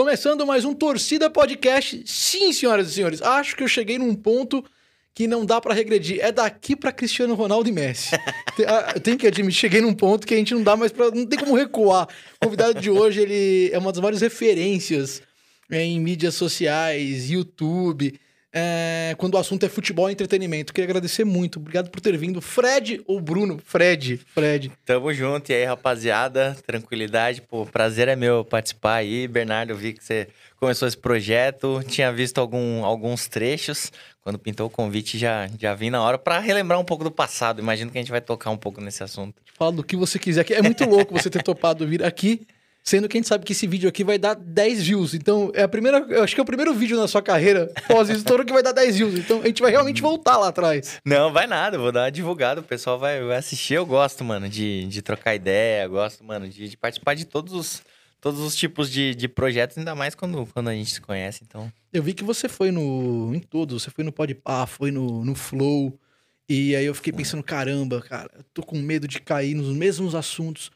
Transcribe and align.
Começando 0.00 0.46
mais 0.46 0.64
um 0.64 0.72
Torcida 0.72 1.28
Podcast. 1.28 2.02
Sim, 2.06 2.54
senhoras 2.54 2.88
e 2.88 2.94
senhores, 2.94 3.20
acho 3.20 3.54
que 3.54 3.62
eu 3.62 3.68
cheguei 3.68 3.98
num 3.98 4.14
ponto 4.14 4.64
que 5.14 5.26
não 5.26 5.44
dá 5.44 5.60
pra 5.60 5.74
regredir. 5.74 6.20
É 6.24 6.32
daqui 6.32 6.74
pra 6.74 6.90
Cristiano 6.90 7.34
Ronaldo 7.34 7.68
e 7.68 7.72
Messi. 7.72 8.08
Ah, 8.66 8.92
Eu 8.94 9.00
tenho 9.02 9.18
que 9.18 9.26
admitir, 9.26 9.60
cheguei 9.60 9.82
num 9.82 9.92
ponto 9.92 10.26
que 10.26 10.32
a 10.32 10.38
gente 10.38 10.54
não 10.54 10.62
dá 10.62 10.74
mais 10.74 10.90
pra. 10.90 11.10
Não 11.10 11.26
tem 11.26 11.38
como 11.38 11.54
recuar. 11.54 12.08
O 12.40 12.46
convidado 12.46 12.80
de 12.80 12.90
hoje, 12.90 13.20
ele 13.20 13.70
é 13.70 13.78
uma 13.78 13.92
das 13.92 14.00
maiores 14.00 14.22
referências 14.22 15.20
é, 15.70 15.84
em 15.84 16.00
mídias 16.00 16.34
sociais, 16.34 17.28
YouTube. 17.28 18.18
É, 18.52 19.14
quando 19.16 19.34
o 19.34 19.38
assunto 19.38 19.64
é 19.64 19.68
futebol 19.68 20.08
e 20.08 20.12
entretenimento. 20.12 20.72
Queria 20.72 20.86
agradecer 20.86 21.24
muito. 21.24 21.58
Obrigado 21.58 21.88
por 21.90 22.00
ter 22.00 22.16
vindo. 22.16 22.40
Fred 22.40 23.00
ou 23.06 23.20
Bruno? 23.20 23.60
Fred. 23.64 24.20
Fred. 24.34 24.72
Tamo 24.84 25.12
junto. 25.14 25.50
E 25.50 25.54
aí, 25.54 25.64
rapaziada? 25.64 26.56
Tranquilidade. 26.66 27.42
Pô, 27.42 27.64
prazer 27.64 28.08
é 28.08 28.16
meu 28.16 28.44
participar 28.44 28.94
aí. 28.94 29.28
Bernardo, 29.28 29.70
eu 29.70 29.76
vi 29.76 29.92
que 29.92 30.04
você 30.04 30.28
começou 30.58 30.88
esse 30.88 30.96
projeto. 30.96 31.80
Tinha 31.86 32.12
visto 32.12 32.38
algum, 32.38 32.84
alguns 32.84 33.28
trechos. 33.28 33.92
Quando 34.22 34.38
pintou 34.38 34.66
o 34.66 34.70
convite, 34.70 35.16
já, 35.16 35.48
já 35.58 35.74
vim 35.74 35.90
na 35.90 36.02
hora 36.02 36.18
pra 36.18 36.38
relembrar 36.40 36.78
um 36.78 36.84
pouco 36.84 37.04
do 37.04 37.10
passado. 37.10 37.60
Imagino 37.60 37.90
que 37.90 37.98
a 37.98 38.00
gente 38.00 38.10
vai 38.10 38.20
tocar 38.20 38.50
um 38.50 38.56
pouco 38.56 38.80
nesse 38.80 39.02
assunto. 39.02 39.40
Fala 39.54 39.72
do 39.72 39.84
que 39.84 39.96
você 39.96 40.18
quiser. 40.18 40.50
É 40.50 40.60
muito 40.60 40.84
louco 40.84 41.16
você 41.16 41.30
ter 41.30 41.42
topado 41.44 41.86
vir 41.86 42.04
aqui, 42.04 42.46
sendo 42.82 43.08
que 43.08 43.16
a 43.16 43.20
gente 43.20 43.28
sabe 43.28 43.44
que 43.44 43.52
esse 43.52 43.66
vídeo 43.66 43.88
aqui 43.88 44.02
vai 44.02 44.18
dar 44.18 44.34
10 44.34 44.82
views. 44.82 45.14
Então, 45.14 45.50
é 45.54 45.62
a 45.62 45.68
primeira. 45.68 45.98
Eu 46.08 46.22
acho 46.22 46.34
que 46.34 46.40
é 46.40 46.42
o 46.42 46.46
primeiro 46.46 46.74
vídeo 46.74 46.96
na 46.98 47.06
sua 47.06 47.22
carreira 47.22 47.70
pós-estouro 47.86 48.44
que 48.44 48.52
vai 48.52 48.62
dar 48.62 48.72
10 48.72 48.96
views. 48.96 49.14
Então, 49.18 49.40
a 49.42 49.46
gente 49.46 49.62
vai 49.62 49.70
realmente 49.70 50.00
voltar 50.02 50.36
lá 50.38 50.48
atrás. 50.48 50.98
Não, 51.04 51.32
vai 51.32 51.46
nada. 51.46 51.78
Vou 51.78 51.92
dar 51.92 52.04
uma 52.04 52.10
divulgada. 52.10 52.60
O 52.60 52.64
pessoal 52.64 52.98
vai, 52.98 53.22
vai 53.22 53.36
assistir. 53.36 53.74
Eu 53.74 53.86
gosto, 53.86 54.24
mano, 54.24 54.48
de, 54.48 54.86
de 54.86 55.02
trocar 55.02 55.34
ideia. 55.34 55.86
Gosto, 55.86 56.24
mano, 56.24 56.48
de, 56.48 56.68
de 56.68 56.76
participar 56.76 57.14
de 57.14 57.24
todos 57.26 57.52
os, 57.52 57.82
todos 58.20 58.40
os 58.40 58.56
tipos 58.56 58.90
de, 58.90 59.14
de 59.14 59.28
projetos. 59.28 59.76
Ainda 59.78 59.94
mais 59.94 60.14
quando, 60.14 60.46
quando 60.46 60.68
a 60.68 60.74
gente 60.74 60.90
se 60.92 61.00
conhece. 61.00 61.42
Então, 61.46 61.70
Eu 61.92 62.02
vi 62.02 62.14
que 62.14 62.24
você 62.24 62.48
foi 62.48 62.70
no. 62.70 63.32
em 63.34 63.40
todos. 63.40 63.82
Você 63.82 63.90
foi 63.90 64.04
no 64.04 64.12
Podpah, 64.12 64.66
foi 64.66 64.90
no, 64.90 65.24
no 65.24 65.34
Flow. 65.34 65.98
E 66.48 66.74
aí 66.74 66.84
eu 66.84 66.94
fiquei 66.96 67.12
pensando, 67.12 67.44
caramba, 67.44 68.00
cara, 68.00 68.28
eu 68.36 68.42
tô 68.52 68.62
com 68.64 68.76
medo 68.76 69.06
de 69.06 69.20
cair 69.20 69.54
nos 69.54 69.68
mesmos 69.68 70.16
assuntos 70.16 70.68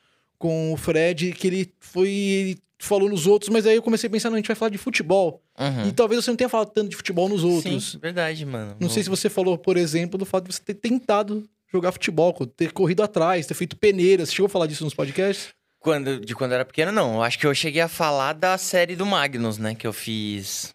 com 0.45 0.75
o 0.75 0.77
Fred, 0.77 1.33
que 1.33 1.47
ele 1.47 1.73
foi. 1.81 2.11
Ele 2.11 2.59
falou 2.79 3.09
nos 3.09 3.27
outros, 3.27 3.49
mas 3.49 3.67
aí 3.67 3.77
eu 3.77 3.83
comecei 3.83 4.09
a 4.09 4.11
pensar, 4.11 4.29
não, 4.29 4.35
a 4.35 4.39
gente 4.39 4.47
vai 4.47 4.55
falar 4.55 4.69
de 4.69 4.77
futebol. 4.77 5.43
Uhum. 5.59 5.89
E 5.89 5.93
talvez 5.93 6.23
você 6.23 6.31
não 6.31 6.37
tenha 6.37 6.51
falado 6.51 6.69
tanto 6.69 6.91
de 6.91 6.97
futebol 6.97 7.31
nos 7.31 7.43
outros. 7.43 7.93
Sim, 7.93 7.99
verdade, 7.99 8.45
mano. 8.45 8.77
Não 8.79 8.91
sei 8.91 9.03
se 9.03 9.09
você 9.09 9.31
falou, 9.31 9.57
por 9.57 9.79
exemplo, 9.79 10.19
do 10.19 10.27
fato 10.27 10.47
de 10.47 10.55
você 10.55 10.63
ter 10.63 10.75
tentado 10.75 11.49
jogar 11.73 11.93
futebol, 11.93 12.35
ter 12.47 12.73
corrido 12.73 13.03
atrás, 13.03 13.47
ter 13.47 13.55
feito 13.55 13.75
peneiras. 13.75 14.29
Você 14.29 14.35
chegou 14.35 14.47
a 14.49 14.51
falar 14.51 14.67
disso 14.67 14.85
nos 14.85 14.93
podcasts? 14.93 15.49
Quando, 15.81 16.21
de 16.21 16.35
quando 16.35 16.51
eu 16.51 16.57
era 16.57 16.65
pequeno, 16.67 16.93
não. 16.93 17.15
Eu 17.15 17.23
acho 17.23 17.39
que 17.39 17.47
eu 17.47 17.55
cheguei 17.55 17.81
a 17.81 17.89
falar 17.89 18.35
da 18.35 18.59
série 18.59 18.95
do 18.95 19.07
Magnus, 19.07 19.57
né? 19.57 19.75
Que 19.75 19.87
eu 19.87 19.93
fiz. 19.95 20.74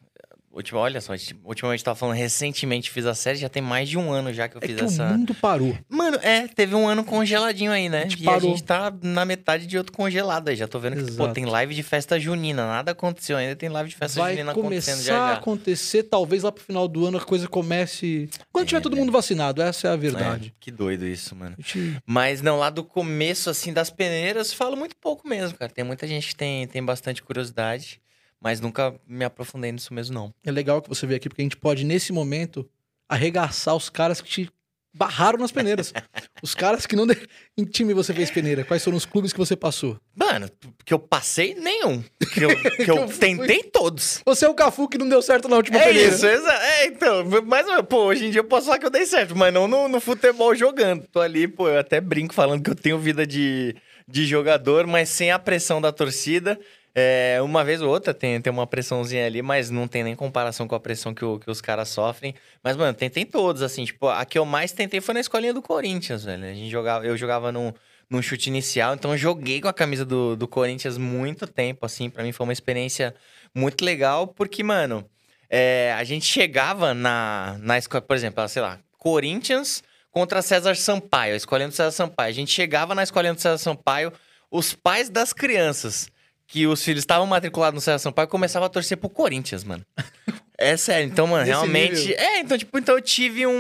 Última, 0.60 0.80
olha 0.82 1.00
só, 1.00 1.14
ultimamente 1.46 1.82
tava 1.84 1.96
falando 1.96 2.18
recentemente 2.18 2.92
fiz 2.92 3.06
a 3.06 3.16
série, 3.16 3.38
já 3.38 3.48
tem 3.48 3.62
mais 3.62 3.88
de 3.88 3.98
um 3.98 4.12
ano 4.12 4.34
já 4.34 4.50
que 4.50 4.58
eu 4.58 4.62
É 4.62 4.68
fiz 4.68 4.76
que 4.78 4.84
essa. 4.84 5.06
o 5.06 5.08
mundo 5.18 5.34
parou. 5.34 5.78
Mano, 5.88 6.20
é, 6.22 6.50
teve 6.50 6.76
um 6.76 6.86
ano 6.86 7.02
congeladinho 7.02 7.72
aí, 7.72 7.88
né? 7.88 8.00
A 8.00 8.02
gente 8.10 8.22
e 8.22 8.28
a 8.28 8.32
parou. 8.34 8.50
gente 8.50 8.64
tá 8.64 8.94
na 9.02 9.24
metade 9.24 9.66
de 9.66 9.78
outro 9.78 9.94
congelado 9.94 10.50
aí. 10.50 10.58
Já 10.58 10.68
tô 10.68 10.78
vendo 10.78 10.98
que, 10.98 11.04
pô, 11.14 11.24
Exato. 11.24 11.34
tem 11.34 11.46
live 11.46 11.74
de 11.74 11.82
festa 11.82 12.20
junina. 12.20 12.68
Nada 12.68 12.92
aconteceu 12.92 13.38
ainda, 13.38 13.56
tem 13.56 13.70
live 13.70 13.90
de 13.90 13.96
festa 13.96 14.20
Vai 14.20 14.34
junina 14.34 14.52
acontecendo 14.52 14.96
começar 14.96 15.14
já 15.14 15.24
a 15.24 15.34
já. 15.34 15.38
acontecer, 15.40 16.04
talvez 16.04 16.44
lá 16.44 16.52
pro 16.52 16.62
final 16.64 16.90
do 16.90 17.06
ano 17.06 17.18
a 17.18 17.22
coisa 17.22 17.48
comece. 17.48 18.30
Quando 18.52 18.68
tiver 18.68 18.80
É, 18.80 18.82
todo 18.82 18.96
né? 18.96 19.00
mundo 19.00 19.14
vacinado, 19.14 19.62
essa 19.62 19.88
é 19.88 19.92
a 19.92 19.96
verdade. 19.96 20.48
É, 20.50 20.52
que 20.60 20.72
doido 20.72 21.06
isso, 21.08 21.34
mano. 21.38 21.56
A 21.58 21.62
gente- 21.62 21.98
Mas 22.06 22.42
não, 22.42 22.58
lá 22.58 22.70
do 22.70 22.84
começo, 22.84 23.50
assim, 23.50 23.72
das 23.72 23.90
peneiras, 23.90 24.52
falo 24.52 24.76
muito 24.76 24.96
pouco 24.98 25.26
mesmo, 25.26 25.58
cara. 25.58 25.72
Tem 25.72 25.86
muita 25.86 26.06
gente 26.06 26.28
que 26.28 26.36
tem, 26.36 26.68
tem 26.68 26.84
bastante 26.84 27.24
curiosidade, 27.24 28.02
mas 28.42 28.60
nunca 28.62 28.96
me 29.08 29.26
aprofundei 29.26 29.72
nisso 29.72 29.94
mesmo, 29.94 30.14
não. 30.14 30.34
É 30.46 30.52
legal 30.52 30.82
que 30.82 30.90
você 30.90 31.06
veio 31.06 31.18
aqui, 31.18 31.30
porque 31.30 31.42
a 31.42 31.46
gente 31.46 31.58
pode, 31.58 31.84
nesse 31.86 32.12
momento, 32.14 32.68
arregaçar 33.08 33.76
os 33.76 33.90
caras 33.90 34.22
que 34.22 34.30
te 34.30 34.50
barraram 34.94 35.38
nas 35.40 35.52
peneiras. 35.52 35.94
os 36.42 36.56
caras 36.56 36.86
que 36.86 36.96
não. 36.96 37.06
De... 37.06 37.16
Em 37.58 37.64
time 37.64 37.94
você 37.94 38.14
fez 38.14 38.32
peneira? 38.32 38.64
Quais 38.64 38.84
foram 38.84 38.98
os 38.98 39.06
clubes 39.06 39.32
que 39.32 39.38
você 39.40 39.56
passou? 39.56 40.00
Mano, 40.16 40.50
que 40.84 40.94
eu 40.94 41.00
passei 41.00 41.54
nenhum. 41.54 42.04
Que 42.34 42.44
eu, 42.44 42.50
que 42.86 42.90
eu 42.92 42.96
eu 42.98 43.08
fui- 43.08 43.20
tentei 43.20 43.64
todos. 43.64 44.22
Você 44.26 44.46
é 44.46 44.50
o 44.50 44.54
Cafu 44.54 44.88
que 44.90 44.98
não 44.98 45.08
deu 45.08 45.22
certo 45.22 45.48
na 45.48 45.58
última 45.58 45.78
É 45.78 45.86
peneira. 45.86 46.14
isso, 46.16 46.26
exa 46.26 46.52
é, 46.54 46.86
então, 46.88 47.24
mas, 47.46 47.66
pô, 47.88 48.06
hoje 48.06 48.26
em 48.26 48.32
dia 48.32 48.40
eu 48.40 48.46
posso 48.46 48.66
falar 48.66 48.80
que 48.80 48.86
eu 48.86 48.90
dei 48.90 49.06
certo, 49.06 49.36
mas 49.36 49.54
não 49.54 49.68
no, 49.68 49.88
no 49.88 50.00
futebol 50.00 50.56
jogando. 50.56 51.06
Tô 51.12 51.20
ali, 51.22 51.48
pô, 51.48 51.70
eu 51.70 51.80
até 51.80 52.02
brinco 52.02 52.34
falando 52.34 52.64
que 52.64 52.70
eu 52.72 52.76
tenho 52.76 52.98
vida 52.98 53.28
de, 53.28 53.76
de 54.08 54.26
jogador, 54.26 54.88
mas 54.88 55.10
sem 55.10 55.32
a 55.32 55.38
pressão 55.40 55.80
da 55.80 55.92
torcida. 55.92 56.60
É, 56.96 57.40
uma 57.42 57.64
vez 57.64 57.82
ou 57.82 57.90
outra 57.90 58.14
tem, 58.14 58.42
tem 58.42 58.52
uma 58.52 58.66
pressãozinha 58.68 59.26
ali, 59.26 59.42
mas 59.42 59.70
não 59.70 59.88
tem 59.88 60.04
nem 60.04 60.16
comparação 60.16 60.68
com 60.68 60.76
a 60.76 60.80
pressão 60.80 61.14
que, 61.14 61.24
o- 61.24 61.40
que 61.40 61.50
os 61.50 61.62
caras 61.62 61.90
sofrem. 61.90 62.34
Mas, 62.64 62.76
mano, 62.76 62.94
tentei 62.94 63.24
todos, 63.26 63.62
assim, 63.62 63.86
tipo, 63.86 64.08
a 64.08 64.26
que 64.26 64.38
eu 64.38 64.46
mais 64.46 64.72
tentei 64.72 65.00
foi 65.00 65.14
na 65.14 65.20
escolinha 65.20 65.54
do 65.54 65.62
Corinthians, 65.62 66.24
velho. 66.26 66.44
A 66.46 66.54
gente 66.54 66.70
jogava, 66.70 67.06
eu 67.06 67.16
jogava 67.16 67.52
num, 67.52 67.72
num 68.10 68.22
chute 68.22 68.50
inicial, 68.50 68.96
então 68.96 69.16
joguei 69.16 69.62
com 69.62 69.68
a 69.68 69.74
camisa 69.74 70.04
do, 70.04 70.36
do 70.36 70.48
Corinthians 70.48 70.98
muito 70.98 71.46
tempo, 71.48 71.86
assim, 71.86 72.10
pra 72.10 72.24
mim 72.24 72.32
foi 72.32 72.44
uma 72.46 72.54
experiência 72.54 73.14
muito 73.54 73.86
legal, 73.86 74.28
porque, 74.28 74.64
mano, 74.64 75.06
é, 75.50 75.94
a 75.98 76.04
gente 76.04 76.26
chegava 76.26 76.94
na, 76.94 77.56
na 77.62 77.78
escola, 77.78 78.02
por 78.02 78.16
exemplo, 78.16 78.46
sei 78.48 78.62
lá, 78.64 78.80
Corinthians 78.98 79.84
contra 80.12 80.42
César 80.42 80.76
Sampaio, 80.76 81.34
a 81.34 81.38
escolinha 81.38 81.68
do 81.70 81.74
César 81.76 81.92
Sampaio. 81.92 82.30
A 82.30 82.34
gente 82.34 82.52
chegava 82.52 82.96
na 82.96 83.04
escolinha 83.04 83.34
do 83.34 83.40
César 83.40 83.58
Sampaio, 83.60 84.12
os 84.52 84.74
pais 84.74 85.08
das 85.10 85.32
crianças 85.34 86.10
que 86.52 86.66
os 86.66 86.84
filhos 86.84 87.02
estavam 87.04 87.28
matriculados 87.28 87.76
no 87.76 87.82
César 87.82 88.00
Sampaio 88.00 88.28
começavam 88.28 88.66
a 88.66 88.70
torcer 88.70 88.98
pro 88.98 89.08
Corinthians, 89.10 89.64
mano. 89.64 89.86
É 90.62 90.76
sério, 90.76 91.08
então, 91.10 91.26
mano, 91.26 91.46
realmente. 91.46 91.94
nível. 92.10 92.16
É, 92.18 92.40
então, 92.42 92.58
tipo, 92.58 92.78
então 92.78 92.94
eu 92.96 93.02
tive 93.02 93.48
um, 93.48 93.54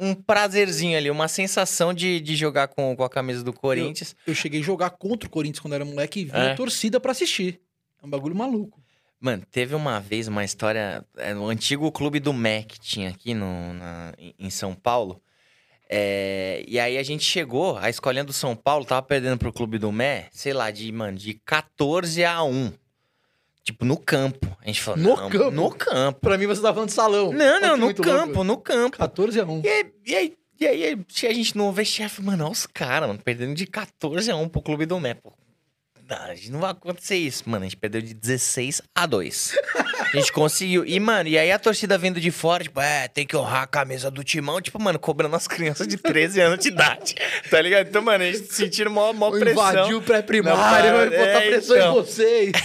um, 0.00 0.08
um 0.08 0.12
prazerzinho 0.14 0.98
ali, 0.98 1.08
uma 1.08 1.28
sensação 1.28 1.94
de, 1.94 2.18
de 2.18 2.34
jogar 2.34 2.66
com, 2.66 2.96
com 2.96 3.04
a 3.04 3.08
camisa 3.08 3.44
do 3.44 3.52
Corinthians. 3.52 4.16
Eu 4.26 4.34
cheguei 4.34 4.58
a 4.58 4.62
jogar 4.64 4.90
contra 4.90 5.28
o 5.28 5.30
Corinthians 5.30 5.60
quando 5.60 5.74
era 5.74 5.84
moleque 5.84 6.22
e 6.22 6.24
vi 6.24 6.32
É. 6.32 6.50
a 6.50 6.54
torcida 6.56 6.98
pra 6.98 7.12
assistir. 7.12 7.60
É 8.02 8.06
um 8.06 8.10
bagulho 8.10 8.34
maluco. 8.34 8.82
Mano, 9.20 9.44
teve 9.52 9.72
uma 9.76 10.00
vez 10.00 10.26
uma 10.26 10.42
história. 10.42 11.04
É, 11.16 11.32
no 11.32 11.46
antigo 11.48 11.92
clube 11.92 12.18
do 12.18 12.32
MEC 12.32 12.80
tinha 12.80 13.10
aqui 13.10 13.32
no, 13.32 13.72
na- 13.74 14.12
em 14.36 14.50
São 14.50 14.74
Paulo. 14.74 15.22
É, 15.92 16.64
e 16.68 16.78
aí 16.78 16.96
a 16.96 17.02
gente 17.02 17.24
chegou, 17.24 17.76
a 17.76 17.90
escolinha 17.90 18.22
do 18.22 18.32
São 18.32 18.54
Paulo 18.54 18.84
tava 18.84 19.02
perdendo 19.02 19.36
pro 19.36 19.52
clube 19.52 19.76
do 19.76 19.90
Mé, 19.90 20.28
sei 20.30 20.52
lá, 20.52 20.70
de, 20.70 20.90
mano, 20.92 21.18
de 21.18 21.34
14 21.34 22.24
a 22.24 22.44
1. 22.44 22.72
Tipo, 23.64 23.84
no 23.84 23.96
campo. 23.96 24.56
A 24.60 24.66
gente 24.66 24.80
falou, 24.80 25.00
No 25.00 25.16
não, 25.16 25.28
campo? 25.28 25.50
No 25.50 25.70
campo. 25.70 26.20
Pra 26.20 26.38
mim 26.38 26.46
você 26.46 26.62
tá 26.62 26.72
falando 26.72 26.88
de 26.88 26.94
salão. 26.94 27.32
Não, 27.32 27.60
não, 27.60 27.76
no 27.76 27.92
campo, 27.92 28.26
louco. 28.26 28.44
no 28.44 28.56
campo. 28.56 28.98
14 28.98 29.40
a 29.40 29.44
1. 29.44 29.62
E 29.64 29.68
aí, 29.68 29.92
e 30.06 30.14
aí, 30.14 30.36
e 30.60 30.66
aí, 30.66 31.04
a 31.28 31.32
gente 31.32 31.56
não 31.56 31.72
vê 31.72 31.84
chefe, 31.84 32.22
mano, 32.22 32.44
olha 32.44 32.52
os 32.52 32.66
caras, 32.66 33.08
mano, 33.08 33.20
perdendo 33.22 33.54
de 33.54 33.66
14 33.66 34.30
a 34.30 34.36
1 34.36 34.48
pro 34.48 34.62
clube 34.62 34.86
do 34.86 35.00
Mé. 35.00 35.14
Pô, 35.14 35.32
não, 36.10 36.22
a 36.22 36.34
gente 36.34 36.50
não 36.50 36.58
vai 36.58 36.72
acontecer 36.72 37.16
isso, 37.16 37.48
mano. 37.48 37.64
A 37.64 37.68
gente 37.68 37.76
perdeu 37.76 38.02
de 38.02 38.12
16 38.12 38.82
a 38.92 39.06
2. 39.06 39.56
A 40.12 40.16
gente 40.16 40.32
conseguiu. 40.32 40.84
E, 40.84 40.98
mano, 40.98 41.28
e 41.28 41.38
aí 41.38 41.52
a 41.52 41.58
torcida 41.58 41.96
vindo 41.96 42.20
de 42.20 42.32
fora, 42.32 42.64
tipo, 42.64 42.80
é, 42.80 43.06
tem 43.06 43.24
que 43.24 43.36
honrar 43.36 43.62
a 43.62 43.66
camisa 43.66 44.10
do 44.10 44.24
timão. 44.24 44.60
Tipo, 44.60 44.82
mano, 44.82 44.98
cobrando 44.98 45.36
as 45.36 45.46
crianças 45.46 45.86
de 45.86 45.96
13 45.96 46.40
anos 46.40 46.58
de 46.58 46.68
idade. 46.68 47.14
Tá 47.48 47.62
ligado? 47.62 47.86
Então, 47.86 48.02
mano, 48.02 48.24
a 48.24 48.32
gente 48.32 48.52
sentindo 48.52 48.90
mó, 48.90 49.12
mó 49.12 49.30
pressão. 49.30 49.52
Invadiu 49.52 49.98
o 49.98 50.02
pré-primário, 50.02 50.92
vai 50.92 51.10
botar 51.10 51.22
é, 51.22 51.50
pressão 51.50 51.76
então. 51.76 51.92
em 51.92 51.94
vocês. 51.94 52.52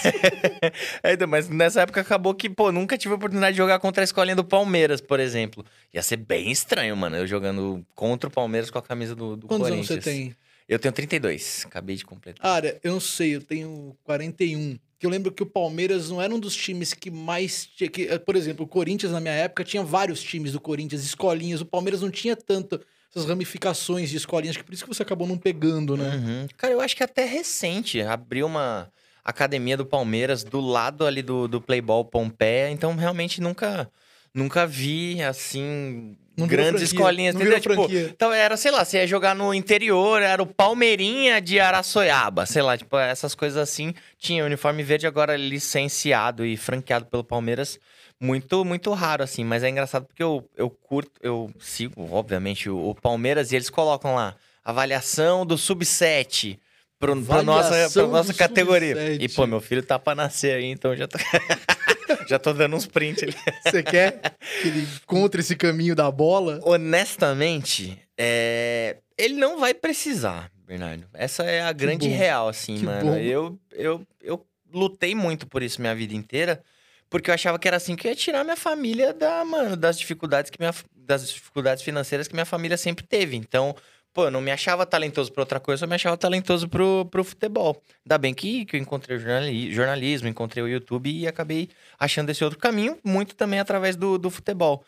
É, 1.04 1.14
então, 1.14 1.28
mas 1.28 1.48
nessa 1.48 1.82
época 1.82 2.02
acabou 2.02 2.34
que, 2.34 2.50
pô, 2.50 2.72
nunca 2.72 2.98
tive 2.98 3.14
a 3.14 3.18
oportunidade 3.18 3.54
de 3.54 3.58
jogar 3.58 3.80
contra 3.80 4.02
a 4.02 4.06
escolinha 4.06 4.36
do 4.36 4.44
Palmeiras, 4.44 5.00
por 5.00 5.20
exemplo. 5.20 5.64
Ia 5.94 6.02
ser 6.02 6.18
bem 6.18 6.52
estranho, 6.52 6.96
mano, 6.96 7.18
eu 7.18 7.28
jogando 7.28 7.86
contra 7.94 8.28
o 8.28 8.32
Palmeiras 8.32 8.72
com 8.72 8.80
a 8.80 8.82
camisa 8.82 9.16
do, 9.16 9.36
do 9.36 9.48
Quantos 9.48 9.68
anos 9.68 9.88
Corinthians. 9.88 10.04
você 10.04 10.10
tem? 10.10 10.36
Eu 10.68 10.80
tenho 10.80 10.94
32, 10.94 11.66
acabei 11.68 11.96
de 11.96 12.04
completar. 12.04 12.42
Cara, 12.42 12.80
eu 12.84 12.94
não 12.94 13.00
sei, 13.00 13.36
eu 13.36 13.42
tenho 13.42 13.96
41. 14.04 14.80
Que 14.98 15.06
eu 15.06 15.10
lembro 15.10 15.32
que 15.32 15.44
o 15.44 15.46
Palmeiras 15.46 16.10
não 16.10 16.22
era 16.22 16.34
um 16.34 16.40
dos 16.40 16.56
times 16.56 16.94
que 16.94 17.12
mais 17.12 17.66
tinha. 17.66 17.90
Que, 17.90 18.08
eh, 18.08 18.18
por 18.18 18.36
exemplo, 18.36 18.66
o 18.66 18.68
Corinthians, 18.68 19.12
na 19.12 19.20
minha 19.20 19.34
época, 19.34 19.64
tinha 19.64 19.84
vários 19.84 20.24
times 20.24 20.54
do 20.54 20.60
Corinthians, 20.60 21.04
escolinhas. 21.04 21.62
O 21.62 21.66
Palmeiras 21.66 22.02
não 22.02 22.10
tinha 22.10 22.36
tanto 22.36 22.82
essas 23.16 23.30
ramificações 23.30 24.10
de 24.10 24.18
escolinhas, 24.18 24.58
que 24.58 24.64
por 24.64 24.74
isso 24.74 24.84
que 24.84 24.94
você 24.94 25.04
acabou 25.04 25.28
não 25.28 25.38
pegando, 25.38 25.96
né? 25.96 26.16
Uhum. 26.16 26.48
Cara, 26.58 26.74
eu 26.74 26.82
acho 26.82 26.96
que 26.96 27.04
até 27.04 27.26
recente 27.26 28.02
abriu 28.02 28.46
uma 28.46 28.92
academia 29.24 29.78
do 29.78 29.86
Palmeiras 29.86 30.44
do 30.44 30.60
lado 30.60 31.06
ali 31.06 31.22
do, 31.22 31.48
do 31.48 31.62
Playball 31.62 32.04
Pompeia, 32.06 32.70
então 32.70 32.96
realmente 32.96 33.40
nunca 33.40 33.90
nunca 34.34 34.68
vi 34.68 35.24
assim 35.24 36.18
Não 36.38 36.48
grandes 36.48 36.82
escolinhas, 36.82 37.34
não 37.34 37.42
entendeu? 37.42 37.60
Tipo, 37.60 37.88
então 37.92 38.32
era, 38.34 38.58
sei 38.58 38.72
lá, 38.72 38.84
você 38.84 38.98
ia 38.98 39.08
jogar 39.08 39.34
no 39.36 39.54
interior, 39.54 40.22
era 40.22 40.42
o 40.42 40.46
Palmeirinha 40.46 41.42
de 41.42 41.60
Araçoiaba, 41.60 42.46
sei 42.46 42.62
lá, 42.62 42.78
tipo, 42.78 42.98
essas 42.98 43.34
coisas 43.34 43.58
assim. 43.58 43.94
Tinha 44.18 44.46
uniforme 44.46 44.84
verde 44.84 45.08
agora 45.08 45.38
licenciado 45.38 46.46
e 46.46 46.58
franqueado 46.58 47.06
pelo 47.06 47.24
Palmeiras. 47.24 47.80
Muito, 48.20 48.64
muito 48.64 48.92
raro, 48.94 49.24
assim, 49.24 49.44
mas 49.44 49.62
é 49.64 49.70
engraçado 49.70 50.06
porque 50.06 50.24
eu, 50.24 50.50
eu 50.56 50.70
curto, 50.70 51.12
eu 51.22 51.52
sigo, 51.60 52.10
obviamente, 52.12 52.70
o, 52.70 52.90
o 52.90 52.96
Palmeiras 52.96 53.52
e 53.52 53.56
eles 53.56 53.70
colocam 53.70 54.16
lá 54.16 54.36
avaliação 54.64 55.46
do 55.46 55.58
sub-7 55.58 56.58
pro, 57.00 57.22
pro 57.22 57.44
nossa, 57.44 57.90
pra 57.94 58.08
nossa 58.08 58.34
categoria. 58.34 59.14
E, 59.14 59.30
pô, 59.30 59.46
meu 59.46 59.62
filho 59.62 59.84
tá 59.84 60.00
pra 60.00 60.16
nascer 60.16 60.56
aí, 60.56 60.66
então 60.66 60.96
já 60.96 61.08
tô, 61.08 61.18
já 62.28 62.40
tô 62.40 62.54
dando 62.54 62.76
uns 62.76 62.86
prints 62.86 63.24
ali. 63.24 63.36
Você 63.64 63.84
quer 63.84 64.36
que 64.62 64.68
ele 64.68 64.88
contra 65.06 65.42
esse 65.42 65.56
caminho 65.56 65.96
da 65.96 66.10
bola? 66.12 66.60
Honestamente, 66.64 68.00
é, 68.18 68.98
ele 69.18 69.36
não 69.36 69.60
vai 69.60 69.74
precisar, 69.74 70.52
Bernardo. 70.66 71.08
Essa 71.14 71.44
é 71.44 71.62
a 71.62 71.72
grande 71.72 72.08
real, 72.08 72.48
assim, 72.48 72.80
Que 72.80 72.86
mano. 72.86 73.12
bom. 73.12 73.18
Eu, 73.18 73.60
eu, 73.72 74.08
eu 74.22 74.46
lutei 74.74 75.16
muito 75.16 75.48
por 75.48 75.64
isso 75.64 75.82
minha 75.82 75.96
vida 75.96 76.14
inteira, 76.16 76.62
porque 77.10 77.30
eu 77.30 77.34
achava 77.34 77.58
que 77.60 77.68
era 77.68 77.78
assim 77.78 77.96
que 77.96 78.08
eu 78.08 78.12
ia 78.12 78.16
tirar 78.16 78.44
minha 78.44 78.58
família 78.58 79.14
da, 79.14 79.44
mano, 79.46 79.76
das 79.76 79.98
dificuldades 79.98 80.52
que 80.52 80.60
minha, 80.60 80.74
das 80.96 81.30
dificuldades 81.32 81.84
financeiras 81.84 82.28
que 82.28 82.34
minha 82.34 82.46
família 82.46 82.78
sempre 82.78 83.06
teve. 83.06 83.36
Então, 83.36 83.76
pô, 84.16 84.24
eu 84.26 84.32
não 84.32 84.40
me 84.40 84.50
achava 84.50 84.86
talentoso 84.86 85.30
pra 85.30 85.42
outra 85.42 85.60
coisa, 85.60 85.84
eu 85.84 85.90
me 85.90 85.96
achava 85.96 86.16
talentoso 86.16 86.70
pro, 86.70 87.06
pro 87.12 87.22
futebol. 87.22 87.84
Ainda 88.06 88.18
bem 88.18 88.34
que, 88.34 88.64
que 88.64 88.78
eu 88.78 88.80
encontrei 88.80 89.18
o 89.18 89.20
jornali- 89.20 89.74
jornalismo, 89.74 90.30
encontrei 90.30 90.64
o 90.64 90.70
YouTube 90.70 91.12
e 91.12 91.28
acabei 91.28 91.68
achando 92.00 92.30
esse 92.30 92.42
outro 92.42 92.58
caminho, 92.58 92.98
muito 93.04 93.36
também 93.36 93.60
através 93.60 93.98
do, 93.98 94.18
do 94.18 94.30
futebol. 94.30 94.86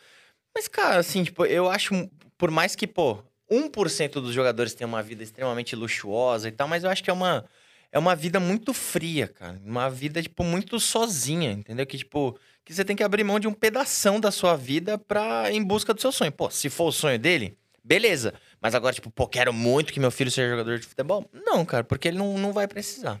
Mas, 0.54 0.66
cara, 0.66 0.96
assim, 0.96 1.22
tipo, 1.24 1.44
eu 1.44 1.68
acho, 1.68 2.08
por 2.38 2.50
mais 2.50 2.74
que, 2.74 2.86
pô, 2.86 3.22
1% 3.50 4.14
dos 4.14 4.32
jogadores 4.32 4.72
tenham 4.72 4.88
uma 4.88 5.02
vida 5.02 5.22
extremamente 5.22 5.76
luxuosa 5.76 6.48
e 6.48 6.52
tal, 6.52 6.66
mas 6.66 6.82
eu 6.82 6.88
acho 6.90 7.04
que 7.04 7.10
é 7.10 7.12
uma, 7.12 7.44
é 7.92 7.98
uma 7.98 8.16
vida 8.16 8.40
muito 8.40 8.72
fria, 8.72 9.28
cara. 9.28 9.60
Uma 9.62 9.90
vida, 9.90 10.22
tipo, 10.22 10.42
muito 10.42 10.80
sozinha, 10.80 11.52
entendeu? 11.52 11.86
Que, 11.86 11.98
tipo, 11.98 12.38
que 12.64 12.72
você 12.72 12.82
tem 12.82 12.96
que 12.96 13.02
abrir 13.04 13.24
mão 13.24 13.38
de 13.38 13.46
um 13.46 13.52
pedação 13.52 14.18
da 14.18 14.30
sua 14.30 14.56
vida 14.56 14.96
pra, 14.96 15.52
em 15.52 15.62
busca 15.62 15.92
do 15.92 16.00
seu 16.00 16.10
sonho. 16.12 16.32
Pô, 16.32 16.48
se 16.50 16.70
for 16.70 16.86
o 16.86 16.92
sonho 16.92 17.18
dele, 17.18 17.58
beleza. 17.84 18.32
Mas 18.60 18.74
agora, 18.74 18.94
tipo, 18.94 19.10
pô, 19.10 19.26
quero 19.26 19.52
muito 19.52 19.92
que 19.92 20.00
meu 20.00 20.10
filho 20.10 20.30
seja 20.30 20.50
jogador 20.50 20.78
de 20.78 20.86
futebol. 20.86 21.28
Não, 21.32 21.64
cara, 21.64 21.84
porque 21.84 22.08
ele 22.08 22.18
não, 22.18 22.36
não 22.38 22.52
vai 22.52 22.66
precisar. 22.66 23.20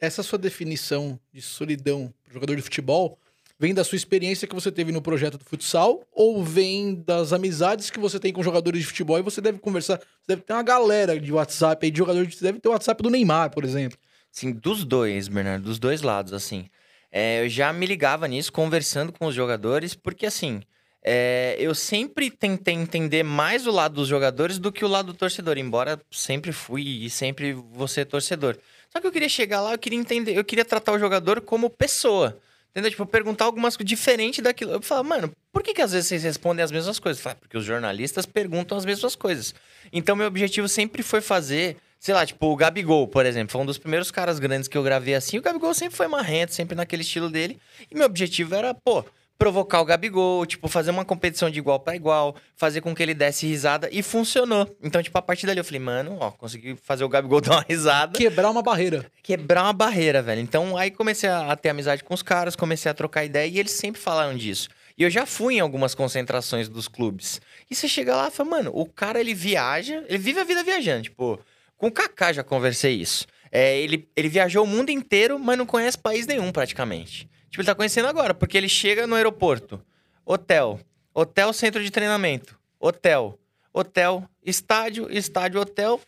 Essa 0.00 0.22
sua 0.22 0.38
definição 0.38 1.18
de 1.32 1.40
solidão 1.40 2.12
para 2.24 2.34
jogador 2.34 2.56
de 2.56 2.62
futebol 2.62 3.18
vem 3.62 3.72
da 3.72 3.84
sua 3.84 3.94
experiência 3.94 4.48
que 4.48 4.54
você 4.56 4.72
teve 4.72 4.90
no 4.90 5.00
projeto 5.00 5.38
do 5.38 5.44
futsal 5.44 6.02
ou 6.10 6.42
vem 6.42 6.96
das 6.96 7.32
amizades 7.32 7.90
que 7.90 8.00
você 8.00 8.18
tem 8.18 8.32
com 8.32 8.42
jogadores 8.42 8.80
de 8.80 8.86
futebol 8.86 9.18
e 9.20 9.22
você 9.22 9.40
deve 9.40 9.60
conversar, 9.60 9.98
você 9.98 10.26
deve 10.26 10.42
ter 10.42 10.52
uma 10.52 10.64
galera 10.64 11.20
de 11.20 11.32
WhatsApp 11.32 11.86
aí 11.86 11.92
de 11.92 11.98
jogador 11.98 12.26
de, 12.26 12.34
você 12.34 12.42
deve 12.42 12.58
ter 12.58 12.68
o 12.68 12.72
WhatsApp 12.72 13.00
do 13.00 13.08
Neymar, 13.08 13.50
por 13.50 13.64
exemplo. 13.64 13.96
Sim, 14.32 14.50
dos 14.50 14.84
dois, 14.84 15.28
Bernardo, 15.28 15.64
dos 15.64 15.78
dois 15.78 16.02
lados, 16.02 16.32
assim. 16.32 16.68
É, 17.12 17.44
eu 17.44 17.48
já 17.48 17.72
me 17.72 17.86
ligava 17.86 18.26
nisso, 18.26 18.52
conversando 18.52 19.12
com 19.12 19.26
os 19.26 19.34
jogadores, 19.34 19.94
porque 19.94 20.26
assim, 20.26 20.62
é, 21.04 21.56
eu 21.58 21.74
sempre 21.74 22.30
tentei 22.30 22.74
entender 22.74 23.22
mais 23.24 23.66
o 23.66 23.72
lado 23.72 23.94
dos 23.94 24.08
jogadores 24.08 24.58
do 24.58 24.70
que 24.70 24.84
o 24.84 24.88
lado 24.88 25.12
do 25.12 25.18
torcedor, 25.18 25.58
embora 25.58 26.00
sempre 26.10 26.52
fui 26.52 27.04
e 27.04 27.10
sempre 27.10 27.52
vou 27.52 27.88
ser 27.88 28.04
torcedor. 28.04 28.56
Só 28.88 29.00
que 29.00 29.06
eu 29.06 29.12
queria 29.12 29.28
chegar 29.28 29.60
lá, 29.60 29.72
eu 29.72 29.78
queria 29.78 29.98
entender, 29.98 30.36
eu 30.36 30.44
queria 30.44 30.64
tratar 30.64 30.92
o 30.92 30.98
jogador 30.98 31.40
como 31.40 31.68
pessoa. 31.68 32.38
Entendeu? 32.70 32.90
Tipo, 32.90 33.04
perguntar 33.04 33.44
algumas 33.44 33.76
coisas 33.76 33.88
diferentes 33.88 34.42
daquilo. 34.42 34.72
Eu 34.72 34.80
falava, 34.80 35.06
mano, 35.06 35.32
por 35.52 35.62
que, 35.62 35.74
que 35.74 35.82
às 35.82 35.92
vezes 35.92 36.08
vocês 36.08 36.22
respondem 36.22 36.64
as 36.64 36.72
mesmas 36.72 36.98
coisas? 36.98 37.18
Eu 37.18 37.22
falava, 37.24 37.40
porque 37.40 37.58
os 37.58 37.64
jornalistas 37.64 38.24
perguntam 38.24 38.78
as 38.78 38.86
mesmas 38.86 39.14
coisas. 39.14 39.54
Então, 39.92 40.16
meu 40.16 40.26
objetivo 40.26 40.66
sempre 40.66 41.02
foi 41.02 41.20
fazer, 41.20 41.76
sei 42.00 42.14
lá, 42.14 42.24
tipo, 42.24 42.46
o 42.46 42.56
Gabigol, 42.56 43.06
por 43.06 43.26
exemplo. 43.26 43.52
Foi 43.52 43.60
um 43.60 43.66
dos 43.66 43.76
primeiros 43.76 44.10
caras 44.10 44.38
grandes 44.38 44.68
que 44.68 44.78
eu 44.78 44.82
gravei 44.82 45.14
assim. 45.14 45.36
O 45.36 45.42
Gabigol 45.42 45.74
sempre 45.74 45.96
foi 45.96 46.08
marrento, 46.08 46.54
sempre 46.54 46.74
naquele 46.74 47.02
estilo 47.02 47.28
dele. 47.28 47.58
E 47.90 47.94
meu 47.94 48.06
objetivo 48.06 48.54
era, 48.54 48.72
pô, 48.72 49.04
provocar 49.42 49.80
o 49.80 49.84
Gabigol, 49.84 50.46
tipo, 50.46 50.68
fazer 50.68 50.92
uma 50.92 51.04
competição 51.04 51.50
de 51.50 51.58
igual 51.58 51.80
para 51.80 51.96
igual, 51.96 52.36
fazer 52.54 52.80
com 52.80 52.94
que 52.94 53.02
ele 53.02 53.12
desse 53.12 53.44
risada. 53.44 53.88
E 53.90 54.00
funcionou. 54.00 54.72
Então, 54.80 55.02
tipo, 55.02 55.18
a 55.18 55.22
partir 55.22 55.46
dali 55.46 55.58
eu 55.58 55.64
falei, 55.64 55.80
mano, 55.80 56.16
ó, 56.20 56.30
consegui 56.30 56.76
fazer 56.76 57.02
o 57.02 57.08
Gabigol 57.08 57.40
dar 57.42 57.56
uma 57.56 57.66
risada 57.68 58.16
Quebrar 58.16 58.50
uma 58.50 58.62
barreira. 58.62 59.04
quebrar 59.20 59.64
uma 59.64 59.72
barreira, 59.72 60.22
velho. 60.22 60.40
Então 60.40 60.76
aí 60.76 60.92
comecei 60.92 61.28
a, 61.28 61.56
ter 61.56 61.70
amizade 61.70 62.04
com 62.04 62.14
os 62.14 62.22
caras, 62.22 62.54
comecei 62.54 62.88
a 62.88 62.94
trocar 62.94 63.24
ideia 63.24 63.48
e 63.48 63.58
eles 63.58 63.72
sempre 63.72 64.00
falaram 64.00 64.36
disso. 64.36 64.68
E 64.96 65.02
eu 65.02 65.10
já 65.10 65.26
fui 65.26 65.56
em 65.56 65.60
algumas 65.60 65.92
concentrações 65.92 66.68
dos 66.68 66.86
clubes. 66.86 67.40
E 67.68 67.74
você 67.74 67.88
chega 67.88 68.14
lá 68.14 68.28
e 68.28 68.30
fala, 68.30 68.48
mano, 68.48 68.70
o 68.72 68.86
cara 68.86 69.18
ele 69.18 69.34
viaja, 69.34 70.04
ele 70.08 70.18
vive 70.18 70.38
a 70.38 70.44
vida 70.44 70.62
viajando. 70.62 71.02
Tipo, 71.02 71.40
com 71.76 71.88
o 71.88 71.92
Kaká 71.92 72.32
já 72.32 72.44
conversei 72.44 72.94
isso. 72.94 73.26
É, 73.50 73.76
ele, 73.80 74.08
ele 74.14 74.28
viajou 74.28 74.62
o 74.62 74.68
mundo 74.68 74.90
inteiro, 74.90 75.36
mas 75.36 75.58
não 75.58 75.66
conhece 75.66 75.98
país 75.98 76.28
nenhum 76.28 76.52
praticamente. 76.52 77.28
Tipo, 77.52 77.60
ele 77.60 77.66
tá 77.66 77.74
conhecendo 77.74 78.08
agora, 78.08 78.32
porque 78.32 78.56
ele 78.56 78.68
chega 78.68 79.06
no 79.06 79.14
aeroporto, 79.14 79.78
hotel, 80.24 80.80
hotel 81.12 81.52
centro 81.52 81.84
de 81.84 81.90
treinamento, 81.90 82.58
hotel, 82.80 83.38
hotel, 83.74 84.26
estádio, 84.42 85.06
estádio, 85.10 85.60
hotel, 85.60 86.00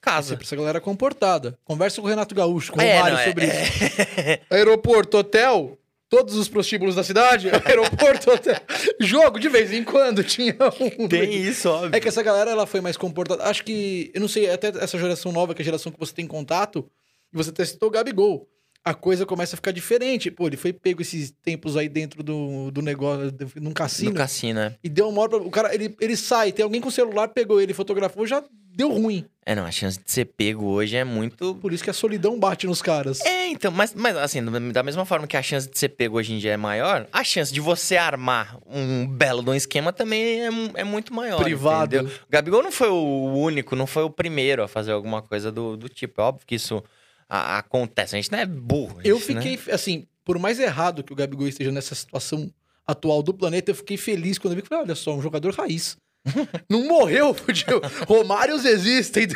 casa. 0.00 0.28
Sempre 0.28 0.44
essa 0.44 0.54
galera 0.54 0.80
comportada. 0.80 1.58
Conversa 1.64 2.00
com 2.00 2.06
o 2.06 2.10
Renato 2.10 2.32
Gaúcho, 2.36 2.70
com 2.70 2.78
o 2.78 2.82
É, 2.82 3.00
Mário 3.00 3.14
não, 3.16 3.20
é- 3.20 3.26
sobre 3.26 3.46
isso. 3.46 4.42
Aeroporto, 4.48 5.18
hotel, 5.18 5.76
todos 6.08 6.36
os 6.36 6.46
prostíbulos 6.46 6.94
da 6.94 7.02
cidade, 7.02 7.50
aeroporto, 7.66 8.30
hotel. 8.30 8.54
Jogo, 9.00 9.40
de 9.40 9.48
vez 9.48 9.72
em 9.72 9.82
quando, 9.82 10.22
tinha 10.22 10.54
um. 11.00 11.08
Tem 11.08 11.34
isso, 11.34 11.68
óbvio. 11.68 11.96
É 11.96 11.98
que 12.00 12.06
essa 12.06 12.22
galera 12.22 12.52
ela 12.52 12.64
foi 12.64 12.80
mais 12.80 12.96
comportada. 12.96 13.42
Acho 13.42 13.64
que, 13.64 14.12
eu 14.14 14.20
não 14.20 14.28
sei, 14.28 14.48
até 14.48 14.68
essa 14.68 14.96
geração 14.96 15.32
nova, 15.32 15.52
que 15.52 15.62
é 15.62 15.64
a 15.64 15.64
geração 15.64 15.90
que 15.90 15.98
você 15.98 16.14
tem 16.14 16.28
contato, 16.28 16.88
e 17.32 17.36
você 17.36 17.50
testou 17.50 17.88
o 17.88 17.90
Gabigol. 17.92 18.48
A 18.86 18.94
coisa 18.94 19.26
começa 19.26 19.54
a 19.54 19.58
ficar 19.58 19.72
diferente. 19.72 20.30
Pô, 20.30 20.46
ele 20.46 20.56
foi 20.56 20.72
pego 20.72 21.02
esses 21.02 21.32
tempos 21.42 21.76
aí 21.76 21.88
dentro 21.88 22.22
do, 22.22 22.70
do 22.70 22.80
negócio, 22.80 23.32
de- 23.32 23.60
num 23.60 23.72
cassino, 23.72 24.10
No 24.10 24.16
cassino, 24.16 24.60
é. 24.60 24.76
e 24.84 24.88
deu 24.88 25.08
uma 25.08 25.20
hora 25.22 25.30
pra, 25.30 25.38
O 25.40 25.50
cara, 25.50 25.74
ele, 25.74 25.96
ele 26.00 26.16
sai, 26.16 26.52
tem 26.52 26.62
alguém 26.62 26.80
com 26.80 26.88
o 26.88 26.92
celular, 26.92 27.26
pegou 27.28 27.60
ele, 27.60 27.74
fotografou, 27.74 28.24
já 28.26 28.44
deu 28.72 28.92
ruim. 28.92 29.24
É, 29.44 29.54
não, 29.56 29.64
a 29.64 29.70
chance 29.72 29.98
de 29.98 30.08
ser 30.10 30.26
pego 30.26 30.66
hoje 30.66 30.96
é 30.96 31.02
muito. 31.02 31.56
Por 31.56 31.72
isso 31.72 31.82
que 31.82 31.90
a 31.90 31.92
solidão 31.92 32.38
bate 32.38 32.64
nos 32.66 32.80
caras. 32.80 33.20
É, 33.22 33.48
então, 33.48 33.72
mas, 33.72 33.92
mas 33.92 34.16
assim, 34.16 34.40
da 34.72 34.82
mesma 34.84 35.04
forma 35.04 35.26
que 35.26 35.36
a 35.36 35.42
chance 35.42 35.68
de 35.68 35.76
ser 35.76 35.88
pego 35.88 36.16
hoje 36.18 36.32
em 36.34 36.38
dia 36.38 36.52
é 36.52 36.56
maior, 36.56 37.08
a 37.12 37.24
chance 37.24 37.52
de 37.52 37.60
você 37.60 37.96
armar 37.96 38.56
um 38.66 39.04
belo 39.06 39.42
de 39.42 39.50
um 39.50 39.54
esquema 39.54 39.92
também 39.92 40.42
é, 40.42 40.48
é 40.74 40.84
muito 40.84 41.12
maior. 41.12 41.42
Privado. 41.42 41.96
entendeu? 41.96 42.12
O 42.14 42.30
Gabigol 42.30 42.62
não 42.62 42.70
foi 42.70 42.88
o 42.88 43.34
único, 43.34 43.74
não 43.74 43.86
foi 43.86 44.04
o 44.04 44.10
primeiro 44.10 44.62
a 44.62 44.68
fazer 44.68 44.92
alguma 44.92 45.22
coisa 45.22 45.50
do, 45.50 45.76
do 45.76 45.88
tipo. 45.88 46.20
É 46.20 46.24
óbvio 46.24 46.46
que 46.46 46.54
isso 46.56 46.82
a- 47.28 47.58
acontece. 47.58 48.14
A 48.14 48.18
gente 48.20 48.30
não 48.32 48.38
é 48.38 48.46
burro. 48.46 48.98
a 49.00 49.06
Eu 49.06 49.18
gente, 49.18 49.34
né? 49.34 49.42
fiquei, 49.42 49.74
assim, 49.74 50.06
por 50.24 50.38
mais 50.38 50.58
errado 50.60 51.02
que 51.04 51.12
o 51.12 51.16
Gabigol 51.16 51.46
esteja 51.48 51.70
nessa 51.72 51.94
situação 51.94 52.50
atual 52.86 53.22
do 53.22 53.34
planeta, 53.34 53.70
eu 53.70 53.74
fiquei 53.74 53.96
feliz 53.96 54.38
quando 54.38 54.52
eu 54.52 54.56
vi 54.56 54.62
que, 54.62 54.68
falei, 54.68 54.84
olha 54.84 54.94
só, 54.94 55.14
um 55.14 55.22
jogador 55.22 55.52
raiz. 55.54 55.96
Não 56.68 56.84
morreu, 56.88 57.32
tipo, 57.52 57.80
Romários 58.08 58.64
existem, 58.64 59.28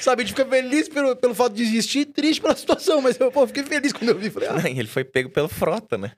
sabe? 0.00 0.22
A 0.22 0.24
gente 0.26 0.34
fica 0.34 0.46
feliz 0.48 0.88
pelo, 0.88 1.14
pelo 1.14 1.34
fato 1.34 1.54
de 1.54 1.62
existir 1.62 2.00
e 2.00 2.04
triste 2.06 2.40
pela 2.40 2.56
situação, 2.56 3.02
mas 3.02 3.18
eu 3.20 3.30
pô, 3.30 3.46
fiquei 3.46 3.62
feliz 3.64 3.92
quando 3.92 4.10
eu 4.10 4.18
vi. 4.18 4.30
Falei, 4.30 4.48
ah, 4.48 4.62
Ele 4.70 4.88
foi 4.88 5.04
pego 5.04 5.28
pelo 5.28 5.48
frota, 5.48 5.98
né? 5.98 6.12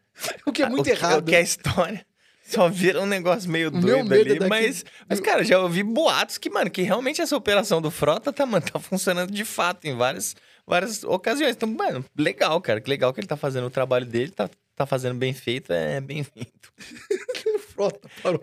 o 0.47 0.53
que 0.53 0.63
é 0.63 0.69
muito 0.69 0.83
o, 0.83 0.85
que- 0.85 0.91
errado. 0.91 1.21
O 1.21 1.23
que 1.25 1.35
é 1.35 1.43
história. 1.43 2.07
Só 2.47 2.69
vira 2.69 3.01
um 3.01 3.07
negócio 3.07 3.51
meio 3.51 3.71
doido 3.71 4.05
medo 4.09 4.15
é 4.15 4.21
ali, 4.21 4.39
daqui- 4.39 4.49
mas, 4.51 4.85
mas, 5.09 5.19
cara, 5.19 5.43
já 5.43 5.59
ouvi 5.59 5.83
boatos 5.83 6.37
que, 6.39 6.51
mano, 6.51 6.71
que 6.71 6.83
realmente 6.83 7.21
essa 7.21 7.35
operação 7.37 7.81
do 7.81 7.91
Frota 7.91 8.33
tá, 8.33 8.45
mano, 8.45 8.65
tá 8.71 8.79
funcionando 8.79 9.33
de 9.33 9.45
fato 9.47 9.87
em 9.87 9.97
várias, 9.97 10.37
várias 10.67 11.05
ocasiões. 11.05 11.55
Então, 11.57 11.69
mano, 11.69 12.05
legal, 12.17 12.61
cara, 12.61 12.81
que 12.81 12.89
legal 12.91 13.13
que 13.13 13.21
ele 13.21 13.27
tá 13.27 13.37
fazendo 13.37 13.67
o 13.67 13.71
trabalho 13.71 14.07
dele, 14.07 14.31
tá, 14.31 14.49
tá 14.75 14.87
fazendo 14.87 15.17
bem 15.17 15.33
feito, 15.33 15.73
é 15.73 16.01
bem-vindo. 16.01 16.51
Frota 17.75 18.09
parou. 18.23 18.41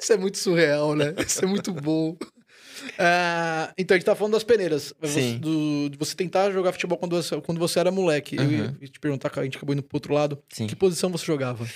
Isso 0.00 0.12
é 0.12 0.16
muito 0.16 0.38
surreal, 0.38 0.94
né? 0.94 1.14
Isso 1.18 1.44
é 1.44 1.46
muito 1.46 1.72
bom. 1.72 2.16
Ah, 2.98 3.72
então, 3.78 3.94
a 3.94 3.98
gente 3.98 4.06
tá 4.06 4.14
falando 4.14 4.32
das 4.34 4.44
peneiras. 4.44 4.92
Você- 5.00 5.20
Sim. 5.20 5.38
do- 5.38 5.88
de 5.90 5.96
você 5.98 6.14
tentar 6.14 6.50
jogar 6.50 6.72
futebol 6.72 6.98
quando 6.98 7.16
você, 7.20 7.40
quando 7.40 7.58
você 7.58 7.78
era 7.80 7.90
moleque. 7.90 8.36
Eu 8.36 8.42
Uhum. 8.44 8.76
ia 8.80 8.88
te 8.88 9.00
perguntar, 9.00 9.30
a 9.36 9.44
gente 9.44 9.56
acabou 9.56 9.72
indo 9.74 9.82
pro 9.82 9.96
outro 9.96 10.12
lado. 10.14 10.42
Sim. 10.52 10.66
Que 10.66 10.76
posição 10.76 11.10
você 11.10 11.24
jogava? 11.24 11.66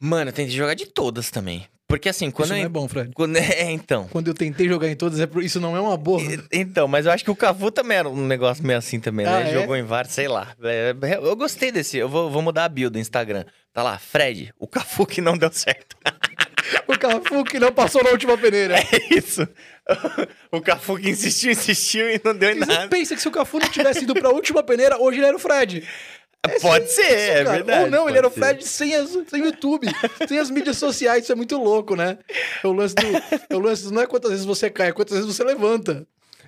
Mano, 0.00 0.30
eu 0.30 0.34
tentei 0.34 0.54
jogar 0.56 0.74
de 0.74 0.86
todas 0.86 1.30
também. 1.30 1.66
Porque 1.92 2.08
assim, 2.08 2.30
quando 2.30 2.46
Isso 2.46 2.54
eu. 2.54 2.58
não 2.58 2.64
é 2.64 2.68
bom, 2.68 2.88
Fred. 2.88 3.10
quando- 3.14 3.36
é, 3.36 3.62
então. 3.70 4.08
Quando 4.10 4.28
eu 4.28 4.34
tentei 4.34 4.66
jogar 4.66 4.88
em 4.88 4.96
todas, 4.96 5.20
é 5.20 5.26
por- 5.26 5.42
isso 5.42 5.60
não 5.60 5.76
é 5.76 5.80
uma 5.80 5.96
boa. 5.96 6.20
E- 6.22 6.40
Então, 6.50 6.88
mas 6.88 7.04
eu 7.06 7.12
acho 7.12 7.22
que 7.22 7.30
o 7.30 7.36
Cafu 7.36 7.70
também 7.70 7.98
era 7.98 8.08
um 8.08 8.26
negócio 8.26 8.64
meio 8.66 8.78
assim 8.78 8.98
também, 8.98 9.26
né? 9.26 9.32
Ah, 9.34 9.40
Ele 9.40 9.50
é? 9.50 9.52
Jogou 9.60 9.76
em 9.76 9.82
vários, 9.82 10.14
sei 10.14 10.26
lá. 10.28 10.48
É, 10.62 10.94
eu 11.22 11.36
gostei 11.36 11.70
desse. 11.70 11.98
Eu 11.98 12.08
vou, 12.08 12.30
vou 12.30 12.40
mudar 12.42 12.64
a 12.64 12.68
bio 12.68 12.88
do 12.90 12.98
Instagram. 12.98 13.44
Tá 13.74 13.82
lá, 13.82 13.98
Fred, 13.98 14.52
o 14.58 14.66
Cafu 14.66 15.04
que 15.06 15.20
não 15.20 15.36
deu 15.36 15.52
certo. 15.52 15.96
O 16.86 16.98
Cafu 16.98 17.44
que 17.44 17.58
não 17.58 17.72
passou 17.72 18.02
na 18.02 18.10
última 18.10 18.36
peneira. 18.38 18.76
É 18.80 19.14
isso. 19.18 19.46
O 20.50 20.60
Cafu 20.60 20.96
que 20.96 21.10
insistiu, 21.10 21.50
insistiu 21.52 22.08
e 22.10 22.20
não 22.24 22.34
deu 22.34 22.50
em 22.50 22.58
Você 22.58 22.66
nada. 22.66 22.88
pensa 22.88 23.14
que 23.14 23.20
se 23.20 23.28
o 23.28 23.32
Cafu 23.32 23.58
não 23.58 23.68
tivesse 23.68 24.04
ido 24.04 24.14
pra 24.14 24.30
última 24.30 24.62
peneira, 24.62 24.96
hoje 24.98 25.18
ele 25.18 25.26
era 25.26 25.36
o 25.36 25.40
Fred. 25.40 25.86
Pode 26.60 26.90
ser, 26.90 27.02
é 27.06 27.44
Cara, 27.44 27.56
verdade. 27.56 27.84
Ou 27.84 27.90
não, 27.90 28.08
ele 28.08 28.18
era 28.18 28.26
o. 28.26 28.30
Fred 28.30 28.66
sem, 28.66 28.94
as, 28.94 29.10
sem 29.28 29.42
o 29.42 29.46
YouTube, 29.46 29.86
sem 30.26 30.38
as 30.40 30.50
mídias 30.50 30.76
sociais. 30.76 31.22
Isso 31.22 31.32
é 31.32 31.36
muito 31.36 31.56
louco, 31.56 31.94
né? 31.94 32.18
É 32.62 32.66
o 32.66 32.72
lance 32.72 32.94
do. 32.96 33.06
É 33.48 33.56
o 33.56 33.60
lance 33.60 33.84
do 33.84 33.92
não 33.92 34.02
é 34.02 34.06
quantas 34.06 34.30
vezes 34.32 34.44
você 34.44 34.68
cai, 34.68 34.88
é 34.88 34.92
quantas 34.92 35.18
vezes 35.18 35.34
você 35.34 35.44
levanta. 35.44 36.04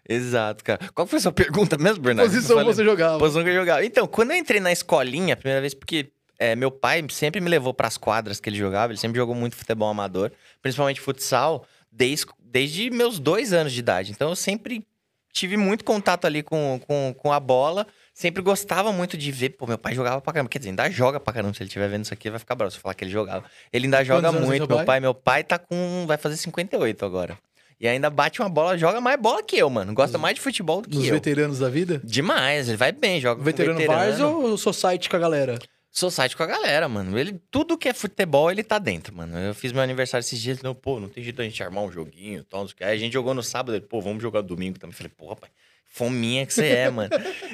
Exato, 0.08 0.64
cara. 0.64 0.80
Qual 0.92 1.06
foi 1.06 1.18
a 1.18 1.22
sua 1.22 1.32
pergunta 1.32 1.78
mesmo, 1.78 2.02
Bernardo? 2.02 2.28
Posição 2.28 2.56
falei- 2.56 2.74
você 2.74 2.84
jogava. 2.84 3.18
Posição 3.20 3.42
que 3.44 3.50
eu 3.50 3.54
jogava. 3.54 3.84
Então, 3.84 4.06
quando 4.06 4.32
eu 4.32 4.36
entrei 4.36 4.60
na 4.60 4.72
escolinha, 4.72 5.34
a 5.34 5.36
primeira 5.36 5.60
vez, 5.60 5.74
porque 5.74 6.10
é, 6.38 6.56
meu 6.56 6.70
pai 6.72 7.04
sempre 7.10 7.40
me 7.40 7.48
levou 7.48 7.72
pras 7.72 7.96
quadras 7.96 8.40
que 8.40 8.48
ele 8.48 8.56
jogava, 8.56 8.92
ele 8.92 9.00
sempre 9.00 9.16
jogou 9.18 9.34
muito 9.34 9.54
futebol 9.56 9.88
amador, 9.88 10.32
principalmente 10.60 11.00
futsal, 11.00 11.64
desde, 11.90 12.26
desde 12.40 12.90
meus 12.90 13.18
dois 13.20 13.52
anos 13.52 13.72
de 13.72 13.78
idade. 13.78 14.10
Então 14.10 14.28
eu 14.30 14.36
sempre 14.36 14.84
tive 15.32 15.56
muito 15.56 15.84
contato 15.84 16.26
ali 16.26 16.42
com, 16.42 16.80
com, 16.86 17.14
com 17.16 17.32
a 17.32 17.40
bola. 17.40 17.86
Sempre 18.14 18.40
gostava 18.42 18.92
muito 18.92 19.16
de 19.18 19.32
ver. 19.32 19.50
Pô, 19.50 19.66
meu 19.66 19.76
pai 19.76 19.92
jogava 19.92 20.20
pra 20.20 20.32
caramba. 20.32 20.48
Quer 20.48 20.58
dizer, 20.58 20.70
ainda 20.70 20.88
joga 20.88 21.18
pra 21.18 21.34
caramba. 21.34 21.52
Se 21.52 21.62
ele 21.62 21.68
estiver 21.68 21.88
vendo 21.88 22.04
isso 22.04 22.14
aqui, 22.14 22.30
vai 22.30 22.38
ficar 22.38 22.54
bravo 22.54 22.70
se 22.70 22.78
eu 22.78 22.80
falar 22.80 22.94
que 22.94 23.02
ele 23.02 23.10
jogava. 23.10 23.44
Ele 23.72 23.86
ainda 23.86 24.04
joga 24.04 24.28
anos 24.28 24.40
tem 24.40 24.48
muito. 24.48 24.68
Meu 24.68 24.76
pai? 24.76 24.86
pai, 24.86 25.00
meu 25.00 25.14
pai 25.14 25.44
tá 25.44 25.58
com. 25.58 26.04
Vai 26.06 26.16
fazer 26.16 26.36
58 26.36 27.04
agora. 27.04 27.36
E 27.80 27.88
ainda 27.88 28.08
bate 28.08 28.40
uma 28.40 28.48
bola, 28.48 28.78
joga 28.78 29.00
mais 29.00 29.20
bola 29.20 29.42
que 29.42 29.56
eu, 29.56 29.68
mano. 29.68 29.92
Gosta 29.92 30.16
mais 30.16 30.36
de 30.36 30.40
futebol 30.40 30.80
do 30.80 30.88
que 30.88 30.94
Nos 30.96 31.08
eu. 31.08 31.14
veteranos 31.14 31.58
da 31.58 31.68
vida? 31.68 32.00
Demais, 32.04 32.68
ele 32.68 32.76
vai 32.76 32.92
bem, 32.92 33.20
joga 33.20 33.36
com 33.36 33.44
Veterano, 33.44 33.84
Vars 33.84 34.20
ou 34.20 34.56
Society 34.56 35.10
com 35.10 35.16
a 35.16 35.18
galera? 35.18 35.58
Sou 35.90 36.10
site 36.10 36.36
com 36.36 36.42
a 36.42 36.46
galera, 36.46 36.88
mano. 36.88 37.16
Ele, 37.16 37.40
tudo 37.52 37.78
que 37.78 37.88
é 37.88 37.94
futebol, 37.94 38.50
ele 38.50 38.64
tá 38.64 38.80
dentro, 38.80 39.14
mano. 39.14 39.38
Eu 39.38 39.54
fiz 39.54 39.70
meu 39.70 39.80
aniversário 39.80 40.22
esses 40.24 40.40
dias, 40.40 40.60
não, 40.60 40.74
pô, 40.74 40.98
não 40.98 41.08
tem 41.08 41.22
jeito 41.22 41.36
da 41.36 41.44
gente 41.44 41.62
armar 41.62 41.84
um 41.84 41.92
joguinho 41.92 42.40
e 42.40 42.42
tal, 42.42 42.62
não 42.62 42.66
sei 42.66 42.74
o 42.74 42.76
que. 42.78 42.84
Aí 42.84 42.96
a 42.96 42.98
gente 42.98 43.12
jogou 43.12 43.32
no 43.32 43.44
sábado, 43.44 43.76
ele, 43.76 43.86
pô, 43.86 44.00
vamos 44.00 44.20
jogar 44.20 44.40
domingo 44.40 44.76
também. 44.76 44.92
Falei, 44.92 45.12
pô, 45.16 45.28
rapaz, 45.28 45.52
fominha 45.94 46.44
que 46.44 46.52
você 46.52 46.66
é, 46.66 46.90
mano. 46.90 47.10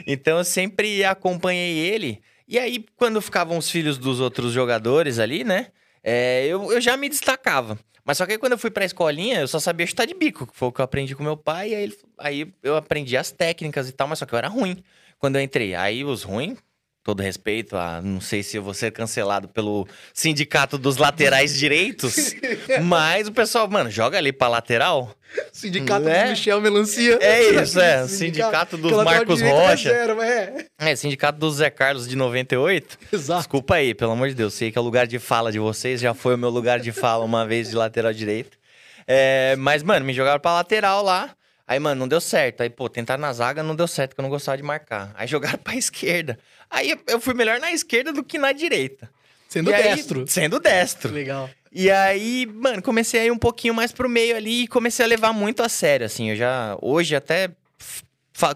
Então 0.06 0.38
eu 0.38 0.44
sempre 0.44 1.04
acompanhei 1.04 1.78
ele. 1.78 2.20
E 2.48 2.58
aí, 2.58 2.84
quando 2.96 3.20
ficavam 3.20 3.56
os 3.58 3.70
filhos 3.70 3.96
dos 3.98 4.18
outros 4.18 4.52
jogadores 4.52 5.18
ali, 5.18 5.44
né? 5.44 5.68
é, 6.02 6.46
eu, 6.46 6.72
eu 6.72 6.80
já 6.80 6.96
me 6.96 7.08
destacava. 7.08 7.78
Mas 8.04 8.18
só 8.18 8.26
que 8.26 8.32
aí, 8.32 8.38
quando 8.38 8.52
eu 8.52 8.58
fui 8.58 8.70
pra 8.70 8.84
escolinha, 8.84 9.40
eu 9.40 9.48
só 9.48 9.60
sabia 9.60 9.86
chutar 9.86 10.06
de 10.06 10.14
bico, 10.14 10.46
que 10.46 10.56
foi 10.56 10.68
o 10.68 10.72
que 10.72 10.80
eu 10.80 10.84
aprendi 10.84 11.14
com 11.14 11.22
meu 11.22 11.36
pai. 11.36 11.70
E 11.70 11.74
aí, 11.74 11.92
aí 12.18 12.54
eu 12.62 12.76
aprendi 12.76 13.16
as 13.16 13.30
técnicas 13.30 13.88
e 13.88 13.92
tal, 13.92 14.08
mas 14.08 14.18
só 14.18 14.26
que 14.26 14.34
eu 14.34 14.38
era 14.38 14.48
ruim 14.48 14.82
quando 15.18 15.36
eu 15.36 15.42
entrei. 15.42 15.74
Aí 15.74 16.04
os 16.04 16.22
ruins, 16.22 16.58
todo 17.02 17.22
respeito 17.22 17.76
a 17.76 18.00
não 18.02 18.20
sei 18.20 18.42
se 18.42 18.56
eu 18.56 18.62
vou 18.62 18.74
ser 18.74 18.90
cancelado 18.92 19.48
pelo 19.48 19.86
sindicato 20.12 20.76
dos 20.76 20.96
laterais 20.96 21.56
direitos, 21.58 22.34
mas 22.84 23.26
o 23.28 23.32
pessoal, 23.32 23.68
mano, 23.68 23.90
joga 23.90 24.18
ali 24.18 24.32
pra 24.32 24.48
lateral. 24.48 25.14
Sindicato 25.52 26.04
Né? 26.04 26.24
do 26.24 26.30
Michel 26.30 26.60
Melancia. 26.60 27.18
É 27.20 27.42
isso, 27.62 27.80
é. 27.80 28.06
Sindicato 28.08 28.76
dos 28.76 28.90
Que 28.90 28.96
lateral 28.96 29.18
Marcos 29.18 29.36
direito 29.38 29.56
é 29.60 29.66
Rocha. 29.70 29.90
zero, 29.90 30.20
é. 30.22 30.66
É, 30.78 30.96
sindicato 30.96 31.38
do 31.38 31.50
Zé 31.50 31.70
Carlos 31.70 32.08
de 32.08 32.16
98. 32.16 32.98
Exato. 33.12 33.38
Desculpa 33.40 33.76
aí, 33.76 33.94
pelo 33.94 34.12
amor 34.12 34.28
de 34.28 34.34
Deus. 34.34 34.54
Sei 34.54 34.72
que 34.72 34.78
é 34.78 34.80
o 34.80 34.84
lugar 34.84 35.06
de 35.06 35.18
fala 35.20 35.52
de 35.52 35.58
vocês, 35.58 36.00
já 36.00 36.12
foi 36.14 36.34
o 36.34 36.38
meu 36.38 36.50
lugar 36.50 36.80
de 36.80 36.90
fala 36.90 37.24
uma 37.24 37.46
vez 37.46 37.70
de 37.70 37.76
lateral 37.76 38.12
direito. 38.12 38.58
É, 39.06 39.54
mas, 39.56 39.82
mano, 39.82 40.04
me 40.04 40.12
jogaram 40.12 40.40
pra 40.40 40.52
lateral 40.54 41.02
lá. 41.02 41.30
Aí, 41.66 41.78
mano, 41.78 42.00
não 42.00 42.08
deu 42.08 42.20
certo. 42.20 42.62
Aí, 42.62 42.68
pô, 42.70 42.88
tentaram 42.88 43.20
na 43.20 43.32
zaga, 43.32 43.62
não 43.62 43.76
deu 43.76 43.86
certo, 43.86 44.10
porque 44.10 44.20
eu 44.20 44.24
não 44.24 44.30
gostava 44.30 44.56
de 44.56 44.62
marcar. 44.64 45.12
Aí 45.14 45.28
jogaram 45.28 45.58
pra 45.58 45.74
esquerda. 45.78 46.36
Aí 46.70 46.96
eu- 47.06 47.20
fui 47.20 47.34
melhor 47.34 47.58
na 47.60 47.72
esquerda 47.72 48.12
do 48.12 48.22
que 48.22 48.38
na 48.38 48.52
direita. 48.52 49.10
Sendo 49.48 49.70
E 49.70 49.74
aí- 49.74 49.94
destro. 49.96 50.24
Sendo 50.28 50.60
destro. 50.60 51.12
Legal. 51.12 51.50
E 51.72 51.90
aí, 51.90 52.46
mano, 52.46 52.80
comecei 52.82 53.20
a 53.20 53.24
ir 53.26 53.30
um 53.32 53.38
pouquinho 53.38 53.74
mais 53.74 53.92
pro 53.92 54.08
meio 54.08 54.36
ali 54.36 54.62
e 54.62 54.68
comecei 54.68 55.04
a 55.04 55.08
levar 55.08 55.32
muito 55.32 55.62
a 55.62 55.68
sério, 55.68 56.06
assim. 56.06 56.30
Eu 56.30 56.36
já, 56.36 56.76
hoje, 56.80 57.14
até 57.16 57.50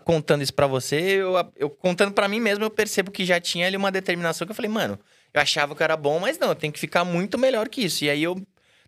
contando 0.04 0.42
isso 0.42 0.54
pra 0.54 0.66
você, 0.66 0.96
eu, 0.96 1.34
eu 1.56 1.68
contando 1.68 2.12
pra 2.12 2.26
mim 2.28 2.40
mesmo, 2.40 2.64
eu 2.64 2.70
percebo 2.70 3.10
que 3.10 3.24
já 3.24 3.38
tinha 3.40 3.66
ali 3.66 3.76
uma 3.76 3.90
determinação 3.92 4.46
que 4.46 4.50
eu 4.50 4.54
falei, 4.54 4.70
mano, 4.70 4.98
eu 5.32 5.40
achava 5.40 5.74
que 5.74 5.82
eu 5.82 5.84
era 5.84 5.96
bom, 5.96 6.18
mas 6.18 6.38
não, 6.38 6.48
eu 6.48 6.54
tenho 6.54 6.72
que 6.72 6.80
ficar 6.80 7.04
muito 7.04 7.36
melhor 7.38 7.68
que 7.68 7.82
isso. 7.84 8.04
E 8.04 8.10
aí 8.10 8.22
eu 8.22 8.40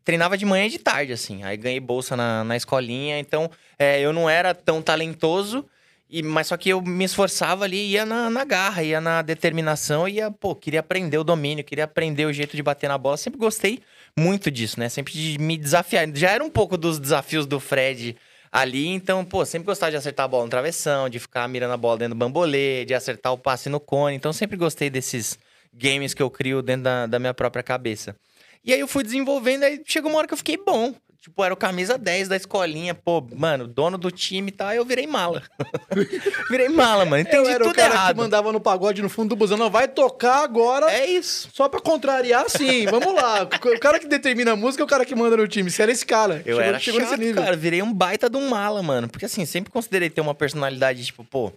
treinava 0.04 0.38
de 0.38 0.47
manhã 0.47 0.66
e 0.66 0.71
de 0.71 0.78
tarde, 0.78 1.12
assim. 1.12 1.42
Aí 1.45 1.56
ganhei 1.56 1.80
bolsa 1.80 2.16
na, 2.16 2.42
na 2.45 2.56
escolinha, 2.56 3.18
então 3.18 3.50
é, 3.78 4.00
eu 4.00 4.12
não 4.12 4.30
era 4.30 4.54
tão 4.54 4.80
talentoso. 4.80 5.66
E, 6.08 6.22
mas 6.22 6.46
só 6.46 6.56
que 6.56 6.68
eu 6.68 6.80
me 6.80 7.04
esforçava 7.04 7.64
ali, 7.64 7.90
ia 7.90 8.06
na, 8.06 8.30
na 8.30 8.44
garra, 8.44 8.82
ia 8.82 9.00
na 9.00 9.22
determinação, 9.22 10.08
ia, 10.08 10.30
pô, 10.30 10.54
queria 10.54 10.80
aprender 10.80 11.18
o 11.18 11.25
domínio, 11.25 11.64
queria 11.64 11.84
aprender 11.84 12.26
o 12.26 12.32
jeito 12.32 12.56
de 12.56 12.62
bater 12.62 12.88
na 12.88 12.96
bola. 12.96 13.16
Sempre 13.16 13.40
gostei 13.40 13.80
muito 14.16 14.50
disso, 14.50 14.78
né? 14.78 14.88
Sempre 14.88 15.12
de 15.12 15.38
me 15.38 15.56
desafiar. 15.56 16.06
Já 16.14 16.30
era 16.30 16.44
um 16.44 16.50
pouco 16.50 16.76
dos 16.76 16.98
desafios 17.00 17.44
do 17.44 17.58
Fred 17.58 18.16
ali, 18.52 18.86
então, 18.86 19.25
pô, 19.25 19.44
sempre 19.44 19.66
gostava 19.66 19.90
de 19.90 19.96
acertar 19.96 20.25
a 20.25 20.28
bola 20.28 20.44
no 20.44 20.50
travessão, 20.50 21.08
de 21.08 21.18
ficar 21.18 21.48
mirando 21.48 21.75
a 21.75 21.76
bola 21.76 21.98
dentro 21.98 22.14
do 22.14 22.18
bambolê, 22.18 22.84
de 22.84 22.94
acertar 22.94 23.32
o 23.32 23.38
passe 23.38 23.68
no 23.68 23.80
cone. 23.80 24.16
Então, 24.16 24.32
sempre 24.32 24.56
gostei 24.56 24.88
desses 24.88 25.38
games 25.75 26.14
que 26.14 26.22
eu 26.22 26.30
crio 26.30 26.62
dentro 26.62 26.84
da, 26.84 27.06
da 27.06 27.18
minha 27.18 27.34
própria 27.34 27.62
cabeça. 27.62 28.16
E 28.64 28.72
aí 28.72 28.80
eu 28.80 28.88
fui 28.88 29.04
desenvolvendo, 29.04 29.64
aí 29.64 29.82
chegou 29.84 30.10
uma 30.10 30.18
hora 30.18 30.26
que 30.26 30.34
eu 30.34 30.38
fiquei 30.38 30.56
bom. 30.56 30.94
Tipo, 31.26 31.42
era 31.42 31.52
o 31.52 31.56
camisa 31.56 31.99
10 31.99 32.28
da 32.28 32.37
escolinha, 32.37 32.95
pô, 32.95 33.21
mano, 33.35 33.66
dono 33.66 33.99
do 33.99 34.12
time 34.12 34.49
e 34.49 34.52
tal, 34.52 34.68
aí 34.68 34.76
eu 34.76 34.85
virei 34.85 35.09
mala. 35.09 35.42
virei 36.49 36.68
mala, 36.68 37.04
mano. 37.04 37.16
Eu 37.16 37.21
Entendi 37.23 37.50
era 37.50 37.64
o 37.64 37.66
tudo 37.66 37.75
cara 37.76 37.92
errado. 37.95 38.14
que 38.14 38.21
mandava 38.21 38.52
no 38.52 38.61
pagode 38.61 39.02
no 39.02 39.09
fundo 39.09 39.30
do 39.30 39.37
busão. 39.37 39.59
Não, 39.59 39.68
vai 39.68 39.88
tocar 39.88 40.45
agora 40.45 40.88
É 40.88 41.04
isso. 41.04 41.49
só 41.52 41.68
pra 41.68 41.80
contrariar, 41.80 42.49
sim. 42.49 42.87
Vamos 42.87 43.12
lá. 43.12 43.42
O 43.76 43.80
cara 43.80 43.99
que 43.99 44.06
determina 44.06 44.52
a 44.52 44.56
música 44.56 44.85
é 44.85 44.87
o 44.87 44.88
cara 44.88 45.04
que 45.04 45.16
manda 45.16 45.37
no 45.37 45.49
time. 45.49 45.68
Você 45.68 45.83
era 45.83 45.90
esse 45.90 46.06
cara. 46.06 46.37
Eu 46.47 46.54
Chegou- 46.56 46.61
era 46.62 46.78
chegou 46.78 47.00
nesse 47.00 47.11
chato, 47.12 47.21
nível. 47.21 47.42
cara. 47.42 47.56
Virei 47.56 47.83
um 47.83 47.92
baita 47.92 48.30
de 48.30 48.37
um 48.37 48.49
mala, 48.49 48.80
mano. 48.80 49.09
Porque 49.09 49.25
assim, 49.26 49.45
sempre 49.45 49.73
considerei 49.73 50.09
ter 50.09 50.21
uma 50.21 50.35
personalidade, 50.35 51.04
tipo, 51.04 51.25
pô, 51.25 51.52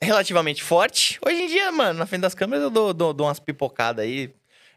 relativamente 0.00 0.62
forte. 0.62 1.18
Hoje 1.26 1.42
em 1.42 1.46
dia, 1.46 1.70
mano, 1.72 1.98
na 1.98 2.06
frente 2.06 2.22
das 2.22 2.34
câmeras 2.34 2.64
eu 2.64 2.70
dou, 2.70 2.94
dou, 2.94 3.12
dou 3.12 3.26
umas 3.26 3.38
pipocadas 3.38 4.02
aí, 4.04 4.30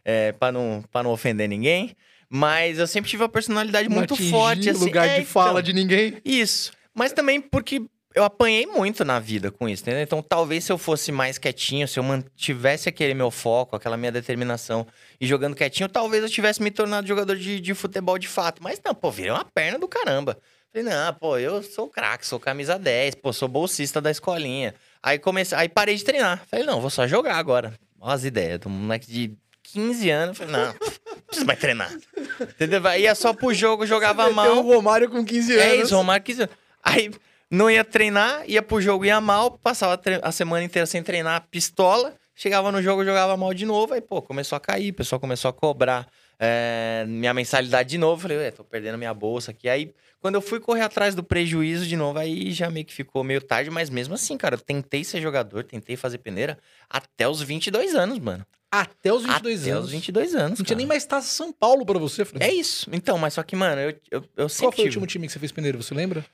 é, 0.04 0.32
pra, 0.34 0.52
não, 0.52 0.84
pra 0.92 1.02
não 1.02 1.12
ofender 1.12 1.48
ninguém. 1.48 1.96
Mas 2.36 2.80
eu 2.80 2.86
sempre 2.86 3.10
tive 3.10 3.24
uma 3.24 3.30
personalidade 3.30 3.88
Não 3.88 3.96
muito 3.96 4.14
forte, 4.30 4.70
assim. 4.70 4.84
lugar 4.84 5.08
É, 5.08 5.20
de 5.22 5.26
fala 5.26 5.52
então, 5.52 5.62
de 5.62 5.72
ninguém. 5.72 6.18
Isso. 6.26 6.74
Mas 6.94 7.14
também 7.14 7.40
porque 7.40 7.82
eu 8.14 8.26
apanhei 8.26 8.66
muito 8.66 9.06
na 9.06 9.20
vida 9.20 9.50
com 9.52 9.70
isso, 9.70 9.84
entendeu? 9.84 10.02
Então, 10.02 10.22
talvez 10.22 10.66
se 10.66 10.72
eu 10.72 10.78
fosse 10.78 11.14
mais 11.14 11.38
quietinho, 11.38 11.88
se 11.88 11.98
eu 11.98 12.04
mantivesse 12.04 12.90
aquele 12.90 13.14
meu 13.14 13.32
foco, 13.32 13.78
aquela 13.78 13.96
minha 13.96 14.12
determinação 14.12 14.86
e 15.20 15.26
jogando 15.26 15.56
quietinho, 15.56 15.88
talvez 15.88 16.24
eu 16.24 16.30
tivesse 16.30 16.62
me 16.62 16.72
tornado 16.72 17.08
jogador 17.08 17.38
de, 17.38 17.62
de 17.62 17.74
futebol 17.74 18.18
de 18.20 18.28
fato. 18.28 18.62
Mas 18.62 18.82
não, 18.84 18.94
pô, 18.94 19.10
virei 19.10 19.32
uma 19.32 19.46
perna 19.46 19.80
do 19.80 19.88
caramba. 19.88 20.38
Falei, 20.74 20.90
não, 20.90 21.14
pô, 21.14 21.38
eu 21.38 21.64
sou 21.64 21.88
craque, 21.88 22.28
sou 22.28 22.38
camisa 22.38 22.78
10, 22.78 23.16
pô, 23.16 23.32
sou 23.32 23.48
bolsista 23.48 24.02
da 24.02 24.12
escolinha. 24.12 24.76
Aí 25.02 25.18
comecei, 25.18 25.58
aí 25.58 25.70
parei 25.70 25.96
de 25.96 26.04
treinar. 26.04 26.44
Falei, 26.52 26.66
não, 26.66 26.82
vou 26.82 26.90
só 26.90 27.08
jogar 27.08 27.38
agora. 27.38 27.74
Olha 27.98 28.14
as 28.14 28.26
ideias, 28.26 28.60
do 28.60 28.70
moleque 28.70 29.10
de 29.10 29.38
15 29.64 30.10
anos. 30.10 30.38
Falei, 30.38 30.52
não, 30.54 30.76
não 31.26 31.28
preciso 31.28 31.46
mais 31.46 31.60
treinar. 31.60 31.92
Entendeu? 32.40 32.82
Ia 32.98 33.16
só 33.16 33.34
pro 33.34 33.54
jogo, 33.54 33.86
jogava 33.86 34.30
mal. 34.30 34.58
o 34.58 34.62
Romário 34.62 35.10
com 35.10 35.26
15 35.26 35.54
anos. 35.54 35.64
É 35.64 35.76
isso, 35.76 35.96
Romário 35.96 36.24
quis. 36.24 36.38
Aí 36.84 37.12
não 37.50 37.70
ia 37.70 37.84
treinar, 37.84 38.44
ia 38.48 38.62
pro 38.62 38.82
jogo, 38.82 39.06
ia 39.06 39.20
mal, 39.20 39.52
passava 39.52 39.94
a 39.94 40.30
a 40.30 40.32
semana 40.32 40.64
inteira 40.64 40.86
sem 40.86 41.02
treinar, 41.02 41.48
pistola. 41.50 42.14
Chegava 42.36 42.72
no 42.72 42.82
jogo, 42.82 43.06
jogava 43.06 43.38
mal 43.38 43.54
de 43.54 43.66
novo. 43.66 43.94
Aí, 43.94 44.02
pô, 44.02 44.22
começou 44.22 44.58
a 44.58 44.60
cair, 44.60 44.92
o 44.92 44.94
pessoal 44.94 45.20
começou 45.20 45.48
a 45.48 45.54
cobrar 45.54 46.06
é, 46.38 47.06
minha 47.08 47.34
mensalidade 47.34 47.90
de 47.90 47.98
novo. 47.98 48.22
Falei, 48.22 48.38
ué, 48.38 48.52
tô 48.52 48.64
perdendo 48.64 48.98
minha 48.98 49.14
bolsa 49.14 49.52
aqui. 49.52 49.70
Aí, 49.70 49.94
quando 50.20 50.36
eu 50.36 50.42
fui 50.42 50.60
correr 50.60 50.82
atrás 50.82 51.16
do 51.16 51.24
prejuízo 51.24 51.88
de 51.88 51.96
novo, 51.96 52.20
aí 52.20 52.52
já 52.52 52.70
meio 52.70 52.86
que 52.86 52.94
ficou 52.94 53.24
meio 53.24 53.42
tarde. 53.42 53.70
Mas 53.70 53.90
mesmo 53.90 54.16
assim, 54.16 54.38
cara, 54.38 54.56
eu 54.56 54.60
tentei 54.60 55.04
ser 55.06 55.22
jogador, 55.22 55.64
tentei 55.64 55.96
fazer 55.96 56.18
peneira 56.18 56.58
até 56.90 57.28
os 57.28 57.42
22 57.42 57.96
anos, 57.96 58.20
mano. 58.20 58.46
Até 58.82 59.14
os 59.14 59.24
22 59.24 59.62
até 59.62 59.72
anos. 59.72 59.86
os 59.86 59.92
22 59.92 60.36
anos, 60.36 60.60
Não 60.60 60.66
tinha 60.66 60.66
cara. 60.66 60.78
nem 60.78 60.86
mais 60.88 61.06
taça 61.06 61.28
São 61.28 61.52
Paulo 61.54 61.86
pra 61.86 61.98
você, 62.00 62.24
Fred. 62.26 62.44
É 62.46 62.54
isso. 62.54 62.90
Então, 62.92 63.18
mas 63.18 63.34
só 63.34 63.44
que, 63.44 63.56
mano, 63.56 63.82
eu, 63.82 63.90
eu, 64.12 64.24
eu 64.38 64.50
sempre 64.50 64.66
Qual 64.68 64.72
foi 64.72 64.84
o 64.84 64.88
tive- 64.88 64.88
último 64.98 65.08
time 65.08 65.28
que 65.28 65.34
você 65.34 65.40
fez 65.40 65.52
peneiro, 65.52 65.82
você 65.82 65.94
lembra? 65.94 66.26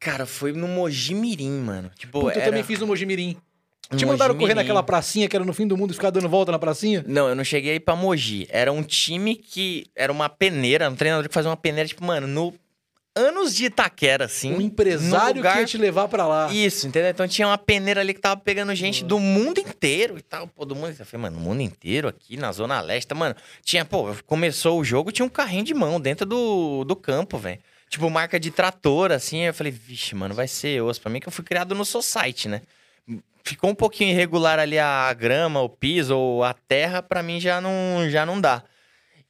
Cara, 0.00 0.26
foi 0.26 0.52
no 0.52 0.66
Mojimirim, 0.66 1.50
mano. 1.60 1.90
Tipo, 1.96 2.20
Puta, 2.22 2.32
eu 2.34 2.40
era... 2.40 2.50
também 2.50 2.62
fiz 2.64 2.78
no 2.80 2.86
Mojimirim. 2.88 3.36
no 3.90 3.96
Te 3.96 4.04
mandaram 4.04 4.36
correr 4.36 4.54
naquela 4.54 4.82
pracinha 4.82 5.28
que 5.28 5.36
era 5.36 5.44
no 5.44 5.52
fim 5.54 5.66
do 5.66 5.76
mundo 5.76 5.92
e 5.92 5.94
ficar 5.94 6.10
dando 6.10 6.28
volta 6.28 6.50
na 6.50 6.58
pracinha? 6.58 7.04
Não, 7.06 7.28
eu 7.28 7.34
não 7.36 7.44
cheguei 7.44 7.72
aí 7.72 7.80
pra 7.80 7.94
Mogi. 7.94 8.46
Era 8.50 8.72
um 8.72 8.82
time 8.82 9.36
que... 9.36 9.86
Era 9.94 10.10
uma 10.10 10.28
peneira, 10.28 10.90
um 10.90 10.96
treinador 10.96 11.28
que 11.28 11.32
fazia 11.34 11.50
uma 11.50 11.56
peneira, 11.56 11.88
tipo, 11.88 12.04
mano, 12.04 12.26
no... 12.26 12.52
Anos 13.14 13.54
de 13.54 13.66
Itaquera, 13.66 14.24
assim. 14.24 14.54
Um 14.54 14.60
empresário 14.60 15.36
lugar- 15.36 15.54
que 15.54 15.60
ia 15.60 15.66
te 15.66 15.76
levar 15.76 16.08
pra 16.08 16.26
lá. 16.26 16.50
Isso, 16.52 16.86
entendeu? 16.86 17.10
Então 17.10 17.28
tinha 17.28 17.46
uma 17.46 17.58
peneira 17.58 18.00
ali 18.00 18.14
que 18.14 18.20
tava 18.20 18.40
pegando 18.40 18.74
gente 18.74 19.04
do 19.04 19.18
mundo 19.18 19.58
inteiro 19.58 20.16
e 20.18 20.22
tal. 20.22 20.46
Pô, 20.48 20.64
do 20.64 20.74
mundo. 20.74 20.94
Eu 20.98 21.04
falei, 21.06 21.22
mano, 21.24 21.36
o 21.36 21.40
mundo 21.40 21.60
inteiro 21.60 22.08
aqui 22.08 22.38
na 22.38 22.50
Zona 22.52 22.80
Leste. 22.80 23.08
tá, 23.08 23.14
Mano, 23.14 23.36
tinha, 23.62 23.84
pô, 23.84 24.14
começou 24.26 24.80
o 24.80 24.84
jogo, 24.84 25.12
tinha 25.12 25.26
um 25.26 25.28
carrinho 25.28 25.64
de 25.64 25.74
mão 25.74 26.00
dentro 26.00 26.24
do, 26.24 26.84
do 26.84 26.96
campo, 26.96 27.36
velho. 27.36 27.58
Tipo, 27.90 28.08
marca 28.08 28.40
de 28.40 28.50
trator, 28.50 29.12
assim. 29.12 29.40
Eu 29.42 29.52
falei, 29.52 29.70
vixe, 29.70 30.14
mano, 30.14 30.34
vai 30.34 30.48
ser 30.48 30.82
osso. 30.82 31.00
Pra 31.00 31.10
mim 31.10 31.20
que 31.20 31.28
eu 31.28 31.32
fui 31.32 31.44
criado 31.44 31.74
no 31.74 31.84
Society, 31.84 32.48
né? 32.48 32.62
Ficou 33.44 33.68
um 33.68 33.74
pouquinho 33.74 34.10
irregular 34.10 34.58
ali 34.58 34.78
a 34.78 35.12
grama, 35.12 35.60
o 35.60 35.68
piso 35.68 36.16
ou 36.16 36.44
a 36.44 36.54
terra, 36.54 37.02
pra 37.02 37.22
mim 37.22 37.38
já 37.40 37.60
não, 37.60 38.08
já 38.08 38.24
não 38.24 38.40
dá. 38.40 38.62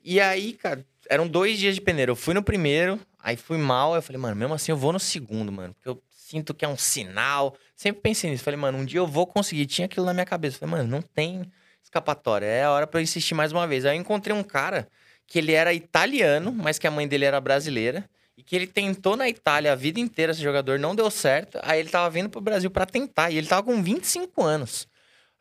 E 0.04 0.20
aí, 0.20 0.52
cara, 0.52 0.84
eram 1.08 1.26
dois 1.26 1.58
dias 1.58 1.74
de 1.74 1.80
peneira. 1.80 2.10
Eu 2.12 2.16
fui 2.16 2.34
no 2.34 2.42
primeiro, 2.42 3.00
aí 3.23 3.37
fui 3.37 3.59
mal. 3.59 3.95
Eu 3.95 4.02
falei, 4.02 4.21
mano, 4.21 4.37
mesmo 4.37 4.55
assim 4.55 4.73
eu 4.73 4.76
vou 4.76 4.93
no 4.93 5.00
segundo, 5.00 5.52
mano. 5.52 5.73
Porque 5.75 5.88
eu 5.88 6.02
sinto 6.11 6.52
que 6.52 6.64
é 6.64 6.69
um 6.69 6.76
sinal. 6.76 7.57
Sempre 7.76 8.02
pensei 8.02 8.31
nisso. 8.31 8.45
Falei, 8.45 8.59
mano, 8.59 8.79
um 8.79 8.85
dia 8.85 8.99
eu 9.00 9.07
vou 9.07 9.26
conseguir. 9.26 9.67
Tinha 9.67 9.87
aquilo 9.87 10.07
na 10.07 10.12
minha 10.12 10.26
cabeça. 10.26 10.59
Falei, 10.59 10.76
mano, 10.76 10.88
não 10.88 11.02
tem 11.02 11.50
escapatória. 11.83 12.47
É 12.47 12.64
a 12.64 12.71
hora 12.71 12.87
pra 12.87 13.00
eu 13.00 13.05
insistir 13.05 13.35
mais 13.35 13.52
uma 13.52 13.67
vez. 13.67 13.85
Aí 13.85 13.97
eu 13.97 14.00
encontrei 14.00 14.35
um 14.35 14.43
cara 14.43 14.88
que 15.26 15.38
ele 15.38 15.52
era 15.52 15.73
italiano, 15.73 16.52
mas 16.52 16.79
que 16.79 16.87
a 16.87 16.91
mãe 16.91 17.07
dele 17.07 17.25
era 17.25 17.41
brasileira. 17.41 18.09
E 18.37 18.43
que 18.43 18.57
ele 18.57 18.67
tentou 18.67 19.17
na 19.17 19.29
Itália 19.29 19.73
a 19.73 19.76
vida 19.76 20.00
inteira 20.00 20.33
ser 20.33 20.43
jogador, 20.43 20.79
não 20.79 20.95
deu 20.95 21.11
certo. 21.11 21.59
Aí 21.62 21.79
ele 21.79 21.91
tava 21.91 22.09
vindo 22.11 22.31
pro 22.31 22.41
Brasil 22.41 22.71
pra 22.71 22.87
tentar. 22.87 23.31
E 23.31 23.37
ele 23.37 23.47
tava 23.47 23.62
com 23.62 23.83
25 23.83 24.43
anos. 24.43 24.88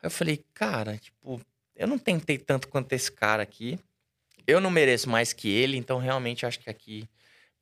Aí 0.02 0.06
eu 0.06 0.10
falei, 0.10 0.44
cara, 0.52 0.98
tipo, 0.98 1.40
eu 1.74 1.86
não 1.86 1.98
tentei 1.98 2.38
tanto 2.38 2.68
quanto 2.68 2.92
esse 2.92 3.10
cara 3.10 3.42
aqui. 3.42 3.78
Eu 4.46 4.60
não 4.60 4.70
mereço 4.70 5.08
mais 5.08 5.32
que 5.32 5.48
ele, 5.48 5.76
então 5.76 5.98
realmente 5.98 6.44
acho 6.44 6.58
que 6.58 6.68
aqui 6.68 7.08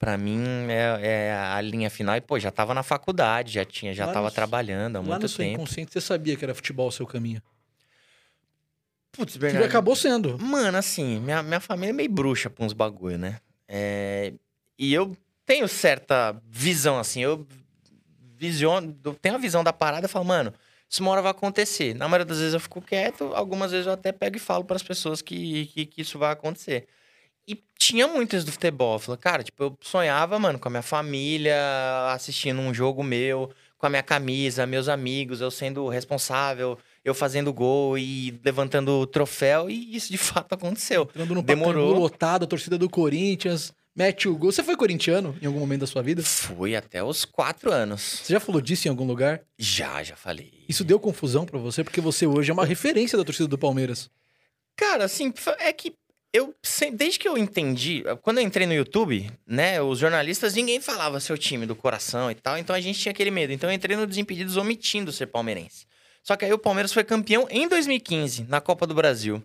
Pra 0.00 0.16
mim 0.16 0.42
é, 0.70 0.98
é 1.28 1.32
a 1.34 1.60
linha 1.60 1.90
final. 1.90 2.16
E, 2.16 2.22
pô, 2.22 2.38
já 2.40 2.50
tava 2.50 2.72
na 2.72 2.82
faculdade, 2.82 3.52
já 3.52 3.66
tinha, 3.66 3.92
já 3.92 4.06
Lá 4.06 4.12
tava 4.14 4.26
no- 4.28 4.32
trabalhando 4.34 4.96
há 4.96 5.00
Lá 5.00 5.06
muito 5.06 5.22
no 5.24 5.28
seu 5.28 5.44
tempo. 5.44 5.56
inconsciente, 5.60 5.92
você 5.92 6.00
sabia 6.00 6.34
que 6.36 6.42
era 6.44 6.54
futebol 6.54 6.88
o 6.88 6.92
seu 6.92 7.06
caminho. 7.06 7.42
Putz, 9.12 9.36
Bernardo. 9.36 9.66
acabou 9.66 9.94
sendo. 9.94 10.38
Mano, 10.38 10.78
assim, 10.78 11.20
minha, 11.20 11.42
minha 11.42 11.60
família 11.60 11.90
é 11.90 11.92
meio 11.92 12.10
bruxa 12.10 12.48
pra 12.48 12.64
uns 12.64 12.72
bagulho, 12.72 13.18
né? 13.18 13.40
É, 13.68 14.32
E 14.78 14.94
eu 14.94 15.14
tenho 15.44 15.68
certa 15.68 16.40
visão, 16.48 16.98
assim, 16.98 17.20
eu 17.20 17.46
visiono, 18.38 18.96
eu 19.04 19.12
tenho 19.14 19.34
a 19.34 19.38
visão 19.38 19.62
da 19.62 19.72
parada 19.72 20.06
e 20.06 20.08
falo, 20.08 20.24
mano, 20.24 20.54
isso 20.88 21.02
uma 21.02 21.10
hora 21.12 21.20
vai 21.20 21.32
acontecer. 21.32 21.92
Na 21.94 22.08
maioria 22.08 22.24
das 22.24 22.38
vezes 22.38 22.54
eu 22.54 22.60
fico 22.60 22.80
quieto, 22.80 23.32
algumas 23.34 23.70
vezes 23.72 23.86
eu 23.86 23.92
até 23.92 24.12
pego 24.12 24.36
e 24.36 24.40
falo 24.40 24.64
pras 24.64 24.82
pessoas 24.82 25.20
que, 25.20 25.66
que, 25.66 25.84
que 25.86 26.00
isso 26.00 26.18
vai 26.18 26.32
acontecer. 26.32 26.86
E 27.50 27.60
tinha 27.76 28.06
muito 28.06 28.36
isso 28.36 28.46
do 28.46 28.52
futebol. 28.52 28.94
Eu 28.94 28.98
falei, 29.00 29.18
cara, 29.18 29.42
tipo, 29.42 29.60
eu 29.60 29.78
sonhava, 29.80 30.38
mano, 30.38 30.56
com 30.56 30.68
a 30.68 30.70
minha 30.70 30.82
família, 30.82 31.56
assistindo 32.12 32.60
um 32.60 32.72
jogo 32.72 33.02
meu, 33.02 33.50
com 33.76 33.86
a 33.86 33.90
minha 33.90 34.04
camisa, 34.04 34.66
meus 34.66 34.88
amigos, 34.88 35.40
eu 35.40 35.50
sendo 35.50 35.88
responsável, 35.88 36.78
eu 37.04 37.12
fazendo 37.12 37.52
gol 37.52 37.98
e 37.98 38.38
levantando 38.44 38.92
o 38.92 39.06
troféu, 39.06 39.68
e 39.68 39.96
isso 39.96 40.12
de 40.12 40.18
fato 40.18 40.52
aconteceu. 40.52 41.02
Entrando 41.02 41.34
no 41.34 41.42
Demorou. 41.42 41.98
Lotado, 41.98 42.44
a 42.44 42.46
torcida 42.46 42.78
do 42.78 42.88
Corinthians, 42.88 43.72
mete 43.96 44.28
o 44.28 44.36
gol. 44.36 44.52
Você 44.52 44.62
foi 44.62 44.76
corintiano 44.76 45.36
em 45.42 45.46
algum 45.46 45.58
momento 45.58 45.80
da 45.80 45.86
sua 45.88 46.02
vida? 46.02 46.22
Fui 46.22 46.76
até 46.76 47.02
os 47.02 47.24
quatro 47.24 47.72
anos. 47.72 48.20
Você 48.22 48.32
já 48.32 48.38
falou 48.38 48.60
disso 48.60 48.86
em 48.86 48.90
algum 48.90 49.06
lugar? 49.06 49.40
Já, 49.58 50.04
já 50.04 50.14
falei. 50.14 50.52
Isso 50.68 50.84
deu 50.84 51.00
confusão 51.00 51.44
pra 51.44 51.58
você? 51.58 51.82
Porque 51.82 52.00
você 52.00 52.28
hoje 52.28 52.50
é 52.50 52.54
uma 52.54 52.64
referência 52.64 53.18
da 53.18 53.24
torcida 53.24 53.48
do 53.48 53.58
Palmeiras. 53.58 54.08
Cara, 54.76 55.04
assim, 55.04 55.32
é 55.58 55.72
que 55.72 55.94
eu, 56.32 56.54
desde 56.92 57.18
que 57.18 57.28
eu 57.28 57.36
entendi, 57.36 58.04
quando 58.22 58.38
eu 58.38 58.44
entrei 58.44 58.66
no 58.66 58.72
YouTube, 58.72 59.30
né, 59.46 59.82
os 59.82 59.98
jornalistas, 59.98 60.54
ninguém 60.54 60.80
falava 60.80 61.18
seu 61.18 61.36
time 61.36 61.66
do 61.66 61.74
coração 61.74 62.30
e 62.30 62.34
tal, 62.34 62.56
então 62.56 62.74
a 62.74 62.80
gente 62.80 63.00
tinha 63.00 63.10
aquele 63.10 63.30
medo. 63.30 63.52
Então 63.52 63.68
eu 63.68 63.74
entrei 63.74 63.96
no 63.96 64.06
Desimpedidos 64.06 64.56
omitindo 64.56 65.12
ser 65.12 65.26
palmeirense. 65.26 65.86
Só 66.22 66.36
que 66.36 66.44
aí 66.44 66.52
o 66.52 66.58
Palmeiras 66.58 66.92
foi 66.92 67.02
campeão 67.02 67.48
em 67.50 67.66
2015, 67.66 68.44
na 68.48 68.60
Copa 68.60 68.86
do 68.86 68.94
Brasil. 68.94 69.42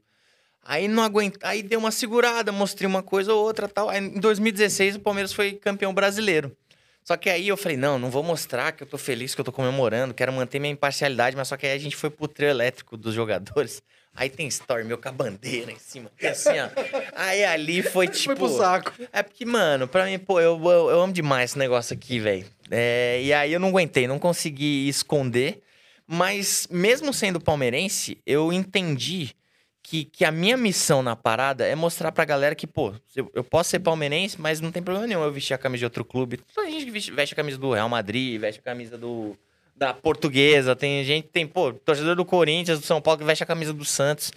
Aí 0.63 0.87
não 0.87 1.03
aguenta, 1.03 1.39
aí 1.47 1.63
deu 1.63 1.79
uma 1.79 1.91
segurada, 1.91 2.51
mostrei 2.51 2.87
uma 2.87 3.01
coisa 3.01 3.33
ou 3.33 3.43
outra 3.43 3.67
tal. 3.67 3.89
Aí 3.89 3.99
em 3.99 4.19
2016 4.19 4.95
o 4.95 4.99
Palmeiras 4.99 5.31
foi 5.31 5.53
campeão 5.53 5.93
brasileiro. 5.93 6.55
Só 7.03 7.15
que 7.15 7.29
aí 7.29 7.47
eu 7.47 7.55
falei, 7.55 7.77
não, 7.77 7.99
não 7.99 8.09
vou 8.09 8.23
mostrar 8.23 8.71
que 8.71 8.81
eu 8.81 8.87
tô 8.87 8.97
feliz, 8.97 9.35
que 9.35 9.41
eu 9.41 9.45
tô 9.45 9.51
comemorando, 9.51 10.11
quero 10.11 10.33
manter 10.33 10.57
minha 10.57 10.73
imparcialidade, 10.73 11.35
mas 11.35 11.47
só 11.47 11.55
que 11.55 11.67
aí 11.67 11.73
a 11.73 11.77
gente 11.77 11.95
foi 11.95 12.09
pro 12.09 12.27
trio 12.27 12.49
elétrico 12.49 12.97
dos 12.97 13.13
jogadores. 13.13 13.81
Aí 14.15 14.29
tem 14.29 14.47
story 14.47 14.85
meu 14.85 14.97
com 14.97 15.09
a 15.09 15.11
bandeira 15.11 15.71
em 15.71 15.77
cima. 15.77 16.09
E 16.21 16.27
assim, 16.27 16.51
ó. 16.51 16.69
Aí 17.13 17.43
ali 17.43 17.83
foi 17.83 18.07
tipo. 18.07 18.35
foi 18.35 18.35
pro 18.35 18.57
saco. 18.57 18.93
É 19.11 19.21
porque, 19.21 19.45
mano, 19.45 19.87
pra 19.87 20.05
mim, 20.05 20.17
pô, 20.17 20.39
eu, 20.39 20.57
eu, 20.63 20.89
eu 20.89 21.01
amo 21.01 21.11
demais 21.11 21.51
esse 21.51 21.59
negócio 21.59 21.93
aqui, 21.93 22.19
velho. 22.19 22.45
É, 22.71 23.21
e 23.21 23.33
aí 23.33 23.51
eu 23.51 23.59
não 23.59 23.69
aguentei, 23.69 24.07
não 24.07 24.17
consegui 24.17 24.87
esconder. 24.87 25.61
Mas, 26.07 26.67
mesmo 26.69 27.13
sendo 27.13 27.41
palmeirense, 27.41 28.17
eu 28.25 28.53
entendi 28.53 29.35
que, 29.81 30.05
que 30.05 30.23
a 30.23 30.31
minha 30.31 30.55
missão 30.55 31.03
na 31.03 31.15
parada 31.15 31.65
é 31.65 31.75
mostrar 31.75 32.11
pra 32.11 32.25
galera 32.25 32.55
que, 32.55 32.65
pô, 32.65 32.93
eu, 33.15 33.29
eu 33.33 33.43
posso 33.43 33.71
ser 33.71 33.79
palmeirense, 33.79 34.39
mas 34.39 34.61
não 34.61 34.71
tem 34.71 34.81
problema 34.81 35.07
nenhum 35.07 35.23
eu 35.23 35.31
vestir 35.31 35.53
a 35.53 35.57
camisa 35.57 35.79
de 35.79 35.85
outro 35.85 36.05
clube. 36.05 36.39
Tem 36.55 36.71
gente 36.71 36.85
que 36.85 36.91
veste, 36.91 37.11
veste 37.11 37.33
a 37.33 37.35
camisa 37.35 37.57
do 37.57 37.73
Real 37.73 37.89
Madrid, 37.89 38.39
veste 38.39 38.59
a 38.59 38.63
camisa 38.63 38.97
do, 38.97 39.37
da 39.75 39.93
Portuguesa, 39.93 40.75
tem 40.75 41.03
gente, 41.03 41.27
tem, 41.27 41.45
pô, 41.45 41.73
torcedor 41.73 42.15
do 42.15 42.23
Corinthians, 42.23 42.79
do 42.79 42.85
São 42.85 43.01
Paulo, 43.01 43.19
que 43.19 43.25
veste 43.25 43.43
a 43.43 43.47
camisa 43.47 43.73
do 43.73 43.83
Santos. 43.83 44.31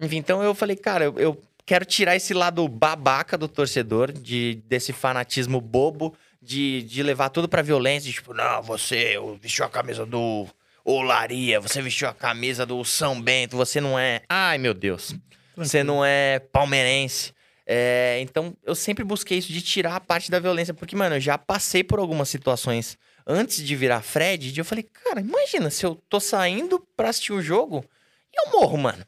Enfim, 0.00 0.16
então 0.16 0.42
eu 0.42 0.54
falei, 0.54 0.76
cara, 0.76 1.04
eu, 1.04 1.14
eu 1.18 1.42
quero 1.66 1.84
tirar 1.84 2.16
esse 2.16 2.32
lado 2.32 2.66
babaca 2.66 3.36
do 3.36 3.46
torcedor, 3.46 4.10
de, 4.10 4.62
desse 4.66 4.92
fanatismo 4.92 5.60
bobo, 5.60 6.16
de, 6.40 6.82
de 6.84 7.02
levar 7.02 7.28
tudo 7.28 7.48
pra 7.48 7.60
violência, 7.60 8.08
de 8.08 8.14
tipo, 8.14 8.32
não, 8.32 8.62
você 8.62 9.16
vestiu 9.40 9.66
a 9.66 9.68
camisa 9.68 10.06
do 10.06 10.46
Olaria, 10.84 11.60
você 11.60 11.82
vestiu 11.82 12.08
a 12.08 12.14
camisa 12.14 12.64
do 12.64 12.82
São 12.84 13.20
Bento, 13.20 13.56
você 13.56 13.80
não 13.80 13.98
é. 13.98 14.22
Ai, 14.28 14.56
meu 14.56 14.72
Deus. 14.72 15.14
Você 15.54 15.82
não 15.82 16.02
é 16.04 16.38
palmeirense. 16.38 17.34
É, 17.66 18.18
então, 18.22 18.56
eu 18.64 18.74
sempre 18.74 19.04
busquei 19.04 19.36
isso 19.36 19.52
de 19.52 19.60
tirar 19.60 19.96
a 19.96 20.00
parte 20.00 20.30
da 20.30 20.38
violência, 20.38 20.72
porque, 20.72 20.96
mano, 20.96 21.16
eu 21.16 21.20
já 21.20 21.36
passei 21.36 21.84
por 21.84 21.98
algumas 21.98 22.30
situações 22.30 22.96
antes 23.28 23.62
de 23.62 23.76
virar 23.76 24.00
Fred, 24.00 24.58
eu 24.58 24.64
falei, 24.64 24.82
cara, 24.82 25.20
imagina 25.20 25.70
se 25.70 25.84
eu 25.84 25.94
tô 26.08 26.18
saindo 26.18 26.80
pra 26.96 27.10
assistir 27.10 27.34
o 27.34 27.42
jogo 27.42 27.84
e 28.32 28.40
eu 28.40 28.58
morro, 28.58 28.78
mano. 28.78 29.04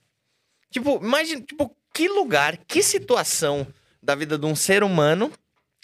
Tipo, 0.71 1.01
imagina, 1.03 1.41
tipo, 1.41 1.75
que 1.95 2.07
lugar, 2.07 2.59
que 2.59 2.83
situação 2.83 3.67
da 4.03 4.15
vida 4.15 4.37
de 4.37 4.45
um 4.45 4.55
ser 4.55 4.85
humano 4.85 5.33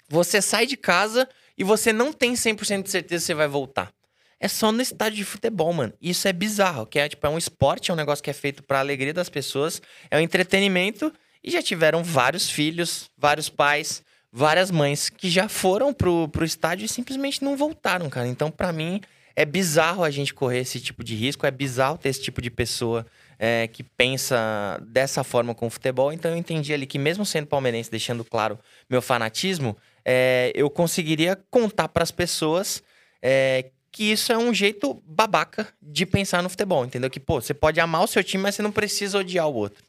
você 0.07 0.41
sai 0.41 0.65
de 0.65 0.77
casa 0.77 1.27
e 1.57 1.63
você 1.63 1.91
não 1.91 2.13
tem 2.13 2.33
100% 2.33 2.83
de 2.83 2.91
certeza 2.91 3.25
você 3.25 3.33
vai 3.33 3.47
voltar. 3.47 3.91
É 4.39 4.47
só 4.47 4.71
no 4.71 4.81
estádio 4.81 5.17
de 5.17 5.25
futebol, 5.25 5.73
mano. 5.73 5.93
Isso 5.99 6.27
é 6.27 6.33
bizarro, 6.33 6.85
que 6.85 6.99
é 6.99 7.09
tipo, 7.09 7.25
é 7.25 7.29
um 7.29 7.37
esporte, 7.37 7.89
é 7.89 7.93
um 7.93 7.97
negócio 7.97 8.23
que 8.23 8.29
é 8.29 8.33
feito 8.33 8.61
pra 8.61 8.79
alegria 8.79 9.13
das 9.13 9.29
pessoas, 9.29 9.81
é 10.11 10.17
um 10.17 10.21
entretenimento 10.21 11.11
e 11.43 11.49
já 11.49 11.61
tiveram 11.61 12.03
vários 12.03 12.49
filhos, 12.49 13.09
vários 13.17 13.49
pais, 13.49 14.03
várias 14.37 14.69
mães 14.69 15.09
que 15.09 15.31
já 15.31 15.49
foram 15.49 15.91
pro, 15.91 16.27
pro 16.27 16.45
estádio 16.45 16.85
e 16.85 16.87
simplesmente 16.87 17.43
não 17.43 17.57
voltaram, 17.57 18.07
cara. 18.07 18.27
Então, 18.27 18.51
pra 18.51 18.71
mim, 18.71 19.01
é 19.35 19.43
bizarro 19.43 20.03
a 20.03 20.11
gente 20.11 20.31
correr 20.31 20.59
esse 20.59 20.79
tipo 20.79 21.03
de 21.03 21.15
risco, 21.15 21.47
é 21.47 21.49
bizarro 21.49 21.97
ter 21.97 22.09
esse 22.09 22.21
tipo 22.21 22.39
de 22.39 22.51
pessoa 22.51 23.03
é, 23.39 23.67
que 23.67 23.81
pensa 23.81 24.79
dessa 24.89 25.23
forma 25.23 25.55
com 25.55 25.65
o 25.65 25.69
futebol. 25.71 26.13
Então, 26.13 26.29
eu 26.29 26.37
entendi 26.37 26.71
ali 26.71 26.85
que, 26.85 26.99
mesmo 26.99 27.25
sendo 27.25 27.47
palmeirense, 27.47 27.89
deixando 27.89 28.23
claro 28.23 28.59
meu 28.87 29.01
fanatismo, 29.01 29.75
é, 30.05 30.51
eu 30.53 30.69
conseguiria 30.69 31.35
contar 31.49 31.87
pras 31.87 32.11
pessoas 32.11 32.83
é, 33.23 33.71
que 33.91 34.03
isso 34.03 34.31
é 34.31 34.37
um 34.37 34.53
jeito 34.53 35.01
babaca 35.03 35.67
de 35.81 36.05
pensar 36.05 36.43
no 36.43 36.49
futebol, 36.49 36.85
entendeu? 36.85 37.09
Que, 37.09 37.19
pô, 37.19 37.41
você 37.41 37.55
pode 37.55 37.79
amar 37.79 38.03
o 38.03 38.07
seu 38.07 38.23
time, 38.23 38.43
mas 38.43 38.53
você 38.53 38.61
não 38.61 38.71
precisa 38.71 39.17
odiar 39.17 39.47
o 39.47 39.55
outro. 39.55 39.83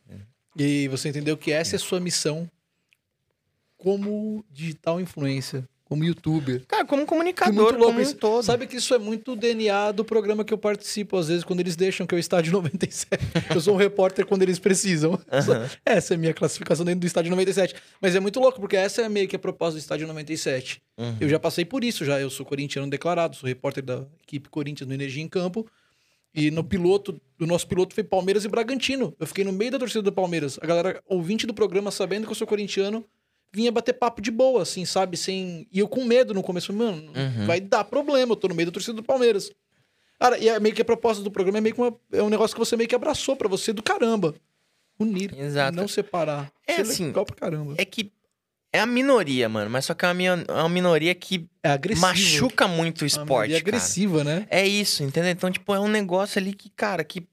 E 0.57 0.89
você 0.89 1.11
entendeu 1.11 1.37
que 1.37 1.53
essa 1.53 1.75
é 1.75 1.77
a 1.77 1.81
sua 1.81 2.01
missão 2.01 2.49
como 3.79 4.45
digital 4.51 5.01
influencer, 5.01 5.65
como 5.85 6.05
youtuber. 6.05 6.67
Cara, 6.67 6.85
como 6.85 7.03
Que 7.03 7.09
comunicador, 7.09 7.73
louco 7.73 7.87
como 7.87 8.01
um 8.01 8.13
todo. 8.13 8.43
Sabe 8.43 8.67
que 8.67 8.77
isso 8.77 8.93
é 8.93 8.99
muito 8.99 9.35
DNA 9.35 9.93
do 9.93 10.05
programa 10.05 10.45
que 10.45 10.53
eu 10.53 10.59
participo, 10.59 11.17
às 11.17 11.29
vezes, 11.29 11.45
quando 11.45 11.61
eles 11.61 11.77
deixam 11.77 12.07
que 12.07 12.15
é 12.15 12.19
o 12.19 12.19
Estádio 12.19 12.53
97. 12.53 13.25
eu 13.55 13.61
sou 13.61 13.75
um 13.75 13.79
repórter 13.79 14.27
quando 14.27 14.43
eles 14.43 14.59
precisam. 14.59 15.19
Aham. 15.33 15.71
Essa 15.87 16.13
é 16.13 16.17
a 16.17 16.19
minha 16.19 16.35
classificação 16.35 16.85
dentro 16.85 17.01
do 17.01 17.07
Estádio 17.07 17.31
97. 17.31 17.75
Mas 18.03 18.15
é 18.15 18.21
muito 18.21 18.39
louco, 18.39 18.61
porque 18.61 18.77
essa 18.77 19.01
é 19.01 19.09
meio 19.09 19.27
que 19.27 19.37
a 19.37 19.39
proposta 19.39 19.75
do 19.75 19.81
Estádio 19.81 20.07
97. 20.09 20.83
Uhum. 20.99 21.17
Eu 21.21 21.29
já 21.29 21.39
passei 21.39 21.65
por 21.65 21.83
isso, 21.83 22.05
já. 22.05 22.21
Eu 22.21 22.29
sou 22.29 22.45
corintiano 22.45 22.91
declarado, 22.91 23.37
sou 23.37 23.49
repórter 23.49 23.83
da 23.83 24.05
equipe 24.23 24.51
Corinthians 24.51 24.89
no 24.89 24.95
Energia 24.95 25.23
em 25.23 25.29
Campo. 25.29 25.67
E 26.35 26.51
no 26.51 26.63
piloto, 26.63 27.19
o 27.41 27.47
nosso 27.47 27.67
piloto 27.67 27.95
foi 27.95 28.05
Palmeiras 28.05 28.45
e 28.45 28.49
Bragantino. 28.49 29.15
Eu 29.19 29.27
fiquei 29.27 29.43
no 29.43 29.53
meio 29.53 29.71
da 29.71 29.79
torcida 29.79 30.03
do 30.03 30.13
Palmeiras. 30.13 30.59
A 30.61 30.67
galera, 30.67 31.03
ouvinte 31.07 31.47
do 31.47 31.55
programa, 31.55 31.91
sabendo 31.91 32.27
que 32.27 32.33
eu 32.33 32.37
sou 32.37 32.47
corintiano, 32.47 33.05
vinha 33.53 33.73
bater 33.73 33.93
papo 33.95 34.21
de 34.21 34.31
boa, 34.31 34.63
assim, 34.63 34.85
sabe? 34.85 35.17
Sem... 35.17 35.67
E 35.73 35.79
eu 35.79 35.89
com 35.89 36.05
medo 36.05 36.35
no 36.35 36.43
começo. 36.43 36.73
Mano, 36.73 37.11
Uhum. 37.15 37.47
vai 37.47 37.61
dar 37.61 37.85
problema, 37.85 38.33
eu 38.33 38.37
tô 38.37 38.49
no 38.49 38.55
meio 38.55 38.67
da 38.67 38.73
torcida 38.73 38.95
do 38.95 39.03
Palmeiras. 39.03 39.51
Cara, 40.21 40.37
e 40.39 40.49
é 40.49 40.59
meio 40.59 40.75
que 40.75 40.83
a 40.83 40.85
proposta 40.85 41.23
do 41.23 41.31
programa 41.31 41.59
é 41.59 41.61
meio 41.61 41.75
que 41.75 41.81
uma, 41.81 41.95
é 42.13 42.23
um 42.23 42.29
negócio 42.29 42.55
que 42.55 42.59
você 42.59 42.77
meio 42.77 42.89
que 42.89 42.95
abraçou 42.95 43.37
pra 43.37 43.49
você 43.49 43.73
do 43.73 43.83
caramba. 43.83 44.35
Unir, 44.99 45.33
Exato. 45.39 45.77
não 45.77 45.87
separar. 45.87 46.51
É 46.67 46.81
Isso 46.83 46.91
assim, 46.93 47.07
legal 47.07 47.25
pra 47.25 47.37
caramba. 47.37 47.75
É 47.79 47.85
que 47.85 48.11
é 48.73 48.81
a 48.81 48.87
minoria, 48.87 49.49
mano, 49.49 49.71
mas 49.71 49.85
só 49.85 49.95
que 49.95 50.05
é 50.05 50.11
uma, 50.13 50.23
é 50.25 50.53
uma 50.61 50.69
minoria 50.69 51.15
que 51.15 51.49
É 51.63 51.71
agressivo. 51.71 52.07
machuca 52.07 52.67
muito 52.67 53.03
o 53.03 53.07
esporte, 53.07 53.51
cara. 53.51 53.61
agressiva, 53.61 54.25
né? 54.25 54.47
É 54.51 54.67
isso, 54.67 55.05
entendeu? 55.05 55.31
Então, 55.31 55.51
tipo, 55.53 55.73
é 55.73 55.79
um 55.81 55.87
negócio 55.89 56.39
ali 56.41 56.53
que, 56.53 56.69
cara, 56.71 57.05
que. 57.05 57.25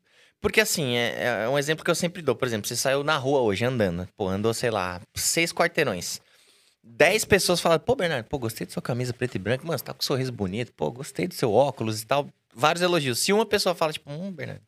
Porque 0.45 0.61
assim, 0.61 0.95
é, 0.95 1.43
é 1.45 1.49
um 1.49 1.57
exemplo 1.57 1.83
que 1.83 1.89
eu 1.89 1.95
sempre 1.95 2.21
dou. 2.21 2.35
Por 2.35 2.47
exemplo, 2.47 2.67
você 2.67 2.75
saiu 2.75 3.03
na 3.03 3.17
rua 3.17 3.39
hoje 3.39 3.65
andando, 3.65 4.07
pô, 4.15 4.27
andou, 4.27 4.53
sei 4.53 4.69
lá, 4.69 5.01
seis 5.15 5.51
quarteirões. 5.51 6.21
Dez 6.83 7.25
pessoas 7.25 7.59
falaram, 7.59 7.83
pô, 7.83 7.95
Bernardo, 7.95 8.27
pô, 8.27 8.37
gostei 8.37 8.67
da 8.67 8.71
sua 8.71 8.81
camisa 8.83 9.11
preta 9.11 9.37
e 9.37 9.39
branca, 9.39 9.65
mano, 9.65 9.79
você 9.79 9.83
tá 9.83 9.91
com 9.91 10.03
um 10.03 10.05
sorriso 10.05 10.31
bonito, 10.31 10.71
pô, 10.73 10.91
gostei 10.91 11.27
do 11.27 11.33
seu 11.33 11.51
óculos 11.51 12.03
e 12.03 12.05
tal. 12.05 12.29
Vários 12.53 12.83
elogios. 12.83 13.17
Se 13.17 13.33
uma 13.33 13.43
pessoa 13.43 13.73
fala, 13.73 13.91
tipo, 13.91 14.07
hum, 14.11 14.31
Bernardo, 14.31 14.61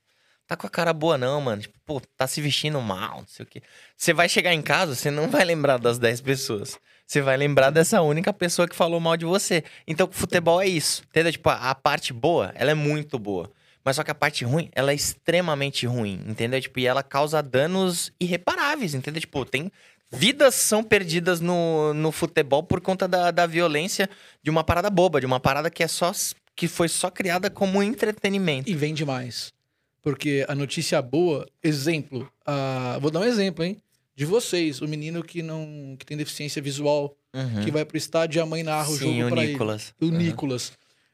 tá 0.47 0.57
com 0.57 0.65
a 0.65 0.69
cara 0.71 0.91
boa 0.93 1.15
não, 1.15 1.39
mano, 1.39 1.61
tipo, 1.61 1.77
pô, 1.85 2.01
tá 2.17 2.25
se 2.25 2.41
vestindo 2.41 2.81
mal, 2.81 3.19
não 3.19 3.27
sei 3.27 3.43
o 3.43 3.47
quê. 3.47 3.61
Você 3.95 4.13
vai 4.13 4.27
chegar 4.27 4.55
em 4.55 4.63
casa, 4.63 4.95
você 4.95 5.11
não 5.11 5.29
vai 5.29 5.45
lembrar 5.45 5.77
das 5.77 5.99
dez 5.99 6.19
pessoas. 6.19 6.79
Você 7.05 7.21
vai 7.21 7.37
lembrar 7.37 7.69
dessa 7.69 8.01
única 8.01 8.33
pessoa 8.33 8.67
que 8.67 8.75
falou 8.75 8.99
mal 8.99 9.15
de 9.15 9.25
você. 9.25 9.63
Então, 9.85 10.09
futebol 10.11 10.59
é 10.59 10.67
isso, 10.67 11.03
entendeu? 11.07 11.31
Tipo, 11.31 11.49
a, 11.51 11.69
a 11.69 11.75
parte 11.75 12.13
boa, 12.13 12.51
ela 12.55 12.71
é 12.71 12.73
muito 12.73 13.19
boa. 13.19 13.51
Mas 13.87 13.95
só 13.95 14.03
que 14.03 14.11
a 14.11 14.15
parte 14.15 14.43
ruim, 14.43 14.69
ela 14.75 14.91
é 14.91 14.95
extremamente 14.95 15.87
ruim, 15.87 16.19
entendeu? 16.27 16.59
Tipo, 16.59 16.77
e 16.81 16.85
ela 16.85 17.01
causa 17.01 17.41
danos 17.41 18.11
irreparáveis, 18.19 18.93
entendeu? 18.93 19.21
Tipo, 19.21 19.45
tem... 19.45 19.71
Vidas 20.11 20.55
são 20.55 20.83
perdidas 20.83 21.39
no, 21.39 21.93
no 21.93 22.11
futebol 22.11 22.63
por 22.63 22.81
conta 22.81 23.07
da, 23.07 23.31
da 23.31 23.45
violência 23.45 24.09
de 24.43 24.49
uma 24.49 24.61
parada 24.61 24.89
boba, 24.89 25.21
de 25.21 25.25
uma 25.25 25.39
parada 25.39 25.69
que 25.69 25.81
é 25.81 25.87
só... 25.87 26.11
Que 26.53 26.67
foi 26.67 26.89
só 26.89 27.09
criada 27.09 27.49
como 27.49 27.81
entretenimento. 27.81 28.69
E 28.69 28.73
vende 28.75 29.05
mais. 29.05 29.53
Porque 30.01 30.43
a 30.49 30.53
notícia 30.55 31.01
boa, 31.01 31.47
exemplo, 31.63 32.29
a- 32.45 32.97
vou 32.99 33.09
dar 33.09 33.21
um 33.21 33.23
exemplo, 33.23 33.63
hein? 33.63 33.77
de 34.15 34.25
vocês, 34.25 34.81
o 34.81 34.87
menino 34.87 35.23
que 35.23 35.41
não 35.43 35.95
que 35.97 36.05
tem 36.05 36.17
deficiência 36.17 36.59
visual, 36.61 37.15
Uhum. 37.33 37.63
que 37.63 37.69
vai 37.71 37.85
pro 37.85 37.95
estádio 37.97 38.39
e 38.39 38.41
a 38.41 38.45
mãe 38.47 38.63
narra 38.63 38.89
o 38.89 38.97
Sim, 38.97 39.17
jogo 39.19 39.27
o 39.27 39.29
pra 39.29 39.43
ele. 39.43 39.51
Nicolas. 39.53 39.93
O 40.01 40.05
Uhum. 40.05 40.11
Nicolas. 40.11 40.71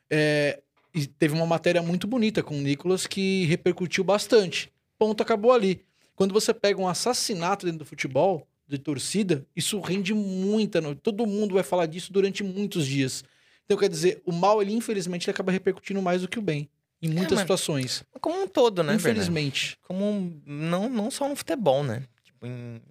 É, 0.10 0.62
e 0.94 1.06
teve 1.08 1.34
uma 1.34 1.46
matéria 1.46 1.82
muito 1.82 2.08
bonita 2.08 2.44
com 2.44 2.58
o 2.58 2.62
Nicolas 2.62 3.08
que 3.08 3.46
repercutiu 3.46 4.04
bastante. 4.04 4.72
Ponto, 4.98 5.22
acabou 5.24 5.52
ali. 5.52 5.82
Quando 6.16 6.34
você 6.34 6.54
pega 6.54 6.80
um 6.80 6.88
assassinato 6.88 7.66
dentro 7.66 7.80
do 7.80 7.86
futebol, 7.86 8.48
de 8.68 8.78
torcida, 8.78 9.46
isso 9.56 9.80
rende 9.80 10.14
muita. 10.14 10.82
Todo 10.96 11.26
mundo 11.26 11.56
vai 11.56 11.64
falar 11.64 11.86
disso 11.88 12.14
durante 12.14 12.44
muitos 12.44 12.86
dias. 12.88 13.24
Então, 13.66 13.78
quer 13.78 13.90
dizer, 13.90 14.22
o 14.26 14.32
mal, 14.32 14.62
ele 14.62 14.74
infelizmente, 14.74 15.26
ele 15.26 15.32
acaba 15.34 15.52
repercutindo 15.52 16.02
mais 16.02 16.22
do 16.22 16.28
que 16.28 16.38
o 16.40 16.42
bem. 16.42 16.70
Em 17.02 17.10
muitas 17.10 17.34
mas- 17.34 17.42
situações. 17.42 18.04
Como 18.22 18.42
um 18.44 18.48
todo, 18.48 18.82
né, 18.84 18.94
Bernardo? 18.94 19.02
infelizmente. 19.10 19.78
como 19.82 20.06
um- 20.10 20.42
não, 20.46 20.88
não 20.90 21.12
só 21.12 21.28
no 21.28 21.36
futebol, 21.36 21.84
né? 21.84 22.04
Tipo, 22.24 22.46
em, 22.46 22.82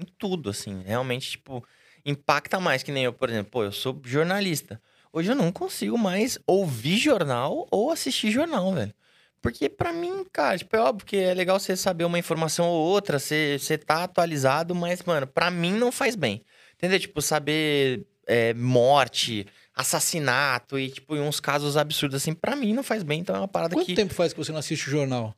em 0.00 0.04
tudo, 0.16 0.48
assim. 0.48 0.82
Realmente, 0.86 1.32
tipo, 1.32 1.62
impacta 2.06 2.58
mais. 2.60 2.82
Que 2.82 2.92
nem 2.92 3.04
eu, 3.04 3.12
por 3.12 3.28
exemplo, 3.28 3.50
pô, 3.50 3.64
eu 3.64 3.72
sou 3.72 4.00
jornalista. 4.04 4.80
Hoje 5.12 5.30
eu 5.30 5.36
não 5.36 5.50
consigo 5.50 5.96
mais 5.96 6.38
ouvir 6.46 6.96
jornal 6.96 7.66
ou 7.70 7.90
assistir 7.90 8.30
jornal, 8.30 8.72
velho. 8.72 8.94
Porque 9.40 9.68
pra 9.68 9.92
mim, 9.92 10.24
cara, 10.32 10.58
tipo, 10.58 10.74
é 10.74 10.80
óbvio 10.80 11.06
que 11.06 11.16
é 11.16 11.32
legal 11.32 11.58
você 11.60 11.76
saber 11.76 12.04
uma 12.04 12.18
informação 12.18 12.66
ou 12.66 12.86
outra, 12.88 13.18
você, 13.18 13.56
você 13.58 13.78
tá 13.78 14.04
atualizado, 14.04 14.74
mas, 14.74 15.02
mano, 15.04 15.26
pra 15.26 15.50
mim 15.50 15.72
não 15.72 15.92
faz 15.92 16.16
bem. 16.16 16.42
Entendeu? 16.76 16.98
Tipo, 16.98 17.22
saber 17.22 18.04
é, 18.26 18.52
morte, 18.54 19.46
assassinato 19.74 20.78
e, 20.78 20.90
tipo, 20.90 21.14
uns 21.14 21.40
casos 21.40 21.76
absurdos, 21.76 22.16
assim, 22.20 22.34
pra 22.34 22.54
mim 22.56 22.72
não 22.74 22.82
faz 22.82 23.02
bem. 23.02 23.20
Então 23.20 23.34
é 23.34 23.38
uma 23.38 23.48
parada 23.48 23.74
Quanto 23.74 23.86
que... 23.86 23.94
tempo 23.94 24.12
faz 24.12 24.32
que 24.32 24.38
você 24.38 24.52
não 24.52 24.58
assiste 24.58 24.90
jornal? 24.90 25.34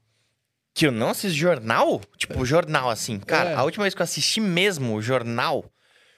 Que 0.74 0.87
eu 0.87 0.92
não 0.92 1.11
assisto 1.11 1.37
jornal? 1.37 2.00
Tipo, 2.16 2.44
jornal, 2.44 2.90
assim. 2.90 3.18
Cara, 3.18 3.50
É. 3.50 3.54
a 3.54 3.62
última 3.64 3.85
vez 3.85 3.94
que 3.94 4.00
eu 4.00 4.04
assisti 4.04 4.40
mesmo 4.40 4.94
o 4.94 5.02
jornal 5.02 5.64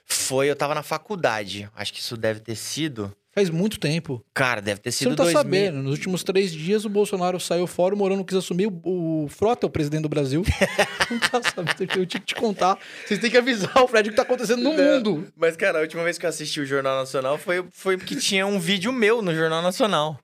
foi 0.05 0.49
eu 0.49 0.55
tava 0.55 0.75
na 0.75 0.83
faculdade. 0.83 1.69
Acho 1.75 1.93
que 1.93 1.99
isso 1.99 2.15
deve 2.15 2.39
ter 2.39 2.55
sido. 2.55 3.13
Faz 3.35 3.49
muito 3.49 3.79
tempo. 3.79 4.23
Cara, 4.31 4.61
deve 4.61 4.79
ter 4.79 4.91
Você 4.91 4.99
sido 4.99 5.09
não 5.09 5.15
tá 5.15 5.23
2000. 5.23 5.41
sabendo. 5.41 5.81
Nos 5.81 5.93
últimos 5.93 6.23
três 6.23 6.51
dias, 6.51 6.85
o 6.85 6.89
Bolsonaro 6.89 7.39
saiu 7.39 7.65
fora, 7.65 7.95
o 7.95 7.97
Morão 7.97 8.15
não 8.17 8.23
quis 8.23 8.37
assumir. 8.37 8.67
O, 8.67 9.23
o 9.23 9.27
Frota 9.27 9.65
é 9.65 9.67
o 9.67 9.71
presidente 9.71 10.03
do 10.03 10.09
Brasil. 10.09 10.43
não 11.09 11.17
tá 11.19 11.41
sabendo. 11.41 11.99
Eu 11.99 12.05
tinha 12.05 12.21
que 12.21 12.27
te 12.27 12.35
contar. 12.35 12.77
Vocês 13.05 13.19
têm 13.19 13.31
que 13.31 13.37
avisar 13.37 13.75
o 13.81 13.87
Fred 13.87 14.07
o 14.09 14.11
que 14.11 14.15
tá 14.15 14.21
acontecendo 14.21 14.61
no 14.61 14.73
Não. 14.73 14.83
mundo. 14.83 15.33
Mas, 15.35 15.57
cara, 15.57 15.79
a 15.79 15.81
última 15.81 16.03
vez 16.03 16.19
que 16.19 16.25
eu 16.27 16.29
assisti 16.29 16.59
o 16.61 16.65
Jornal 16.65 16.95
Nacional 16.99 17.39
foi, 17.39 17.65
foi 17.71 17.97
porque 17.97 18.15
tinha 18.17 18.45
um 18.45 18.59
vídeo 18.59 18.93
meu 18.93 19.21
no 19.23 19.33
Jornal 19.33 19.63
Nacional. 19.63 20.19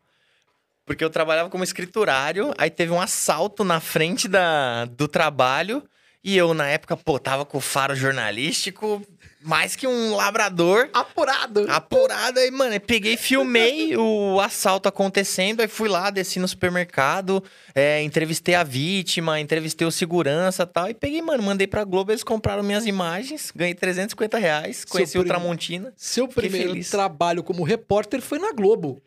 Porque 0.86 1.04
eu 1.04 1.10
trabalhava 1.10 1.50
como 1.50 1.64
escriturário, 1.64 2.52
aí 2.58 2.70
teve 2.70 2.92
um 2.92 3.02
assalto 3.02 3.64
na 3.64 3.80
frente 3.80 4.28
da, 4.28 4.86
do 4.86 5.08
trabalho. 5.08 5.84
E 6.24 6.36
eu, 6.38 6.54
na 6.54 6.68
época, 6.68 6.98
pô, 6.98 7.18
tava 7.18 7.46
com 7.46 7.58
o 7.58 7.62
faro 7.62 7.96
jornalístico, 7.96 9.02
mais 9.42 9.76
que 9.76 9.88
um 9.88 10.16
labrador. 10.16 10.90
Apurado. 10.94 11.66
Apurada, 11.70 12.40
aí, 12.42 12.52
mano, 12.52 12.80
peguei, 12.82 13.16
filmei 13.16 13.96
o 13.96 14.40
assalto 14.40 14.90
acontecendo, 14.90 15.62
aí 15.62 15.68
fui 15.68 15.88
lá, 15.88 16.10
desci 16.10 16.40
no 16.40 16.48
supermercado, 16.48 17.44
é, 17.74 18.02
entrevistei 18.04 18.56
a 18.56 18.64
vítima, 18.64 19.40
entrevistei 19.40 19.88
o 19.88 19.92
segurança 19.92 20.64
e 20.64 20.66
tal, 20.66 20.90
e 20.90 20.94
peguei, 20.94 21.22
mano, 21.22 21.42
mandei 21.42 21.68
pra 21.68 21.84
Globo, 21.84 22.12
eles 22.12 22.24
compraram 22.24 22.64
minhas 22.64 22.86
imagens, 22.86 23.52
ganhei 23.56 23.74
350 23.74 24.38
reais, 24.38 24.84
conheci 24.84 25.18
o 25.18 25.22
prim- 25.22 25.30
Tramontina. 25.30 25.94
Seu 25.96 26.28
primeiro 26.28 26.70
feliz. 26.72 26.90
trabalho 26.90 27.42
como 27.44 27.64
repórter 27.64 28.22
foi 28.22 28.40
na 28.40 28.52
Globo. 28.52 29.02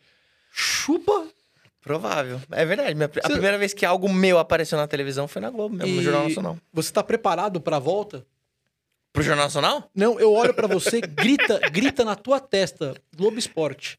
Chupa. 0.53 1.27
Provável. 1.83 2.40
É 2.53 2.64
verdade, 2.64 2.92
a 3.03 3.09
Você- 3.09 3.33
primeira 3.33 3.59
vez 3.59 3.75
que 3.75 3.85
algo 3.85 4.09
meu 4.09 4.38
apareceu 4.38 4.79
na 4.79 4.87
televisão 4.87 5.27
foi 5.27 5.42
na 5.42 5.51
Globo 5.51 5.75
mesmo, 5.75 5.95
no 5.97 6.01
E 6.01 6.05
Jornal 6.05 6.25
Nacional. 6.29 6.59
Você 6.73 6.92
tá 6.92 7.03
preparado 7.03 7.61
pra 7.61 7.79
volta? 7.81 8.25
Pro 9.12 9.22
Jornal 9.22 9.44
Nacional? 9.46 9.90
Não, 9.94 10.18
eu 10.18 10.33
olho 10.33 10.55
pra 10.55 10.66
você, 10.66 11.01
grita, 11.01 11.59
grita 11.70 12.05
na 12.05 12.14
tua 12.14 12.40
testa, 12.40 12.94
Globo 13.14 13.38
Esporte. 13.38 13.98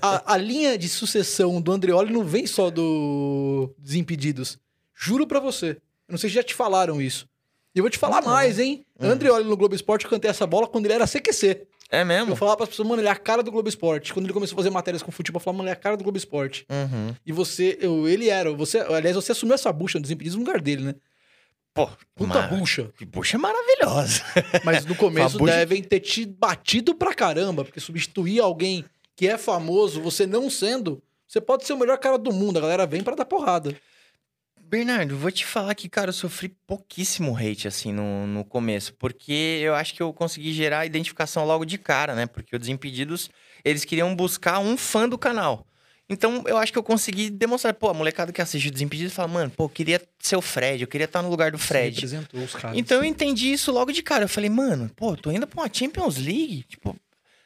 A, 0.00 0.34
a 0.34 0.36
linha 0.36 0.76
de 0.78 0.88
sucessão 0.88 1.60
do 1.60 1.70
Andreoli 1.70 2.12
não 2.12 2.24
vem 2.24 2.46
só 2.46 2.70
do 2.70 3.72
Desimpedidos. 3.78 4.58
Juro 4.94 5.26
pra 5.26 5.38
você. 5.40 5.70
Eu 6.08 6.12
não 6.12 6.18
sei 6.18 6.30
se 6.30 6.34
já 6.36 6.42
te 6.42 6.54
falaram 6.54 7.00
isso. 7.00 7.28
E 7.74 7.78
eu 7.78 7.82
vou 7.82 7.90
te 7.90 7.98
falar 7.98 8.22
Não. 8.22 8.30
mais, 8.30 8.58
hein? 8.58 8.84
Hum. 8.98 9.08
Andreoli 9.10 9.44
no 9.48 9.56
Globo 9.56 9.74
Esporte, 9.74 10.04
eu 10.04 10.10
cantei 10.10 10.30
essa 10.30 10.46
bola 10.46 10.66
quando 10.66 10.86
ele 10.86 10.94
era 10.94 11.06
CQC. 11.06 11.66
É 11.90 12.00
Eu 12.00 12.06
mesmo? 12.06 12.34
falava 12.34 12.56
pras 12.56 12.70
pessoas, 12.70 12.88
mano, 12.88 13.02
ele 13.02 13.08
é 13.08 13.12
a 13.12 13.16
cara 13.16 13.42
do 13.42 13.52
Globo 13.52 13.68
Esporte. 13.68 14.12
Quando 14.14 14.26
ele 14.26 14.32
começou 14.32 14.54
a 14.54 14.58
fazer 14.58 14.70
matérias 14.70 15.02
com 15.02 15.12
futebol, 15.12 15.38
eu 15.38 15.44
falava, 15.44 15.58
mano, 15.58 15.68
ele 15.68 15.74
é 15.74 15.78
a 15.78 15.80
cara 15.80 15.96
do 15.96 16.02
Globo 16.02 16.16
Esporte. 16.16 16.64
Uhum. 16.70 17.14
E 17.26 17.30
você, 17.32 17.76
eu, 17.80 18.08
ele 18.08 18.28
era. 18.30 18.50
Você, 18.52 18.78
aliás, 18.78 19.14
você 19.14 19.32
assumiu 19.32 19.54
essa 19.54 19.72
bucha 19.72 19.98
no 19.98 20.02
Desimpedidos 20.02 20.36
no 20.36 20.44
lugar 20.44 20.60
dele, 20.60 20.82
né? 20.84 20.94
Pô, 21.74 21.88
Puta 22.14 22.34
mara- 22.34 22.46
bucha. 22.46 22.92
que 22.96 23.04
bucha 23.04 23.36
maravilhosa. 23.36 24.22
Mas 24.64 24.84
no 24.86 24.94
começo 24.94 25.36
bucha- 25.36 25.56
devem 25.56 25.82
ter 25.82 25.98
te 26.00 26.24
batido 26.24 26.94
pra 26.94 27.12
caramba, 27.12 27.64
porque 27.64 27.80
substituir 27.80 28.40
alguém 28.40 28.84
que 29.16 29.26
é 29.28 29.36
famoso, 29.36 30.00
você 30.00 30.24
não 30.26 30.48
sendo, 30.48 31.02
você 31.26 31.40
pode 31.40 31.66
ser 31.66 31.72
o 31.72 31.76
melhor 31.78 31.98
cara 31.98 32.16
do 32.16 32.32
mundo. 32.32 32.58
A 32.58 32.62
galera 32.62 32.86
vem 32.86 33.02
pra 33.02 33.16
dar 33.16 33.24
porrada. 33.24 33.74
Bernardo, 34.66 35.16
vou 35.16 35.30
te 35.30 35.44
falar 35.44 35.74
que, 35.74 35.88
cara, 35.88 36.08
eu 36.08 36.12
sofri 36.12 36.48
pouquíssimo 36.66 37.36
hate, 37.36 37.68
assim, 37.68 37.92
no, 37.92 38.26
no 38.26 38.44
começo. 38.44 38.94
Porque 38.94 39.60
eu 39.62 39.74
acho 39.74 39.94
que 39.94 40.02
eu 40.02 40.12
consegui 40.12 40.52
gerar 40.52 40.86
identificação 40.86 41.44
logo 41.44 41.64
de 41.64 41.76
cara, 41.78 42.14
né? 42.14 42.26
Porque 42.26 42.56
o 42.56 42.58
Desimpedidos, 42.58 43.30
eles 43.64 43.84
queriam 43.84 44.14
buscar 44.16 44.58
um 44.58 44.76
fã 44.76 45.08
do 45.08 45.18
canal. 45.18 45.66
Então, 46.08 46.44
eu 46.46 46.58
acho 46.58 46.70
que 46.70 46.78
eu 46.78 46.82
consegui 46.82 47.30
demonstrar. 47.30 47.72
Pô, 47.74 47.88
a 47.88 47.94
molecada 47.94 48.32
que 48.32 48.42
assiste 48.42 48.68
o 48.68 48.70
Desimpedidos 48.70 49.14
fala, 49.14 49.28
mano, 49.28 49.50
pô, 49.50 49.64
eu 49.64 49.68
queria 49.68 50.02
ser 50.18 50.36
o 50.36 50.42
Fred, 50.42 50.82
eu 50.82 50.88
queria 50.88 51.06
estar 51.06 51.22
no 51.22 51.30
lugar 51.30 51.50
do 51.50 51.58
Você 51.58 51.66
Fred. 51.66 51.94
representou 51.94 52.42
os 52.42 52.54
caras. 52.54 52.76
Então 52.76 52.98
eu 52.98 53.04
entendi 53.04 53.52
isso 53.52 53.72
logo 53.72 53.90
de 53.92 54.02
cara. 54.02 54.24
Eu 54.24 54.28
falei, 54.28 54.50
mano, 54.50 54.90
pô, 54.94 55.16
tô 55.16 55.30
indo 55.30 55.46
pra 55.46 55.62
uma 55.62 55.70
Champions 55.72 56.18
League. 56.18 56.64
Tipo, 56.68 56.94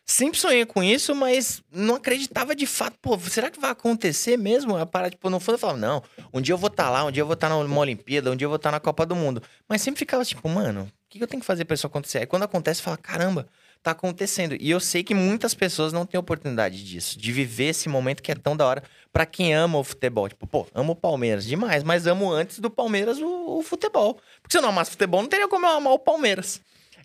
sempre 0.05 0.41
sonhei 0.41 0.67
com 0.67 0.83
isso, 0.83 1.15
mas 1.15 1.63
não 1.73 1.95
acreditava 1.95 2.55
de 2.57 2.67
fato. 2.67 2.97
Pô, 3.01 3.17
será 3.21 3.49
que 3.49 3.61
vai 3.61 3.71
acontecer 3.71 4.37
mesmo? 4.37 4.77
A 4.77 4.85
parada, 4.85 5.11
tipo, 5.11 5.31
no 5.31 5.39
fundo 5.39 5.55
eu 5.55 5.59
falava, 5.61 5.79
não, 5.79 6.03
um 6.35 6.41
dia 6.41 6.53
eu 6.53 6.59
vou 6.59 6.69
estar 6.69 6.91
lá, 6.91 7.05
um 7.05 7.13
dia 7.13 7.23
eu 7.23 7.27
vou 7.27 7.35
estar 7.35 7.49
numa 7.49 7.79
Olimpíada, 7.81 8.31
um 8.33 8.37
dia 8.37 8.47
eu 8.47 8.51
vou 8.51 8.57
estar 8.57 8.73
na 8.73 8.81
Copa 8.81 9.07
do 9.07 9.15
Mundo. 9.15 9.41
Mas 9.69 9.83
sempre 9.83 10.01
ficava 10.01 10.25
tipo, 10.25 10.49
mano, 10.49 10.83
o 10.83 10.89
que 11.09 11.19
que 11.19 11.23
eu 11.25 11.29
tenho 11.29 11.41
que 11.41 11.47
fazer 11.47 11.65
pra 11.65 11.75
isso 11.75 11.87
acontecer? 11.87 12.19
Aí 12.19 12.27
quando 12.27 12.43
acontece, 12.43 12.83
fala, 12.83 12.97
caramba, 12.97 13.47
tá 13.83 13.93
acontecendo. 13.93 14.57
E 14.61 14.71
eu 14.71 14.81
sei 14.81 15.03
que 15.03 15.15
muitas 15.15 15.55
pessoas 15.55 15.93
não 15.93 16.05
têm 16.05 16.19
oportunidade 16.19 16.85
disso, 16.85 17.19
de 17.19 17.33
viver 17.33 17.69
esse 17.69 17.89
momento 17.89 18.23
que 18.23 18.33
é 18.33 18.35
tão 18.35 18.57
da 18.57 18.67
hora 18.67 18.83
pra 19.13 19.25
quem 19.25 19.55
ama 19.55 19.79
o 19.79 19.85
futebol. 19.85 20.29
Tipo, 20.29 20.47
pô, 20.47 20.67
amo 20.75 20.93
o 20.93 20.97
Palmeiras 20.97 21.45
demais, 21.47 21.83
mas 21.83 22.07
amo 22.07 22.31
antes 22.31 22.59
do 22.59 22.71
Palmeiras 22.71 23.19
o, 23.19 23.59
o 23.59 23.63
futebol. 23.63 24.21
Porque 24.43 24.53
se 24.53 24.59
eu 24.59 24.63
não 24.63 24.71
amasse 24.71 24.91
futebol, 24.91 25.23
não 25.23 25.29
teria 25.29 25.49
como 25.49 25.67
eu 25.67 25.71
amar 25.71 25.93
o 25.93 25.99
Palmeiras. 25.99 26.61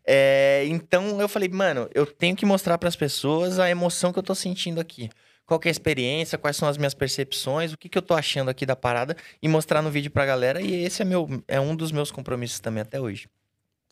É, 0.05 0.65
então 0.67 1.21
eu 1.21 1.29
falei, 1.29 1.47
mano, 1.47 1.89
eu 1.93 2.05
tenho 2.05 2.35
que 2.35 2.45
mostrar 2.45 2.77
pras 2.77 2.95
pessoas 2.95 3.59
a 3.59 3.69
emoção 3.69 4.11
que 4.11 4.19
eu 4.19 4.23
tô 4.23 4.35
sentindo 4.35 4.81
aqui. 4.81 5.09
Qual 5.45 5.59
é 5.63 5.67
a 5.67 5.71
experiência, 5.71 6.37
quais 6.37 6.55
são 6.55 6.67
as 6.67 6.77
minhas 6.77 6.93
percepções, 6.93 7.73
o 7.73 7.77
que, 7.77 7.89
que 7.89 7.97
eu 7.97 8.01
tô 8.01 8.13
achando 8.13 8.49
aqui 8.49 8.65
da 8.65 8.75
parada 8.75 9.15
e 9.41 9.47
mostrar 9.47 9.81
no 9.81 9.91
vídeo 9.91 10.09
pra 10.09 10.25
galera. 10.25 10.61
E 10.61 10.83
esse 10.83 11.01
é, 11.01 11.05
meu, 11.05 11.27
é 11.47 11.59
um 11.59 11.75
dos 11.75 11.91
meus 11.91 12.11
compromissos 12.11 12.59
também 12.59 12.81
até 12.81 12.99
hoje. 12.99 13.27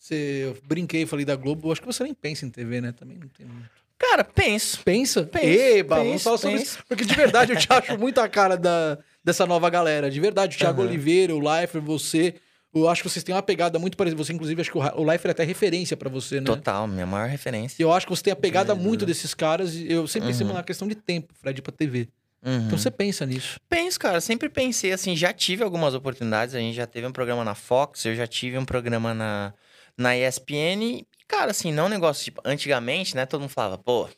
Você, 0.02 0.14
eu 0.48 0.56
brinquei, 0.66 1.06
falei 1.06 1.24
da 1.24 1.36
Globo. 1.36 1.70
Acho 1.70 1.80
que 1.80 1.86
você 1.86 2.02
nem 2.02 2.12
pensa 2.12 2.44
em 2.44 2.50
TV, 2.50 2.80
né? 2.80 2.90
Também 2.90 3.16
não 3.18 3.28
tem 3.28 3.46
muito. 3.46 3.70
Cara, 3.96 4.24
penso. 4.24 4.80
Pensa? 4.82 5.22
Penso, 5.22 5.46
Eba, 5.46 5.94
vamos 5.96 6.12
penso, 6.14 6.24
falar 6.24 6.38
sobre 6.38 6.58
penso. 6.58 6.70
isso. 6.72 6.84
Porque 6.88 7.04
de 7.04 7.14
verdade 7.14 7.52
eu 7.52 7.56
te 7.56 7.68
acho 7.72 7.96
muito 7.96 8.20
a 8.20 8.28
cara 8.28 8.56
da, 8.56 8.98
dessa 9.22 9.46
nova 9.46 9.70
galera. 9.70 10.10
De 10.10 10.18
verdade, 10.18 10.56
o 10.56 10.58
Thiago 10.58 10.80
Aham. 10.82 10.88
Oliveira, 10.90 11.32
o 11.36 11.38
Leifert, 11.38 11.84
você. 11.84 12.34
Eu 12.74 12.88
acho 12.88 13.02
que 13.02 13.08
vocês 13.08 13.22
têm 13.22 13.32
uma 13.32 13.42
pegada 13.42 13.78
muito 13.78 13.96
parecida. 13.96 14.20
Você, 14.24 14.32
inclusive, 14.32 14.60
acho 14.60 14.72
que 14.72 14.76
o 14.78 15.04
Leifert 15.04 15.28
é 15.28 15.30
até 15.32 15.44
referência 15.44 15.96
pra 15.96 16.08
você, 16.10 16.40
né? 16.40 16.46
Total, 16.46 16.88
minha 16.88 17.06
maior 17.06 17.28
referência. 17.28 17.80
Eu 17.80 17.92
acho 17.92 18.04
que 18.04 18.10
você 18.10 18.24
tem 18.24 18.32
a 18.32 18.36
pegada 18.36 18.74
Sem 18.74 18.82
muito 18.82 19.00
dúvida. 19.00 19.06
desses 19.06 19.34
caras. 19.34 19.72
e 19.76 19.92
Eu 19.92 20.08
sempre 20.08 20.30
pensei 20.30 20.44
Uhum. 20.44 20.52
na 20.54 20.64
questão 20.64 20.88
de 20.88 20.96
tempo, 20.96 21.32
Fred, 21.40 21.62
pra 21.62 21.70
TV. 21.72 22.08
Uhum. 22.44 22.66
Então 22.66 22.76
você 22.76 22.90
pensa 22.90 23.24
nisso. 23.24 23.60
Penso, 23.68 24.00
cara, 24.00 24.20
sempre 24.20 24.48
pensei 24.48 24.90
assim, 24.92 25.14
já 25.14 25.32
tive 25.32 25.62
algumas 25.62 25.94
oportunidades, 25.94 26.56
a 26.56 26.58
gente 26.58 26.74
já 26.74 26.86
teve 26.88 27.06
um 27.06 27.12
programa 27.12 27.44
na 27.44 27.54
Fox, 27.54 28.04
eu 28.04 28.16
já 28.16 28.26
tive 28.26 28.58
um 28.58 28.64
programa 28.64 29.14
na, 29.14 29.54
na 29.96 30.16
ESPN, 30.16 31.04
cara, 31.28 31.50
assim, 31.50 31.72
não 31.72 31.84
é 31.84 31.86
um 31.86 31.90
negócio, 31.90 32.24
tipo, 32.24 32.40
antigamente, 32.44 33.16
né, 33.16 33.26
todo 33.26 33.40
mundo 33.40 33.50
falava, 33.50 33.78
pô, 33.78 34.08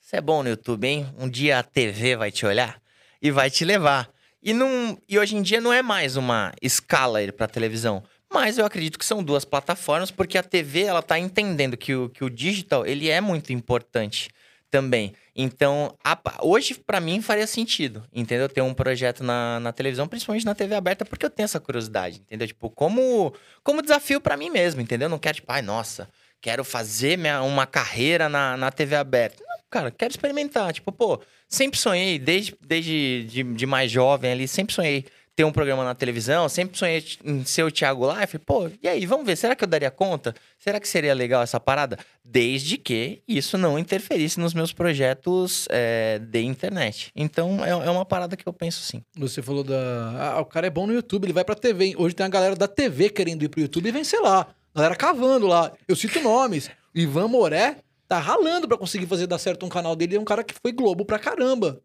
você 0.00 0.16
é 0.16 0.20
bom 0.20 0.42
no 0.42 0.48
YouTube, 0.48 0.86
hein? 0.86 1.06
Um 1.18 1.28
dia 1.28 1.58
a 1.58 1.62
TV 1.62 2.16
vai 2.16 2.30
te 2.30 2.44
olhar 2.44 2.80
e 3.22 3.30
vai 3.30 3.50
te 3.50 3.64
levar. 3.64 4.10
E, 4.42 4.52
não, 4.52 4.98
e 5.08 5.18
hoje 5.18 5.36
em 5.36 5.42
dia 5.42 5.60
não 5.60 5.72
é 5.72 5.82
mais 5.82 6.16
uma 6.16 6.52
escala 6.60 7.20
pra 7.32 7.46
televisão, 7.46 8.02
mas 8.32 8.58
eu 8.58 8.64
acredito 8.64 8.98
que 8.98 9.04
são 9.04 9.22
duas 9.22 9.44
plataformas, 9.44 10.10
porque 10.10 10.38
a 10.38 10.42
TV, 10.42 10.82
ela 10.82 11.02
tá 11.02 11.18
entendendo 11.18 11.76
que 11.76 11.94
o, 11.94 12.08
que 12.08 12.24
o 12.24 12.30
digital, 12.30 12.86
ele 12.86 13.08
é 13.08 13.20
muito 13.20 13.52
importante 13.52 14.30
também. 14.70 15.12
Então, 15.34 15.96
a 16.04 16.18
hoje, 16.42 16.74
pra 16.74 17.00
mim, 17.00 17.20
faria 17.20 17.46
sentido, 17.46 18.04
entendeu? 18.12 18.48
Ter 18.48 18.60
um 18.60 18.74
projeto 18.74 19.24
na, 19.24 19.58
na 19.60 19.72
televisão, 19.72 20.06
principalmente 20.06 20.44
na 20.44 20.54
TV 20.54 20.74
aberta, 20.74 21.04
porque 21.04 21.24
eu 21.24 21.30
tenho 21.30 21.44
essa 21.44 21.58
curiosidade, 21.58 22.20
entendeu? 22.20 22.46
Tipo, 22.46 22.70
como, 22.70 23.34
como 23.62 23.82
desafio 23.82 24.20
pra 24.20 24.36
mim 24.36 24.50
mesmo, 24.50 24.80
entendeu? 24.80 25.08
Não 25.08 25.18
quero, 25.18 25.36
tipo, 25.36 25.50
ai, 25.50 25.62
nossa, 25.62 26.08
quero 26.40 26.64
fazer 26.64 27.18
minha, 27.18 27.42
uma 27.42 27.66
carreira 27.66 28.28
na, 28.28 28.56
na 28.56 28.70
TV 28.70 28.96
aberta. 28.96 29.42
Não, 29.46 29.58
cara, 29.70 29.90
quero 29.90 30.10
experimentar. 30.12 30.72
Tipo, 30.72 30.92
pô, 30.92 31.20
sempre 31.48 31.78
sonhei, 31.78 32.18
desde, 32.18 32.56
desde 32.60 33.24
de, 33.24 33.42
de 33.42 33.66
mais 33.66 33.90
jovem 33.90 34.32
ali, 34.32 34.46
sempre 34.46 34.74
sonhei 34.74 35.04
ter 35.40 35.44
um 35.44 35.52
programa 35.52 35.82
na 35.82 35.94
televisão, 35.94 36.50
sempre 36.50 36.76
sonhei 36.76 37.02
em 37.24 37.42
ser 37.46 37.62
o 37.62 37.70
Thiago 37.70 38.06
Life. 38.12 38.38
Pô, 38.40 38.70
e 38.82 38.86
aí, 38.86 39.06
vamos 39.06 39.24
ver, 39.24 39.36
será 39.36 39.56
que 39.56 39.64
eu 39.64 39.68
daria 39.68 39.90
conta? 39.90 40.34
Será 40.58 40.78
que 40.78 40.86
seria 40.86 41.14
legal 41.14 41.42
essa 41.42 41.58
parada? 41.58 41.98
Desde 42.22 42.76
que 42.76 43.22
isso 43.26 43.56
não 43.56 43.78
interferisse 43.78 44.38
nos 44.38 44.52
meus 44.52 44.70
projetos 44.70 45.66
é, 45.70 46.18
de 46.18 46.42
internet. 46.42 47.10
Então, 47.16 47.64
é, 47.64 47.70
é, 47.70 47.90
uma 47.90 48.04
parada 48.04 48.36
que 48.36 48.46
eu 48.46 48.52
penso 48.52 48.82
sim. 48.82 49.02
Você 49.16 49.40
falou 49.40 49.64
da. 49.64 50.34
Ah, 50.34 50.40
o 50.42 50.44
cara 50.44 50.66
é 50.66 50.70
bom 50.70 50.86
no 50.86 50.92
YouTube, 50.92 51.24
ele 51.24 51.32
vai 51.32 51.42
pra 51.42 51.54
TV. 51.54 51.94
Hoje 51.96 52.14
tem 52.14 52.26
a 52.26 52.28
galera 52.28 52.54
da 52.54 52.68
TV 52.68 53.08
querendo 53.08 53.42
ir 53.42 53.48
pro 53.48 53.62
YouTube 53.62 53.88
e 53.88 53.92
vencer 53.92 54.20
lá. 54.20 54.46
A 54.74 54.78
galera 54.78 54.94
cavando 54.94 55.46
lá. 55.46 55.72
Eu 55.88 55.96
cito 55.96 56.20
nomes. 56.20 56.70
Ivan 56.94 57.28
Moré 57.28 57.76
tá 58.06 58.18
ralando 58.18 58.68
para 58.68 58.76
conseguir 58.76 59.06
fazer 59.06 59.26
dar 59.26 59.38
certo 59.38 59.64
um 59.64 59.70
canal 59.70 59.96
dele. 59.96 60.16
É 60.16 60.20
um 60.20 60.24
cara 60.24 60.44
que 60.44 60.52
foi 60.60 60.70
Globo 60.70 61.02
pra 61.06 61.18
caramba. 61.18 61.80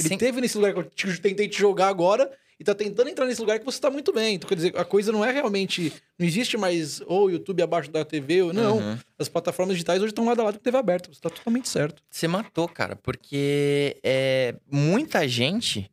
Ele 0.00 0.08
Sim. 0.08 0.18
teve 0.18 0.40
nesse 0.40 0.58
lugar 0.58 0.74
que 0.74 1.06
eu 1.06 1.20
tentei 1.20 1.46
te 1.46 1.60
jogar 1.60 1.86
agora 1.86 2.28
e 2.58 2.64
tá 2.64 2.74
tentando 2.74 3.08
entrar 3.08 3.24
nesse 3.24 3.40
lugar 3.40 3.58
que 3.58 3.64
você 3.64 3.80
tá 3.80 3.90
muito 3.90 4.12
bem. 4.12 4.34
Então, 4.34 4.48
quer 4.48 4.56
dizer, 4.56 4.76
a 4.76 4.84
coisa 4.84 5.12
não 5.12 5.24
é 5.24 5.30
realmente. 5.30 5.92
Não 6.18 6.26
existe 6.26 6.56
mais 6.56 7.00
ou 7.02 7.26
oh, 7.26 7.30
YouTube 7.30 7.62
abaixo 7.62 7.90
da 7.90 8.04
TV, 8.04 8.42
ou 8.42 8.52
não. 8.52 8.78
Uhum. 8.78 8.98
As 9.18 9.28
plataformas 9.28 9.76
digitais 9.76 10.02
hoje 10.02 10.10
estão 10.10 10.26
lado 10.26 10.40
a 10.40 10.44
lado 10.44 10.58
com 10.58 10.64
TV 10.64 10.76
aberta. 10.76 11.12
Você 11.12 11.20
tá 11.20 11.30
totalmente 11.30 11.68
certo. 11.68 12.02
Você 12.10 12.26
matou, 12.26 12.68
cara, 12.68 12.96
porque 12.96 13.96
é, 14.02 14.56
muita 14.70 15.28
gente 15.28 15.88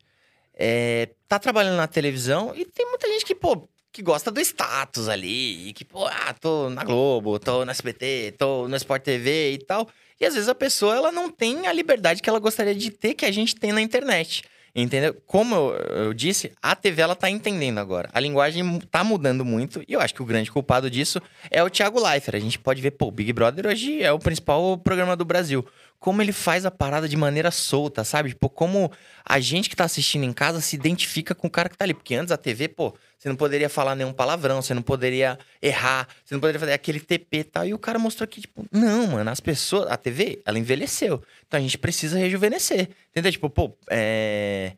é, 0.55 1.09
tá 1.27 1.37
trabalhando 1.37 1.77
na 1.77 1.87
televisão 1.87 2.51
e 2.55 2.65
tem 2.65 2.87
muita 2.87 3.07
gente 3.09 3.25
que, 3.25 3.35
pô, 3.35 3.67
que 3.91 4.01
gosta 4.01 4.31
do 4.31 4.41
status 4.41 5.07
ali, 5.07 5.69
e 5.69 5.73
que, 5.73 5.85
pô, 5.85 6.05
ah, 6.05 6.33
tô 6.33 6.69
na 6.69 6.83
Globo, 6.83 7.39
tô 7.39 7.63
no 7.63 7.71
SBT, 7.71 8.35
tô 8.37 8.67
no 8.67 8.75
Sport 8.75 9.03
TV 9.03 9.53
e 9.53 9.57
tal. 9.59 9.87
E 10.19 10.25
às 10.25 10.33
vezes 10.33 10.49
a 10.49 10.55
pessoa 10.55 10.95
ela 10.95 11.11
não 11.11 11.29
tem 11.29 11.67
a 11.67 11.73
liberdade 11.73 12.21
que 12.21 12.29
ela 12.29 12.39
gostaria 12.39 12.73
de 12.73 12.89
ter 12.89 13.13
que 13.13 13.25
a 13.25 13.31
gente 13.31 13.55
tem 13.55 13.71
na 13.71 13.81
internet. 13.81 14.43
Entendeu? 14.75 15.15
Como 15.25 15.55
eu, 15.55 15.73
eu, 16.05 16.13
disse, 16.13 16.51
a 16.61 16.75
TV 16.75 17.01
ela 17.01 17.15
tá 17.15 17.29
entendendo 17.29 17.77
agora. 17.77 18.09
A 18.11 18.19
linguagem 18.19 18.79
tá 18.91 19.05
mudando 19.05 19.45
muito 19.45 19.81
e 19.87 19.93
eu 19.93 20.01
acho 20.01 20.13
que 20.13 20.21
o 20.21 20.25
grande 20.25 20.51
culpado 20.51 20.91
disso 20.91 21.21
é 21.49 21.63
o 21.63 21.69
Thiago 21.69 21.97
Leifert. 21.97 22.35
A 22.35 22.39
gente 22.39 22.59
pode 22.59 22.81
ver, 22.81 22.91
pô, 22.91 23.07
o 23.07 23.11
Big 23.11 23.31
Brother 23.31 23.67
hoje 23.67 24.03
é 24.03 24.11
o 24.11 24.19
principal 24.19 24.77
programa 24.77 25.15
do 25.15 25.23
Brasil. 25.23 25.65
Como 25.97 26.21
ele 26.21 26.33
faz 26.33 26.65
a 26.65 26.71
parada 26.71 27.07
de 27.07 27.15
maneira 27.15 27.51
solta, 27.51 28.03
sabe? 28.03 28.29
Tipo, 28.29 28.49
como 28.49 28.91
a 29.23 29.39
gente 29.39 29.69
que 29.69 29.77
tá 29.77 29.85
assistindo 29.85 30.25
em 30.25 30.33
casa 30.33 30.59
se 30.59 30.75
identifica 30.75 31.33
com 31.33 31.47
o 31.47 31.49
cara 31.49 31.69
que 31.69 31.77
tá 31.77 31.85
ali. 31.85 31.93
Porque 31.93 32.13
antes 32.13 32.33
a 32.33 32.37
TV, 32.37 32.67
pô, 32.67 32.93
você 33.25 33.29
não 33.29 33.35
poderia 33.35 33.67
falar 33.67 33.95
nenhum 33.95 34.13
palavrão, 34.13 34.61
você 34.61 34.71
não 34.75 34.83
poderia 34.83 35.39
errar, 35.59 36.07
você 36.23 36.35
não 36.35 36.39
poderia 36.39 36.59
fazer 36.59 36.73
aquele 36.73 36.99
TP 36.99 37.37
e 37.37 37.43
tal. 37.43 37.65
E 37.65 37.73
o 37.73 37.79
cara 37.79 37.97
mostrou 37.97 38.27
que, 38.27 38.39
tipo, 38.39 38.63
não, 38.71 39.07
mano, 39.07 39.31
as 39.31 39.39
pessoas. 39.39 39.89
A 39.89 39.97
TV, 39.97 40.43
ela 40.45 40.59
envelheceu. 40.59 41.23
Então 41.47 41.57
a 41.57 41.61
gente 41.61 41.75
precisa 41.75 42.19
rejuvenescer. 42.19 42.87
Entendeu? 43.09 43.31
Tipo, 43.31 43.49
pô, 43.49 43.75
é. 43.89 44.73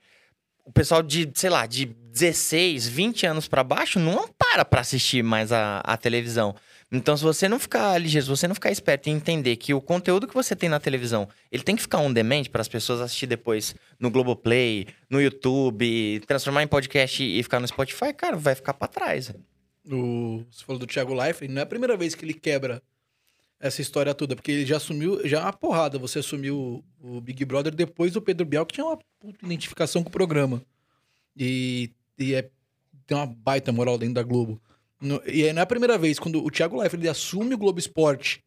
O 0.63 0.71
pessoal 0.71 1.03
de, 1.03 1.29
sei 1.35 1.49
lá, 1.49 1.65
de 1.65 1.87
16, 1.87 2.87
20 2.87 3.25
anos 3.25 3.49
para 3.49 3.65
baixo 3.65 3.99
não 3.99 4.29
para 4.29 4.63
pra 4.63 4.79
assistir 4.79 5.21
mais 5.21 5.51
a, 5.51 5.81
a 5.81 5.97
televisão. 5.97 6.55
Então, 6.89 7.17
se 7.17 7.23
você 7.23 7.49
não 7.49 7.59
ficar 7.59 7.97
ligeiro, 7.97 8.25
se 8.25 8.29
você 8.29 8.47
não 8.47 8.55
ficar 8.55 8.71
esperto 8.71 9.09
e 9.09 9.11
entender 9.11 9.57
que 9.57 9.73
o 9.73 9.81
conteúdo 9.81 10.25
que 10.25 10.33
você 10.33 10.55
tem 10.55 10.69
na 10.69 10.79
televisão, 10.79 11.27
ele 11.51 11.61
tem 11.61 11.75
que 11.75 11.81
ficar 11.81 11.99
on 11.99 12.13
demand 12.13 12.45
para 12.45 12.61
as 12.61 12.69
pessoas 12.69 13.01
assistir 13.01 13.27
depois 13.27 13.75
no 13.99 14.09
Globoplay, 14.09 14.87
no 15.09 15.21
YouTube, 15.21 16.21
transformar 16.25 16.63
em 16.63 16.67
podcast 16.67 17.21
e 17.21 17.43
ficar 17.43 17.59
no 17.59 17.67
Spotify, 17.67 18.13
cara, 18.13 18.37
vai 18.37 18.55
ficar 18.55 18.73
para 18.73 18.87
trás. 18.87 19.33
O, 19.85 20.45
você 20.49 20.63
falou 20.63 20.79
do 20.79 20.87
Thiago 20.87 21.13
Leifert, 21.13 21.51
não 21.51 21.59
é 21.59 21.63
a 21.63 21.67
primeira 21.67 21.97
vez 21.97 22.15
que 22.15 22.23
ele 22.23 22.33
quebra 22.33 22.81
essa 23.59 23.81
história 23.81 24.13
toda, 24.13 24.35
porque 24.35 24.51
ele 24.51 24.65
já 24.65 24.77
assumiu, 24.77 25.27
já 25.27 25.39
é 25.39 25.41
uma 25.41 25.53
porrada, 25.53 25.97
você 25.97 26.19
assumiu 26.19 26.83
o, 27.01 27.17
o 27.17 27.21
Big 27.21 27.43
Brother 27.43 27.73
depois 27.73 28.13
do 28.13 28.21
Pedro 28.21 28.45
Bial, 28.45 28.65
que 28.65 28.75
tinha 28.75 28.85
uma 28.85 28.99
puta 29.19 29.45
identificação 29.45 30.03
com 30.03 30.09
o 30.09 30.11
programa. 30.11 30.61
E, 31.35 31.91
e 32.17 32.33
é, 32.33 32.49
tem 33.05 33.17
uma 33.17 33.25
baita 33.25 33.71
moral 33.71 33.97
dentro 33.97 34.15
da 34.15 34.23
Globo. 34.23 34.61
No, 34.99 35.21
e 35.25 35.51
não 35.53 35.59
é 35.59 35.63
a 35.63 35.67
primeira 35.67 35.97
vez, 35.97 36.17
quando 36.19 36.43
o 36.43 36.49
Thiago 36.49 36.79
Leifert 36.79 37.01
ele 37.01 37.09
assume 37.09 37.53
o 37.53 37.57
Globo 37.57 37.79
Esporte, 37.79 38.43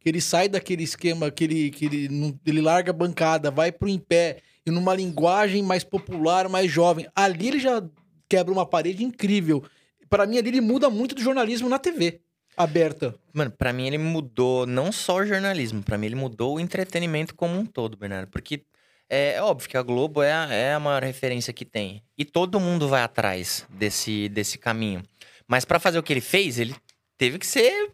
que 0.00 0.08
ele 0.08 0.20
sai 0.20 0.48
daquele 0.48 0.84
esquema 0.84 1.30
que 1.30 1.44
ele, 1.44 1.70
que 1.70 1.86
ele, 1.86 2.38
ele 2.46 2.60
larga 2.60 2.90
a 2.90 2.94
bancada, 2.94 3.50
vai 3.50 3.72
pro 3.72 3.88
em 3.88 3.98
pé, 3.98 4.38
e 4.64 4.70
numa 4.70 4.94
linguagem 4.94 5.62
mais 5.62 5.84
popular, 5.84 6.48
mais 6.48 6.70
jovem. 6.70 7.06
Ali 7.14 7.48
ele 7.48 7.60
já 7.60 7.82
quebra 8.28 8.52
uma 8.52 8.66
parede 8.66 9.04
incrível. 9.04 9.64
Para 10.08 10.26
mim, 10.26 10.38
ali 10.38 10.48
ele 10.48 10.60
muda 10.60 10.90
muito 10.90 11.14
do 11.14 11.22
jornalismo 11.22 11.68
na 11.68 11.78
TV 11.78 12.20
aberta. 12.56 13.14
Mano, 13.32 13.50
para 13.50 13.72
mim 13.72 13.86
ele 13.86 13.98
mudou 13.98 14.66
não 14.66 14.90
só 14.90 15.16
o 15.16 15.26
jornalismo, 15.26 15.82
para 15.82 15.98
mim 15.98 16.06
ele 16.06 16.14
mudou 16.14 16.56
o 16.56 16.60
entretenimento 16.60 17.34
como 17.34 17.58
um 17.58 17.66
todo, 17.66 17.96
Bernardo. 17.96 18.28
Porque 18.30 18.62
é, 19.08 19.34
é 19.34 19.42
óbvio 19.42 19.68
que 19.68 19.76
a 19.76 19.82
Globo 19.82 20.22
é 20.22 20.32
a, 20.32 20.52
é 20.52 20.72
a 20.72 20.80
maior 20.80 21.02
referência 21.02 21.52
que 21.52 21.64
tem. 21.64 22.02
E 22.16 22.24
todo 22.24 22.58
mundo 22.58 22.88
vai 22.88 23.02
atrás 23.02 23.66
desse, 23.68 24.28
desse 24.30 24.56
caminho. 24.56 25.02
Mas 25.48 25.64
para 25.64 25.78
fazer 25.78 25.98
o 25.98 26.02
que 26.02 26.12
ele 26.12 26.20
fez, 26.20 26.58
ele 26.58 26.74
teve 27.16 27.38
que 27.38 27.46
ser 27.46 27.92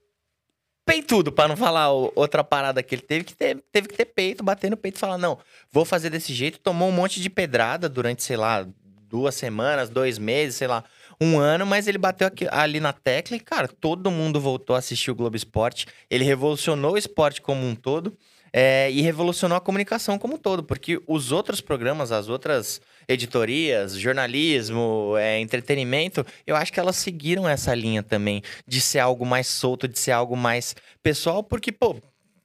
peitudo, 0.85 1.31
para 1.31 1.49
não 1.49 1.57
falar 1.57 1.91
outra 1.91 2.43
parada 2.43 2.83
que 2.83 2.95
ele 2.95 3.03
teve 3.03 3.25
que 3.25 3.35
ter, 3.35 3.63
teve 3.71 3.89
que 3.89 3.97
ter 3.97 4.07
peito, 4.07 4.43
bater 4.43 4.71
no 4.71 4.77
peito 4.77 4.97
e 4.97 4.99
falar: 4.99 5.19
"Não, 5.19 5.39
vou 5.71 5.85
fazer 5.85 6.11
desse 6.11 6.33
jeito". 6.35 6.59
Tomou 6.59 6.89
um 6.89 6.93
monte 6.93 7.21
de 7.21 7.31
pedrada 7.31 7.89
durante, 7.89 8.23
sei 8.23 8.37
lá, 8.37 8.67
duas 9.09 9.35
semanas, 9.35 9.91
dois 9.91 10.19
meses, 10.19 10.57
sei 10.57 10.67
lá, 10.67 10.83
um 11.21 11.39
ano, 11.39 11.67
mas 11.67 11.87
ele 11.87 11.99
bateu 11.99 12.27
aqui, 12.27 12.49
ali 12.51 12.81
na 12.81 12.93
tecla 12.93 13.37
e, 13.37 13.41
cara, 13.41 13.69
todo 13.69 14.11
mundo 14.11 14.41
voltou 14.41 14.75
a 14.75 14.79
assistir 14.79 15.11
o 15.11 15.15
Globo 15.15 15.37
Esporte. 15.37 15.87
Ele 16.11 16.25
revolucionou 16.25 16.95
o 16.95 16.99
esporte 16.99 17.41
como 17.41 17.65
um 17.67 17.75
todo. 17.75 18.17
É, 18.53 18.91
e 18.91 19.01
revolucionou 19.01 19.57
a 19.57 19.61
comunicação 19.61 20.19
como 20.19 20.35
um 20.35 20.39
todo, 20.39 20.63
porque 20.63 21.01
os 21.07 21.33
outros 21.33 21.63
programas, 21.63 22.13
as 22.13 22.29
outras 22.29 22.83
editorias, 23.09 23.95
jornalismo, 23.95 25.15
é, 25.17 25.41
entretenimento, 25.41 26.25
eu 26.47 26.55
acho 26.55 26.71
que 26.71 26.79
elas 26.79 26.97
seguiram 26.97 27.49
essa 27.49 27.75
linha 27.75 28.03
também 28.03 28.43
de 28.67 28.81
ser 28.81 28.99
algo 28.99 29.25
mais 29.25 29.47
solto, 29.47 29.89
de 29.89 29.99
ser 29.99 30.11
algo 30.11 30.37
mais 30.37 30.77
pessoal, 31.03 31.43
porque, 31.43 31.73
pô, 31.73 31.97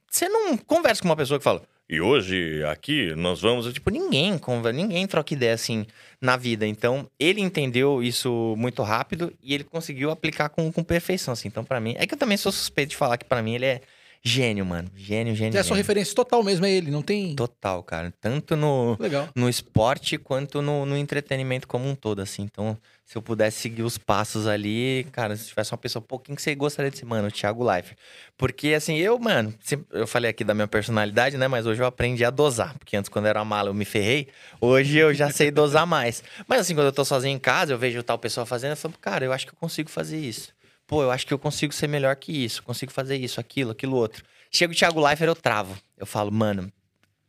você 0.09 0.29
não 0.29 0.57
conversa 0.57 1.01
com 1.01 1.09
uma 1.09 1.15
pessoa 1.15 1.39
que 1.39 1.43
fala. 1.43 1.61
E 1.89 2.01
hoje, 2.01 2.61
aqui, 2.65 3.15
nós 3.15 3.39
vamos. 3.39 3.71
Tipo, 3.71 3.89
ninguém, 3.89 4.37
ninguém 4.73 5.07
troca 5.07 5.33
ideia 5.33 5.53
assim 5.53 5.85
na 6.19 6.35
vida. 6.35 6.67
Então, 6.67 7.09
ele 7.17 7.39
entendeu 7.39 8.03
isso 8.03 8.55
muito 8.57 8.83
rápido 8.83 9.33
e 9.41 9.53
ele 9.53 9.63
conseguiu 9.63 10.11
aplicar 10.11 10.49
com, 10.49 10.69
com 10.69 10.83
perfeição, 10.83 11.31
assim. 11.31 11.47
Então, 11.47 11.63
para 11.63 11.79
mim. 11.79 11.95
É 11.97 12.05
que 12.05 12.13
eu 12.13 12.17
também 12.17 12.35
sou 12.35 12.51
suspeito 12.51 12.89
de 12.89 12.97
falar 12.97 13.17
que 13.17 13.23
para 13.23 13.41
mim 13.41 13.55
ele 13.55 13.65
é 13.65 13.81
Gênio, 14.27 14.65
mano. 14.65 14.89
Gênio, 14.93 15.33
gênio. 15.33 15.55
É 15.55 15.61
a 15.61 15.63
sua 15.63 15.77
referência 15.77 16.13
total 16.13 16.43
mesmo, 16.43 16.65
é 16.65 16.71
ele, 16.71 16.91
não 16.91 17.01
tem. 17.01 17.33
Total, 17.33 17.81
cara. 17.81 18.13
Tanto 18.19 18.57
no, 18.57 18.97
Legal. 18.99 19.29
no 19.33 19.47
esporte 19.47 20.17
quanto 20.17 20.61
no, 20.61 20.85
no 20.85 20.97
entretenimento 20.97 21.65
como 21.65 21.87
um 21.87 21.95
todo, 21.95 22.21
assim. 22.21 22.41
Então, 22.43 22.77
se 23.05 23.17
eu 23.17 23.21
pudesse 23.21 23.61
seguir 23.61 23.83
os 23.83 23.97
passos 23.97 24.45
ali, 24.45 25.07
cara, 25.13 25.37
se 25.37 25.47
tivesse 25.47 25.71
uma 25.71 25.77
pessoa, 25.77 26.01
pô, 26.01 26.19
quem 26.19 26.35
que 26.35 26.41
você 26.41 26.53
gostaria 26.53 26.91
de 26.91 26.97
ser, 26.97 27.05
mano? 27.05 27.29
O 27.29 27.31
Thiago 27.31 27.65
Life. 27.73 27.95
Porque, 28.37 28.73
assim, 28.73 28.97
eu, 28.97 29.17
mano, 29.17 29.53
eu 29.93 30.05
falei 30.05 30.29
aqui 30.29 30.43
da 30.43 30.53
minha 30.53 30.67
personalidade, 30.67 31.37
né? 31.37 31.47
Mas 31.47 31.65
hoje 31.65 31.81
eu 31.81 31.85
aprendi 31.85 32.25
a 32.25 32.29
dosar. 32.29 32.77
Porque 32.77 32.97
antes, 32.97 33.07
quando 33.07 33.25
eu 33.25 33.29
era 33.29 33.45
mala, 33.45 33.69
eu 33.69 33.73
me 33.73 33.85
ferrei. 33.85 34.27
Hoje 34.59 34.97
eu 34.97 35.13
já 35.13 35.29
sei 35.31 35.51
dosar 35.51 35.87
mais. 35.87 36.21
Mas, 36.45 36.59
assim, 36.61 36.75
quando 36.75 36.87
eu 36.87 36.91
tô 36.91 37.05
sozinho 37.05 37.33
em 37.33 37.39
casa, 37.39 37.71
eu 37.71 37.77
vejo 37.77 38.03
tal 38.03 38.19
pessoa 38.19 38.45
fazendo, 38.45 38.71
eu 38.71 38.77
falo, 38.77 38.93
cara, 38.99 39.23
eu 39.23 39.31
acho 39.31 39.47
que 39.47 39.53
eu 39.53 39.57
consigo 39.57 39.89
fazer 39.89 40.19
isso 40.19 40.56
pô, 40.87 41.03
eu 41.03 41.11
acho 41.11 41.27
que 41.27 41.33
eu 41.33 41.37
consigo 41.37 41.73
ser 41.73 41.87
melhor 41.87 42.15
que 42.15 42.31
isso, 42.31 42.63
consigo 42.63 42.91
fazer 42.91 43.17
isso, 43.17 43.39
aquilo, 43.39 43.71
aquilo 43.71 43.95
outro. 43.95 44.23
Chega 44.49 44.71
o 44.71 44.75
Thiago 44.75 45.05
Leifert, 45.05 45.27
eu 45.27 45.35
travo. 45.35 45.77
Eu 45.97 46.05
falo, 46.05 46.31
mano, 46.31 46.71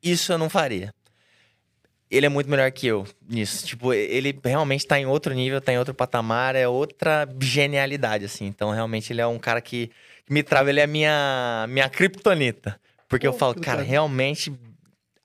isso 0.03 0.33
eu 0.33 0.39
não 0.39 0.49
faria. 0.49 0.95
Ele 2.11 2.25
é 2.25 2.29
muito 2.29 2.49
melhor 2.49 2.71
que 2.71 2.87
eu 2.87 3.07
nisso. 3.29 3.67
Tipo, 3.67 3.93
ele 3.93 4.39
realmente 4.43 4.87
tá 4.87 4.99
em 4.99 5.05
outro 5.05 5.35
nível, 5.35 5.61
tá 5.61 5.73
em 5.73 5.79
outro 5.79 5.93
patamar, 5.93 6.55
é 6.55 6.67
outra 6.67 7.29
genialidade, 7.41 8.25
assim. 8.25 8.47
Então, 8.47 8.71
realmente, 8.71 9.13
ele 9.13 9.21
é 9.21 9.27
um 9.27 9.39
cara 9.39 9.61
que, 9.61 9.91
me 10.31 10.43
trava, 10.43 10.71
ele 10.71 10.81
é 10.81 10.87
minha, 10.87 11.67
minha 11.69 11.89
criptonita. 11.89 12.81
Porque 13.09 13.27
Pô, 13.27 13.35
eu 13.35 13.39
falo, 13.39 13.55
cara, 13.61 13.83
realmente, 13.83 14.53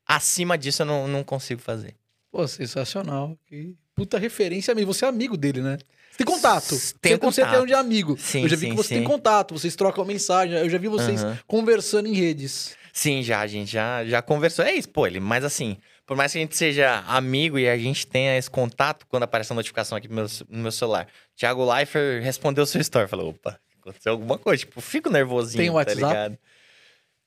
acima 0.06 0.58
disso 0.58 0.82
eu 0.82 0.86
não, 0.86 1.08
não 1.08 1.24
consigo 1.24 1.62
fazer. 1.62 1.96
Pô, 2.32 2.48
sensacional. 2.48 3.38
Que 3.46 3.76
puta 3.96 4.18
referência 4.18 4.74
mesmo. 4.74 4.94
Você 4.94 5.06
é 5.06 5.08
amigo 5.08 5.38
dele, 5.38 5.62
né? 5.62 5.78
Você 6.14 6.18
tem 6.18 6.28
contato. 6.28 6.70
Tem 6.70 6.78
você 6.78 7.18
contato. 7.18 7.34
Você 7.34 7.66
tem 7.66 7.76
um 7.76 7.80
amigo. 7.80 8.16
Sim, 8.20 8.44
eu 8.44 8.50
já 8.50 8.56
vi 8.56 8.68
sim, 8.68 8.70
que 8.70 8.76
você 8.76 8.90
sim. 8.90 8.96
tem 8.96 9.04
contato, 9.04 9.58
vocês 9.58 9.76
trocam 9.76 10.06
mensagem. 10.06 10.56
Eu 10.56 10.70
já 10.70 10.78
vi 10.78 10.88
vocês 10.88 11.24
uhum. 11.24 11.36
conversando 11.48 12.08
em 12.08 12.14
redes. 12.14 12.78
Sim, 12.94 13.24
já, 13.24 13.40
a 13.40 13.48
gente 13.48 13.72
já, 13.72 14.06
já 14.06 14.22
conversou. 14.22 14.64
É 14.64 14.74
isso, 14.74 14.90
pô, 14.90 15.08
ele, 15.08 15.20
mas 15.20 15.44
assim, 15.44 15.78
por 16.06 16.16
mais 16.16 16.32
que 16.32 16.38
a 16.38 16.42
gente 16.42 16.56
seja 16.56 17.04
amigo 17.08 17.58
e 17.58 17.68
a 17.68 17.76
gente 17.76 18.06
tenha 18.06 18.38
esse 18.38 18.50
contato, 18.50 19.08
quando 19.10 19.24
aparece 19.24 19.52
a 19.52 19.56
notificação 19.56 19.98
aqui 19.98 20.08
no 20.08 20.14
meu, 20.14 20.26
no 20.48 20.60
meu 20.60 20.72
celular, 20.72 21.08
Thiago 21.36 21.66
Leifert 21.66 22.24
respondeu 22.24 22.64
o 22.64 22.68
seu 22.68 22.80
story. 22.82 23.08
Falou, 23.08 23.30
opa, 23.30 23.60
aconteceu 23.82 24.12
alguma 24.12 24.38
coisa. 24.38 24.60
Tipo, 24.60 24.82
fico 24.82 25.10
nervosinho, 25.10 25.58
tem 25.58 25.68
tá 25.68 25.74
WhatsApp? 25.74 25.96
ligado? 26.00 26.38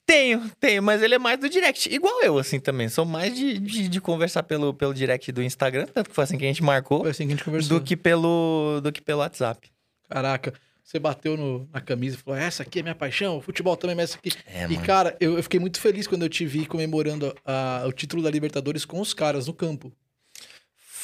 Tenho, 0.07 0.49
tenho, 0.61 0.83
mas 0.83 1.03
ele 1.03 1.17
é 1.17 1.19
mais 1.19 1.39
do 1.39 1.49
direct. 1.49 1.93
Igual 1.93 2.23
eu, 2.23 2.39
assim, 2.39 2.61
também. 2.61 2.89
Sou 2.89 3.05
mais 3.05 3.35
de, 3.35 3.59
de, 3.59 3.89
de, 3.89 4.01
conversar 4.01 4.45
pelo, 4.45 4.73
pelo 4.73 4.95
direct 4.95 5.33
do 5.33 5.43
Instagram, 5.43 5.87
tanto 5.87 6.11
que 6.11 6.15
foi 6.15 6.23
assim 6.23 6.39
que 6.39 6.45
a 6.45 6.49
gente 6.49 6.63
marcou. 6.63 7.01
Foi 7.01 7.11
assim 7.11 7.27
que 7.27 7.33
a 7.33 7.37
gente 7.37 7.45
conversou. 7.45 7.81
Do 7.81 7.85
que 7.85 7.97
pelo, 7.97 8.81
do 8.81 8.93
que 8.93 9.03
pelo 9.03 9.19
WhatsApp. 9.19 9.69
Caraca, 10.09 10.55
você 10.85 11.01
bateu 11.01 11.37
no, 11.37 11.69
na 11.73 11.81
camisa 11.81 12.15
e 12.15 12.19
falou: 12.19 12.39
essa 12.39 12.63
aqui 12.63 12.79
é 12.79 12.83
minha 12.83 12.95
paixão, 12.95 13.39
o 13.39 13.41
futebol 13.41 13.77
também, 13.77 13.97
mas 13.97 14.11
essa 14.11 14.19
aqui. 14.19 14.31
É, 14.47 14.67
e, 14.71 14.79
cara, 14.79 15.17
eu, 15.19 15.37
eu, 15.37 15.43
fiquei 15.43 15.59
muito 15.59 15.81
feliz 15.81 16.07
quando 16.07 16.23
eu 16.23 16.29
te 16.29 16.47
vi 16.47 16.65
comemorando 16.67 17.35
a, 17.45 17.83
o 17.89 17.93
título 17.93 18.23
da 18.23 18.31
Libertadores 18.31 18.85
com 18.85 19.01
os 19.01 19.13
caras 19.13 19.49
no 19.49 19.53
campo. 19.53 19.93